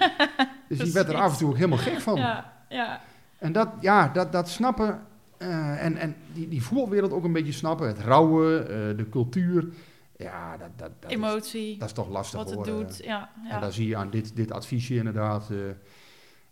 Dus 0.69 0.79
die 0.79 0.93
werd 0.93 1.09
er 1.09 1.15
af 1.15 1.33
en 1.33 1.39
toe 1.39 1.49
ook 1.49 1.57
helemaal 1.57 1.79
gek 1.79 2.01
van. 2.01 2.17
Ja, 2.17 2.53
ja. 2.69 3.01
En 3.39 3.53
dat, 3.53 3.69
ja, 3.81 4.09
dat, 4.09 4.33
dat 4.33 4.49
snappen 4.49 5.01
eh, 5.37 5.85
en, 5.85 5.97
en 5.97 6.17
die, 6.33 6.49
die 6.49 6.63
voetbalwereld 6.63 7.13
ook 7.13 7.25
een 7.25 7.33
beetje 7.33 7.53
snappen. 7.53 7.87
Het 7.87 7.99
rouwen, 7.99 8.63
eh, 8.63 8.97
de 8.97 9.07
cultuur. 9.11 9.69
Ja, 10.17 10.57
dat, 10.57 10.69
dat, 10.77 10.91
dat, 11.01 11.11
is, 11.11 11.17
Emotie, 11.17 11.79
dat 11.79 11.89
is 11.89 11.95
toch 11.95 12.09
lastig 12.09 12.39
wat 12.39 12.51
het 12.51 12.65
doet. 12.65 13.01
Ja, 13.05 13.31
En 13.43 13.49
ja. 13.49 13.61
dan 13.61 13.73
zie 13.73 13.89
je 13.89 13.97
aan 13.97 14.11
dit, 14.11 14.37
dit 14.37 14.53
adviesje 14.53 14.95
inderdaad. 14.95 15.51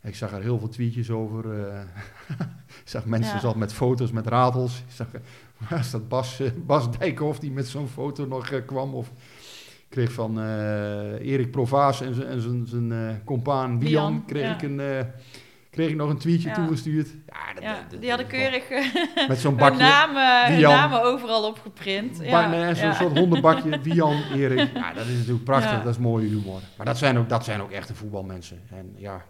ik 0.03 0.15
zag 0.15 0.33
er 0.33 0.43
heel 0.43 0.59
veel 0.59 0.69
tweetjes 0.69 1.11
over. 1.11 1.55
ik 2.85 2.89
zag 2.89 3.05
mensen 3.05 3.35
Ja. 3.35 3.41
zat 3.41 3.57
met 3.57 3.73
foto's 3.73 4.11
met 4.11 4.27
ratels. 4.27 4.79
Ik 4.79 4.93
zag, 4.95 5.07
waar 5.69 5.79
is 5.79 5.91
dat 5.91 6.09
Bas, 6.09 6.41
eh, 6.41 6.51
Bas 6.67 6.99
Dijkhoff 6.99 7.39
die 7.39 7.51
met 7.51 7.69
zo'n 7.69 7.89
foto 7.89 8.27
nog 8.27 8.51
eh, 8.51 8.67
kwam? 8.67 8.95
Of 8.95 9.11
kreeg 9.89 10.13
van 10.13 10.41
eh, 10.41 11.13
Erik 11.33 11.51
Provaas 11.51 12.01
en 12.01 12.15
zijn- 12.15 12.29
en 12.29 12.41
zijn- 12.41 12.67
zijn 12.67 12.93
eh, 12.93 13.15
compaan 13.25 13.79
Bian, 13.79 14.25
kreeg, 14.27 14.43
ja. 14.47 14.55
ik 14.55 14.63
een, 14.63 14.81
kreeg 15.71 15.89
ik 15.89 15.97
nog 15.97 16.11
een 16.11 16.19
tweetje 16.19 16.49
Ja. 16.49 16.55
toegestuurd. 16.55 17.09
Ja, 17.27 17.55
dat- 17.55 17.63
ja, 17.63 17.75
dat- 17.81 17.91
dat- 17.91 18.01
die 18.01 18.09
hadden 18.09 18.27
keurig 18.29 18.69
eh, 18.71 18.85
Met 19.29 19.39
zo'n 19.39 19.51
hun, 19.51 19.61
bakje. 19.61 19.79
namen, 19.79 20.47
hun 20.49 20.57
Wian. 20.57 20.73
namen 20.73 21.03
overal 21.03 21.45
opgeprint. 21.49 22.19
Ja, 22.23 22.49
nee, 22.49 22.75
Zo'n 22.75 22.87
ja. 22.87 22.95
soort 22.95 23.19
hondenbakje, 23.19 23.79
Wian, 23.93 24.23
Erik. 24.35 24.71
Ja, 24.75 24.93
dat 24.93 25.07
is 25.07 25.17
natuurlijk 25.19 25.45
prachtig, 25.45 25.71
Ja. 25.71 25.79
dat 25.83 25.93
is 25.93 25.99
mooie 25.99 26.29
humor. 26.29 26.61
Maar 26.77 26.87
dat 26.87 26.99
zijn 26.99 27.19
ook, 27.19 27.29
dat 27.29 27.45
zijn 27.45 27.61
ook 27.61 27.71
echte 27.71 27.95
voetbalmensen. 27.95 28.61
En 28.71 28.93
ja, 28.97 29.25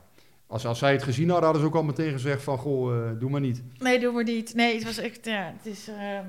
als, 0.47 0.67
als 0.67 0.79
zij 0.79 0.93
het 0.93 1.03
gezien 1.03 1.27
hadden, 1.29 1.45
hadden 1.45 1.63
ze 1.63 1.69
ook 1.69 1.75
al 1.75 1.83
meteen 1.83 2.13
gezegd 2.13 2.43
van, 2.43 2.59
goh, 2.59 2.95
eh, 3.09 3.11
doe 3.21 3.31
maar 3.31 3.41
niet. 3.41 3.63
Nee, 3.79 3.99
doe 3.99 4.13
maar 4.13 4.25
niet. 4.25 4.55
Nee, 4.55 4.75
het 4.75 4.85
was 4.85 4.99
echt, 4.99 5.25
ja, 5.25 5.53
het 5.57 5.67
is... 5.67 5.89
ehm, 5.89 6.27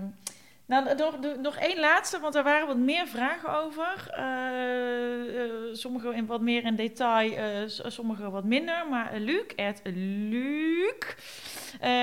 Nou, 0.66 0.96
nog, 0.96 1.18
nog 1.42 1.56
één 1.58 1.80
laatste, 1.80 2.20
want 2.20 2.36
er 2.36 2.44
waren 2.44 2.68
wat 2.68 2.78
meer 2.78 3.08
vragen 3.08 3.54
over. 3.64 4.10
Eh, 4.10 5.74
sommige 5.74 6.14
in 6.16 6.26
wat 6.26 6.42
meer 6.42 6.64
in 6.66 6.76
detail, 6.76 7.70
s- 7.70 7.82
sommige 7.86 8.30
wat 8.30 8.44
minder. 8.44 8.86
Maar 8.90 9.12
Luc, 9.20 9.44
Ed 9.56 9.82
Luc, 9.84 11.16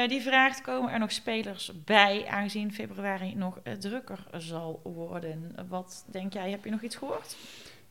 die 0.08 0.20
vraagt, 0.22 0.60
komen 0.60 0.92
er 0.92 0.98
nog 0.98 1.12
spelers 1.12 1.72
bij, 1.84 2.26
aangezien 2.30 2.72
februari 2.72 3.34
nog 3.34 3.58
drukker 3.78 4.18
zal 4.38 4.80
worden? 4.84 5.54
Wat 5.68 6.04
denk 6.10 6.32
jij, 6.32 6.50
heb 6.50 6.64
je 6.64 6.70
nog 6.70 6.82
iets 6.82 6.96
gehoord? 6.96 7.36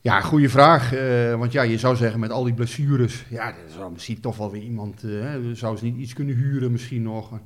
Ja, 0.04 0.20
goede 0.20 0.48
vraag. 0.48 0.92
eh, 0.94 1.34
want 1.38 1.52
ja, 1.52 1.62
je 1.62 1.78
zou 1.78 1.96
zeggen 1.96 2.20
met 2.20 2.30
al 2.30 2.44
die 2.44 2.54
blessures, 2.54 3.24
ja, 3.28 3.46
er 3.48 3.70
zou 3.70 3.92
misschien 3.92 4.20
toch 4.20 4.36
wel 4.36 4.50
weer 4.50 4.62
iemand, 4.62 5.02
hè, 5.02 5.54
zou 5.54 5.76
ze 5.76 5.84
niet 5.84 5.96
iets 5.96 6.12
kunnen 6.12 6.34
huren 6.34 6.72
misschien 6.72 7.02
nog. 7.02 7.40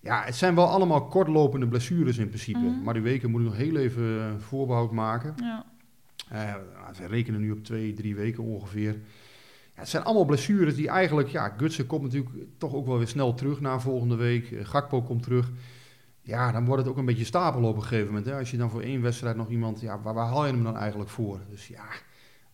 Ja, 0.00 0.22
het 0.24 0.34
zijn 0.36 0.54
wel 0.54 0.66
allemaal 0.68 1.06
kortlopende 1.06 1.68
blessures 1.68 2.18
in 2.18 2.28
principe. 2.28 2.58
Mhm. 2.58 2.82
Maar 2.82 2.94
die 2.94 3.02
weken 3.02 3.30
moet 3.30 3.40
ik 3.40 3.46
nog 3.46 3.56
heel 3.56 3.76
even 3.76 4.18
eh, 4.20 4.24
voorbehoud 4.38 4.92
maken. 4.92 5.34
Ja, 5.36 5.64
Eh, 6.28 6.54
ze 6.94 7.06
rekenen 7.06 7.40
nu 7.40 7.50
op 7.50 7.64
twee, 7.64 7.92
drie 7.92 8.14
weken 8.14 8.44
ongeveer. 8.44 8.92
Ja, 9.74 9.80
het 9.80 9.88
zijn 9.88 10.02
allemaal 10.04 10.24
blessures 10.24 10.74
die 10.74 10.88
eigenlijk... 10.88 11.28
Ja, 11.28 11.54
Gutsen 11.56 11.86
komt 11.86 12.02
natuurlijk 12.02 12.34
toch 12.58 12.74
ook 12.74 12.86
wel 12.86 12.98
weer 12.98 13.08
snel 13.08 13.34
terug 13.34 13.60
na 13.60 13.80
volgende 13.80 14.16
week. 14.16 14.54
Gakpo 14.62 15.02
komt 15.02 15.22
terug. 15.22 15.50
Ja, 16.30 16.52
dan 16.52 16.64
wordt 16.64 16.82
het 16.82 16.90
ook 16.90 16.98
een 16.98 17.04
beetje 17.04 17.24
stapel 17.24 17.62
op 17.62 17.76
een 17.76 17.82
gegeven 17.82 18.06
moment. 18.06 18.26
Hè? 18.26 18.38
Als 18.38 18.50
je 18.50 18.56
dan 18.56 18.70
voor 18.70 18.80
één 18.80 19.02
wedstrijd 19.02 19.36
nog 19.36 19.48
iemand... 19.48 19.80
Ja, 19.80 20.00
waar, 20.00 20.14
waar 20.14 20.26
haal 20.26 20.46
je 20.46 20.52
hem 20.52 20.62
dan 20.62 20.76
eigenlijk 20.76 21.10
voor? 21.10 21.40
Dus 21.50 21.68
ja, 21.68 21.84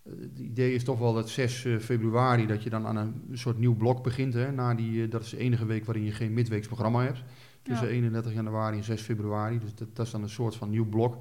het 0.02 0.38
idee 0.38 0.74
is 0.74 0.84
toch 0.84 0.98
wel 0.98 1.12
dat 1.12 1.28
6 1.28 1.64
eh, 1.64 1.78
februari... 1.78 2.46
dat 2.46 2.62
je 2.62 2.70
dan 2.70 2.86
aan 2.86 2.96
een 2.96 3.28
soort 3.32 3.58
nieuw 3.58 3.74
blok 3.74 4.02
begint. 4.02 4.34
Hè? 4.34 4.52
Na 4.52 4.74
die, 4.74 5.04
eh, 5.04 5.10
dat 5.10 5.22
is 5.22 5.30
de 5.30 5.38
enige 5.38 5.66
week 5.66 5.84
waarin 5.84 6.04
je 6.04 6.12
geen 6.12 6.32
midweeks 6.32 6.66
programma 6.66 7.02
hebt. 7.02 7.22
Tussen 7.62 7.86
Ja. 7.86 7.92
31 7.92 8.32
januari 8.32 8.76
en 8.76 8.84
6 8.84 9.02
februari. 9.02 9.58
Dus 9.58 9.74
dat, 9.74 9.88
dat 9.96 10.06
is 10.06 10.12
dan 10.12 10.22
een 10.22 10.28
soort 10.28 10.56
van 10.56 10.70
nieuw 10.70 10.88
blok. 10.88 11.16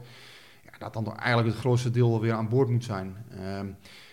Ja, 0.64 0.78
dat 0.78 0.94
dan 0.94 1.04
toch 1.04 1.16
eigenlijk 1.16 1.48
het 1.48 1.58
grootste 1.60 1.92
deel 1.92 2.22
weer 2.22 2.34
aan 2.34 2.50
boord 2.50 2.70
moet 2.70 2.84
zijn. 2.84 3.16
Ehm, 3.30 3.68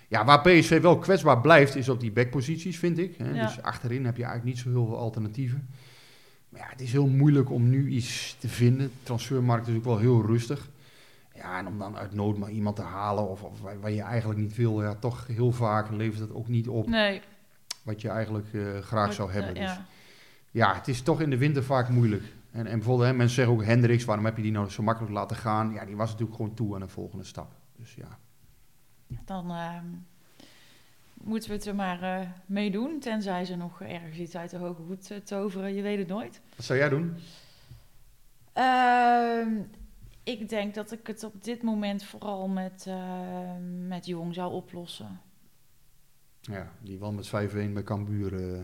ja, 0.08 0.24
waar 0.24 0.40
PSV 0.40 0.80
wel 0.80 0.98
kwetsbaar 0.98 1.40
blijft, 1.40 1.76
is 1.76 1.88
op 1.88 2.00
die 2.00 2.12
backposities, 2.12 2.78
vind 2.78 2.98
ik. 2.98 3.16
Hè. 3.16 3.30
Ja. 3.30 3.46
Dus 3.46 3.62
achterin 3.62 4.04
heb 4.04 4.16
je 4.16 4.24
eigenlijk 4.24 4.54
niet 4.54 4.64
zo 4.64 4.70
heel 4.70 4.86
veel 4.86 4.98
alternatieven. 4.98 5.68
Maar 6.52 6.60
ja, 6.60 6.66
het 6.68 6.80
is 6.80 6.92
heel 6.92 7.06
moeilijk 7.08 7.50
om 7.50 7.68
nu 7.68 7.88
iets 7.88 8.36
te 8.38 8.48
vinden. 8.48 8.86
De 8.86 9.02
transfermarkt 9.02 9.68
is 9.68 9.76
ook 9.76 9.84
wel 9.84 9.98
heel 9.98 10.26
rustig. 10.26 10.70
Ja, 11.34 11.58
en 11.58 11.66
om 11.66 11.78
dan 11.78 11.96
uit 11.96 12.12
nood 12.14 12.38
maar 12.38 12.50
iemand 12.50 12.76
te 12.76 12.82
halen 12.82 13.28
of, 13.28 13.42
of 13.42 13.60
waar, 13.60 13.90
je 13.90 14.02
eigenlijk 14.02 14.40
niet 14.40 14.56
wil, 14.56 14.82
ja, 14.82 14.94
toch 14.94 15.26
heel 15.26 15.52
vaak 15.52 15.90
levert 15.90 16.20
het 16.20 16.34
ook 16.34 16.48
niet 16.48 16.68
op 16.68 16.88
nee. 16.88 17.20
wat 17.82 18.00
je 18.00 18.08
eigenlijk 18.08 18.54
eh, 18.54 18.78
graag 18.78 19.12
zou 19.12 19.28
Eh, 19.28 19.34
hebben. 19.34 19.54
Dus 19.54 19.64
ja. 19.64 19.86
ja, 20.50 20.74
het 20.74 20.88
is 20.88 21.02
toch 21.02 21.20
in 21.20 21.30
de 21.30 21.38
winter 21.38 21.64
vaak 21.64 21.88
moeilijk. 21.88 22.24
En, 22.50 22.66
en 22.66 22.78
bijvoorbeeld, 22.78 23.08
hè, 23.08 23.14
mensen 23.16 23.34
zeggen 23.34 23.54
ook 23.54 23.64
Hendricks, 23.64 24.04
waarom 24.04 24.24
heb 24.24 24.36
je 24.36 24.42
die 24.42 24.52
nou 24.52 24.70
zo 24.70 24.82
makkelijk 24.82 25.12
laten 25.12 25.36
gaan? 25.36 25.72
Ja, 25.72 25.84
die 25.84 25.96
was 25.96 26.10
natuurlijk 26.10 26.36
gewoon 26.36 26.54
toe 26.54 26.74
aan 26.74 26.82
een 26.82 26.88
volgende 26.88 27.24
stap. 27.24 27.52
Dus 27.76 27.94
ja. 27.94 28.18
Dan 29.24 29.50
ehm, 29.50 29.84
moeten 31.24 31.48
we 31.50 31.56
het 31.56 31.66
er 31.66 31.74
maar 31.74 32.02
eh 32.02 32.28
mee 32.46 32.70
doen. 32.70 33.00
Tenzij 33.00 33.44
ze 33.44 33.56
nog 33.56 33.80
ergens 33.82 34.18
iets 34.18 34.36
uit 34.36 34.50
de 34.50 34.56
hoge 34.56 34.82
hoed 34.82 35.10
eh, 35.10 35.18
toveren. 35.18 35.74
Je 35.74 35.82
weet 35.82 35.98
het 35.98 36.08
nooit. 36.08 36.40
Wat 36.56 36.64
zou 36.64 36.78
jij 36.78 36.88
doen? 36.88 37.16
Ehm, 38.52 39.48
ik 40.22 40.48
denk 40.48 40.74
dat 40.74 40.92
ik 40.92 41.06
het 41.06 41.24
op 41.24 41.44
dit 41.44 41.62
moment 41.62 42.04
vooral 42.04 42.48
met, 42.48 42.84
ehm, 42.86 43.88
met 43.88 44.06
Jong 44.06 44.34
zou 44.34 44.52
oplossen. 44.52 45.20
Ja, 46.40 46.72
die 46.80 46.98
wel 46.98 47.12
met 47.12 47.28
5-1 47.28 47.72
bij 47.72 47.82
Cambuur 47.82 48.54
eh, 48.54 48.60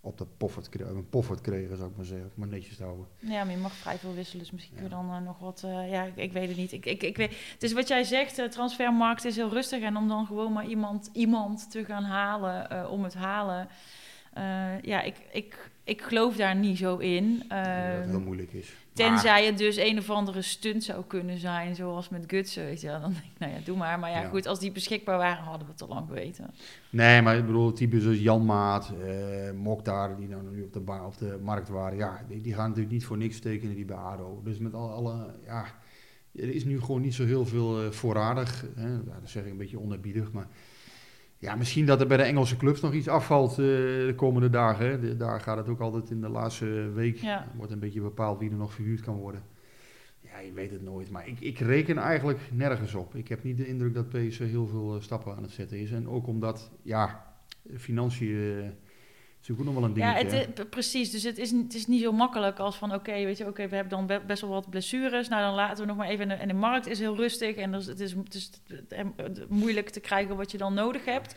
op 0.00 0.18
de 0.18 0.26
poffert, 0.36 0.68
kre- 0.68 0.84
een 0.84 1.08
poffert 1.08 1.40
kregen, 1.40 1.76
zou 1.76 1.90
ik 1.90 1.96
maar 1.96 2.04
zeggen. 2.04 2.30
Maar 2.34 2.48
netjes 2.48 2.76
te 2.76 2.82
houden. 2.82 3.06
Ja, 3.18 3.44
maar 3.44 3.54
je 3.54 3.60
mag 3.60 3.72
vrij 3.72 3.98
veel 3.98 4.14
wisselen. 4.14 4.42
Dus 4.42 4.52
misschien 4.52 4.74
kun 4.74 4.84
je 4.84 4.90
Ja. 4.90 4.96
dan 4.96 5.10
eh, 5.14 5.20
nog 5.26 5.38
wat... 5.38 5.62
eh, 5.64 5.90
ja, 5.90 6.02
ik, 6.04 6.16
ik 6.16 6.32
weet 6.32 6.48
het 6.48 6.56
niet. 6.56 6.72
Ik, 6.72 6.86
ik, 6.86 7.02
ik 7.02 7.16
weet, 7.16 7.36
is 7.58 7.72
wat 7.72 7.88
jij 7.88 8.04
zegt, 8.04 8.36
de 8.36 8.48
transfermarkt 8.48 9.24
is 9.24 9.36
heel 9.36 9.50
rustig. 9.50 9.82
En 9.82 9.96
om 9.96 10.08
dan 10.08 10.26
gewoon 10.26 10.52
maar 10.52 10.66
iemand, 10.66 11.10
iemand 11.12 11.70
te 11.70 11.84
gaan 11.84 12.04
halen 12.04 12.70
eh, 12.70 12.90
om 12.90 13.04
het 13.04 13.14
halen... 13.14 13.68
Eh, 14.32 14.42
ja, 14.82 15.02
ik, 15.02 15.14
ik, 15.32 15.70
ik 15.84 16.02
geloof 16.02 16.36
daar 16.36 16.56
niet 16.56 16.78
zo 16.78 16.96
in. 16.96 17.32
Dat 17.48 17.58
het 17.58 17.66
Ehm, 17.66 18.08
heel 18.08 18.20
moeilijk 18.20 18.52
is. 18.52 18.74
Tenzij 18.92 19.46
het 19.46 19.58
dus 19.58 19.76
een 19.76 19.98
of 19.98 20.10
andere 20.10 20.42
stunt 20.42 20.84
zou 20.84 21.04
kunnen 21.06 21.38
zijn, 21.38 21.74
zoals 21.74 22.08
met 22.08 22.24
Gutsen. 22.26 22.64
Weet 22.64 22.80
je, 22.80 22.86
wel. 22.86 23.00
dan 23.00 23.12
denk 23.12 23.24
ik, 23.24 23.38
nou 23.38 23.52
ja, 23.52 23.58
doe 23.64 23.76
maar. 23.76 23.98
Maar 23.98 24.10
ja, 24.10 24.20
Ja. 24.20 24.28
goed, 24.28 24.46
als 24.46 24.60
die 24.60 24.72
beschikbaar 24.72 25.18
waren, 25.18 25.44
hadden 25.44 25.66
we 25.66 25.72
het 25.72 25.82
al 25.82 25.88
lang 25.88 26.06
geweten. 26.06 26.50
Nee, 26.90 27.22
maar 27.22 27.36
ik 27.36 27.46
bedoel, 27.46 27.72
types 27.72 28.06
als 28.06 28.18
Jan 28.18 28.44
Maat, 28.44 28.92
eh 29.06 29.50
Mokhtar, 29.52 30.16
die 30.16 30.28
nou 30.28 30.42
nu 30.52 30.62
op 30.62 30.72
de, 30.72 30.80
op 31.06 31.18
de 31.18 31.38
markt 31.42 31.68
waren, 31.68 31.98
ja, 31.98 32.24
die, 32.28 32.40
die 32.40 32.54
gaan 32.54 32.68
natuurlijk 32.68 32.94
niet 32.94 33.04
voor 33.04 33.16
niks 33.16 33.38
tekenen 33.40 33.74
die 33.74 33.84
bij 33.84 33.96
ADO. 33.96 34.40
Dus 34.44 34.58
met 34.58 34.74
al, 34.74 34.90
alle, 34.90 35.34
ja, 35.46 35.64
er 36.34 36.48
is 36.54 36.64
nu 36.64 36.80
gewoon 36.80 37.00
niet 37.00 37.14
zo 37.14 37.24
heel 37.24 37.46
veel 37.46 37.82
eh, 37.84 37.90
voorradig. 37.90 38.64
Hè? 38.76 38.88
Ja, 38.88 39.18
dat 39.20 39.30
zeg 39.30 39.44
ik 39.44 39.50
een 39.50 39.56
beetje 39.56 39.80
onerbiedig, 39.80 40.32
maar 40.32 40.46
ja, 41.38 41.54
misschien 41.54 41.86
dat 41.86 42.00
er 42.00 42.06
bij 42.06 42.16
de 42.16 42.22
Engelse 42.22 42.56
clubs 42.56 42.80
nog 42.80 42.92
iets 42.92 43.08
afvalt 43.08 43.50
eh, 43.50 43.56
de 43.56 44.12
komende 44.16 44.50
dagen. 44.50 45.00
De- 45.00 45.16
daar 45.16 45.40
gaat 45.40 45.56
het 45.56 45.68
ook 45.68 45.80
altijd 45.80 46.10
in 46.10 46.20
de 46.20 46.28
laatste 46.28 46.90
week, 46.94 47.16
Ja. 47.16 47.46
wordt 47.56 47.72
een 47.72 47.78
beetje 47.78 48.00
bepaald 48.00 48.38
wie 48.38 48.50
er 48.50 48.56
nog 48.56 48.72
verhuurd 48.72 49.00
kan 49.00 49.16
worden. 49.16 49.42
Ja, 50.20 50.38
je 50.38 50.52
weet 50.52 50.70
het 50.70 50.82
nooit, 50.82 51.10
maar 51.10 51.28
ik, 51.28 51.40
ik 51.40 51.58
reken 51.58 51.96
eigenlijk 51.98 52.38
nergens 52.52 52.94
op. 52.94 53.14
Ik 53.14 53.28
heb 53.28 53.42
niet 53.44 53.56
de 53.56 53.66
indruk 53.66 53.94
dat 53.94 54.08
PSV 54.08 54.50
heel 54.50 54.66
veel 54.66 54.94
eh, 54.94 55.00
stappen 55.02 55.36
aan 55.36 55.42
het 55.42 55.52
zetten 55.52 55.78
is. 55.80 55.90
En 55.92 56.08
ook 56.08 56.26
omdat, 56.26 56.70
ja, 56.82 57.26
financiën 57.76 58.36
eh, 58.62 58.68
is 59.48 59.58
ook 59.58 59.64
nog 59.64 59.74
wel 59.74 59.84
een 59.84 59.94
Ja, 59.94 60.14
dingetje. 60.14 60.36
het, 60.36 60.46
hè? 60.58 60.62
is- 60.62 60.68
precies. 60.68 61.10
Dus 61.10 61.22
het 61.22 61.38
is, 61.38 61.50
het 61.50 61.74
is 61.74 61.86
niet 61.86 62.02
zo 62.02 62.12
makkelijk 62.12 62.58
als 62.58 62.76
van... 62.76 62.94
oké, 62.94 63.12
weet 63.12 63.38
je, 63.38 63.46
oké, 63.46 63.68
we 63.68 63.74
hebben 63.74 63.96
dan 63.96 64.06
be- 64.06 64.22
best 64.26 64.40
wel 64.40 64.50
wat 64.50 64.70
blessures. 64.70 65.28
Nou, 65.28 65.42
dan 65.42 65.54
laten 65.54 65.80
we 65.80 65.86
nog 65.88 65.96
maar 65.96 66.08
even... 66.08 66.22
En 66.22 66.28
de, 66.28 66.34
en 66.34 66.48
de 66.48 66.54
markt 66.54 66.86
is 66.86 66.98
heel 66.98 67.16
rustig 67.16 67.56
en 67.56 67.72
dus 67.72 67.86
het 67.86 68.00
is, 68.00 68.12
het 68.12 68.34
is 68.34 68.50
eh, 68.88 69.04
moeilijk 69.48 69.88
te 69.90 70.00
krijgen 70.00 70.36
wat 70.36 70.50
je 70.50 70.58
dan 70.58 70.74
nodig 70.74 71.04
hebt. 71.04 71.34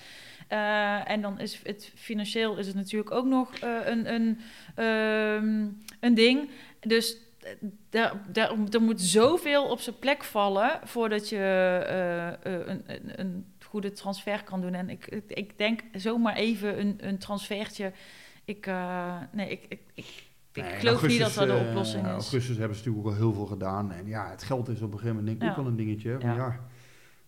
Eh, 0.48 1.10
en 1.10 1.22
dan 1.22 1.40
is 1.40 1.60
het 1.64 1.92
financieel 1.96 2.58
is 2.58 2.68
het 2.68 2.76
natuurlijk 2.76 3.12
ook 3.12 3.26
nog 3.26 3.54
eh, 3.56 3.70
een, 3.86 4.14
een, 4.14 4.40
ehm, 4.76 5.66
een 6.00 6.14
ding. 6.14 6.50
Dus 6.80 7.18
daar, 7.90 8.14
daar, 8.32 8.52
er 8.70 8.82
moet 8.82 9.02
zoveel 9.02 9.64
op 9.64 9.80
zijn 9.80 10.00
plek 10.00 10.24
vallen... 10.24 10.80
voordat 10.84 11.30
je 11.30 11.38
een, 12.44 12.82
een, 12.88 13.20
een 13.20 13.46
goede 13.72 13.92
transfer 13.92 14.44
kan 14.44 14.62
doen. 14.62 14.74
En 14.74 14.90
ik, 14.90 15.08
ik, 15.08 15.24
ik 15.28 15.58
denk 15.58 15.82
zomaar 15.94 16.36
even 16.36 16.80
een, 16.80 16.96
een 17.08 17.18
transfertje... 17.18 17.92
Ik, 18.46 18.66
eh, 18.68 19.16
nee, 19.32 19.50
ik, 19.50 19.66
ik, 19.70 19.80
ik, 19.94 20.06
ik 20.54 20.64
Nee, 20.64 20.72
geloof 20.74 21.08
niet 21.08 21.20
dat 21.20 21.34
dat 21.34 21.48
de 21.48 21.54
eh, 21.54 21.68
oplossing 21.68 22.06
is. 22.06 22.12
augustus 22.12 22.58
hebben 22.58 22.78
ze 22.78 22.84
natuurlijk 22.84 23.06
ook 23.08 23.14
al 23.14 23.20
heel 23.20 23.34
veel 23.34 23.46
gedaan. 23.46 23.92
En 23.92 24.08
ja, 24.08 24.30
het 24.30 24.44
geld 24.44 24.70
is 24.70 24.82
op 24.82 24.92
een 24.92 25.00
gegeven 25.00 25.16
moment 25.16 25.26
denk 25.40 25.42
ik 25.42 25.50
ook 25.50 25.64
wel 25.64 25.72
een 25.72 25.78
dingetje. 25.78 26.18
Ja. 26.20 26.60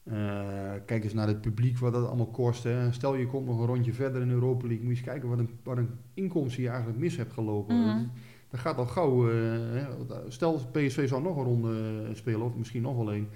eh, 0.04 0.82
kijk 0.86 1.04
eens 1.04 1.14
naar 1.14 1.28
het 1.28 1.42
publiek, 1.42 1.78
wat 1.78 1.94
dat 1.94 2.08
allemaal 2.08 2.32
kost. 2.32 2.64
Hè? 2.64 2.92
Stel 2.92 3.16
je 3.16 3.28
komt 3.28 3.46
nog 3.46 3.60
een 3.60 3.66
rondje 3.66 3.94
verder 3.94 4.22
in 4.22 4.30
Europa 4.30 4.68
League. 4.68 4.86
Moet 4.86 4.98
je 4.98 5.02
eens 5.02 5.10
kijken 5.12 5.30
wat 5.30 5.40
een, 5.40 5.50
wat 5.64 5.78
een 5.78 5.90
inkomsten 6.14 6.64
je 6.64 6.70
eigenlijk 6.70 7.00
mis 7.00 7.16
hebt 7.18 7.34
gelopen. 7.34 7.76
Mhm. 7.80 7.98
Dat, 7.98 8.08
dat 8.50 8.60
gaat 8.60 8.78
al 8.78 8.86
gauw. 8.86 9.30
eh, 9.30 9.36
hè, 9.74 9.86
stel 10.28 10.54
PSV 10.72 11.08
zou 11.08 11.22
nog 11.22 11.38
een 11.38 11.44
ronde 11.44 12.10
spelen, 12.14 12.42
of 12.42 12.56
misschien 12.56 12.82
nog 12.82 12.96
wel 12.98 13.12
één. 13.12 13.28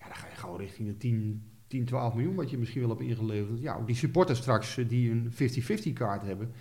Ja, 0.00 0.06
dan 0.06 0.16
ga 0.16 0.26
je 0.28 0.34
gauw 0.36 0.56
richting 0.56 0.88
de 0.88 0.96
10, 0.96 1.42
10 1.68 1.84
12 1.84 2.14
miljoen 2.14 2.34
wat 2.34 2.50
je 2.50 2.58
misschien 2.58 2.80
wel 2.80 2.90
hebt 2.90 3.02
ingeleverd. 3.02 3.60
Ja, 3.60 3.76
ook 3.76 3.86
die 3.86 3.96
supporters 3.96 4.38
straks 4.38 4.78
eh, 4.78 4.88
die 4.88 5.10
een 5.10 5.32
50-50 5.32 5.92
kaart 5.92 6.22
hebben. 6.22 6.52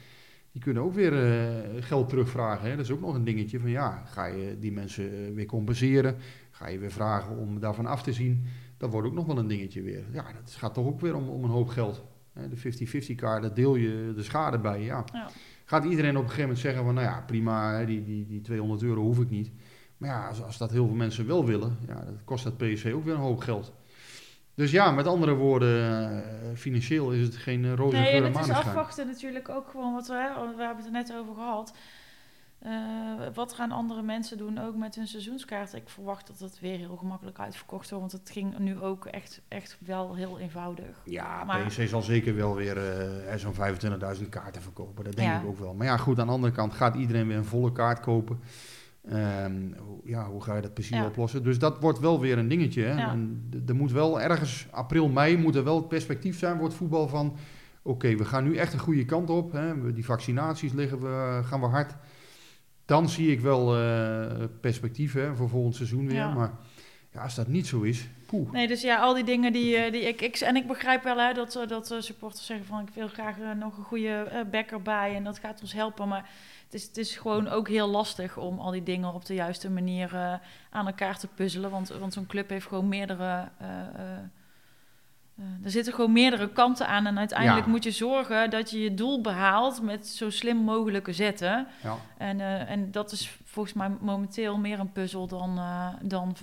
Die 0.51 0.61
kunnen 0.61 0.83
ook 0.83 0.93
weer 0.93 1.13
eh, 1.13 1.83
geld 1.83 2.09
terugvragen. 2.09 2.69
Hè? 2.69 2.75
Dat 2.75 2.85
is 2.85 2.91
ook 2.91 3.01
nog 3.01 3.15
een 3.15 3.23
dingetje 3.23 3.59
van 3.59 3.69
ja, 3.69 4.03
ga 4.05 4.25
je 4.25 4.57
die 4.59 4.71
mensen 4.71 5.11
eh, 5.11 5.33
weer 5.33 5.45
compenseren? 5.45 6.15
Ga 6.51 6.67
je 6.67 6.77
weer 6.77 6.91
vragen 6.91 7.37
om 7.37 7.59
daarvan 7.59 7.85
af 7.85 8.03
te 8.03 8.13
zien? 8.13 8.45
Dat 8.77 8.91
wordt 8.91 9.07
ook 9.07 9.13
nog 9.13 9.25
wel 9.25 9.37
een 9.37 9.47
dingetje 9.47 9.81
weer. 9.81 10.03
Ja, 10.11 10.25
dat 10.43 10.51
gaat 10.51 10.73
toch 10.73 10.85
ook 10.85 11.01
weer 11.01 11.15
om, 11.15 11.29
om 11.29 11.43
een 11.43 11.49
hoop 11.49 11.67
geld. 11.67 12.03
Hè? 12.33 12.49
De 12.49 12.57
50-50 13.11 13.15
kaart, 13.15 13.41
daar 13.41 13.53
deel 13.53 13.75
je 13.75 14.13
de 14.15 14.23
schade 14.23 14.59
bij. 14.59 14.81
Ja. 14.81 15.05
Ja. 15.13 15.29
Gaat 15.65 15.85
iedereen 15.85 16.17
op 16.17 16.23
een 16.23 16.29
gegeven 16.29 16.41
moment 16.41 16.59
zeggen 16.59 16.83
van 16.83 16.93
nou 16.93 17.07
ja, 17.07 17.23
prima, 17.27 17.85
die, 17.85 18.03
die, 18.03 18.25
die 18.25 18.41
200 18.41 18.83
euro 18.83 19.01
hoef 19.01 19.19
ik 19.19 19.29
niet. 19.29 19.51
Maar 19.97 20.09
ja, 20.09 20.27
als, 20.27 20.43
als 20.43 20.57
dat 20.57 20.71
heel 20.71 20.85
veel 20.85 20.95
mensen 20.95 21.27
wel 21.27 21.45
willen, 21.45 21.77
ja, 21.87 21.93
dat 21.93 22.23
kost 22.23 22.43
dat 22.43 22.57
PSV 22.57 22.91
ook 22.95 23.03
weer 23.03 23.13
een 23.13 23.19
hoop 23.19 23.39
geld. 23.39 23.73
Dus 24.57 24.71
ja, 24.71 24.91
met 24.91 25.07
andere 25.07 25.33
woorden, 25.33 25.91
eh, 26.11 26.55
financieel 26.55 27.11
is 27.11 27.25
het 27.25 27.35
geen 27.35 27.63
uh, 27.63 27.73
roze 27.73 27.95
Nee, 27.95 28.05
geur 28.05 28.15
en 28.15 28.25
en 28.33 28.37
het 28.39 28.47
is 28.49 28.55
afwachten 28.55 29.07
natuurlijk 29.07 29.49
ook 29.49 29.69
gewoon 29.69 29.93
wat 29.93 30.07
we, 30.07 30.13
hè, 30.13 30.55
we 30.55 30.63
hebben 30.63 30.75
het 30.77 30.85
er 30.85 30.91
net 30.91 31.13
over 31.15 31.33
gehad. 31.33 31.73
Eh, 32.59 32.71
wat 33.33 33.53
gaan 33.53 33.71
andere 33.71 34.01
mensen 34.01 34.37
doen 34.37 34.59
ook 34.59 34.75
met 34.75 34.95
hun 34.95 35.07
seizoenskaart? 35.07 35.73
Ik 35.73 35.89
verwacht 35.89 36.27
dat 36.27 36.39
het 36.39 36.59
weer 36.59 36.77
heel 36.77 36.95
gemakkelijk 36.95 37.39
uitverkocht 37.39 37.89
wordt, 37.89 38.11
want 38.11 38.21
het 38.23 38.31
ging 38.33 38.57
nu 38.57 38.79
ook 38.81 39.05
echt, 39.05 39.41
echt 39.47 39.77
wel 39.79 40.15
heel 40.15 40.39
eenvoudig. 40.39 41.01
Ja, 41.03 41.43
Maar- 41.43 41.65
PSV 41.65 41.89
zal 41.89 42.01
zeker 42.01 42.35
wel 42.35 42.55
weer 42.55 42.77
eh, 43.27 43.35
zo'n 43.35 43.53
25.000 43.53 44.29
kaarten 44.29 44.61
verkopen. 44.61 45.03
Dat 45.03 45.15
denk 45.15 45.27
Ja. 45.29 45.39
ik 45.39 45.45
ook 45.47 45.59
wel. 45.59 45.73
Maar 45.73 45.87
ja, 45.87 45.97
goed, 45.97 46.19
aan 46.19 46.27
de 46.27 46.33
andere 46.33 46.53
kant 46.53 46.73
gaat 46.73 46.95
iedereen 46.95 47.27
weer 47.27 47.37
een 47.37 47.45
volle 47.45 47.71
kaart 47.71 47.99
kopen. 47.99 48.39
Ehm, 49.09 49.61
hoe- 49.77 50.01
ja, 50.03 50.25
hoe 50.29 50.43
ga 50.43 50.55
je 50.55 50.61
dat 50.61 50.73
precies 50.73 50.97
Ja. 50.97 51.05
oplossen? 51.05 51.43
Dus 51.43 51.59
dat 51.59 51.79
wordt 51.79 51.99
wel 51.99 52.19
weer 52.19 52.37
een 52.37 52.47
dingetje. 52.47 52.83
Hè? 52.83 52.93
Ja. 52.97 53.09
En 53.11 53.49
er 53.67 53.75
moet 53.75 53.91
wel 53.91 54.21
ergens, 54.21 54.67
april, 54.71 55.07
mei, 55.09 55.37
moet 55.37 55.55
er 55.55 55.63
wel 55.63 55.75
het 55.75 55.87
perspectief 55.87 56.37
zijn 56.37 56.55
voor 56.57 56.65
het 56.65 56.75
voetbal 56.75 57.07
van... 57.07 57.35
Oké, 57.81 58.15
we 58.15 58.25
gaan 58.25 58.43
nu 58.43 58.55
echt 58.55 58.73
een 58.73 58.79
goede 58.79 59.05
kant 59.05 59.29
op. 59.29 59.51
Hè? 59.51 59.93
Die 59.93 60.05
vaccinaties 60.05 60.73
liggen 60.73 60.99
we, 60.99 61.41
gaan 61.43 61.59
we 61.59 61.65
hard. 61.65 61.95
Dan 62.85 63.09
zie 63.09 63.31
ik 63.31 63.39
wel 63.39 63.65
perspectief 64.61 65.13
hè, 65.13 65.35
voor 65.35 65.49
volgend 65.49 65.75
seizoen 65.75 66.07
weer. 66.07 66.15
Ja. 66.15 66.33
Maar 66.33 66.51
ja, 67.11 67.21
als 67.21 67.35
dat 67.35 67.47
niet 67.47 67.67
zo 67.67 67.81
is, 67.81 68.07
poeh. 68.25 68.51
Nee, 68.51 68.67
dus 68.67 68.81
ja, 68.81 68.97
al 68.99 69.13
die 69.13 69.23
dingen 69.23 69.53
die, 69.53 69.75
eh, 69.77 69.91
die 69.91 70.01
ik, 70.01 70.21
ik... 70.21 70.35
En 70.35 70.55
ik 70.55 70.67
begrijp 70.67 71.03
wel 71.03 71.17
hè, 71.17 71.33
dat, 71.33 71.55
eh, 71.55 71.67
dat 71.67 71.95
supporters 71.99 72.45
zeggen 72.45 72.65
van... 72.65 72.79
ik 72.81 72.93
wil 72.93 73.07
graag 73.07 73.35
nog 73.59 73.77
een 73.77 73.83
goede 73.83 74.45
backer 74.51 74.81
bij 74.81 75.15
en 75.15 75.23
dat 75.23 75.39
gaat 75.39 75.61
ons 75.61 75.73
helpen. 75.73 76.07
Maar 76.07 76.29
het 76.67 76.75
is, 76.75 76.83
het 76.87 76.97
is 76.97 77.15
gewoon 77.15 77.47
ook 77.47 77.67
heel 77.67 77.87
lastig 77.87 78.37
om 78.37 78.59
al 78.59 78.71
die 78.71 78.83
dingen 78.83 79.13
op 79.13 79.25
de 79.25 79.33
juiste 79.33 79.69
manier 79.69 80.15
eh, 80.15 80.33
aan 80.69 80.87
elkaar 80.87 81.17
te 81.19 81.27
puzzelen. 81.27 81.69
Want, 81.69 81.89
want 81.89 82.13
zo'n 82.13 82.25
club 82.27 82.49
heeft 82.49 82.67
gewoon 82.67 82.87
meerdere... 82.87 83.47
eh, 83.57 83.67
eh, 83.69 84.17
er 85.63 85.71
zitten 85.71 85.93
gewoon 85.93 86.11
meerdere 86.11 86.49
kanten 86.51 86.87
aan. 86.87 87.05
En 87.05 87.17
uiteindelijk 87.17 87.65
Ja. 87.65 87.71
moet 87.71 87.83
je 87.83 87.91
zorgen 87.91 88.49
dat 88.49 88.69
je 88.71 88.79
je 88.79 88.93
doel 88.93 89.21
behaalt 89.21 89.81
met 89.81 90.07
zo 90.07 90.29
slim 90.29 90.57
mogelijke 90.57 91.13
zetten. 91.13 91.67
Ja. 91.83 91.95
En, 92.17 92.39
en 92.67 92.91
dat 92.91 93.11
is 93.11 93.37
volgens 93.43 93.75
mij 93.75 93.89
momenteel 94.01 94.57
meer 94.57 94.79
een 94.79 94.91
puzzel 94.91 95.27
dan, 95.27 95.59
dan 96.01 96.35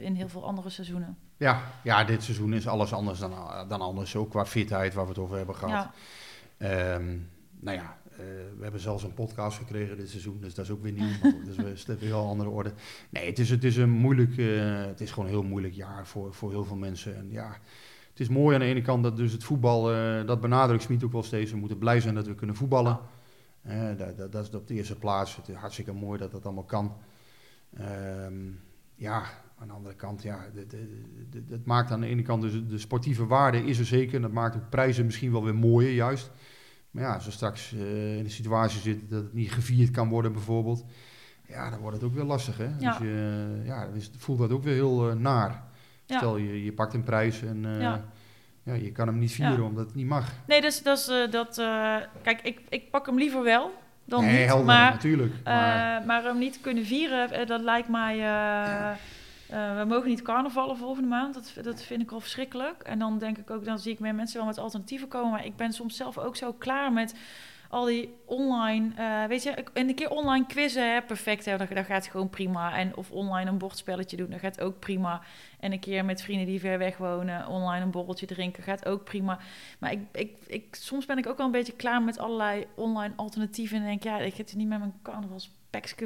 in 0.00 0.14
heel 0.14 0.28
veel 0.28 0.46
andere 0.46 0.70
seizoenen. 0.70 1.18
Ja, 1.36 1.60
ja, 1.82 2.04
dit 2.04 2.22
seizoen 2.22 2.52
is 2.52 2.68
alles 2.68 2.92
anders 2.92 3.18
dan, 3.18 3.34
dan 3.68 3.80
anders. 3.80 4.16
Ook 4.16 4.30
qua 4.30 4.46
fitheid, 4.46 4.94
waar 4.94 5.04
we 5.04 5.10
het 5.10 5.18
over 5.18 5.36
hebben 5.36 5.54
gehad. 5.56 5.72
Ja, 5.72 5.90
Ehm, 6.58 7.16
nou 7.60 7.76
ja, 7.76 7.96
we 8.56 8.62
hebben 8.62 8.80
zelfs 8.80 9.02
een 9.02 9.14
podcast 9.14 9.58
gekregen 9.58 9.96
dit 9.96 10.10
seizoen, 10.10 10.38
dus 10.40 10.54
dat 10.54 10.64
is 10.64 10.70
ook 10.70 10.82
weer 10.82 10.92
nieuw. 10.92 11.32
Dus 11.44 11.56
we 11.56 11.76
slepen 11.76 12.06
heel 12.06 12.26
andere 12.26 12.48
orde. 12.48 12.72
Nee, 13.10 13.26
het 13.26 13.38
is, 13.38 13.50
het 13.50 13.64
is 13.64 13.76
een 13.76 13.90
moeilijk, 13.90 14.38
eh, 14.38 14.84
het 14.86 15.00
is 15.00 15.10
gewoon 15.10 15.24
een 15.24 15.34
heel 15.34 15.42
moeilijk 15.42 15.74
jaar 15.74 16.06
voor, 16.06 16.34
voor 16.34 16.50
heel 16.50 16.64
veel 16.64 16.76
mensen. 16.76 17.16
En 17.16 17.30
ja, 17.30 17.58
het 18.10 18.20
is 18.20 18.28
mooi 18.28 18.54
aan 18.54 18.60
de 18.60 18.66
ene 18.66 18.82
kant 18.82 19.02
dat 19.02 19.16
dus 19.16 19.32
het 19.32 19.44
voetbal, 19.44 19.92
eh, 19.92 20.26
dat 20.26 20.40
benadrukt 20.40 20.82
Smit 20.82 21.04
ook 21.04 21.12
wel 21.12 21.22
steeds. 21.22 21.50
We 21.50 21.56
moeten 21.56 21.78
blij 21.78 22.00
zijn 22.00 22.14
dat 22.14 22.26
we 22.26 22.34
kunnen 22.34 22.56
voetballen. 22.56 22.98
Eh, 23.62 23.88
dat, 23.96 24.16
dat, 24.16 24.32
dat 24.32 24.42
is 24.48 24.54
op 24.54 24.66
de 24.66 24.74
eerste 24.74 24.98
plaats. 24.98 25.36
Het 25.36 25.48
is 25.48 25.54
hartstikke 25.54 25.92
mooi 25.92 26.18
dat 26.18 26.30
dat 26.30 26.44
allemaal 26.44 26.64
kan. 26.64 26.96
Ehm, 27.76 28.34
ja, 28.94 29.22
aan 29.58 29.66
de 29.66 29.72
andere 29.74 29.94
kant, 29.94 30.22
ja, 30.22 30.46
de- 30.54 30.66
de- 30.66 31.02
de- 31.30 31.44
de- 31.46 31.54
het 31.54 31.64
maakt 31.66 31.90
aan 31.90 32.00
de 32.00 32.06
ene 32.06 32.22
kant 32.22 32.42
dus 32.42 32.52
de 32.68 32.78
sportieve 32.78 33.26
waarde 33.26 33.64
is 33.64 33.78
er 33.78 33.84
zeker. 33.84 34.14
En 34.14 34.22
dat 34.22 34.32
maakt 34.32 34.56
ook 34.56 34.70
prijzen 34.70 35.04
misschien 35.04 35.32
wel 35.32 35.44
weer 35.44 35.54
mooier, 35.54 35.92
juist. 35.92 36.30
Maar 36.96 37.04
ja, 37.04 37.14
als 37.14 37.24
we 37.24 37.30
straks 37.30 37.72
eh, 37.72 38.16
in 38.18 38.24
een 38.24 38.30
situatie 38.30 38.80
zitten 38.80 39.08
dat 39.08 39.22
het 39.22 39.32
niet 39.34 39.52
gevierd 39.52 39.90
kan 39.90 40.08
worden, 40.08 40.32
bijvoorbeeld. 40.32 40.84
Ja, 41.48 41.70
dan 41.70 41.78
wordt 41.78 41.96
het 41.96 42.04
ook 42.06 42.14
weer 42.14 42.24
lastig, 42.24 42.56
hè? 42.58 42.68
Ja. 42.78 42.90
Dus 42.90 42.98
je, 42.98 43.62
ja, 43.64 43.84
dan 43.86 43.94
is- 43.94 44.10
voelt 44.16 44.38
dat 44.38 44.50
ook 44.52 44.62
weer 44.62 44.74
heel 44.74 45.10
eh, 45.10 45.16
naar. 45.16 45.62
Ja. 46.06 46.16
Stel, 46.16 46.36
je, 46.36 46.64
je 46.64 46.72
pakt 46.72 46.94
een 46.94 47.02
prijs 47.04 47.42
en 47.42 47.64
eh, 47.74 47.80
Ja. 47.80 48.04
ja. 48.62 48.72
je 48.74 48.92
kan 48.92 49.06
hem 49.06 49.18
niet 49.18 49.32
vieren 49.32 49.56
Ja. 49.56 49.62
omdat 49.62 49.86
het 49.86 49.94
niet 49.94 50.06
mag. 50.06 50.32
nee, 50.46 50.60
dus 50.60 50.82
dat 50.82 50.98
is 50.98 51.08
eh, 51.08 51.30
dat. 51.30 51.58
eh, 51.58 51.96
kijk, 52.22 52.40
ik, 52.42 52.60
ik 52.68 52.90
pak 52.90 53.06
hem 53.06 53.18
liever 53.18 53.42
wel 53.42 53.70
dan 54.04 54.24
nee, 54.24 54.38
niet. 54.38 54.46
helder, 54.46 54.66
maar, 54.66 54.90
natuurlijk. 54.92 55.32
Maar, 55.44 56.00
eh, 56.00 56.06
maar 56.06 56.22
hem 56.24 56.38
niet 56.38 56.58
kunnen 56.60 56.84
vieren, 56.84 57.30
eh, 57.30 57.46
dat 57.46 57.60
lijkt 57.60 57.88
mij. 57.88 58.18
eh, 58.18 58.90
eh, 59.48 59.78
we 59.78 59.84
mogen 59.84 60.08
niet 60.08 60.22
carnavallen 60.22 60.76
volgende 60.76 61.08
maand. 61.08 61.34
Dat, 61.34 61.64
dat 61.64 61.82
vind 61.82 62.02
ik 62.02 62.10
al 62.10 62.20
verschrikkelijk. 62.20 62.82
En 62.82 62.98
dan 62.98 63.18
denk 63.18 63.38
ik 63.38 63.50
ook, 63.50 63.64
dan 63.64 63.78
zie 63.78 63.92
ik 63.92 63.98
meer 63.98 64.14
mensen 64.14 64.38
wel 64.38 64.46
met 64.46 64.58
alternatieven 64.58 65.08
komen. 65.08 65.30
Maar 65.30 65.44
ik 65.44 65.56
ben 65.56 65.72
soms 65.72 65.96
zelf 65.96 66.18
ook 66.18 66.36
zo 66.36 66.52
klaar 66.52 66.92
met 66.92 67.14
al 67.68 67.84
die 67.84 68.14
online, 68.24 68.90
eh, 68.96 69.24
weet 69.24 69.42
je, 69.42 69.50
en 69.50 69.88
een 69.88 69.94
keer 69.94 70.10
online 70.10 70.46
quizzen, 70.46 70.92
hè, 70.92 71.02
perfect, 71.02 71.44
hè, 71.44 71.56
dat, 71.56 71.68
dat 71.68 71.84
gaat 71.84 72.06
gewoon 72.06 72.30
prima. 72.30 72.76
En 72.76 72.96
of 72.96 73.10
online 73.10 73.50
een 73.50 73.58
bordspelletje 73.58 74.16
doen, 74.16 74.30
dat 74.30 74.40
gaat 74.40 74.60
ook 74.60 74.78
prima. 74.78 75.22
En 75.60 75.72
een 75.72 75.80
keer 75.80 76.04
met 76.04 76.22
vrienden 76.22 76.46
die 76.46 76.60
ver 76.60 76.78
weg 76.78 76.96
wonen, 76.96 77.46
online 77.46 77.84
een 77.84 77.90
borreltje 77.90 78.26
drinken, 78.26 78.62
gaat 78.62 78.86
ook 78.86 79.04
prima. 79.04 79.38
Maar 79.78 79.94
ik, 80.12 80.30
ik, 80.46 80.74
soms 80.74 81.06
ben 81.06 81.18
ik 81.18 81.26
ook 81.26 81.36
wel 81.36 81.46
een 81.46 81.52
beetje 81.52 81.72
klaar 81.72 82.02
met 82.02 82.18
allerlei 82.18 82.66
online 82.74 83.12
alternatieven. 83.16 83.78
En 83.78 83.84
denk, 83.84 84.02
ja, 84.02 84.18
ik 84.18 84.34
ga 84.34 84.42
er 84.42 84.56
niet 84.56 84.68
met 84.68 84.78
mijn 84.78 84.94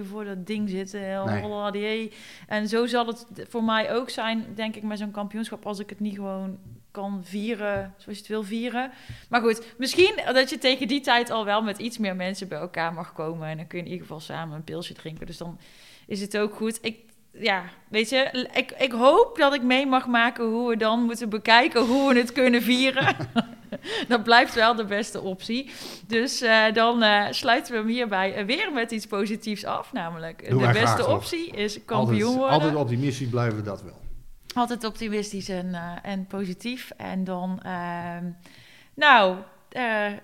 voor 0.03 0.25
dat 0.25 0.47
ding 0.47 0.69
zitten. 0.69 1.25
Nee. 1.25 1.73
Nee. 1.73 2.13
En 2.47 2.69
zo 2.69 2.87
zal 2.87 3.07
het 3.07 3.27
voor 3.49 3.65
mij 3.65 3.95
ook 3.95 4.11
zijn, 4.11 4.47
denk 4.55 4.77
ik, 4.77 4.83
met 4.83 4.99
zo'n 4.99 5.11
kampioenschap, 5.11 5.67
als 5.67 5.79
ik 5.79 5.91
het 5.91 6.01
niet 6.01 6.15
gewoon 6.15 6.59
kan 6.91 7.21
vieren 7.25 7.95
zoals 7.97 8.19
je 8.19 8.23
het 8.25 8.33
wil 8.33 8.43
vieren. 8.43 8.91
Maar 9.29 9.41
goed, 9.41 9.75
misschien 9.79 10.21
dat 10.33 10.51
je 10.51 10.59
tegen 10.59 10.89
die 10.89 11.01
tijd 11.01 11.31
al 11.31 11.45
wel 11.45 11.63
met 11.63 11.79
iets 11.79 11.99
meer 11.99 12.17
mensen 12.17 12.49
bij 12.49 12.59
elkaar 12.59 12.93
mag 12.93 13.13
komen. 13.13 13.49
En 13.49 13.57
dan 13.57 13.67
kun 13.67 13.79
je 13.79 13.85
in 13.85 13.91
ieder 13.91 14.07
geval 14.07 14.21
samen 14.21 14.57
een 14.57 14.65
pilsje 14.65 14.95
drinken. 14.95 15.27
Dus 15.27 15.37
dan 15.37 15.59
is 16.07 16.21
het 16.21 16.39
ook 16.39 16.55
goed. 16.55 16.79
Ik, 16.83 16.99
ja, 17.33 17.65
weet 17.89 18.09
je, 18.09 18.49
ik, 18.53 18.71
ik 18.79 18.93
hoop 18.93 19.37
dat 19.39 19.55
ik 19.55 19.63
mee 19.63 19.87
mag 19.87 20.07
maken 20.07 20.45
hoe 20.45 20.69
we 20.69 20.77
dan 20.77 21.03
moeten 21.03 21.29
bekijken 21.29 21.87
hoe 21.87 22.13
we 22.13 22.19
het 22.19 22.33
kunnen 22.33 22.63
vieren. 22.63 23.17
dat 24.09 24.23
blijft 24.23 24.55
wel 24.55 24.75
de 24.75 24.85
beste 24.85 25.21
optie. 25.21 25.71
Dus 26.07 26.41
eh, 26.41 26.73
dan 26.73 27.03
eh, 27.03 27.27
sluiten 27.31 27.73
we 27.73 27.79
hem 27.79 27.89
hierbij 27.89 28.47
weer 28.47 28.73
met 28.73 28.91
iets 28.91 29.07
positiefs 29.07 29.65
af. 29.65 29.93
Namelijk, 29.93 30.49
de 30.49 30.71
beste 30.73 31.03
toch? 31.03 31.15
optie 31.15 31.51
is 31.51 31.85
kampioen 31.85 32.23
altijd, 32.23 32.39
worden. 32.39 32.59
altijd 32.59 32.75
optimistisch 32.75 33.29
blijven, 33.29 33.65
dat 33.65 33.83
wel. 33.83 34.01
Altijd 34.55 34.85
optimistisch 34.85 35.49
en, 35.49 35.75
eh, 35.75 35.93
en 36.03 36.27
positief. 36.27 36.91
En 36.97 37.25
dan, 37.25 37.61
ehm, 37.63 38.25
nou, 38.95 39.37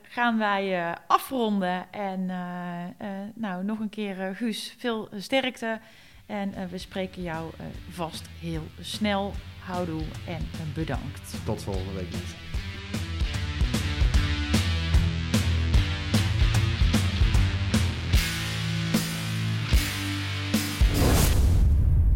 gaan 0.03 0.39
wij 0.39 0.95
afronden. 1.07 1.93
En 1.93 2.27
nou, 3.35 3.65
nog 3.65 3.79
een 3.79 3.89
keer, 3.89 4.35
Guus, 4.35 4.75
veel 4.79 5.09
sterkte. 5.17 5.81
En 6.27 6.55
eh, 6.55 6.65
we 6.71 6.79
spreken 6.79 7.23
jou 7.23 7.51
eh, 7.59 7.67
vast 7.91 8.25
heel 8.41 8.63
snel. 8.81 9.33
Houdoe 9.61 10.03
en 10.27 10.49
eh, 10.53 10.75
bedankt. 10.75 11.45
Tot 11.45 11.63
volgende 11.63 11.93
week. 11.93 12.09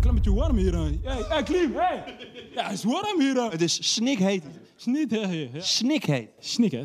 Klimmetje 0.01 0.33
warm 0.35 0.57
hier. 0.57 0.75
Hey, 0.75 1.25
hey, 1.29 1.43
Klim, 1.43 1.75
hey. 1.75 2.17
Ja, 2.55 2.63
het 2.63 2.73
is 2.73 2.85
warm 2.85 3.21
hier. 3.21 3.51
Het 3.51 3.63
is 3.63 3.93
snikheet. 3.93 4.45
Snik, 4.77 5.11
hè, 5.11 5.27
hè. 5.27 5.61
Snikheet. 5.61 6.29
Snik, 6.39 6.71
hè. 6.71 6.85